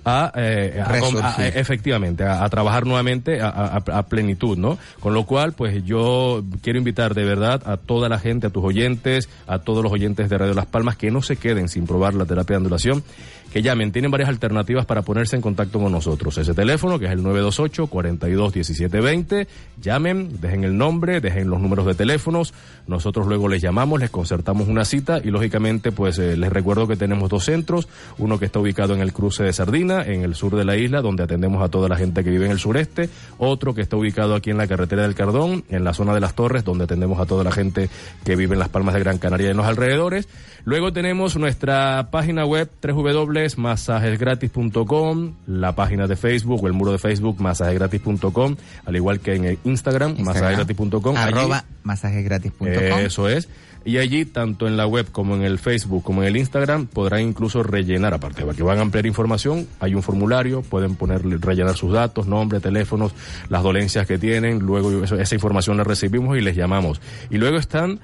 a, 0.08 0.32
eh, 0.36 0.82
a- 0.84 0.88
Resurgir. 0.90 1.22
a- 1.24 1.36
a- 1.38 1.48
efectivamente 1.50 2.24
a, 2.24 2.44
a 2.44 2.50
trabajar 2.50 2.86
nuevamente 2.86 3.40
a 3.42 4.04
plenitud, 4.08 4.58
¿no? 4.58 4.78
Con 5.00 5.14
lo 5.14 5.26
cual, 5.26 5.54
pues 5.54 5.84
yo 5.86 6.44
quiero 6.62 6.80
invitar 6.80 7.14
de 7.14 7.26
verdad 7.26 7.62
a 7.66 7.78
toda 7.78 8.08
la 8.10 8.20
gente, 8.20 8.48
a 8.48 8.50
tus 8.50 8.64
oyentes, 8.64 9.30
a 9.48 9.60
todos 9.60 9.84
los 9.84 9.92
oyentes 9.92 10.30
de 10.30 10.38
Radio 10.38 10.54
Las 10.54 10.66
Palmas 10.66 10.96
que 10.98 11.12
no 11.12 11.22
se 11.22 11.36
queden 11.36 11.68
sin 11.70 11.86
probar 11.86 12.14
la 12.14 12.26
terapia 12.26 12.54
de 12.56 12.58
ondulación, 12.58 13.04
que 13.52 13.62
llamen, 13.62 13.92
tienen 13.94 14.12
varias 14.12 14.28
alternativas 14.30 14.86
para 14.86 15.04
ponerse 15.04 15.36
en 15.38 15.42
contacto 15.42 15.80
con 15.80 15.92
nosotros. 15.92 16.38
Ese 16.38 16.54
teléfono 16.54 17.00
que 17.00 17.06
es 17.06 17.12
el 17.12 17.24
928 17.24 17.88
42 17.88 18.54
17 18.54 19.00
20, 19.02 19.48
llamen, 19.82 20.42
dejen 20.42 20.64
el 20.66 20.78
nombre, 20.78 21.22
dejen 21.22 21.50
los 21.50 21.60
números 21.62 21.86
de 21.86 21.96
teléfonos, 21.96 22.54
nosotros 22.88 23.26
luego 23.26 23.48
les 23.48 23.62
llamamos, 23.62 24.00
les 24.02 24.10
concertamos 24.10 24.68
una 24.68 24.84
cita 24.86 25.20
y 25.24 25.30
lógicamente 25.32 25.92
pues 25.94 26.20
eh, 26.20 26.36
les 26.36 26.52
recuerdo 26.52 26.88
que 26.88 26.98
tenemos 26.98 27.30
dos 27.30 27.46
centros, 27.46 27.88
uno 28.18 28.38
que 28.38 28.46
está 28.46 28.60
ubicado 28.60 28.94
en 28.94 29.02
el 29.02 29.14
cruce 29.14 29.44
de 29.44 29.54
Sardina, 29.54 29.97
en 30.04 30.24
el 30.24 30.36
sur 30.36 30.56
de 30.56 30.66
la 30.66 30.76
isla, 30.76 31.02
donde 31.02 31.24
atendemos 31.24 31.64
a 31.64 31.70
toda 31.70 31.88
la 31.90 31.96
gente 31.96 32.24
que 32.24 32.30
vive 32.30 32.46
en 32.46 32.52
el 32.52 32.60
sureste, 32.60 33.10
otro 33.38 33.74
que 33.74 33.82
está 33.82 33.96
ubicado 33.98 34.36
aquí 34.36 34.50
en 34.50 34.58
la 34.58 34.68
carretera 34.68 35.04
del 35.04 35.16
Cardón, 35.16 35.64
en 35.70 35.84
la 35.84 35.94
zona 35.94 36.14
de 36.14 36.20
las 36.20 36.36
Torres, 36.36 36.64
donde 36.64 36.84
atendemos 36.86 37.20
a 37.20 37.26
toda 37.26 37.44
la 37.44 37.52
gente 37.52 37.90
que 38.26 38.36
vive 38.36 38.54
en 38.54 38.60
las 38.60 38.70
Palmas 38.70 38.94
de 38.96 39.00
Gran 39.02 39.18
Canaria 39.18 39.48
y 39.48 39.52
en 39.52 39.58
los 39.58 39.66
alrededores. 39.66 40.28
Luego 40.66 40.92
tenemos 40.92 41.38
nuestra 41.38 42.10
página 42.12 42.46
web 42.46 42.70
www.masajesgratis.com, 42.82 45.34
la 45.48 45.76
página 45.76 46.08
de 46.08 46.16
Facebook 46.16 46.64
o 46.64 46.68
el 46.68 46.74
muro 46.74 46.92
de 46.92 46.98
Facebook 46.98 47.40
masajesgratis.com, 47.40 48.56
al 48.86 48.96
igual 48.96 49.20
que 49.20 49.36
en 49.36 49.46
el 49.46 49.60
Instagram, 49.64 50.16
masajesgratis.com. 50.20 51.16
Allí- 51.16 51.34
Arroba 51.38 51.64
masajesgratis.com. 51.84 52.68
eso 53.00 53.30
es. 53.30 53.48
Y 53.86 54.00
allí, 54.00 54.26
tanto 54.26 54.68
en 54.68 54.76
la 54.76 54.86
web 54.86 55.08
como 55.14 55.36
en 55.36 55.44
el 55.44 55.60
Facebook 55.60 56.04
como 56.04 56.22
en 56.22 56.28
el 56.28 56.36
Instagram, 56.36 56.88
podrán 56.88 57.22
incluso 57.22 57.64
rellenar, 57.64 58.14
aparte 58.14 58.44
de 58.44 58.54
que 58.54 58.62
van 58.62 58.80
a 58.80 58.82
ampliar 58.82 59.06
información, 59.06 59.66
hay 59.80 59.96
un 59.96 60.04
formulario, 60.04 60.62
pueden 60.62 60.96
ponerle, 60.96 61.38
rellenar 61.38 61.76
sus 61.76 61.94
datos, 61.94 62.28
nombre, 62.28 62.60
teléfonos, 62.60 63.14
las 63.50 63.64
dolencias 63.64 64.08
que 64.08 64.18
tienen, 64.18 64.60
luego 64.60 65.04
esa 65.04 65.36
información 65.36 65.78
la 65.78 65.84
recibimos 65.84 66.38
y 66.38 66.42
les 66.42 66.56
llamamos. 66.56 67.02
Y 67.30 67.38
luego 67.38 67.58
están 67.58 68.00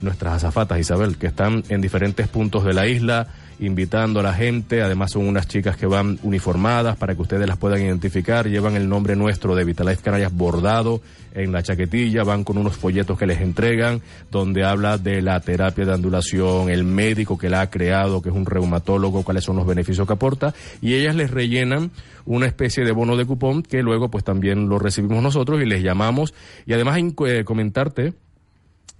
nuestras 0.00 0.34
azafatas, 0.34 0.78
Isabel, 0.78 1.16
que 1.16 1.26
están 1.26 1.64
en 1.68 1.80
diferentes 1.80 2.28
puntos 2.28 2.64
de 2.64 2.74
la 2.74 2.86
isla, 2.86 3.28
invitando 3.60 4.20
a 4.20 4.22
la 4.22 4.34
gente. 4.34 4.82
Además, 4.82 5.12
son 5.12 5.26
unas 5.26 5.48
chicas 5.48 5.76
que 5.76 5.86
van 5.86 6.18
uniformadas 6.22 6.96
para 6.96 7.14
que 7.14 7.22
ustedes 7.22 7.46
las 7.46 7.56
puedan 7.56 7.80
identificar. 7.80 8.48
Llevan 8.48 8.76
el 8.76 8.88
nombre 8.88 9.16
nuestro 9.16 9.54
de 9.54 9.64
Vitalife 9.64 10.02
Canarias 10.02 10.32
bordado 10.34 11.00
en 11.36 11.52
la 11.52 11.62
chaquetilla, 11.62 12.24
van 12.24 12.44
con 12.44 12.56
unos 12.56 12.76
folletos 12.76 13.18
que 13.18 13.26
les 13.26 13.40
entregan, 13.40 14.00
donde 14.30 14.64
habla 14.64 14.96
de 14.96 15.20
la 15.20 15.38
terapia 15.40 15.84
de 15.84 15.92
ondulación, 15.92 16.70
el 16.70 16.84
médico 16.84 17.36
que 17.36 17.50
la 17.50 17.60
ha 17.60 17.70
creado, 17.70 18.22
que 18.22 18.30
es 18.30 18.34
un 18.34 18.46
reumatólogo, 18.46 19.22
cuáles 19.22 19.44
son 19.44 19.56
los 19.56 19.66
beneficios 19.66 20.06
que 20.06 20.14
aporta, 20.14 20.54
y 20.80 20.94
ellas 20.94 21.14
les 21.14 21.30
rellenan 21.30 21.90
una 22.24 22.46
especie 22.46 22.84
de 22.84 22.92
bono 22.92 23.16
de 23.16 23.26
cupón 23.26 23.62
que 23.62 23.82
luego 23.82 24.10
pues 24.10 24.24
también 24.24 24.68
lo 24.68 24.78
recibimos 24.78 25.22
nosotros 25.22 25.60
y 25.60 25.66
les 25.66 25.82
llamamos. 25.82 26.32
Y 26.64 26.72
además, 26.72 26.98
eh, 26.98 27.44
comentarte 27.44 28.14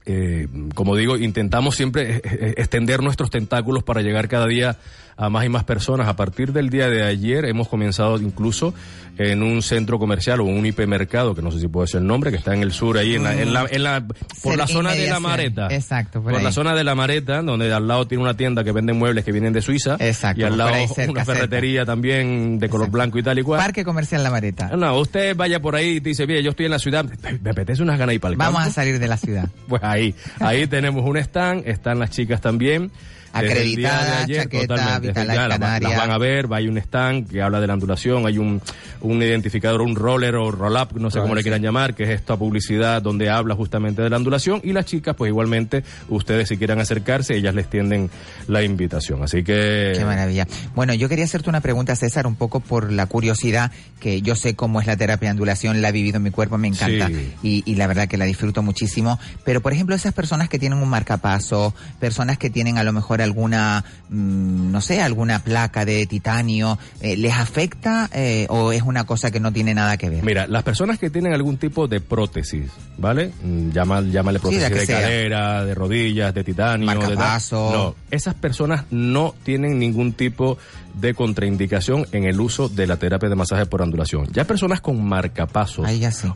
eh, 0.06 0.46
como 0.74 0.94
digo, 0.96 1.16
intentamos 1.16 1.74
siempre 1.74 2.16
eh, 2.16 2.22
eh, 2.24 2.54
extender 2.58 3.02
nuestros 3.02 3.30
tentáculos 3.30 3.82
para 3.82 4.02
llegar 4.02 4.28
cada 4.28 4.46
día 4.46 4.76
a 5.18 5.30
más 5.30 5.44
y 5.46 5.48
más 5.48 5.64
personas. 5.64 6.08
A 6.08 6.16
partir 6.16 6.52
del 6.52 6.68
día 6.70 6.88
de 6.88 7.02
ayer 7.02 7.46
hemos 7.46 7.68
comenzado 7.68 8.18
incluso 8.20 8.74
en 9.18 9.42
un 9.42 9.62
centro 9.62 9.98
comercial 9.98 10.40
o 10.42 10.44
un 10.44 10.66
hipermercado, 10.66 11.34
que 11.34 11.40
no 11.40 11.50
sé 11.50 11.58
si 11.58 11.68
puedo 11.68 11.86
decir 11.86 12.00
el 12.00 12.06
nombre, 12.06 12.30
que 12.30 12.36
está 12.36 12.54
en 12.54 12.60
el 12.60 12.70
sur, 12.72 12.98
ahí 12.98 13.14
en 13.14 13.22
la, 13.24 13.32
en 13.40 13.52
la, 13.54 13.64
en 13.70 13.82
la- 13.82 14.06
por 14.06 14.16
Ser 14.36 14.58
la 14.58 14.66
zona 14.66 14.92
de 14.92 15.06
la. 15.08 15.18
Mareta. 15.20 15.68
Exacto, 15.70 16.22
por 16.22 16.32
Por, 16.34 16.42
la 16.42 16.52
zona 16.52 16.74
de 16.74 16.84
la 16.84 16.94
Mareta, 16.94 17.40
donde 17.40 17.72
al 17.72 17.88
lado 17.88 18.06
tiene 18.06 18.22
una 18.22 18.36
tienda 18.36 18.62
que 18.62 18.72
vende 18.72 18.92
muebles 18.92 19.24
que 19.24 19.32
vienen 19.32 19.54
de 19.54 19.62
Suiza. 19.62 19.96
Exacto, 20.00 20.42
Y 20.42 20.44
al 20.44 20.58
lado 20.58 20.74
cerca, 20.88 21.12
una 21.12 21.24
cerca. 21.24 21.24
ferretería 21.24 21.86
también 21.86 22.58
de 22.58 22.68
color 22.68 22.90
blanco 22.90 23.18
y 23.18 23.22
tal 23.22 23.38
y 23.38 23.42
cual. 23.42 23.58
Parque 23.58 23.84
Comercial 23.84 24.22
La 24.22 24.30
Mareta. 24.30 24.68
No, 24.76 24.98
usted 24.98 25.34
vaya 25.34 25.60
por 25.60 25.76
ahí 25.76 25.92
y 25.96 26.00
dice, 26.00 26.26
mire, 26.26 26.42
yo 26.42 26.50
estoy 26.50 26.66
en 26.66 26.72
la 26.72 26.78
ciudad, 26.78 27.06
me 27.42 27.50
apetece 27.50 27.82
unas 27.82 27.98
ganas 27.98 28.14
ir 28.16 28.20
para 28.20 28.32
el 28.32 28.36
Vamos 28.36 28.56
campo". 28.60 28.68
a 28.70 28.72
salir 28.74 28.98
de 28.98 29.08
la 29.08 29.16
ciudad. 29.16 29.48
Pues 29.66 29.82
ahí, 29.82 29.95
ahí 30.40 30.66
tenemos 30.66 31.04
un 31.04 31.16
stand, 31.16 31.66
están 31.66 31.98
las 31.98 32.10
chicas 32.10 32.40
también. 32.40 32.90
Acreditada, 33.38 34.22
ayer, 34.24 34.42
chaqueta, 34.42 34.76
ya, 35.00 35.24
las, 35.48 35.58
van 35.58 36.10
a 36.10 36.18
ver, 36.18 36.50
va- 36.50 36.56
hay 36.58 36.68
un 36.68 36.78
stand 36.78 37.28
que 37.30 37.42
habla 37.42 37.60
de 37.60 37.66
la 37.66 37.74
ondulación, 37.74 38.26
hay 38.26 38.38
un, 38.38 38.60
un 39.00 39.22
identificador, 39.22 39.82
un 39.82 39.94
roller 39.94 40.34
o 40.36 40.50
roll-up, 40.50 40.98
no 41.00 41.10
sé 41.10 41.20
cómo 41.20 41.34
le 41.34 41.42
quieran 41.42 41.62
llamar, 41.62 41.94
que 41.94 42.04
es 42.04 42.10
esta 42.10 42.36
publicidad 42.36 43.02
donde 43.02 43.28
habla 43.30 43.54
justamente 43.54 44.02
de 44.02 44.10
la 44.10 44.16
ondulación. 44.16 44.60
Y 44.64 44.72
las 44.72 44.86
chicas, 44.86 45.14
pues 45.16 45.28
igualmente, 45.30 45.84
ustedes 46.08 46.48
si 46.48 46.56
quieran 46.56 46.80
acercarse, 46.80 47.36
ellas 47.36 47.54
les 47.54 47.68
tienden 47.68 48.10
la 48.48 48.62
invitación. 48.62 49.22
Así 49.22 49.42
que... 49.42 49.92
Qué 49.96 50.04
maravilla. 50.04 50.46
Bueno, 50.74 50.94
yo 50.94 51.08
quería 51.08 51.24
hacerte 51.24 51.48
una 51.50 51.60
pregunta, 51.60 51.94
César, 51.96 52.26
un 52.26 52.36
poco 52.36 52.60
por 52.60 52.92
la 52.92 53.06
curiosidad, 53.06 53.70
que 54.00 54.22
yo 54.22 54.34
sé 54.36 54.54
cómo 54.54 54.80
es 54.80 54.86
la 54.86 54.96
terapia 54.96 55.28
de 55.28 55.32
ondulación, 55.32 55.82
la 55.82 55.88
he 55.88 55.92
vivido 55.92 56.16
en 56.18 56.22
mi 56.22 56.30
cuerpo, 56.30 56.58
me 56.58 56.68
encanta 56.68 57.06
Sí. 57.08 57.32
y, 57.42 57.62
y 57.70 57.74
la 57.76 57.86
verdad 57.86 58.08
que 58.08 58.16
la 58.16 58.24
disfruto 58.24 58.62
muchísimo. 58.62 59.18
Pero, 59.44 59.60
por 59.60 59.72
ejemplo, 59.72 59.94
esas 59.94 60.12
personas 60.14 60.48
que 60.48 60.58
tienen 60.58 60.78
un 60.78 60.88
marcapaso, 60.88 61.74
personas 62.00 62.38
que 62.38 62.50
tienen 62.50 62.78
a 62.78 62.84
lo 62.84 62.92
mejor 62.92 63.20
alguna, 63.26 63.84
mm, 64.08 64.72
no 64.72 64.80
sé, 64.80 65.02
alguna 65.02 65.40
placa 65.40 65.84
de 65.84 66.06
titanio, 66.06 66.78
eh, 67.00 67.16
¿les 67.16 67.34
afecta 67.34 68.08
eh, 68.12 68.46
o 68.48 68.72
es 68.72 68.82
una 68.82 69.04
cosa 69.04 69.30
que 69.30 69.40
no 69.40 69.52
tiene 69.52 69.74
nada 69.74 69.96
que 69.96 70.08
ver? 70.08 70.24
Mira, 70.24 70.46
las 70.46 70.62
personas 70.62 70.98
que 70.98 71.10
tienen 71.10 71.34
algún 71.34 71.58
tipo 71.58 71.86
de 71.86 72.00
prótesis, 72.00 72.70
¿vale? 72.96 73.32
Mm, 73.42 73.70
Llama, 73.70 74.00
llámale 74.00 74.38
prótesis 74.38 74.70
de 74.70 74.86
sea. 74.86 75.00
cadera, 75.00 75.64
de 75.64 75.74
rodillas, 75.74 76.34
de 76.34 76.44
titanio, 76.44 76.98
de. 76.98 77.16
No, 77.16 77.94
esas 78.10 78.34
personas 78.34 78.84
no 78.90 79.34
tienen 79.44 79.78
ningún 79.78 80.12
tipo 80.12 80.58
de 80.96 81.14
contraindicación 81.14 82.06
en 82.12 82.24
el 82.24 82.40
uso 82.40 82.68
de 82.68 82.86
la 82.86 82.96
terapia 82.96 83.28
de 83.28 83.36
masaje 83.36 83.66
por 83.66 83.82
ondulación. 83.82 84.26
Ya 84.32 84.44
personas 84.44 84.80
con 84.80 85.04
marcapasos 85.04 85.86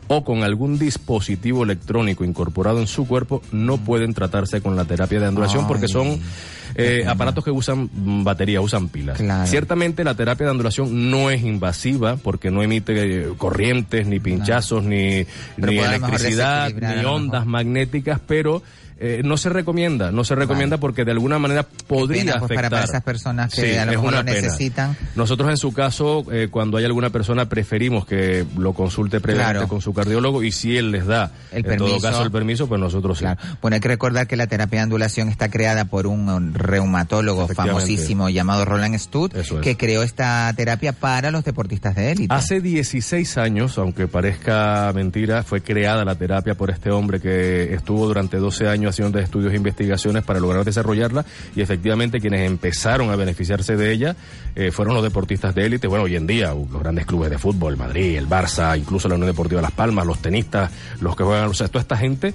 o 0.07 0.23
con 0.23 0.43
algún 0.43 0.77
dispositivo 0.77 1.63
electrónico 1.63 2.23
incorporado 2.23 2.79
en 2.79 2.87
su 2.87 3.07
cuerpo 3.07 3.41
no 3.51 3.77
pueden 3.77 4.13
tratarse 4.13 4.61
con 4.61 4.75
la 4.75 4.85
terapia 4.85 5.19
de 5.19 5.27
ondulación 5.27 5.67
porque 5.67 5.85
Ay. 5.85 5.91
son 5.91 6.19
eh, 6.75 7.03
aparatos 7.07 7.43
que 7.43 7.51
usan 7.51 7.89
mm, 7.91 8.23
batería, 8.23 8.61
usan 8.61 8.89
pilas. 8.89 9.17
Claro. 9.17 9.47
Ciertamente 9.47 10.03
la 10.03 10.15
terapia 10.15 10.45
de 10.45 10.51
ondulación 10.51 11.09
no 11.09 11.29
es 11.31 11.41
invasiva 11.43 12.17
porque 12.17 12.51
no 12.51 12.61
emite 12.61 12.93
eh, 12.95 13.27
corrientes, 13.37 14.07
ni 14.07 14.19
pinchazos, 14.19 14.83
ni, 14.83 15.25
electricidad, 15.57 16.71
ni 16.71 17.05
ondas 17.05 17.45
magnéticas, 17.45 18.19
pero 18.25 18.61
eh, 19.01 19.21
no 19.25 19.35
se 19.37 19.49
recomienda, 19.49 20.11
no 20.11 20.23
se 20.23 20.35
recomienda 20.35 20.77
porque 20.77 21.03
de 21.03 21.11
alguna 21.11 21.39
manera 21.39 21.63
podría 21.63 22.21
pena, 22.21 22.31
pues, 22.33 22.43
afectar. 22.51 22.69
para- 22.71 22.83
esas 22.85 23.03
personas 23.03 23.53
que 23.53 23.71
Sí, 23.71 23.77
a 23.77 23.85
lo 23.85 23.91
mejor 23.93 24.13
lo 24.13 24.23
necesitan. 24.23 24.95
Nosotros 25.15 25.49
en 25.49 25.57
su 25.57 25.73
caso, 25.73 26.25
eh, 26.31 26.49
cuando 26.51 26.77
hay 26.77 26.85
alguna 26.85 27.09
persona, 27.09 27.49
preferimos 27.49 28.05
que 28.05 28.45
lo 28.57 28.73
consulte 28.73 29.19
previamente 29.19 29.53
Claro. 29.55 29.67
con 29.67 29.81
su 29.81 29.93
cardiólogo 29.93 30.43
y 30.43 30.51
si 30.51 30.77
él 30.77 30.91
les 30.91 31.05
da, 31.07 31.31
El 31.51 31.65
en 31.65 31.77
todo 31.77 31.87
permiso. 31.87 32.07
caso, 32.07 32.23
el 32.23 32.31
permiso, 32.31 32.67
pues 32.67 32.79
nosotros 32.79 33.17
sí. 33.17 33.25
Bueno, 33.61 33.75
hay 33.75 33.81
que 33.81 33.87
recordar 33.87 34.27
que 34.27 34.35
la 34.37 34.47
terapia 34.47 34.79
de 34.79 34.83
ondulación 34.83 35.29
está 35.29 35.49
creada 35.49 35.85
por 35.85 36.05
un 36.07 36.29
um, 36.29 36.53
reumatólogo 36.53 37.47
famosísimo 37.47 38.29
llamado 38.29 38.65
Roland 38.65 38.95
es. 38.95 39.09
que 39.61 39.77
creó 39.77 40.03
esta 40.03 40.53
terapia 40.55 40.93
para 40.93 41.31
los 41.31 41.43
deportistas 41.43 41.95
de 41.95 42.11
élite. 42.11 42.33
Hace 42.33 42.61
16 42.61 43.37
años, 43.37 43.77
aunque 43.77 44.07
parezca 44.07 44.91
mentira, 44.93 45.43
fue 45.43 45.61
creada 45.61 46.05
la 46.05 46.15
terapia 46.15 46.55
por 46.55 46.69
este 46.69 46.91
hombre 46.91 47.19
que 47.19 47.73
estuvo 47.73 48.05
durante 48.07 48.37
12 48.37 48.67
años 48.67 48.90
haciendo 48.91 49.19
estudios 49.19 49.53
e 49.53 49.57
investigaciones 49.57 50.23
para 50.23 50.39
lograr 50.39 50.63
desarrollarla 50.63 51.25
y 51.55 51.61
efectivamente 51.61 52.19
quienes 52.19 52.41
empezaron 52.41 53.09
a 53.09 53.15
beneficiarse 53.15 53.75
de 53.75 53.91
ella 53.91 54.15
eh, 54.55 54.71
fueron 54.71 54.93
los 54.93 55.03
deportistas 55.03 55.55
de 55.55 55.65
élite. 55.65 55.87
Bueno, 55.87 56.05
hoy 56.05 56.15
en 56.15 56.27
día 56.27 56.53
uh, 56.53 56.67
los 56.71 56.81
grandes 56.81 57.05
clubes 57.05 57.29
de 57.29 57.37
fútbol, 57.37 57.77
Madrid, 57.77 58.17
el 58.17 58.27
Barça, 58.27 58.77
incluso 58.77 59.07
la 59.07 59.15
Unión 59.15 59.27
Deportiva 59.27 59.61
Las 59.61 59.71
Palmas, 59.71 60.05
los 60.05 60.19
tenistas, 60.19 60.71
los 60.99 61.15
que 61.15 61.23
juegan, 61.23 61.49
o 61.49 61.53
sea, 61.53 61.67
toda 61.67 61.81
esta 61.81 61.97
gente 61.97 62.33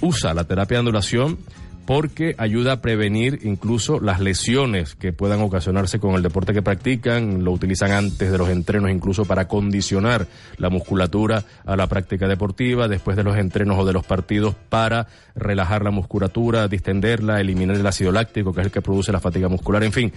usa 0.00 0.34
la 0.34 0.44
terapia 0.44 0.76
de 0.76 0.80
ondulación 0.80 1.38
porque 1.86 2.34
ayuda 2.36 2.72
a 2.72 2.80
prevenir 2.82 3.40
incluso 3.44 4.00
las 4.00 4.20
lesiones 4.20 4.96
que 4.96 5.12
puedan 5.12 5.40
ocasionarse 5.40 6.00
con 6.00 6.16
el 6.16 6.22
deporte 6.22 6.52
que 6.52 6.60
practican, 6.60 7.44
lo 7.44 7.52
utilizan 7.52 7.92
antes 7.92 8.30
de 8.30 8.36
los 8.36 8.48
entrenos 8.48 8.90
incluso 8.90 9.24
para 9.24 9.46
condicionar 9.46 10.26
la 10.58 10.68
musculatura 10.68 11.44
a 11.64 11.76
la 11.76 11.86
práctica 11.86 12.26
deportiva, 12.26 12.88
después 12.88 13.16
de 13.16 13.22
los 13.22 13.36
entrenos 13.36 13.78
o 13.78 13.84
de 13.84 13.92
los 13.92 14.04
partidos 14.04 14.56
para 14.68 15.06
relajar 15.36 15.84
la 15.84 15.92
musculatura, 15.92 16.66
distenderla, 16.66 17.40
eliminar 17.40 17.76
el 17.76 17.86
ácido 17.86 18.10
láctico 18.10 18.52
que 18.52 18.60
es 18.60 18.66
el 18.66 18.72
que 18.72 18.82
produce 18.82 19.12
la 19.12 19.20
fatiga 19.20 19.48
muscular, 19.48 19.84
en 19.84 19.92
fin, 19.92 20.12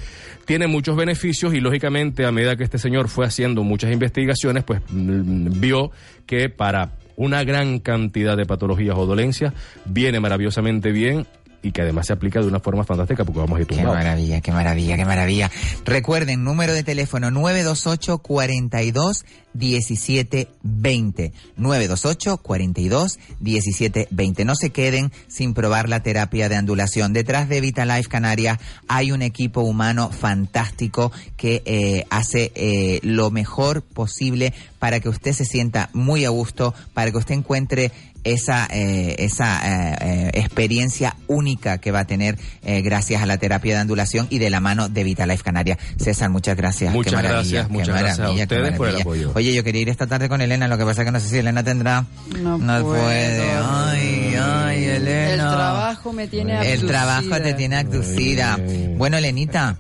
tiene 0.46 0.66
muchos 0.66 0.96
beneficios 0.96 1.54
y 1.54 1.60
lógicamente 1.60 2.26
a 2.26 2.32
medida 2.32 2.56
que 2.56 2.64
este 2.64 2.80
señor 2.80 3.10
fue 3.10 3.26
haciendo 3.26 3.64
muchas 3.64 3.92
investigaciones, 3.92 4.64
pues 4.64 4.82
mm, 4.90 5.60
vio 5.60 5.92
que 6.26 6.50
para 6.50 6.94
una 7.16 7.44
gran 7.44 7.80
cantidad 7.80 8.38
de 8.38 8.46
patologías 8.46 8.96
o 8.98 9.06
dolencias 9.06 9.54
viene 9.86 10.22
maravillosamente 10.22 10.92
bien 10.92 11.28
y 11.62 11.72
que 11.72 11.82
además 11.82 12.08
se 12.08 12.14
aplica 12.14 12.40
de 12.40 12.48
una 12.48 12.60
forma 12.60 12.84
fantástica 12.84 13.26
porque 13.26 13.40
vamos 13.40 13.58
a 13.58 13.62
ir 13.62 13.68
Qué 13.68 13.76
tumbados. 13.76 13.98
maravilla, 13.98 14.42
qué 14.42 14.52
maravilla, 14.52 14.96
qué 14.98 15.06
maravilla. 15.06 15.52
Recuerden, 15.86 16.44
número 16.44 16.74
de 16.74 16.84
teléfono 16.84 17.32
928 17.32 18.18
42 18.20 19.26
17 19.54 20.48
20. 20.62 21.34
928 21.58 22.38
42 22.38 23.20
17 23.40 24.08
20. 24.12 24.46
No 24.46 24.56
se 24.56 24.70
queden 24.70 25.12
sin 25.28 25.54
probar 25.54 25.90
la 25.90 26.02
terapia 26.02 26.50
de 26.50 26.58
ondulación. 26.58 27.14
Detrás 27.14 27.50
de 27.50 27.62
Vitalife 27.62 28.10
Canarias 28.10 28.60
hay 28.88 29.12
un 29.12 29.22
equipo 29.22 29.62
humano 29.62 30.12
fantástico 30.12 31.12
que 31.36 31.62
eh, 31.66 32.06
hace 32.10 32.52
eh, 32.56 33.00
lo 33.04 33.32
mejor 33.32 33.82
posible 33.82 34.54
para 34.80 35.00
que 35.00 35.10
usted 35.10 35.34
se 35.34 35.46
sienta 35.46 35.90
muy 35.94 36.26
a 36.26 36.30
gusto, 36.30 36.74
para 36.94 37.12
que 37.12 37.18
usted 37.18 37.36
encuentre 37.36 37.92
esa, 38.24 38.68
eh, 38.72 39.16
esa 39.20 39.60
eh, 39.64 39.96
eh, 40.02 40.32
experiencia 40.34 41.16
única 41.28 41.78
que 41.80 41.92
va 41.92 42.02
a 42.02 42.06
tener 42.06 42.38
eh, 42.64 42.82
gracias 42.82 43.22
a 43.22 43.26
la 43.26 43.38
terapia 43.38 43.76
de 43.76 43.82
ondulación 43.82 44.28
y 44.30 44.40
de 44.40 44.50
la 44.50 44.60
mano 44.60 44.90
de 44.90 45.04
Vitalife 45.04 45.44
Canarias. 45.44 45.78
César, 45.98 46.30
muchas 46.30 46.56
gracias. 46.58 46.94
Muchas 46.94 47.12
Qué 47.12 47.16
maravilla, 47.18 47.40
gracias, 47.40 47.68
qué 47.68 47.74
muchas 47.74 47.88
gracias 48.00 48.20
a 48.20 48.32
ustedes 48.32 48.74
por 48.78 48.88
el 48.90 49.02
apoyo. 49.02 49.32
Oye, 49.36 49.54
yo 49.54 49.64
quería 49.64 49.82
ir 49.82 49.90
esta 49.90 50.08
tarde 50.08 50.30
con 50.30 50.42
Elena, 50.42 50.68
lo 50.68 50.78
que 50.78 50.86
pasa 50.86 51.02
es 51.02 51.06
que 51.06 51.12
no 51.12 51.20
sé 51.20 51.30
si 51.30 51.38
Elena 51.38 51.64
tendrá... 51.64 52.06
No, 52.42 52.58
puede. 52.84 53.52
Ay, 53.64 54.36
ay, 54.42 54.84
Elena. 54.86 55.34
El 55.34 55.40
trabajo 55.40 56.14
me 56.14 56.28
tiene 56.28 56.54
El 56.54 56.60
abducida. 56.60 56.88
trabajo 56.88 57.42
te 57.44 57.54
tiene 57.54 57.78
abducida. 57.78 58.60
Bueno, 58.98 59.18
Elenita, 59.18 59.78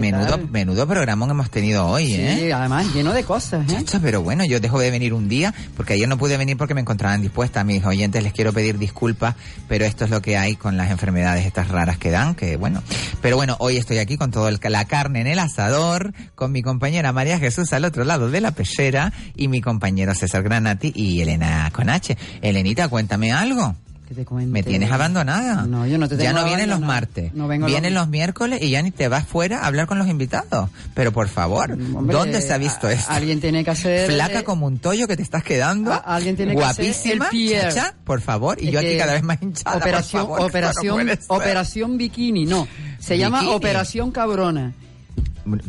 menudo, 0.00 0.26
tal? 0.26 0.50
menudo 0.50 0.86
programa 0.86 1.26
que 1.26 1.32
hemos 1.32 1.50
tenido 1.50 1.86
hoy, 1.86 2.14
¿eh? 2.14 2.36
Sí, 2.40 2.50
además 2.50 2.92
lleno 2.94 3.12
de 3.12 3.24
cosas, 3.24 3.64
¿eh? 3.64 3.76
Chacha, 3.76 4.00
pero 4.00 4.22
bueno, 4.22 4.44
yo 4.44 4.60
dejo 4.60 4.78
de 4.78 4.90
venir 4.90 5.14
un 5.14 5.28
día, 5.28 5.54
porque 5.76 5.94
ayer 5.94 6.08
no 6.08 6.18
pude 6.18 6.36
venir 6.36 6.56
porque 6.56 6.74
me 6.74 6.80
encontraban 6.80 7.22
dispuesta. 7.22 7.60
A 7.60 7.64
mis 7.64 7.84
oyentes 7.84 8.22
les 8.22 8.32
quiero 8.32 8.52
pedir 8.52 8.78
disculpas, 8.78 9.34
pero 9.68 9.84
esto 9.84 10.04
es 10.04 10.10
lo 10.10 10.22
que 10.22 10.36
hay 10.36 10.56
con 10.56 10.76
las 10.76 10.90
enfermedades 10.90 11.46
estas 11.46 11.68
raras 11.68 11.98
que 11.98 12.10
dan, 12.10 12.34
que 12.34 12.56
bueno. 12.56 12.82
Pero 13.20 13.36
bueno, 13.36 13.56
hoy 13.58 13.76
estoy 13.76 13.98
aquí 13.98 14.16
con 14.16 14.30
toda 14.30 14.50
la 14.50 14.84
carne 14.86 15.20
en 15.20 15.26
el 15.26 15.38
asador, 15.38 16.12
con 16.34 16.52
mi 16.52 16.62
compañera 16.62 17.12
María 17.12 17.38
Jesús 17.38 17.72
al 17.72 17.84
otro 17.84 18.04
lado 18.04 18.30
de 18.30 18.40
la 18.40 18.52
pechera, 18.52 19.12
y 19.36 19.48
mi 19.48 19.60
compañero 19.60 20.14
César 20.14 20.42
Granati 20.42 20.92
y 20.94 21.20
Elena 21.20 21.70
Conache. 21.72 22.16
Elenita, 22.40 22.88
cuéntame 22.88 23.32
algo. 23.32 23.74
Que 24.10 24.16
te 24.16 24.24
cuente. 24.24 24.50
Me 24.50 24.64
tienes 24.64 24.90
abandonada. 24.90 25.62
No, 25.68 25.86
yo 25.86 25.96
no 25.96 26.08
te 26.08 26.16
Ya 26.16 26.30
tengo 26.32 26.40
no 26.40 26.44
vienen 26.46 26.68
los 26.68 26.80
martes. 26.80 27.32
No 27.32 27.46
vengo 27.46 27.66
vienen 27.68 27.94
los- 27.94 28.00
los 28.02 28.08
miércoles 28.08 28.60
y 28.60 28.70
ya 28.70 28.82
ni 28.82 28.90
te 28.90 29.06
vas 29.06 29.24
fuera 29.24 29.60
a 29.60 29.66
hablar 29.68 29.86
con 29.86 29.98
los 30.00 30.08
invitados. 30.08 30.68
Pero 30.94 31.12
por 31.12 31.28
favor, 31.28 31.70
Hombre, 31.70 32.16
¿dónde 32.16 32.42
se 32.42 32.52
ha 32.52 32.58
visto 32.58 32.88
a- 32.88 32.92
esto? 32.92 33.08
Alguien 33.12 33.40
tiene 33.40 33.62
que 33.62 33.70
hacer... 33.70 34.10
Flaca 34.10 34.40
eh, 34.40 34.42
como 34.42 34.66
un 34.66 34.80
tollo 34.80 35.06
que 35.06 35.16
te 35.16 35.22
estás 35.22 35.44
quedando. 35.44 35.92
alguien 36.04 36.34
tiene 36.34 36.56
que 36.56 36.64
hacer 36.64 36.86
guapísima, 36.86 37.30
por 38.02 38.20
favor. 38.20 38.60
Y 38.60 38.66
Es 38.66 38.72
yo 38.72 38.80
aquí 38.80 38.98
cada 38.98 39.12
vez 39.12 39.22
más 39.22 39.40
hinchada. 39.40 39.74
por 39.74 39.82
Operación, 39.82 40.22
favor, 40.22 40.40
operación, 40.48 41.10
operación 41.28 41.96
bikini, 41.96 42.46
no. 42.46 42.66
Se 42.98 43.16
llama. 43.16 43.48
Operación 43.50 44.10
Cabrona. 44.10 44.72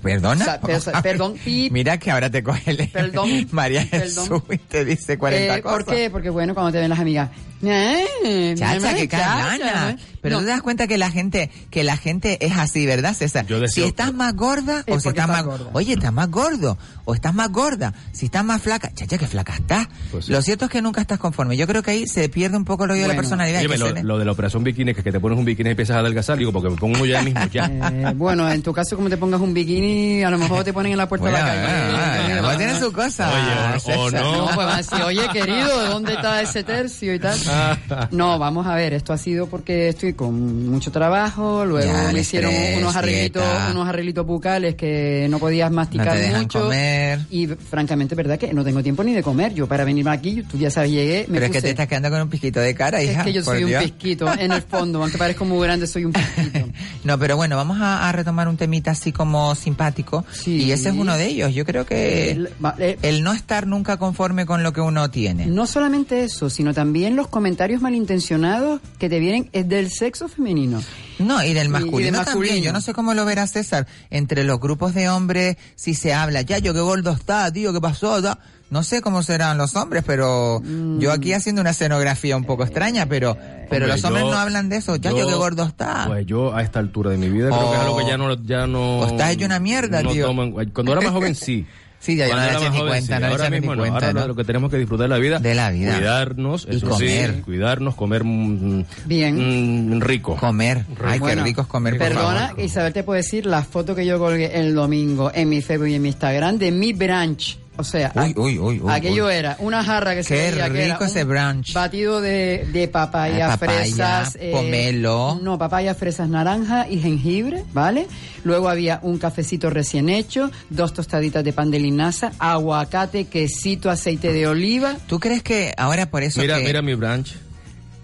¿Perdona? 0.01 0.59
Per- 0.59 0.81
perdón, 1.03 1.35
pip. 1.45 1.71
Mira 1.71 1.97
que 1.99 2.09
ahora 2.09 2.31
te 2.31 2.41
coge 2.41 2.71
el- 2.71 2.89
Perdón, 2.89 3.47
María 3.51 3.85
perdón. 3.89 4.01
Jesús 4.25 4.41
y 4.51 4.57
te 4.57 4.83
dice 4.83 5.19
40 5.19 5.57
Eh, 5.57 5.61
cosas. 5.61 5.83
¿Por 5.83 5.93
qué? 5.93 6.09
Porque 6.09 6.29
bueno, 6.31 6.53
cuando 6.55 6.71
te 6.71 6.79
ven 6.79 6.89
las 6.89 6.99
amigas, 6.99 7.29
Eh, 7.63 8.55
Chacha, 8.57 8.93
que 8.95 9.07
chacha, 9.07 9.57
lana. 9.57 9.89
¿eh? 9.91 9.97
Pero 10.21 10.35
No. 10.35 10.39
tú 10.41 10.45
te 10.45 10.51
das 10.51 10.61
cuenta 10.61 10.87
que 10.87 10.97
la 10.97 11.09
gente, 11.09 11.49
que 11.71 11.83
la 11.83 11.97
gente 11.97 12.37
es 12.45 12.55
así, 12.55 12.85
¿verdad, 12.85 13.13
César? 13.15 13.45
si 13.69 13.83
estás 13.83 14.13
más 14.13 14.35
gorda 14.35 14.83
o 14.87 14.99
si 14.99 15.09
estás 15.09 15.27
más, 15.27 15.43
gorda. 15.43 15.69
oye, 15.73 15.93
estás 15.93 16.13
más 16.13 16.29
gordo 16.29 16.77
o 17.05 17.15
estás 17.15 17.33
más 17.33 17.49
gorda, 17.51 17.93
si 18.11 18.25
estás 18.27 18.43
más 18.45 18.61
flaca, 18.61 18.91
chacha, 18.93 19.17
que 19.17 19.27
flaca 19.27 19.53
estás. 19.55 19.87
Pues 20.11 20.25
sí. 20.25 20.31
Lo 20.31 20.41
cierto 20.43 20.65
es 20.65 20.71
que 20.71 20.81
nunca 20.81 21.01
estás 21.01 21.17
conforme. 21.17 21.57
Yo 21.57 21.65
creo 21.67 21.81
que 21.81 21.91
ahí 21.91 22.07
se 22.07 22.29
pierde 22.29 22.55
un 22.57 22.65
poco 22.65 22.83
el 22.83 22.89
rollo 22.91 23.01
de 23.03 23.07
la 23.07 23.15
personalidad. 23.15 23.59
Oye, 23.61 23.67
que 23.69 23.77
lo, 23.79 23.87
se 23.87 23.93
le- 23.93 24.03
lo 24.03 24.17
de 24.19 24.25
la 24.25 24.31
operación 24.31 24.63
bikini, 24.63 24.93
que 24.93 24.99
es 24.99 25.03
que 25.03 25.11
te 25.11 25.19
pones 25.19 25.37
un 25.39 25.45
bikini 25.45 25.69
y 25.69 25.71
empiezas 25.71 25.95
a 25.97 25.99
adelgazar, 25.99 26.37
digo, 26.37 26.51
porque 26.51 26.69
me 26.69 26.75
pongo 26.77 26.95
uno 26.97 27.05
ya 27.05 27.21
mismo, 27.23 27.41
ya. 27.51 27.65
Eh, 27.65 28.13
bueno, 28.15 28.49
en 28.51 28.61
tu 28.61 28.73
caso, 28.73 28.95
como 28.95 29.09
te 29.09 29.17
pongas 29.17 29.41
un 29.41 29.53
bikini, 29.55 30.23
a 30.23 30.29
lo 30.29 30.37
mejor 30.37 30.63
te 30.63 30.71
ponen 30.73 30.91
en 30.91 30.97
la 30.99 31.09
puerta 31.09 31.25
de 31.27 31.31
la 31.33 31.39
Bueno, 31.41 31.55
calle. 31.55 32.39
ah, 32.47 32.57
tiene 32.57 32.79
su 32.79 32.91
cosa. 32.93 33.29
Oye, 33.31 33.95
o- 33.95 34.01
o 34.01 34.09
César. 34.09 34.23
no. 34.23 34.49
pues 34.53 34.91
oye, 35.03 35.27
querido, 35.33 35.87
¿dónde 35.89 36.13
está 36.13 36.41
ese 36.41 36.63
tercio 36.63 37.15
y 37.15 37.19
tal? 37.19 37.39
No, 38.11 38.37
vamos 38.39 38.65
a 38.67 38.75
ver, 38.75 38.93
esto 38.93 39.13
ha 39.13 39.17
sido 39.17 39.47
porque 39.47 39.89
estoy 39.89 40.13
con 40.13 40.69
mucho 40.69 40.91
trabajo, 40.91 41.65
luego 41.65 41.91
Ya, 41.91 42.11
me 42.11 42.19
hicieron 42.21 42.51
estrés, 42.51 42.77
unos 42.77 42.95
arreglitos, 42.95 43.43
dieta. 43.43 43.67
unos 43.71 43.87
arreglitos 43.89 44.25
bucales 44.25 44.75
que 44.75 45.27
no 45.29 45.39
podías 45.39 45.71
masticar 45.71 46.17
No 46.31 46.39
mucho. 46.39 46.61
comer. 46.63 47.19
Y 47.29 47.47
francamente, 47.47 48.15
verdad 48.15 48.37
que 48.39 48.53
no 48.53 48.63
tengo 48.63 48.81
tiempo 48.83 49.03
ni 49.03 49.13
de 49.13 49.23
comer. 49.23 49.53
Yo 49.53 49.67
para 49.67 49.83
venir 49.83 50.07
aquí, 50.09 50.43
tú 50.43 50.57
ya 50.57 50.69
sabes, 50.71 50.91
llegué, 50.91 51.25
me 51.27 51.35
Pero 51.35 51.45
es 51.47 51.51
que 51.51 51.61
te 51.61 51.69
estás 51.71 51.87
quedando 51.87 52.09
con 52.09 52.21
un 52.21 52.29
pisquito 52.29 52.59
de 52.59 52.73
cara, 52.75 53.01
es 53.01 53.11
hija. 53.11 53.23
que 53.23 53.33
yo 53.33 53.43
soy 53.43 53.63
un 53.63 53.79
pisquito, 53.81 54.31
en 54.33 54.51
el 54.51 54.61
fondo, 54.61 55.01
aunque 55.01 55.17
parezco 55.17 55.45
muy 55.45 55.65
grande, 55.65 55.87
soy 55.87 56.05
un 56.05 56.13
pisquito. 56.13 56.59
No, 57.03 57.17
pero 57.19 57.35
bueno, 57.35 57.55
vamos 57.55 57.79
a, 57.81 58.07
a 58.07 58.11
retomar 58.11 58.47
un 58.47 58.57
temita 58.57 58.91
así 58.91 59.11
como 59.11 59.55
simpático. 59.55 60.25
Y 60.45 60.71
ese 60.71 60.89
es 60.89 60.95
uno 60.95 61.15
de 61.17 61.27
ellos. 61.27 61.53
Yo 61.53 61.65
creo 61.65 61.85
que 61.85 62.31
El- 62.31 62.49
eh, 62.79 62.97
el 63.01 63.23
no 63.23 63.33
estar 63.33 63.67
nunca 63.67 63.97
conforme 63.97 64.45
con 64.45 64.63
lo 64.63 64.73
que 64.73 64.81
uno 64.81 65.09
tiene. 65.09 65.45
No 65.47 65.67
solamente 65.67 66.23
eso, 66.23 66.49
sino 66.49 66.73
también 66.73 67.15
los 67.15 67.27
comentarios 67.27 67.81
malintencionados 67.81 68.81
que 68.99 69.09
te 69.09 69.19
vienen 69.19 69.49
es 69.53 69.67
del 69.67 69.89
sexo 69.91 70.27
femenino. 70.27 70.81
No, 71.19 71.43
y 71.43 71.53
del 71.53 71.67
Y- 71.67 71.69
masculino, 71.69 72.17
también. 72.23 72.25
masculino. 72.25 72.65
Yo 72.65 72.73
no 72.73 72.81
sé 72.81 72.93
cómo 72.93 73.13
lo 73.13 73.25
verá 73.25 73.47
César. 73.47 73.87
Entre 74.09 74.43
los 74.43 74.59
grupos 74.59 74.93
de 74.93 75.09
hombres, 75.09 75.57
si 75.75 75.93
se 75.93 76.13
habla, 76.13 76.41
ya, 76.41 76.57
yo 76.59 76.73
qué 76.73 76.79
gordo 76.79 77.11
está, 77.11 77.51
tío, 77.51 77.71
qué 77.73 77.81
pasó, 77.81 78.21
Da- 78.21 78.39
No 78.71 78.83
sé 78.83 79.01
cómo 79.01 79.21
serán 79.21 79.57
los 79.57 79.75
hombres, 79.75 80.03
pero 80.07 80.61
yo 80.97 81.11
aquí 81.11 81.33
haciendo 81.33 81.61
una 81.61 81.69
escenografía 81.71 82.35
un 82.37 82.45
poco 82.45 82.63
extraña, 82.63 83.05
pero, 83.05 83.35
pero 83.69 83.85
Hombre, 83.85 83.87
los 83.87 84.03
hombres 84.05 84.23
yo- 84.23 84.31
no 84.31 84.37
hablan 84.39 84.69
de 84.69 84.77
eso. 84.77 84.95
Ya, 84.95 85.11
yo, 85.11 85.27
qué 85.27 85.33
gordo 85.35 85.63
está. 85.65 86.05
Pues 86.07 86.25
yo 86.25 86.55
a 86.55 86.63
esta 86.63 86.79
altura 86.79 87.11
de 87.11 87.17
mi 87.17 87.29
vida 87.29 87.49
creo 87.49 87.69
que 87.69 87.75
es 87.75 87.81
algo 87.81 87.97
que 87.97 88.05
ya 88.07 88.17
no... 88.17 88.33
Ya 88.43 88.67
no 88.67 88.99
O 88.99 89.05
estás 89.07 89.31
hecho 89.31 89.45
una 89.45 89.59
mierda, 89.59 90.01
no 90.01 90.11
tío. 90.11 90.25
cuando 90.73 90.91
era 90.93 91.01
más 91.01 91.11
joven, 91.11 91.35
sí. 91.35 91.67
Sí, 92.01 92.15
ya 92.15 92.25
yo 92.25 92.31
Cuando 92.31 92.47
no 92.47 92.47
le 92.47 92.49
era 92.49 92.57
eché 92.57 92.65
más 92.65 92.73
ni 92.73 92.79
joven, 92.79 92.91
cuenta, 92.93 93.05
sí. 93.05 93.21
no 93.21 93.27
le 93.27 93.31
Ahora 93.33 93.49
ni 93.51 93.59
mismo 93.59 93.75
no. 93.75 93.81
cuenta, 93.83 94.07
Ahora 94.07 94.21
¿no? 94.21 94.27
lo 94.29 94.35
que 94.35 94.43
tenemos 94.43 94.71
que 94.71 94.77
disfrutar 94.77 95.03
de 95.03 95.07
la 95.09 95.17
vida. 95.19 95.37
De 95.37 95.53
la 95.53 95.69
vida. 95.69 95.93
Cuidarnos, 95.97 96.67
Y 96.71 96.75
eso 96.77 96.89
comer. 96.89 97.35
sí. 97.35 97.41
Cuidarnos, 97.43 97.93
comer 97.93 98.23
mm, 98.23 98.85
Bien. 99.05 99.97
mm, 99.97 100.01
rico. 100.01 100.35
Comer. 100.37 100.83
Ay, 101.05 101.19
Bueno, 101.19 101.43
qué 101.43 101.49
rico 101.49 101.61
es 101.61 101.67
comer, 101.67 101.99
por 101.99 102.07
Perdona, 102.07 102.47
favor. 102.47 102.59
Isabel 102.63 102.93
te 102.93 103.03
puedo 103.03 103.17
decir 103.17 103.45
la 103.45 103.61
foto 103.61 103.93
que 103.93 104.03
yo 104.07 104.17
colgué 104.17 104.59
el 104.59 104.73
domingo 104.73 105.29
en 105.31 105.47
mi 105.49 105.61
Facebook 105.61 105.89
y 105.89 105.93
en 105.93 106.01
mi 106.01 106.07
Instagram 106.07 106.57
de 106.57 106.71
mi 106.71 106.91
brunch. 106.93 107.59
O 107.81 107.83
sea, 107.83 108.11
Uy, 108.15 108.33
uy, 108.37 108.59
uy, 108.59 108.79
uy, 108.81 108.91
aquello 108.93 109.25
uy. 109.25 109.33
era 109.33 109.55
una 109.59 109.83
jarra 109.83 110.15
que 110.15 110.23
se 110.23 110.33
Qué 110.35 110.51
veía 110.51 110.69
que 110.69 110.83
era 110.85 110.93
rico 110.93 111.05
ese 111.05 111.23
un 111.23 111.29
brunch. 111.29 111.73
Batido 111.73 112.21
de, 112.21 112.67
de 112.71 112.87
papaya, 112.87 113.47
papaya, 113.49 113.57
fresas, 113.81 114.37
eh, 114.39 114.51
pomelo. 114.53 115.39
No, 115.41 115.57
papaya, 115.57 115.93
fresas, 115.95 116.29
naranja 116.29 116.87
y 116.89 116.99
jengibre, 116.99 117.63
¿vale? 117.73 118.07
Luego 118.43 118.69
había 118.69 118.99
un 119.03 119.17
cafecito 119.17 119.69
recién 119.69 120.09
hecho, 120.09 120.49
dos 120.69 120.93
tostaditas 120.93 121.43
de 121.43 121.53
pan 121.53 121.69
de 121.71 121.79
linaza, 121.79 122.31
aguacate, 122.39 123.25
quesito, 123.25 123.89
aceite 123.89 124.31
de 124.33 124.47
oliva. 124.47 124.95
¿Tú 125.07 125.19
crees 125.19 125.43
que 125.43 125.73
ahora 125.77 126.05
por 126.09 126.23
eso 126.23 126.41
Mira, 126.41 126.57
que- 126.57 126.65
mira 126.65 126.81
mi 126.81 126.93
brunch. 126.95 127.35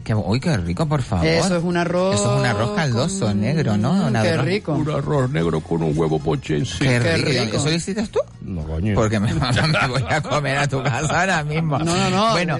Que- 0.07 0.15
uy, 0.15 0.39
qué 0.39 0.55
rico, 0.57 0.85
por 0.87 1.01
favor. 1.01 1.25
Eso 1.27 1.57
es 1.57 1.63
un 1.63 1.75
arroz. 1.77 2.15
Eso 2.15 2.33
es 2.33 2.39
un 2.39 2.45
arroz 2.45 2.71
caldoso, 2.75 3.33
negro, 3.33 3.75
¿no? 3.77 3.91
Un 4.07 4.13
Qué 4.13 4.19
arroz- 4.19 4.45
rico. 4.45 4.73
Un 4.73 4.89
arroz 4.89 5.29
negro 5.29 5.59
con 5.61 5.83
un 5.83 5.97
huevo 5.97 6.17
poche 6.19 6.57
encima. 6.57 6.91
Qué, 6.91 6.99
Qué 6.99 7.15
rico. 7.17 7.43
rico. 7.43 7.57
¿Eso 7.57 7.69
lo 7.69 7.75
hiciste 7.75 8.07
tú? 8.07 8.19
No, 8.41 8.61
coño. 8.63 8.95
Porque 8.95 9.19
me, 9.19 9.33
me 9.33 9.87
voy 9.89 10.03
a 10.09 10.21
comer 10.21 10.57
a 10.59 10.67
tu 10.67 10.81
casa 10.81 11.19
ahora 11.21 11.43
mismo. 11.43 11.77
No, 11.79 11.85
no, 11.95 12.09
no. 12.09 12.31
Bueno, 12.31 12.59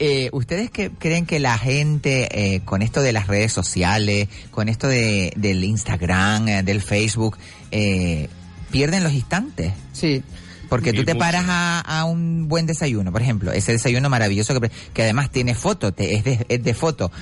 eh, 0.00 0.28
¿ustedes 0.32 0.70
que 0.70 0.90
creen 0.90 1.26
que 1.26 1.38
la 1.38 1.56
gente 1.58 2.28
eh, 2.54 2.60
con 2.64 2.82
esto 2.82 3.00
de 3.02 3.12
las 3.12 3.28
redes 3.28 3.52
sociales, 3.52 4.28
con 4.50 4.68
esto 4.68 4.88
de, 4.88 5.32
del 5.36 5.62
Instagram, 5.62 6.48
eh, 6.48 6.62
del 6.62 6.80
Facebook, 6.82 7.36
eh, 7.70 8.28
pierden 8.70 9.04
los 9.04 9.12
instantes? 9.12 9.72
Sí. 9.92 10.22
Porque 10.70 10.92
tú 10.94 11.04
te 11.04 11.12
mucho. 11.12 11.18
paras 11.18 11.44
a, 11.48 11.80
a 11.80 12.04
un 12.04 12.48
buen 12.48 12.64
desayuno, 12.64 13.12
por 13.12 13.20
ejemplo, 13.20 13.52
ese 13.52 13.72
desayuno 13.72 14.08
maravilloso 14.08 14.58
que, 14.58 14.70
que 14.94 15.02
además 15.02 15.30
tiene 15.30 15.54
foto, 15.54 15.92
te- 15.92 16.14
es, 16.14 16.24
de, 16.24 16.46
es 16.48 16.62
de 16.64 16.72
foto. 16.74 17.12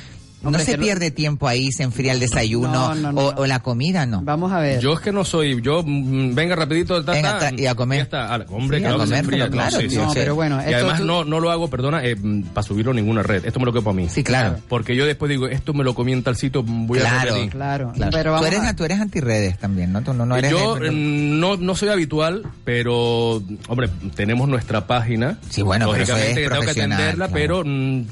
Hombre, 0.45 0.63
no 0.63 0.71
se 0.71 0.79
pierde 0.79 1.11
tiempo 1.11 1.49
ahí, 1.49 1.73
se 1.73 1.83
enfría 1.83 2.13
el 2.13 2.21
desayuno 2.21 2.69
No, 2.73 2.95
no, 2.95 3.13
no. 3.13 3.21
O, 3.21 3.43
o 3.43 3.47
la 3.47 3.59
comida, 3.59 4.07
¿no. 4.07 4.23
Vamos 4.23 4.53
a 4.53 4.61
ver. 4.61 4.81
Yo 4.81 4.93
es 4.93 5.01
que 5.01 5.11
no 5.11 5.25
soy, 5.25 5.61
yo, 5.61 5.83
mm, 5.85 6.35
venga 6.35 6.55
rapidito, 6.55 7.05
ta, 7.05 7.13
Venga, 7.13 7.39
ta, 7.39 7.51
y 7.57 7.67
a 7.67 7.75
comer. 7.75 7.99
ya 7.99 8.03
está. 8.05 8.35
Ah, 8.35 8.45
hombre, 8.51 8.79
Sí, 8.79 8.83
claro 8.85 8.97
a 8.97 8.99
que 9.01 9.05
se 9.07 9.09
comer, 9.09 9.19
enfría, 9.25 9.45
pero 9.45 9.53
claro, 9.53 9.71
no, 9.73 9.81
sí, 9.81 9.89
tío, 9.89 9.91
sí, 10.01 10.07
No, 10.07 10.13
sí. 10.13 10.19
pero 10.21 10.35
bueno, 10.37 10.57
Y 10.59 10.65
esto 10.67 10.77
además 10.77 10.99
tú- 11.01 11.05
no, 11.07 11.25
no 11.25 11.41
lo 11.41 11.51
hago, 11.51 11.69
perdona, 11.69 12.05
eh, 12.05 12.17
para 12.55 12.63
subirlo 12.63 12.93
a 12.93 12.95
ninguna 12.95 13.23
red. 13.25 13.45
Esto 13.45 13.59
me 13.59 13.67
lo 13.67 13.73
quepo 13.73 13.85
para 13.87 13.97
mí. 13.97 14.09
Sí, 14.09 14.23
claro. 14.23 14.57
Porque 14.69 14.95
yo 14.95 15.07
después 15.07 15.29
digo, 15.29 15.49
esto 15.49 15.75
me 15.75 15.83
lo 15.83 15.95
comí 15.95 16.13
en 16.13 16.23
tal 16.23 16.37
sitio, 16.37 16.63
voy 16.63 16.99
a 17.01 17.03
Claro, 17.03 17.31
repetir. 17.35 17.51
Claro, 17.51 17.93
Claro. 17.95 18.11
pero 18.13 18.31
tú 18.31 18.35
vamos 18.35 18.47
eres, 18.47 18.61
a- 18.61 18.77
tú 18.77 18.85
eres 18.85 19.01
antirredes 19.01 19.59
también, 19.59 19.93
¿no? 19.93 20.03
Tú 20.03 20.15
no, 20.15 20.25
no 20.25 20.37
eres 20.37 20.53
yo 20.53 20.77
de- 20.77 20.93
no, 20.93 21.57
no 21.57 21.75
soy 21.75 21.89
habitual, 21.89 22.45
pero, 22.65 23.43
hombre, 23.69 23.89
tenemos 24.15 24.49
nuestra 24.49 24.87
página. 24.87 25.39
Sí, 25.51 25.63
bueno, 25.63 25.91
pero 25.91 26.05
eso 26.05 26.13
Lógicamente 26.13 26.45
es 26.45 26.49
tengo 26.51 26.63
que 26.63 26.71
atenderla, 26.71 27.29
pero 27.29 27.63
mm, 27.65 28.05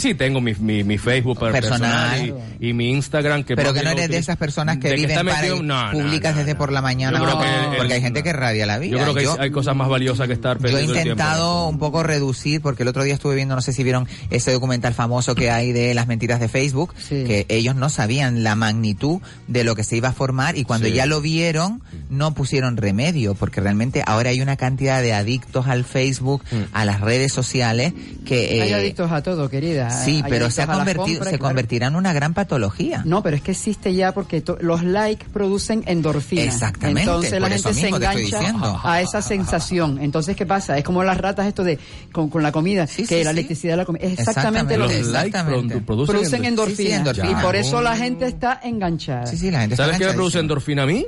sí 0.00 0.14
tengo 0.14 0.40
mi, 0.40 0.54
mi, 0.54 0.82
mi 0.84 0.98
Facebook 0.98 1.38
per- 1.38 1.52
Personal. 1.52 2.10
personal, 2.20 2.56
y, 2.58 2.68
y 2.68 2.72
mi 2.72 2.90
Instagram. 2.92 3.44
Que 3.44 3.54
pero 3.56 3.72
que 3.72 3.82
no 3.82 3.90
eres 3.90 4.08
de 4.08 4.18
esas 4.18 4.36
personas 4.36 4.78
que 4.78 4.92
viven 4.94 5.10
está 5.10 5.24
para 5.24 5.46
y 5.46 5.60
no, 5.62 5.90
publicas 5.92 6.32
no, 6.34 6.38
desde 6.40 6.52
no. 6.54 6.58
por 6.58 6.72
la 6.72 6.82
mañana. 6.82 7.20
Que 7.20 7.76
porque 7.76 7.94
hay 7.94 8.00
gente 8.00 8.22
que 8.22 8.32
radia 8.32 8.66
la 8.66 8.78
vida. 8.78 8.92
Yo 8.96 9.02
creo 9.02 9.14
que 9.14 9.22
Yo- 9.24 9.36
hay, 9.40 9.50
cosas 9.50 9.76
más 9.76 9.88
valiosas 9.88 10.26
que 10.26 10.32
estar 10.32 10.58
Yo 10.58 10.78
he 10.78 10.84
intentado 10.84 11.68
un 11.68 11.78
poco 11.78 12.02
reducir, 12.02 12.60
porque 12.60 12.82
el 12.82 12.88
otro 12.88 13.04
día 13.04 13.14
estuve 13.14 13.34
viendo, 13.34 13.54
no 13.54 13.62
sé 13.62 13.72
si 13.72 13.82
vieron 13.84 14.08
ese 14.30 14.52
documental 14.52 14.94
famoso 14.94 15.34
que 15.34 15.50
hay 15.50 15.72
de 15.72 15.94
las 15.94 16.06
mentiras 16.06 16.40
de 16.40 16.48
Facebook, 16.48 16.94
Sí. 16.98 17.24
que 17.24 17.46
ellos 17.48 17.74
no 17.76 17.88
sabían 17.90 18.42
la 18.42 18.54
magnitud 18.54 19.20
de 19.48 19.64
lo 19.64 19.74
que 19.76 19.84
se 19.84 19.96
iba 19.96 20.08
a 20.08 20.12
formar 20.12 20.56
y 20.56 20.64
cuando 20.64 20.88
Sí. 20.88 20.94
ya 20.94 21.06
lo 21.06 21.20
vieron 21.20 21.82
no 22.08 22.34
pusieron 22.34 22.76
remedio, 22.76 23.34
porque 23.34 23.60
realmente 23.60 24.02
ahora 24.06 24.30
hay 24.30 24.40
una 24.40 24.56
cantidad 24.56 25.02
de 25.02 25.12
adictos 25.12 25.66
al 25.66 25.84
Facebook, 25.84 26.42
Mm. 26.50 26.56
a 26.72 26.84
las 26.84 27.00
redes 27.00 27.32
sociales, 27.32 27.92
que... 28.24 28.62
Hay 28.62 28.70
eh, 28.70 28.74
adictos 28.74 29.10
a 29.12 29.22
todo, 29.22 29.48
querida. 29.50 29.89
Sí, 29.92 30.22
pero 30.28 30.50
se, 30.50 30.62
ha 30.62 30.66
convertido, 30.66 31.04
compras, 31.04 31.30
se 31.30 31.38
claro. 31.38 31.50
convertirá 31.50 31.86
en 31.88 31.96
una 31.96 32.12
gran 32.12 32.34
patología. 32.34 33.02
No, 33.04 33.22
pero 33.22 33.36
es 33.36 33.42
que 33.42 33.52
existe 33.52 33.94
ya 33.94 34.12
porque 34.12 34.42
los 34.60 34.82
likes 34.82 35.26
producen 35.32 35.82
endorfina. 35.86 36.42
Exactamente, 36.42 37.02
Entonces 37.02 37.32
la 37.32 37.40
por 37.40 37.50
gente 37.50 37.74
se 37.74 37.88
engancha 37.88 38.54
a 38.84 39.00
esa 39.00 39.22
sensación. 39.22 39.98
Entonces, 40.00 40.36
¿qué 40.36 40.46
pasa? 40.46 40.78
Es 40.78 40.84
como 40.84 41.02
las 41.04 41.18
ratas 41.18 41.46
esto 41.46 41.64
de 41.64 41.78
con, 42.12 42.28
con 42.30 42.42
la 42.42 42.52
comida, 42.52 42.86
Sí, 42.86 43.06
que 43.06 43.18
sí, 43.18 43.24
la 43.24 43.30
electricidad 43.30 43.74
de 43.74 43.76
la 43.78 43.84
comida. 43.84 44.04
Es 44.06 44.18
exactamente, 44.18 44.74
Exactamente, 44.74 44.78
lo 44.78 44.84
Los 44.86 44.94
mismo. 44.94 45.12
likes 45.12 45.80
producen, 45.86 46.14
Producen 46.14 46.44
endorfina. 46.44 46.44
endorfina. 46.44 46.76
Sí, 46.76 46.82
sí, 46.86 46.92
endorfina. 46.92 47.40
Y 47.40 47.44
por 47.44 47.56
eso 47.56 47.82
la 47.82 47.96
gente 47.96 48.26
está 48.26 48.60
enganchada. 48.62 49.26
Sí, 49.26 49.36
sí, 49.36 49.50
la 49.50 49.60
gente 49.60 49.76
¿Sabes 49.76 49.98
qué 49.98 50.06
me 50.06 50.14
produce 50.14 50.38
endorfina 50.38 50.82
a 50.82 50.86
mí? 50.86 51.06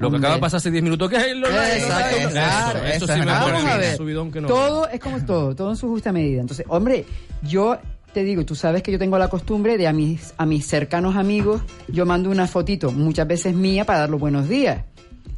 Lo 0.00 0.10
que 0.10 0.16
acaba 0.16 0.34
de 0.34 0.40
pasar 0.40 0.56
hace 0.56 0.70
10 0.70 0.82
minutos. 0.82 1.10
¿Qué 1.10 1.16
es 1.16 1.36
lo 1.36 1.46
Exacto, 1.46 2.16
Eso, 2.16 2.30
claro. 2.30 2.84
eso, 2.86 3.06
sí 3.06 3.18
me 3.18 3.26
Vamos 3.26 3.64
a 3.66 3.76
ver. 3.76 3.96
subidón 3.98 4.32
que 4.32 4.40
no. 4.40 4.48
Todo 4.48 4.88
es 4.88 4.98
como 4.98 5.22
todo, 5.26 5.54
todo 5.54 5.70
en 5.70 5.76
su 5.76 5.88
justa 5.88 6.10
medida. 6.10 6.40
Entonces, 6.40 6.64
hombre, 6.70 7.04
yo 7.42 7.76
te 8.12 8.24
digo, 8.24 8.44
tú 8.44 8.54
sabes 8.54 8.82
que 8.82 8.92
yo 8.92 8.98
tengo 8.98 9.18
la 9.18 9.28
costumbre 9.28 9.78
de 9.78 9.86
a 9.86 9.92
mis, 9.92 10.34
a 10.36 10.46
mis 10.46 10.66
cercanos 10.66 11.16
amigos, 11.16 11.62
yo 11.88 12.06
mando 12.06 12.30
una 12.30 12.46
fotito, 12.46 12.92
muchas 12.92 13.26
veces 13.26 13.54
mía, 13.54 13.84
para 13.84 14.00
dar 14.00 14.10
los 14.10 14.20
buenos 14.20 14.48
días. 14.48 14.84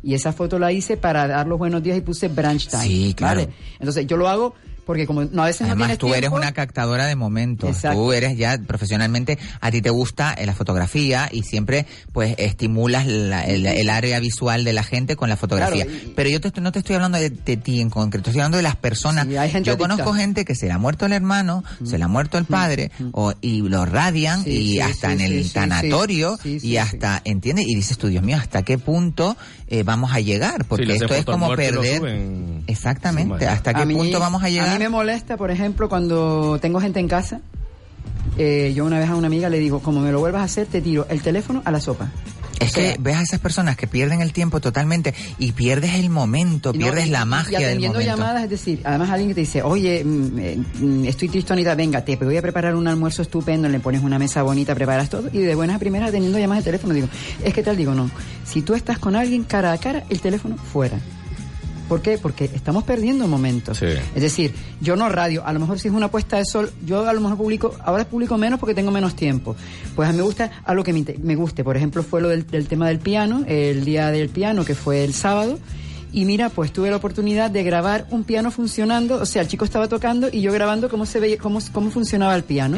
Y 0.02 0.14
esa 0.14 0.32
foto 0.32 0.58
la 0.58 0.72
hice 0.72 0.96
para 0.96 1.28
dar 1.28 1.46
los 1.46 1.58
buenos 1.58 1.82
días 1.82 1.96
y 1.96 2.00
puse 2.00 2.28
brunch 2.28 2.68
time. 2.68 2.82
Sí, 2.82 3.14
claro. 3.14 3.40
¿vale? 3.40 3.52
Entonces, 3.78 4.06
yo 4.06 4.16
lo 4.16 4.28
hago 4.28 4.54
porque 4.84 5.06
como 5.06 5.24
no, 5.24 5.42
a 5.42 5.46
veces 5.46 5.62
no 5.62 5.66
Además, 5.68 5.86
tienes 5.88 5.98
tú 5.98 6.14
eres 6.14 6.30
una 6.30 6.52
captadora 6.52 7.06
de 7.06 7.14
momentos. 7.16 7.70
Exacto. 7.70 7.98
Tú 7.98 8.12
eres 8.12 8.36
ya 8.36 8.58
profesionalmente, 8.58 9.38
a 9.60 9.70
ti 9.70 9.80
te 9.80 9.90
gusta 9.90 10.34
eh, 10.34 10.44
la 10.46 10.54
fotografía 10.54 11.28
y 11.30 11.42
siempre 11.44 11.86
pues 12.12 12.34
estimulas 12.38 13.06
la- 13.06 13.44
el, 13.44 13.64
el 13.66 13.88
área 13.90 14.18
visual 14.20 14.64
de 14.64 14.72
la 14.72 14.82
gente 14.82 15.14
con 15.16 15.28
la 15.28 15.36
fotografía. 15.36 15.84
Claro, 15.84 15.98
y- 16.06 16.12
Pero 16.16 16.28
yo 16.30 16.40
te 16.40 16.48
estoy- 16.48 16.62
no 16.62 16.72
te 16.72 16.80
estoy 16.80 16.96
hablando 16.96 17.18
de, 17.18 17.30
de 17.30 17.56
ti 17.56 17.80
en 17.80 17.90
concreto, 17.90 18.30
estoy 18.30 18.40
hablando 18.40 18.56
de 18.56 18.62
las 18.64 18.76
personas. 18.76 19.26
Sí, 19.26 19.36
hay 19.36 19.50
gente 19.50 19.66
yo 19.68 19.72
adicta. 19.74 19.88
conozco 19.88 20.12
gente 20.14 20.44
que 20.44 20.54
se 20.54 20.66
le 20.66 20.72
ha 20.72 20.78
muerto 20.78 21.06
el 21.06 21.12
hermano, 21.12 21.62
se 21.84 21.96
le 21.98 22.04
ha 22.04 22.08
muerto 22.08 22.38
el 22.38 22.44
padre 22.44 22.90
o, 23.12 23.32
y 23.40 23.62
lo 23.62 23.84
radian 23.86 24.42
Sí, 24.44 24.50
y 24.50 24.72
sí, 24.72 24.80
hasta 24.80 25.08
sí, 25.08 25.12
en 25.14 25.20
el 25.20 25.52
tanatorio 25.52 26.38
sí, 26.42 26.58
sí, 26.60 26.66
y 26.66 26.70
sí, 26.70 26.76
hasta, 26.78 27.22
¿entiendes? 27.24 27.66
Y 27.68 27.74
dices 27.74 27.98
tú, 27.98 28.08
Dios 28.08 28.22
mío, 28.24 28.36
¿hasta 28.36 28.62
qué 28.62 28.78
punto 28.78 29.36
eh, 29.68 29.82
vamos 29.84 30.12
a 30.12 30.20
llegar? 30.20 30.64
Porque 30.64 30.92
esto 30.94 31.14
es 31.14 31.24
como 31.24 31.54
perder... 31.54 31.98
suben. 31.98 32.64
Exactamente, 32.66 33.46
¿hasta 33.46 33.74
qué 33.74 33.86
mí- 33.86 33.94
punto 33.94 34.18
vamos 34.20 34.42
a 34.42 34.48
llegar? 34.48 34.71
A 34.74 34.78
mí 34.78 34.84
me 34.84 34.88
molesta, 34.88 35.36
por 35.36 35.50
ejemplo, 35.50 35.88
cuando 35.88 36.58
tengo 36.60 36.80
gente 36.80 37.00
en 37.00 37.08
casa, 37.08 37.40
eh, 38.38 38.72
yo 38.74 38.84
una 38.84 38.98
vez 38.98 39.08
a 39.10 39.16
una 39.16 39.26
amiga 39.26 39.48
le 39.48 39.58
digo, 39.58 39.80
como 39.80 40.00
me 40.00 40.10
lo 40.12 40.20
vuelvas 40.20 40.42
a 40.42 40.44
hacer, 40.44 40.66
te 40.66 40.80
tiro 40.80 41.06
el 41.10 41.20
teléfono 41.22 41.62
a 41.64 41.70
la 41.70 41.80
sopa. 41.80 42.10
Es 42.60 42.72
que 42.74 42.96
ves 43.00 43.16
a 43.16 43.22
esas 43.22 43.40
personas 43.40 43.76
que 43.76 43.88
pierden 43.88 44.20
el 44.20 44.32
tiempo 44.32 44.60
totalmente 44.60 45.12
y 45.36 45.50
pierdes 45.50 45.94
el 45.94 46.10
momento, 46.10 46.70
Y 46.72 46.78
no, 46.78 46.84
pierdes 46.84 47.08
y- 47.08 47.10
la 47.10 47.22
y 47.22 47.24
magia 47.26 47.58
del 47.58 47.68
atendiendo 47.70 47.98
momento. 47.98 48.16
llamadas, 48.16 48.44
es 48.44 48.50
decir, 48.50 48.80
además 48.84 49.10
alguien 49.10 49.30
que 49.30 49.34
te 49.34 49.40
dice, 49.40 49.62
oye, 49.64 50.04
mm, 50.04 50.38
eh, 50.38 50.58
estoy 51.08 51.28
tristonita, 51.28 51.74
venga, 51.74 52.04
te 52.04 52.14
voy 52.16 52.36
a 52.36 52.42
preparar 52.42 52.76
un 52.76 52.86
almuerzo 52.86 53.22
estupendo, 53.22 53.68
le 53.68 53.80
pones 53.80 54.00
una 54.04 54.16
mesa 54.16 54.42
bonita, 54.44 54.76
preparas 54.76 55.10
todo, 55.10 55.28
y 55.32 55.38
de 55.38 55.56
buenas 55.56 55.74
a 55.74 55.78
primeras 55.80 56.10
atendiendo 56.10 56.38
llamadas 56.38 56.62
de 56.64 56.68
teléfono, 56.70 56.94
digo, 56.94 57.08
es 57.42 57.52
que 57.52 57.64
tal, 57.64 57.76
digo, 57.76 57.94
no, 57.94 58.08
si 58.44 58.62
tú 58.62 58.74
estás 58.74 59.00
con 59.00 59.16
alguien 59.16 59.42
cara 59.42 59.72
a 59.72 59.78
cara, 59.78 60.04
el 60.08 60.20
teléfono 60.20 60.56
fuera. 60.56 60.98
¿Por 61.92 62.00
qué? 62.00 62.16
Porque 62.16 62.46
estamos 62.46 62.84
perdiendo 62.84 63.28
momentos. 63.28 63.76
Sí. 63.76 63.84
Es 64.14 64.22
decir, 64.22 64.54
yo 64.80 64.96
no 64.96 65.10
radio, 65.10 65.46
a 65.46 65.52
lo 65.52 65.60
mejor 65.60 65.78
si 65.78 65.88
es 65.88 65.94
una 65.94 66.10
puesta 66.10 66.38
de 66.38 66.46
sol, 66.46 66.72
yo 66.86 67.06
a 67.06 67.12
lo 67.12 67.20
mejor 67.20 67.36
publico, 67.36 67.74
ahora 67.84 68.06
publico 68.06 68.38
menos 68.38 68.58
porque 68.58 68.74
tengo 68.74 68.90
menos 68.90 69.14
tiempo. 69.14 69.54
Pues 69.94 70.08
a 70.08 70.12
mí 70.12 70.16
me 70.16 70.24
gusta 70.24 70.50
algo 70.64 70.84
que 70.84 70.94
me, 70.94 71.34
guste. 71.34 71.62
Por 71.62 71.76
ejemplo, 71.76 72.02
fue 72.02 72.22
lo 72.22 72.30
del, 72.30 72.46
del 72.46 72.66
tema 72.66 72.88
del 72.88 72.98
piano, 72.98 73.44
el 73.46 73.84
día 73.84 74.10
del 74.10 74.30
piano, 74.30 74.64
que 74.64 74.74
fue 74.74 75.04
el 75.04 75.12
sábado. 75.12 75.58
Y 76.14 76.26
mira, 76.26 76.50
pues 76.50 76.72
tuve 76.72 76.90
la 76.90 76.96
oportunidad 76.96 77.50
de 77.50 77.62
grabar 77.64 78.06
un 78.10 78.24
piano 78.24 78.50
funcionando, 78.50 79.16
o 79.22 79.26
sea, 79.26 79.40
el 79.40 79.48
chico 79.48 79.64
estaba 79.64 79.88
tocando 79.88 80.28
y 80.30 80.42
yo 80.42 80.52
grabando 80.52 80.90
cómo 80.90 81.06
se 81.06 81.20
veía, 81.20 81.38
cómo, 81.38 81.58
cómo 81.72 81.90
funcionaba 81.90 82.36
el 82.36 82.42
piano. 82.44 82.76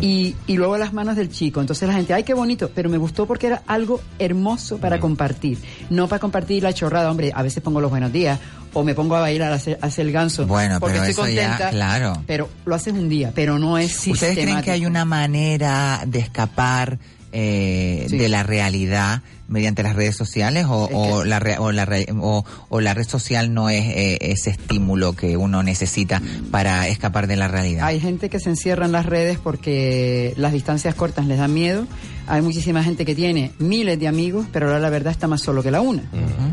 Y, 0.00 0.36
y 0.46 0.56
luego 0.56 0.78
las 0.78 0.92
manos 0.92 1.16
del 1.16 1.30
chico. 1.30 1.60
Entonces 1.60 1.88
la 1.88 1.94
gente, 1.94 2.14
ay, 2.14 2.22
qué 2.22 2.32
bonito, 2.32 2.70
pero 2.74 2.88
me 2.88 2.96
gustó 2.96 3.26
porque 3.26 3.48
era 3.48 3.62
algo 3.66 4.00
hermoso 4.20 4.78
para 4.78 5.00
compartir. 5.00 5.58
No 5.90 6.06
para 6.06 6.20
compartir 6.20 6.62
la 6.62 6.72
chorrada, 6.72 7.10
hombre, 7.10 7.32
a 7.34 7.42
veces 7.42 7.62
pongo 7.62 7.80
los 7.80 7.90
buenos 7.90 8.12
días 8.12 8.38
o 8.72 8.84
me 8.84 8.94
pongo 8.94 9.16
a 9.16 9.20
bailar, 9.20 9.50
a 9.50 9.56
hacer, 9.56 9.76
a 9.82 9.86
hacer 9.86 10.06
el 10.06 10.12
ganso. 10.12 10.46
Bueno, 10.46 10.78
porque 10.78 10.98
pero 11.00 11.10
estoy 11.10 11.32
eso 11.32 11.34
ya, 11.34 11.48
contenta. 11.48 11.70
claro. 11.70 12.22
Pero 12.26 12.48
lo 12.64 12.74
haces 12.76 12.92
un 12.94 13.08
día, 13.08 13.32
pero 13.34 13.58
no 13.58 13.78
es 13.78 14.06
¿Ustedes 14.06 14.34
creen 14.34 14.62
que 14.62 14.70
hay 14.70 14.78
sistemático. 14.78 14.90
una 14.90 15.04
manera 15.04 16.02
de 16.06 16.20
escapar 16.20 16.98
eh, 17.32 18.06
Sí. 18.08 18.16
de 18.18 18.28
la 18.28 18.42
realidad 18.42 19.22
mediante 19.48 19.82
las 19.82 19.96
redes 19.96 20.16
sociales 20.16 20.66
o, 20.68 20.84
o 20.92 21.24
la, 21.24 21.40
re- 21.40 21.58
o, 21.58 21.72
la 21.72 21.84
re- 21.84 22.06
o- 22.20 22.44
o 22.68 22.80
la 22.80 22.94
red 22.94 23.06
social 23.08 23.52
no 23.52 23.68
es 23.68 23.84
eh, 23.84 24.18
ese 24.20 24.50
estímulo 24.50 25.14
que 25.14 25.36
uno 25.36 25.62
necesita 25.64 26.22
para 26.52 26.86
escapar 26.86 27.26
de 27.26 27.34
la 27.36 27.48
realidad? 27.48 27.84
Hay 27.86 27.98
gente 27.98 28.28
que 28.30 28.38
se 28.38 28.50
encierra 28.50 28.86
en 28.86 28.92
las 28.92 29.06
redes 29.06 29.38
porque 29.38 30.34
las 30.36 30.52
distancias 30.52 30.94
cortas 30.94 31.26
les 31.26 31.38
dan 31.38 31.52
miedo. 31.52 31.86
Hay 32.28 32.42
muchísima 32.42 32.84
gente 32.84 33.04
que 33.04 33.16
tiene 33.16 33.50
miles 33.58 33.98
de 33.98 34.06
amigos, 34.06 34.46
pero 34.52 34.66
ahora 34.66 34.78
la 34.78 34.90
verdad 34.90 35.10
está 35.10 35.26
más 35.26 35.40
solo 35.40 35.62
que 35.64 35.72
la 35.72 35.80
una. 35.80 36.04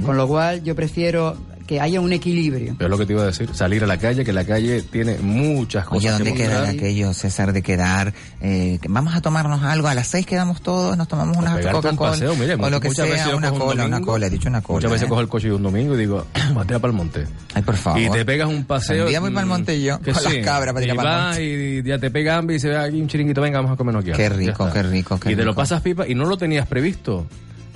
Con 0.03 0.17
lo 0.17 0.27
cual 0.27 0.63
yo 0.63 0.75
prefiero 0.75 1.37
que 1.67 1.79
haya 1.81 1.99
un 2.01 2.13
equilibrio. 2.13 2.75
Es 2.79 2.89
lo 2.89 2.97
que 2.97 3.05
te 3.05 3.13
iba 3.13 3.21
a 3.23 3.25
decir, 3.27 3.49
salir 3.53 3.83
a 3.83 3.87
la 3.87 3.97
calle, 3.97 4.23
que 4.23 4.31
la 4.33 4.45
calle 4.45 4.81
tiene 4.81 5.17
muchas 5.19 5.85
cosas 5.85 5.97
Oye, 5.97 6.11
¿dónde 6.11 6.31
que 6.31 6.37
queda 6.37 6.53
mostrar. 6.61 6.75
aquello, 6.75 7.13
César, 7.13 7.53
de 7.53 7.61
quedar? 7.61 8.13
eh, 8.41 8.79
vamos 8.87 9.13
a 9.15 9.21
tomarnos 9.21 9.61
algo, 9.63 9.87
a 9.87 9.93
las 9.93 10.07
seis 10.07 10.25
quedamos 10.25 10.61
todos, 10.61 10.97
nos 10.97 11.07
tomamos 11.07 11.35
una 11.37 11.55
Pegarte 11.57 11.75
un 11.89 11.95
Coca-Cola 11.97 12.33
mire, 12.39 12.55
o 12.55 12.69
lo 12.69 12.79
que 12.79 12.87
veces 12.89 13.05
sea, 13.05 13.29
yo 13.31 13.37
una 13.37 13.49
cojo 13.49 13.63
un 13.63 13.69
cola, 13.69 13.85
una 13.85 13.95
domingo, 13.97 14.11
cola, 14.13 14.27
he 14.27 14.29
dicho 14.29 14.47
una 14.49 14.61
cola. 14.61 14.77
Muchas 14.77 14.91
veces 14.91 15.05
¿eh? 15.05 15.09
cojo 15.09 15.21
el 15.21 15.27
coche 15.27 15.47
de 15.49 15.53
un 15.55 15.63
domingo 15.63 15.93
y 15.95 15.97
digo, 15.97 16.25
batea 16.55 16.79
para 16.79 16.91
el 16.91 16.97
monte. 16.97 17.25
Ay, 17.53 17.61
por 17.63 17.75
favor. 17.75 17.99
Y 18.01 18.09
te 18.09 18.23
pegas 18.25 18.47
un 18.47 18.63
paseo. 18.63 19.03
Un 19.03 19.09
día 19.09 19.19
voy 19.19 19.31
mm, 19.31 19.35
pa'l 19.35 19.45
monte 19.45 19.81
yo, 19.81 19.99
que 19.99 20.13
con 20.13 20.23
las 20.23 20.33
cabras 20.37 20.73
para 20.73 20.85
y 20.85 20.89
tirar 20.89 20.95
pa'l 20.97 21.05
vas 21.05 21.25
monte. 21.37 21.43
y 21.45 21.83
ya 21.83 21.99
te 21.99 22.09
pega 22.11 22.41
y 22.49 22.59
se 22.59 22.69
ve 22.69 22.77
aquí 22.77 23.01
un 23.01 23.07
chiringuito, 23.07 23.41
venga, 23.41 23.57
vamos 23.59 23.73
a 23.73 23.75
comernos 23.75 24.03
aquí. 24.03 24.13
Qué 24.13 24.29
rico, 24.29 24.69
qué 24.71 24.83
rico, 24.83 25.19
qué 25.19 25.33
Y 25.33 25.35
te 25.35 25.43
lo 25.43 25.51
rico. 25.51 25.61
pasas 25.61 25.81
pipa 25.81 26.07
y 26.07 26.15
no 26.15 26.23
lo 26.25 26.37
tenías 26.37 26.65
previsto. 26.67 27.27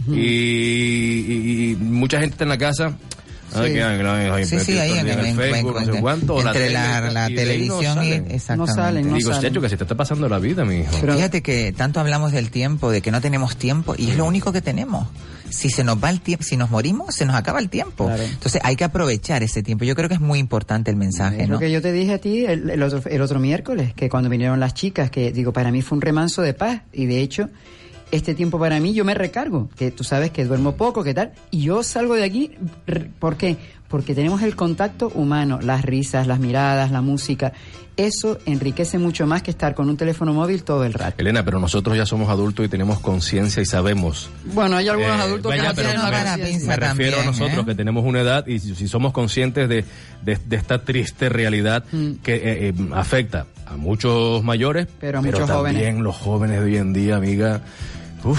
y, 0.08 0.14
y- 0.16 1.72
y 1.72 1.76
mucha 1.76 2.20
gente 2.20 2.34
está 2.34 2.44
en 2.46 2.50
la 2.50 2.58
casa. 2.58 2.94
Sí. 3.54 3.74
Sí, 4.46 4.60
sí, 4.60 4.78
ahí 4.80 4.92
el 4.92 5.08
en- 5.08 5.20
el 5.20 5.36
Facebook, 5.36 5.78
en- 5.82 5.88
no 5.88 5.94
sé 5.94 6.00
cuánto, 6.02 6.36
o 6.36 6.42
entre 6.42 6.70
la- 6.72 7.02
la 7.12 7.28
televisión 7.28 7.82
y- 7.82 7.86
salen. 7.86 8.26
exactamente. 8.32 9.14
Digo, 9.14 9.32
chacho, 9.42 9.62
que 9.62 9.70
se 9.70 9.78
te 9.78 9.84
está 9.84 9.96
pasando 9.96 10.30
la 10.30 10.40
vida, 10.40 10.64
mi 10.66 10.80
hijo. 10.80 10.92
Fíjate 11.16 11.42
que 11.42 11.72
tanto 11.74 12.00
hablamos 12.00 12.32
del 12.32 12.50
tiempo, 12.50 12.92
de 12.92 13.02
que 13.02 13.12
no 13.12 13.20
tenemos 13.22 13.58
tiempo, 13.58 13.96
y 13.98 14.12
es 14.12 14.18
lo 14.18 14.26
único 14.26 14.52
que 14.54 14.62
tenemos. 14.62 15.08
Si 15.50 15.70
se 15.70 15.84
nos 15.84 16.02
va 16.02 16.10
el 16.10 16.22
tiempo, 16.22 16.46
si 16.46 16.56
nos 16.56 16.70
morimos, 16.70 17.14
se 17.14 17.26
nos 17.26 17.36
acaba 17.36 17.60
el 17.60 17.68
tiempo. 17.70 18.10
Entonces 18.10 18.62
hay 18.64 18.78
que 18.78 18.86
aprovechar 18.86 19.44
ese 19.44 19.62
tiempo. 19.62 19.84
Yo 19.84 19.96
creo 19.96 20.08
que 20.08 20.16
es 20.16 20.22
muy 20.22 20.40
importante 20.40 20.90
el 20.92 20.96
mensaje, 20.96 21.42
Es 21.44 21.50
¿no? 21.50 21.56
lo 21.56 21.60
que 21.60 21.70
yo 21.70 21.82
te 21.82 21.92
dije 21.92 22.14
a 22.14 22.18
ti 22.20 22.46
el, 22.46 22.70
el 22.70 22.82
otro, 22.82 23.02
el 23.10 23.22
otro 23.22 23.38
miércoles, 23.40 23.94
que 23.94 24.08
cuando 24.10 24.30
vinieron 24.30 24.62
las 24.62 24.74
chicas, 24.74 25.12
que 25.12 25.34
digo, 25.34 25.52
para 25.52 25.70
mí 25.72 25.82
fue 25.82 25.98
un 25.98 26.02
remanso 26.02 26.42
de 26.42 26.54
paz. 26.54 26.82
Y 26.94 27.06
de 27.06 27.20
hecho, 27.22 27.50
este 28.12 28.36
tiempo 28.36 28.60
para 28.60 28.80
mí 28.80 28.94
yo 28.94 29.06
me 29.06 29.14
recargo, 29.14 29.70
que 29.78 29.92
tú 29.92 30.04
sabes 30.04 30.32
que 30.32 30.46
duermo 30.46 30.76
poco, 30.76 31.04
que 31.04 31.14
tal. 31.14 31.32
Y 31.50 31.64
yo 31.64 31.84
salgo 31.84 32.16
de 32.16 32.24
aquí, 32.24 32.52
¿por 33.20 33.38
qué? 33.38 33.58
Porque 33.88 34.16
tenemos 34.16 34.42
el 34.42 34.56
contacto 34.56 35.10
humano, 35.16 35.60
las 35.62 35.84
risas, 35.84 36.26
las 36.28 36.40
miradas, 36.40 36.92
la 36.92 37.02
música. 37.02 37.52
Eso 37.98 38.38
enriquece 38.46 38.98
mucho 38.98 39.28
más 39.28 39.44
que 39.44 39.52
estar 39.52 39.76
con 39.76 39.90
un 39.90 39.98
teléfono 39.98 40.34
móvil 40.34 40.64
todo 40.64 40.86
el 40.86 40.94
rato. 40.94 41.16
Elena, 41.20 41.44
pero 41.44 41.60
nosotros 41.60 41.98
ya 41.98 42.06
somos 42.06 42.30
adultos 42.30 42.66
y 42.66 42.70
tenemos 42.70 43.00
conciencia 43.02 43.62
y 43.62 43.66
sabemos. 43.66 44.30
Bueno, 44.54 44.78
hay 44.78 44.88
algunos 44.88 45.18
Eh, 45.20 45.22
adultos 45.22 45.50
vaya, 45.52 45.62
que 45.64 45.68
no 45.70 45.76
pero 45.76 45.88
tienen 45.90 46.02
la 46.12 46.38
me-. 46.38 46.60
Me 46.68 46.76
refiero 46.78 47.20
a 47.20 47.26
nosotros 47.26 47.60
¿eh? 47.60 47.66
que 47.66 47.76
tenemos 47.76 48.06
una 48.06 48.22
edad 48.22 48.48
y 48.48 48.60
si, 48.60 48.76
si 48.76 48.88
somos 48.88 49.12
conscientes 49.12 49.68
de, 49.68 49.84
de- 50.24 50.40
de 50.46 50.56
esta 50.56 50.84
triste 50.86 51.28
realidad 51.28 51.84
Mm. 51.92 52.12
que 52.24 52.36
eh, 52.36 52.42
eh, 52.70 52.74
afecta 52.94 53.46
a 53.68 53.76
muchos 53.76 54.42
mayores, 54.42 54.88
Pero 55.02 55.20
a 55.20 55.22
muchos 55.22 55.40
también 55.48 55.76
jóvenes. 55.76 56.00
los 56.00 56.16
jóvenes 56.16 56.60
de 56.62 56.66
hoy 56.66 56.78
en 56.78 56.94
día, 56.94 57.18
amiga. 57.18 57.62
Uf, 58.24 58.38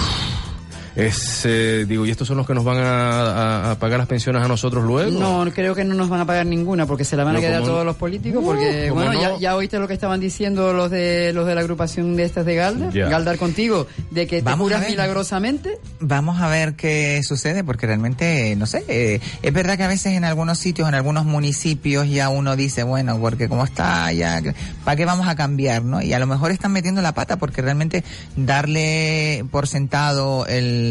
es, 0.97 1.43
eh, 1.45 1.85
digo, 1.89 2.05
¿y 2.07 2.11
estos 2.11 2.29
son 2.29 2.37
los 2.37 2.47
que 2.47 2.55
nos 2.55 2.65
van 2.65 2.79
a, 2.79 3.23
a- 3.23 3.71
a 3.73 3.79
pagar 3.79 3.99
las 3.99 4.09
pensiones 4.09 4.43
a 4.43 4.49
nosotros 4.49 4.85
luego? 4.85 5.19
No, 5.19 5.51
creo 5.53 5.75
que 5.75 5.85
no 5.85 5.95
nos 5.95 6.09
van 6.09 6.21
a 6.21 6.27
pagar 6.27 6.47
ninguna 6.47 6.87
porque 6.87 7.05
se 7.05 7.17
la 7.17 7.25
van 7.25 7.37
a 7.37 7.41
quedar 7.41 7.63
todos 7.63 7.85
los 7.85 7.97
políticos 7.97 8.43
Uh, 8.43 8.47
porque 8.47 8.87
¿cómo 8.89 9.03
bueno, 9.03 9.13
no? 9.15 9.21
ya, 9.21 9.39
ya 9.39 9.57
oíste 9.57 9.79
lo 9.79 9.89
que 9.89 9.95
estaban 9.95 10.21
diciendo 10.21 10.73
los 10.73 10.91
de 10.91 11.33
los 11.33 11.47
de 11.47 11.55
la 11.55 11.61
agrupación 11.63 12.17
de 12.17 12.25
estas 12.25 12.45
de 12.47 12.55
Galdar. 12.55 12.93
Galdar 12.93 13.37
contigo, 13.39 13.87
de 14.11 14.27
que 14.27 14.37
te 14.39 14.43
Vamos 14.43 14.61
a 14.61 14.63
curas 14.65 14.81
ver. 14.83 14.91
milagrosamente. 14.91 15.79
Vamos 16.01 16.41
a 16.41 16.49
ver 16.49 16.75
qué 16.75 17.21
sucede, 17.23 17.65
porque 17.65 17.87
realmente, 17.87 18.55
no 18.57 18.67
sé, 18.67 18.85
eh, 18.89 19.21
es 19.43 19.53
verdad 19.53 19.77
que 19.77 19.85
a 19.85 19.89
veces 19.89 20.13
en 20.15 20.25
algunos 20.25 20.59
sitios, 20.59 20.89
en 20.89 20.95
algunos 20.95 21.25
municipios, 21.25 22.09
ya 22.09 22.29
uno 22.29 22.57
dice, 22.57 22.83
bueno, 22.83 23.19
porque 23.19 23.49
como 23.49 23.65
está, 23.65 24.13
ya, 24.13 24.43
¿para 24.85 24.97
qué 24.97 25.05
vamos 25.05 25.27
a 25.29 25.37
cambiar, 25.37 25.85
no? 25.85 26.03
Y 26.03 26.13
a 26.13 26.19
lo 26.19 26.27
mejor 26.27 26.51
están 26.51 26.73
metiendo 26.73 27.01
la 27.03 27.13
pata, 27.15 27.37
porque 27.39 27.63
realmente 27.63 28.05
darle 28.37 29.45
por 29.51 29.67
sentado 29.67 30.47
el, 30.47 30.82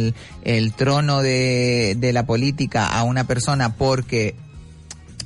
el 0.44 0.74
trono 0.74 1.22
de, 1.22 1.96
de 1.98 2.14
la 2.14 2.26
política 2.26 2.88
a 2.88 3.04
una 3.04 3.24
persona 3.26 3.76
porque 3.76 4.36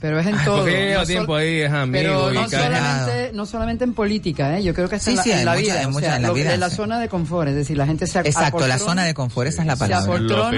Pero 0.01 0.19
es 0.19 0.27
en 0.27 0.35
Ay, 0.35 0.45
todo. 0.45 0.57
porque 0.59 0.93
no 0.93 1.05
tiempo 1.05 1.35
ahí, 1.35 1.61
es 1.61 1.71
amigo 1.71 1.91
pero 1.93 2.31
no 2.33 2.47
solamente, 2.49 3.31
no 3.33 3.45
solamente 3.45 3.83
en 3.85 3.93
política, 3.93 4.57
¿eh? 4.57 4.63
yo 4.63 4.73
creo 4.73 4.87
que 4.89 4.99
Sí, 4.99 5.11
en 5.11 5.15
la, 5.15 5.23
sí, 5.23 5.31
en 5.31 5.45
la 5.45 5.51
mucha- 5.53 5.61
vida. 5.61 5.79
hay 5.79 5.85
o 5.85 5.99
sea, 5.99 6.15
en 6.17 6.21
la 6.21 6.27
lo- 6.27 6.33
vida, 6.33 6.51
de 6.51 6.57
la 6.57 6.69
sí. 6.69 6.75
zona 6.75 6.99
de 6.99 7.07
confort, 7.09 7.49
es 7.49 7.55
decir, 7.55 7.77
la 7.77 7.85
gente 7.87 8.05
se 8.05 8.19
Exacto, 8.19 8.67
la 8.67 8.77
zona 8.77 9.03
de 9.05 9.13
confort, 9.13 9.47
esa 9.47 9.61
es 9.61 9.67
la 9.67 9.75
palabra. 9.77 10.03
apoltrona 10.13 10.51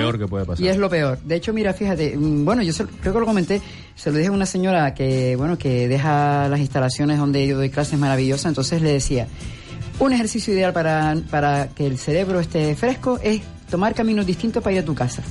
Y 0.57 0.67
es 0.67 0.77
lo 0.77 0.89
peor. 0.89 1.19
De 1.23 1.35
hecho, 1.35 1.53
mira, 1.53 1.73
fíjate, 1.73 2.17
mm, 2.17 2.43
bueno, 2.45 2.61
yo 2.63 2.73
se- 2.73 2.85
creo 2.85 3.13
que 3.13 3.19
lo 3.19 3.25
comenté, 3.25 3.61
se 3.95 4.11
lo 4.11 4.17
dije 4.17 4.29
a 4.29 4.31
una 4.33 4.45
señora 4.45 4.93
que, 4.93 5.35
bueno, 5.35 5.57
que 5.57 5.87
deja 5.87 6.47
las 6.49 6.59
instalaciones 6.59 7.17
donde 7.17 7.45
yo 7.47 7.57
doy 7.57 7.69
clases 7.69 7.97
maravillosas, 7.99 8.47
entonces 8.47 8.81
le 8.81 8.91
decía, 8.93 9.27
un 9.99 10.13
ejercicio 10.13 10.53
ideal 10.53 10.73
para, 10.73 11.15
para 11.31 11.69
que 11.69 11.87
el 11.87 11.97
cerebro 11.97 12.39
esté 12.39 12.75
fresco 12.75 13.19
es 13.23 13.41
tomar 13.69 13.93
caminos 13.95 14.25
distintos 14.25 14.63
para 14.63 14.73
ir 14.75 14.81
a 14.81 14.85
tu 14.85 14.95
casa. 14.95 15.21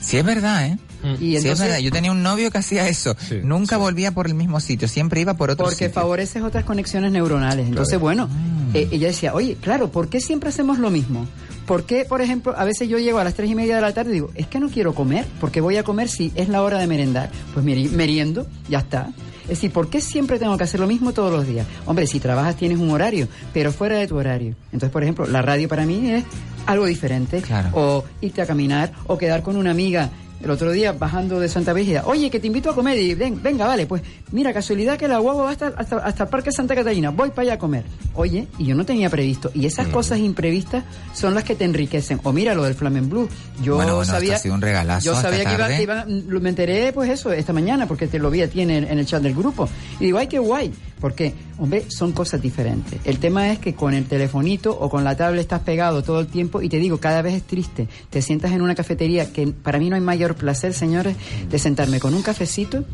Sí, 0.00 0.16
es 0.16 0.24
verdad, 0.24 0.66
¿eh? 0.66 0.78
Y 1.04 1.16
sí, 1.18 1.36
es 1.36 1.42
entonces- 1.44 1.66
verdad. 1.66 1.78
Yo 1.80 1.90
tenía 1.92 2.10
un 2.12 2.22
novio 2.22 2.50
que 2.50 2.58
hacía 2.58 2.88
eso. 2.88 3.16
Nunca 3.42 3.76
volvía 3.76 4.12
por 4.12 4.26
el 4.26 4.34
mismo 4.34 4.60
sitio, 4.60 4.88
siempre 4.88 5.20
iba 5.20 5.34
por 5.34 5.50
otro 5.50 5.64
Porque 5.66 5.86
sitio. 5.86 5.92
favoreces 6.00 6.42
otras 6.42 6.64
conexiones 6.64 7.12
neuronales. 7.12 7.66
Entonces, 7.68 7.98
bueno, 8.00 8.26
Mm. 8.28 8.70
eh, 8.74 8.88
ella 8.90 9.08
decía, 9.08 9.34
oye, 9.34 9.56
claro, 9.60 9.90
¿por 9.90 10.08
qué 10.08 10.20
siempre 10.20 10.48
hacemos 10.48 10.78
lo 10.78 10.90
mismo? 10.90 11.26
¿Por 11.66 11.84
qué, 11.84 12.04
por 12.04 12.20
ejemplo, 12.20 12.54
a 12.56 12.64
veces 12.64 12.88
yo 12.88 12.98
llego 12.98 13.18
a 13.20 13.24
las 13.24 13.34
tres 13.34 13.48
y 13.50 13.54
media 13.54 13.76
de 13.76 13.80
la 13.82 13.94
tarde 13.94 14.10
y 14.10 14.14
digo, 14.14 14.30
es 14.34 14.48
que 14.48 14.58
no 14.58 14.68
quiero 14.68 14.94
comer, 14.94 15.24
porque 15.40 15.60
voy 15.60 15.76
a 15.76 15.84
comer 15.84 16.08
si 16.08 16.32
es 16.34 16.48
la 16.48 16.62
hora 16.62 16.78
de 16.78 16.86
merendar? 16.88 17.30
Pues 17.54 17.64
meri- 17.64 17.88
meriendo, 17.90 18.46
ya 18.68 18.80
está. 18.80 19.10
Es 19.42 19.48
decir, 19.48 19.72
¿por 19.72 19.88
qué 19.88 20.00
siempre 20.00 20.38
tengo 20.38 20.56
que 20.56 20.64
hacer 20.64 20.80
lo 20.80 20.86
mismo 20.86 21.12
todos 21.12 21.32
los 21.32 21.46
días? 21.46 21.66
Hombre, 21.86 22.06
si 22.06 22.20
trabajas 22.20 22.56
tienes 22.56 22.78
un 22.78 22.90
horario, 22.90 23.28
pero 23.52 23.72
fuera 23.72 23.96
de 23.96 24.06
tu 24.06 24.16
horario. 24.16 24.54
Entonces, 24.66 24.90
por 24.90 25.02
ejemplo, 25.02 25.26
la 25.26 25.42
radio 25.42 25.68
para 25.68 25.84
mí 25.86 26.10
es 26.10 26.24
algo 26.66 26.86
diferente. 26.86 27.42
O 27.72 28.04
irte 28.20 28.42
a 28.42 28.46
caminar, 28.46 28.92
o 29.06 29.18
quedar 29.18 29.42
con 29.42 29.56
una 29.56 29.70
amiga 29.70 30.10
el 30.42 30.50
otro 30.50 30.72
día 30.72 30.92
bajando 30.92 31.38
de 31.40 31.48
Santa 31.48 31.72
Brígida, 31.72 32.02
oye, 32.06 32.30
que 32.30 32.40
te 32.40 32.46
invito 32.46 32.70
a 32.70 32.74
comer 32.74 32.98
y 32.98 33.14
ven, 33.14 33.40
venga, 33.42 33.66
vale, 33.66 33.86
pues 33.86 34.02
mira, 34.32 34.52
casualidad 34.52 34.98
que 34.98 35.06
la 35.08 35.18
guagua 35.18 35.44
va 35.44 35.50
hasta, 35.52 35.68
hasta, 35.76 35.96
hasta 35.98 36.24
el 36.24 36.28
Parque 36.30 36.50
Santa 36.52 36.74
Catalina, 36.74 37.10
voy 37.10 37.30
para 37.30 37.42
allá 37.42 37.52
a 37.54 37.58
comer. 37.58 37.84
Oye, 38.14 38.48
y 38.58 38.66
yo 38.66 38.74
no 38.74 38.84
tenía 38.84 39.08
previsto. 39.08 39.50
Y 39.54 39.66
esas 39.66 39.86
cosas 39.88 40.18
imprevistas 40.18 40.84
son 41.14 41.34
las 41.34 41.44
que 41.44 41.54
te 41.54 41.64
enriquecen. 41.64 42.20
O 42.24 42.32
mira 42.32 42.54
lo 42.54 42.64
del 42.64 42.74
Flamen 42.74 43.08
Blue. 43.08 43.28
Yo 43.62 43.76
Bueno, 43.76 43.96
bueno, 43.96 44.10
sabía, 44.12 44.30
esto 44.34 44.36
ha 44.36 44.42
sido 44.42 44.54
un 44.56 44.60
regalazo 44.62 45.06
yo 45.06 45.20
sabía 45.20 45.44
que 45.44 45.54
iba, 45.54 45.68
que 45.68 45.82
iba- 45.82 46.04
me 46.40 46.48
enteré 46.48 46.92
pues 46.92 47.08
eso 47.10 47.32
esta 47.32 47.52
mañana 47.52 47.86
porque 47.86 48.06
te 48.06 48.18
lo 48.18 48.30
vi 48.30 48.42
a 48.42 48.48
ti 48.50 48.60
en 48.62 48.70
el, 48.70 48.84
en 48.84 48.98
el 48.98 49.06
chat 49.06 49.22
del 49.22 49.34
grupo. 49.34 49.68
Y 50.00 50.04
digo, 50.06 50.18
ay, 50.18 50.26
qué 50.26 50.38
guay. 50.38 50.72
Porque, 51.02 51.34
hombre, 51.58 51.90
son 51.90 52.12
cosas 52.12 52.40
diferentes. 52.40 53.00
El 53.04 53.18
tema 53.18 53.50
es 53.50 53.58
que 53.58 53.74
con 53.74 53.92
el 53.92 54.06
telefonito 54.06 54.70
o 54.70 54.88
con 54.88 55.02
la 55.02 55.16
tablet 55.16 55.40
estás 55.40 55.62
pegado 55.62 56.04
todo 56.04 56.20
el 56.20 56.28
tiempo 56.28 56.62
y 56.62 56.68
te 56.68 56.78
digo, 56.78 56.98
cada 56.98 57.22
vez 57.22 57.34
es 57.34 57.42
triste. 57.42 57.88
Te 58.08 58.22
sientas 58.22 58.52
en 58.52 58.62
una 58.62 58.76
cafetería 58.76 59.32
que 59.32 59.48
para 59.48 59.80
mí 59.80 59.90
no 59.90 59.96
hay 59.96 60.00
mayor 60.00 60.36
placer, 60.36 60.74
señores, 60.74 61.16
de 61.50 61.58
sentarme 61.58 61.98
con 61.98 62.14
un 62.14 62.22
cafecito 62.22 62.84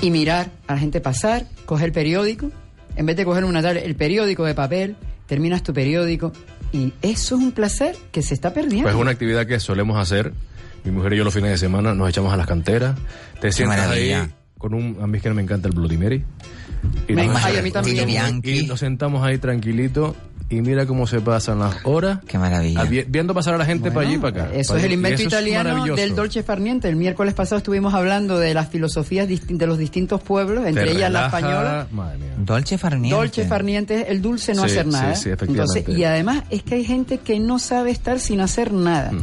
y 0.00 0.12
mirar 0.12 0.52
a 0.68 0.74
la 0.74 0.78
gente 0.78 1.00
pasar, 1.00 1.48
coger 1.64 1.90
periódico, 1.90 2.52
en 2.94 3.06
vez 3.06 3.16
de 3.16 3.24
coger 3.24 3.44
una 3.44 3.60
tablet, 3.60 3.84
el 3.84 3.96
periódico 3.96 4.44
de 4.44 4.54
papel, 4.54 4.96
terminas 5.26 5.64
tu 5.64 5.74
periódico, 5.74 6.32
Y 6.72 6.92
eso 7.02 7.34
es 7.34 7.42
un 7.42 7.50
placer 7.50 7.96
que 8.12 8.22
se 8.22 8.34
está 8.34 8.54
perdiendo. 8.54 8.84
Pues 8.84 8.94
es 8.94 9.00
una 9.00 9.10
actividad 9.10 9.46
que 9.46 9.58
solemos 9.58 9.98
hacer. 9.98 10.32
Mi 10.84 10.92
mujer 10.92 11.14
y 11.14 11.16
yo 11.16 11.24
los 11.24 11.34
fines 11.34 11.50
de 11.50 11.58
semana 11.58 11.92
nos 11.92 12.08
echamos 12.08 12.32
a 12.32 12.36
las 12.36 12.46
canteras. 12.46 12.96
Te 13.40 13.50
sientas 13.50 13.90
ahí 13.90 14.14
con 14.58 14.74
un... 14.74 14.98
A 15.02 15.08
mí 15.08 15.16
es 15.16 15.22
que 15.24 15.28
no 15.28 15.34
me 15.34 15.42
encanta 15.42 15.66
el 15.66 15.74
Bloody 15.74 15.96
Mary. 15.96 16.24
Y, 17.08 17.12
Me- 17.14 17.26
nos, 17.26 17.44
ay, 17.44 17.56
a 17.56 17.62
mí 17.62 17.70
también. 17.70 18.40
y 18.42 18.62
nos 18.66 18.80
sentamos 18.80 19.24
ahí 19.24 19.38
tranquilito 19.38 20.14
y 20.48 20.60
mira 20.60 20.86
cómo 20.86 21.06
se 21.08 21.20
pasan 21.20 21.58
las 21.58 21.76
horas. 21.84 22.20
Qué 22.26 22.38
maravilla. 22.38 22.84
viendo 23.08 23.34
pasar 23.34 23.54
a 23.54 23.58
la 23.58 23.64
gente 23.64 23.90
para 23.90 24.06
allí 24.06 24.16
y 24.16 24.18
para 24.18 24.44
acá. 24.44 24.54
Eso 24.54 24.74
para 24.74 24.80
es 24.80 24.86
el 24.86 24.92
invento 24.92 25.22
italiano 25.22 25.84
del 25.96 26.14
Dolce 26.14 26.42
Farniente. 26.42 26.88
El 26.88 26.96
miércoles 26.96 27.34
pasado 27.34 27.58
estuvimos 27.58 27.94
hablando 27.94 28.38
de 28.38 28.54
las 28.54 28.68
filosofías 28.68 29.26
de 29.28 29.66
los 29.66 29.78
distintos 29.78 30.20
pueblos, 30.22 30.62
Te 30.64 30.70
entre 30.70 30.92
ellas 30.92 31.10
la 31.10 31.26
española. 31.26 31.86
Madre 31.90 32.18
mía. 32.18 32.34
Dolce 32.38 32.78
Farniente. 32.78 33.16
Dolce 33.16 33.46
Farniente 33.46 34.00
es 34.02 34.08
el 34.08 34.22
dulce 34.22 34.54
no 34.54 34.62
Sí, 34.62 34.70
hacer 34.70 34.84
sí, 34.84 34.90
nada. 34.92 35.14
sí, 35.16 35.30
efectivamente. 35.30 35.78
Entonces, 35.80 35.98
y 35.98 36.04
además 36.04 36.44
es 36.50 36.62
que 36.62 36.74
hay 36.76 36.84
gente 36.84 37.18
que 37.18 37.40
no 37.40 37.58
sabe 37.58 37.90
estar 37.90 38.20
sin 38.20 38.40
hacer 38.40 38.72
nada. 38.72 39.10
Mm. 39.12 39.22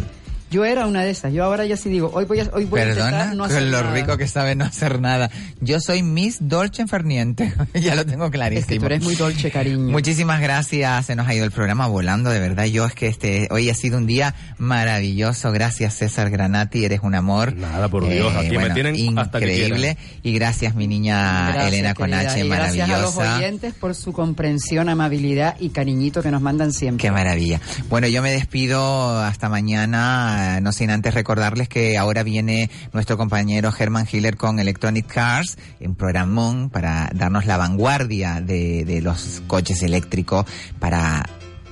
Yo 0.53 0.65
era 0.65 0.85
una 0.85 1.01
de 1.01 1.09
esas. 1.09 1.33
Yo 1.33 1.43
ahora 1.43 1.65
ya 1.65 1.75
sí 1.75 1.89
digo, 1.89 2.11
hoy 2.13 2.25
voy 2.25 2.41
a, 2.41 2.49
hoy 2.53 2.65
voy 2.65 2.79
a 2.79 2.83
Perdona, 2.83 3.07
intentar 3.09 3.35
no 3.35 3.43
hacer 3.45 3.63
con 3.63 3.71
lo 3.71 3.81
nada. 3.81 3.93
rico 3.95 4.17
que 4.17 4.27
sabe 4.27 4.53
no 4.53 4.65
hacer 4.65 5.01
nada. 5.01 5.31
Yo 5.61 5.79
soy 5.79 6.03
Miss 6.03 6.37
Dolce 6.41 6.85
Farniente. 6.85 7.51
ya 7.73 7.95
lo 7.95 8.05
tengo 8.05 8.29
clarísimo. 8.29 8.61
Es 8.61 8.67
que 8.67 8.79
tú 8.79 8.85
eres 8.85 9.01
muy 9.03 9.15
dolce, 9.15 9.49
cariño. 9.49 9.91
Muchísimas 9.91 10.39
gracias. 10.41 11.07
Se 11.07 11.15
nos 11.15 11.27
ha 11.27 11.33
ido 11.33 11.43
el 11.43 11.49
programa 11.51 11.87
volando, 11.87 12.29
de 12.29 12.39
verdad. 12.39 12.65
Yo 12.65 12.85
es 12.85 12.93
que 12.93 13.07
este 13.07 13.47
hoy 13.49 13.71
ha 13.71 13.73
sido 13.73 13.97
un 13.97 14.05
día 14.05 14.35
maravilloso. 14.59 15.51
Gracias, 15.51 15.95
César 15.95 16.29
Granati. 16.29 16.85
Eres 16.85 16.99
un 17.01 17.15
amor. 17.15 17.55
Nada, 17.55 17.89
por 17.89 18.07
Dios, 18.07 18.31
aquí 18.35 18.55
me 18.55 18.69
tienen 18.69 19.17
hasta 19.17 19.39
que 19.39 19.45
increíble. 19.45 19.97
Y 20.21 20.33
gracias, 20.33 20.75
mi 20.75 20.85
niña 20.87 21.47
Gracias, 21.47 21.67
Elena 21.67 21.93
querida. 21.95 22.17
Conache, 22.17 22.45
Y 22.45 22.49
Gracias 22.49 22.89
a 22.89 23.01
los 23.01 23.15
maravillosa. 23.15 23.37
oyentes 23.37 23.73
por 23.73 23.95
su 23.95 24.13
comprensión, 24.13 24.87
amabilidad 24.89 25.55
y 25.59 25.69
cariñito 25.69 26.21
que 26.21 26.29
nos 26.29 26.41
mandan 26.41 26.73
siempre. 26.73 27.01
Qué 27.01 27.11
maravilla. 27.11 27.59
Bueno, 27.89 28.07
yo 28.07 28.21
me 28.21 28.31
despido 28.31 29.19
hasta 29.19 29.49
mañana, 29.49 30.42
eh, 30.43 30.61
no 30.61 30.71
sin 30.71 30.89
antes 30.89 31.13
recordarles 31.13 31.69
que 31.69 31.97
ahora 31.97 32.23
viene 32.23 32.69
nuestro 32.91 33.17
compañero 33.17 33.71
Herman 33.77 34.07
Hiller 34.11 34.37
con 34.37 34.59
Electronic 34.59 35.07
Cars, 35.07 35.57
un 35.79 35.95
programón 35.95 36.69
para 36.69 37.09
darnos 37.13 37.45
la 37.45 37.57
vanguardia 37.57 38.41
de, 38.41 38.85
de 38.85 39.01
los 39.01 39.41
coches 39.47 39.83
eléctricos, 39.83 40.45
para 40.79 41.23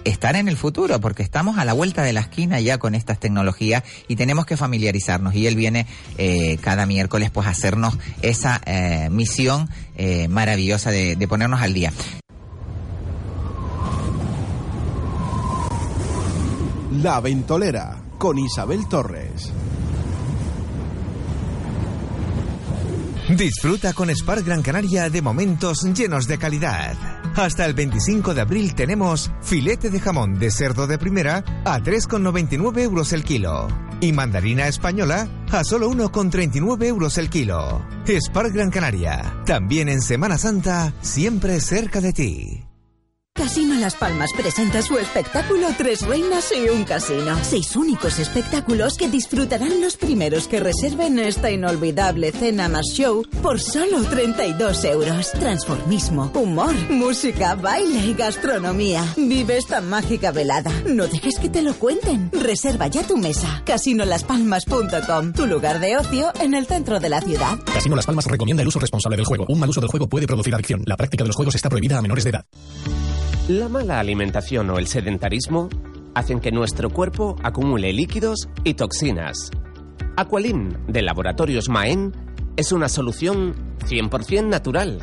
estar 0.03 0.35
en 0.35 0.48
el 0.48 0.57
futuro, 0.57 0.99
porque 0.99 1.23
estamos 1.23 1.57
a 1.57 1.65
la 1.65 1.73
vuelta 1.73 2.03
de 2.03 2.14
la 2.14 2.22
esquina 2.22 2.60
ya 2.60 2.77
con 2.77 2.95
estas 2.95 3.19
tecnologías 3.19 3.84
y 4.07 4.15
tenemos 4.15 4.45
que 4.45 4.57
familiarizarnos. 4.57 5.35
Y 5.35 5.48
él 5.48 5.56
viene 5.56 5.85
eh, 6.18 6.57
cada 6.61 6.85
miércoles 6.85 7.31
pues 7.31 7.48
a 7.48 7.52
hacernos 7.52 7.98
esa 8.22 8.61
eh, 8.65 9.10
misión 9.11 9.69
eh, 9.95 10.27
maravillosa 10.27 10.91
de, 10.91 11.15
de 11.15 11.27
ponernos 11.27 11.61
al 11.61 11.73
día. 11.73 11.91
La 17.02 17.19
Ventolera 17.22 18.01
con 18.22 18.38
Isabel 18.38 18.88
Torres. 18.88 19.52
Disfruta 23.35 23.93
con 23.93 24.11
Spark 24.11 24.45
Gran 24.45 24.61
Canaria 24.61 25.10
de 25.10 25.23
momentos 25.23 25.81
llenos 25.91 26.27
de 26.27 26.38
calidad. 26.38 26.93
Hasta 27.35 27.65
el 27.65 27.73
25 27.73 28.35
de 28.35 28.41
abril 28.41 28.76
tenemos 28.76 29.31
filete 29.41 29.89
de 29.89 29.99
jamón 29.99 30.38
de 30.38 30.52
cerdo 30.52 30.85
de 30.85 30.99
primera 30.99 31.43
a 31.65 31.80
3,99 31.80 32.81
euros 32.81 33.11
el 33.11 33.23
kilo. 33.23 33.68
Y 34.02 34.11
mandarina 34.11 34.68
española 34.68 35.27
a 35.52 35.64
solo 35.64 35.89
1,39 35.89 36.84
euros 36.85 37.18
el 37.18 37.27
kilo. 37.27 37.84
Spark 38.06 38.53
Gran 38.53 38.69
Canaria. 38.69 39.41
También 39.48 39.89
en 39.89 39.99
Semana 39.99 40.38
Santa, 40.38 40.93
siempre 41.02 41.60
cerca 41.60 42.02
de 42.02 42.14
ti. 42.14 42.70
Casino 43.34 43.76
Las 43.80 43.95
Palmas 43.95 44.30
presenta 44.38 44.82
su 44.82 44.98
espectáculo 44.98 45.68
Tres 45.78 46.02
Reinas 46.03 46.52
y 46.56 46.70
un 46.70 46.84
Casino. 46.84 47.38
Seis 47.44 47.76
únicos 47.76 48.20
espectáculos 48.20 48.98
que 48.98 49.10
disfrutarán 49.10 49.82
los 49.82 49.98
primeros 49.98 50.48
que 50.48 50.60
reserven 50.60 51.18
esta 51.18 51.49
inolvidable 51.49 52.32
cena 52.34 52.70
más 52.70 52.86
show 52.94 53.24
por 53.41 53.60
solo 53.60 54.03
32 54.03 54.84
euros. 54.86 55.32
Transformismo, 55.32 56.32
humor, 56.36 56.74
música, 56.90 57.56
baile 57.56 58.06
y 58.06 58.14
gastronomía. 58.14 59.03
Vive 59.18 59.58
esta 59.58 59.82
mágica 59.82 60.32
velada. 60.32 60.72
No 60.86 61.08
dejes 61.08 61.40
que 61.40 61.49
te 61.49 61.62
lo 61.62 61.74
cuenten. 61.74 62.30
Reserva 62.32 62.88
ya 62.88 63.08
tu 63.08 63.18
mesa. 63.18 63.64
Casinolaspalmas.com, 63.66 65.34
tu 65.34 65.48
lugar 65.48 65.80
de 65.80 65.98
ocio 65.98 66.32
en 66.41 66.53
el 66.53 66.68
centro 66.68 66.99
de 66.99 67.10
la 67.10 67.22
ciudad. 67.22 67.58
Casino 67.74 67.95
Las 67.95 68.06
Palmas 68.06 68.28
recomienda 68.28 68.62
el 68.62 68.68
uso 68.68 68.80
responsable 68.80 69.18
del 69.18 69.26
juego. 69.26 69.45
Un 69.48 69.60
mal 69.60 69.70
uso 69.70 69.82
del 69.82 69.90
juego 69.90 70.08
puede 70.08 70.28
producir 70.28 70.53
adicción. 70.53 70.84
La 70.86 70.98
práctica 70.98 71.24
de 71.24 71.30
los 71.30 71.36
juegos 71.36 71.56
está 71.56 71.70
prohibida 71.70 71.98
a 71.98 72.02
menores 72.02 72.24
de 72.26 72.30
edad. 72.30 72.45
La 73.47 73.68
mala 73.68 73.99
alimentación 73.99 74.69
o 74.69 74.77
el 74.77 74.85
sedentarismo 74.85 75.68
hacen 76.13 76.39
que 76.39 76.51
nuestro 76.51 76.91
cuerpo 76.91 77.35
acumule 77.41 77.91
líquidos 77.91 78.47
y 78.63 78.76
toxinas. 78.76 79.49
Aqualin 80.15 80.77
de 80.88 81.01
Laboratorios 81.01 81.68
Maen 81.68 82.13
es 82.55 82.72
una 82.72 82.88
solución 82.88 83.55
100% 83.88 84.45
natural. 84.47 84.99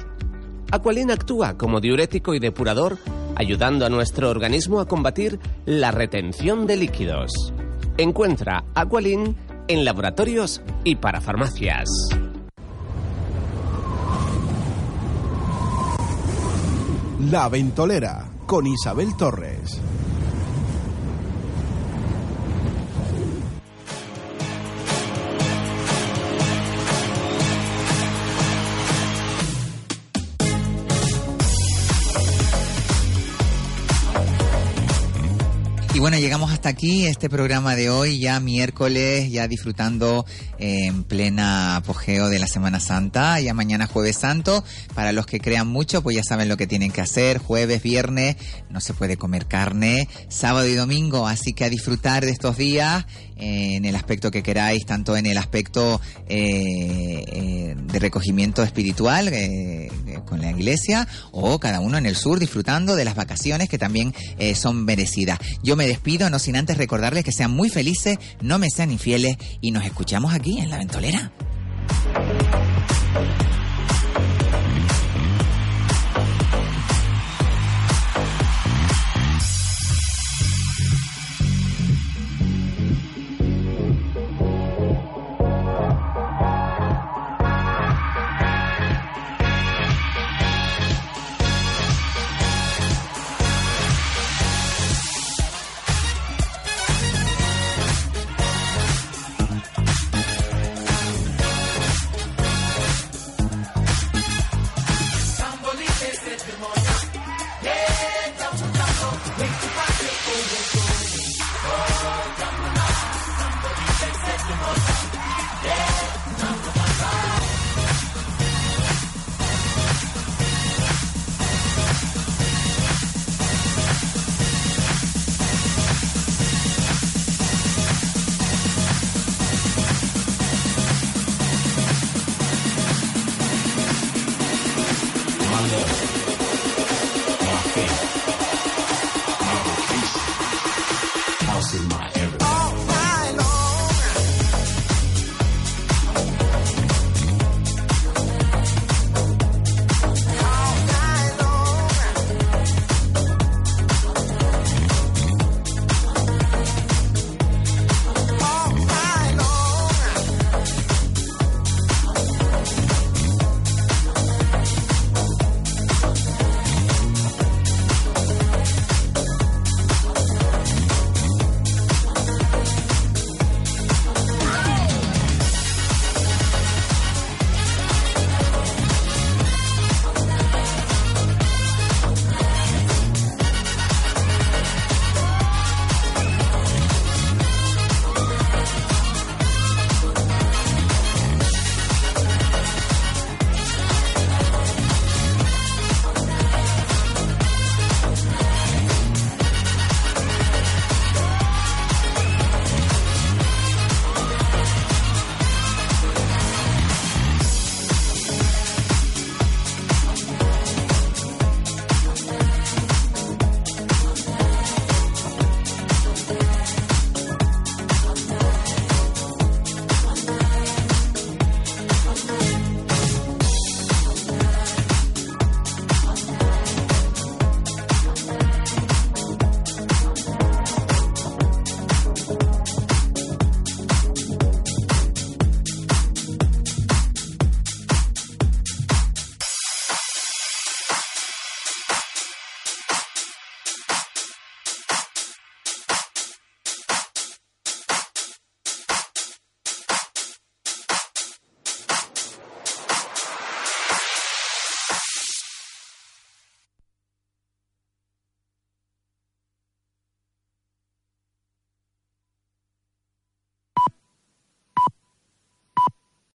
Aqualin 0.70 1.10
actúa 1.10 1.58
como 1.58 1.80
diurético 1.80 2.34
y 2.34 2.38
depurador, 2.38 2.98
ayudando 3.34 3.84
a 3.84 3.90
nuestro 3.90 4.30
organismo 4.30 4.80
a 4.80 4.86
combatir 4.86 5.40
la 5.66 5.90
retención 5.90 6.66
de 6.66 6.76
líquidos. 6.76 7.52
Encuentra 7.96 8.64
Aqualin 8.74 9.36
en 9.66 9.84
laboratorios 9.84 10.62
y 10.84 10.94
para 10.96 11.20
farmacias. 11.20 11.88
La 17.20 17.48
Ventolera 17.48 18.30
con 18.46 18.64
Isabel 18.64 19.16
Torres. 19.16 19.80
Y 35.92 36.00
bueno, 36.00 36.16
llegamos 36.18 36.52
hasta 36.52 36.68
aquí, 36.68 37.06
este 37.06 37.28
programa 37.28 37.74
de 37.74 37.90
hoy, 37.90 38.20
ya 38.20 38.38
miércoles, 38.38 39.32
ya 39.32 39.48
disfrutando 39.48 40.24
en 40.58 41.04
plena 41.04 41.76
apogeo 41.76 42.28
de 42.28 42.38
la 42.38 42.46
Semana 42.46 42.80
Santa, 42.80 43.40
ya 43.40 43.54
mañana 43.54 43.86
jueves 43.86 44.16
santo, 44.16 44.64
para 44.94 45.12
los 45.12 45.26
que 45.26 45.40
crean 45.40 45.68
mucho, 45.68 46.02
pues 46.02 46.16
ya 46.16 46.22
saben 46.22 46.48
lo 46.48 46.56
que 46.56 46.66
tienen 46.66 46.90
que 46.90 47.00
hacer, 47.00 47.38
jueves, 47.38 47.82
viernes, 47.82 48.36
no 48.70 48.80
se 48.80 48.94
puede 48.94 49.16
comer 49.16 49.46
carne, 49.46 50.08
sábado 50.28 50.66
y 50.66 50.74
domingo, 50.74 51.26
así 51.26 51.52
que 51.52 51.64
a 51.64 51.70
disfrutar 51.70 52.24
de 52.24 52.32
estos 52.32 52.56
días 52.56 53.06
en 53.40 53.84
el 53.84 53.94
aspecto 53.94 54.30
que 54.30 54.42
queráis, 54.42 54.84
tanto 54.84 55.16
en 55.16 55.26
el 55.26 55.38
aspecto 55.38 56.00
eh, 56.28 57.24
eh, 57.26 57.76
de 57.76 57.98
recogimiento 58.00 58.64
espiritual 58.64 59.28
eh, 59.28 59.88
con 60.26 60.40
la 60.40 60.50
iglesia, 60.50 61.06
o 61.30 61.60
cada 61.60 61.80
uno 61.80 61.98
en 61.98 62.06
el 62.06 62.16
sur 62.16 62.40
disfrutando 62.40 62.96
de 62.96 63.04
las 63.04 63.14
vacaciones 63.14 63.68
que 63.68 63.78
también 63.78 64.12
son 64.54 64.84
merecidas. 64.84 65.38
Yo 65.62 65.76
me 65.76 65.86
despido, 65.86 66.30
no 66.30 66.38
sin 66.38 66.56
antes 66.56 66.78
recordarles 66.78 67.24
que 67.24 67.32
sean 67.32 67.50
muy 67.50 67.68
felices, 67.68 68.18
no 68.40 68.58
me 68.58 68.70
sean 68.70 68.90
infieles 68.90 69.36
y 69.60 69.70
nos 69.70 69.84
escuchamos 69.84 70.34
aquí 70.34 70.47
en 70.56 70.70
La 70.70 70.78
Ventolera. 70.78 71.30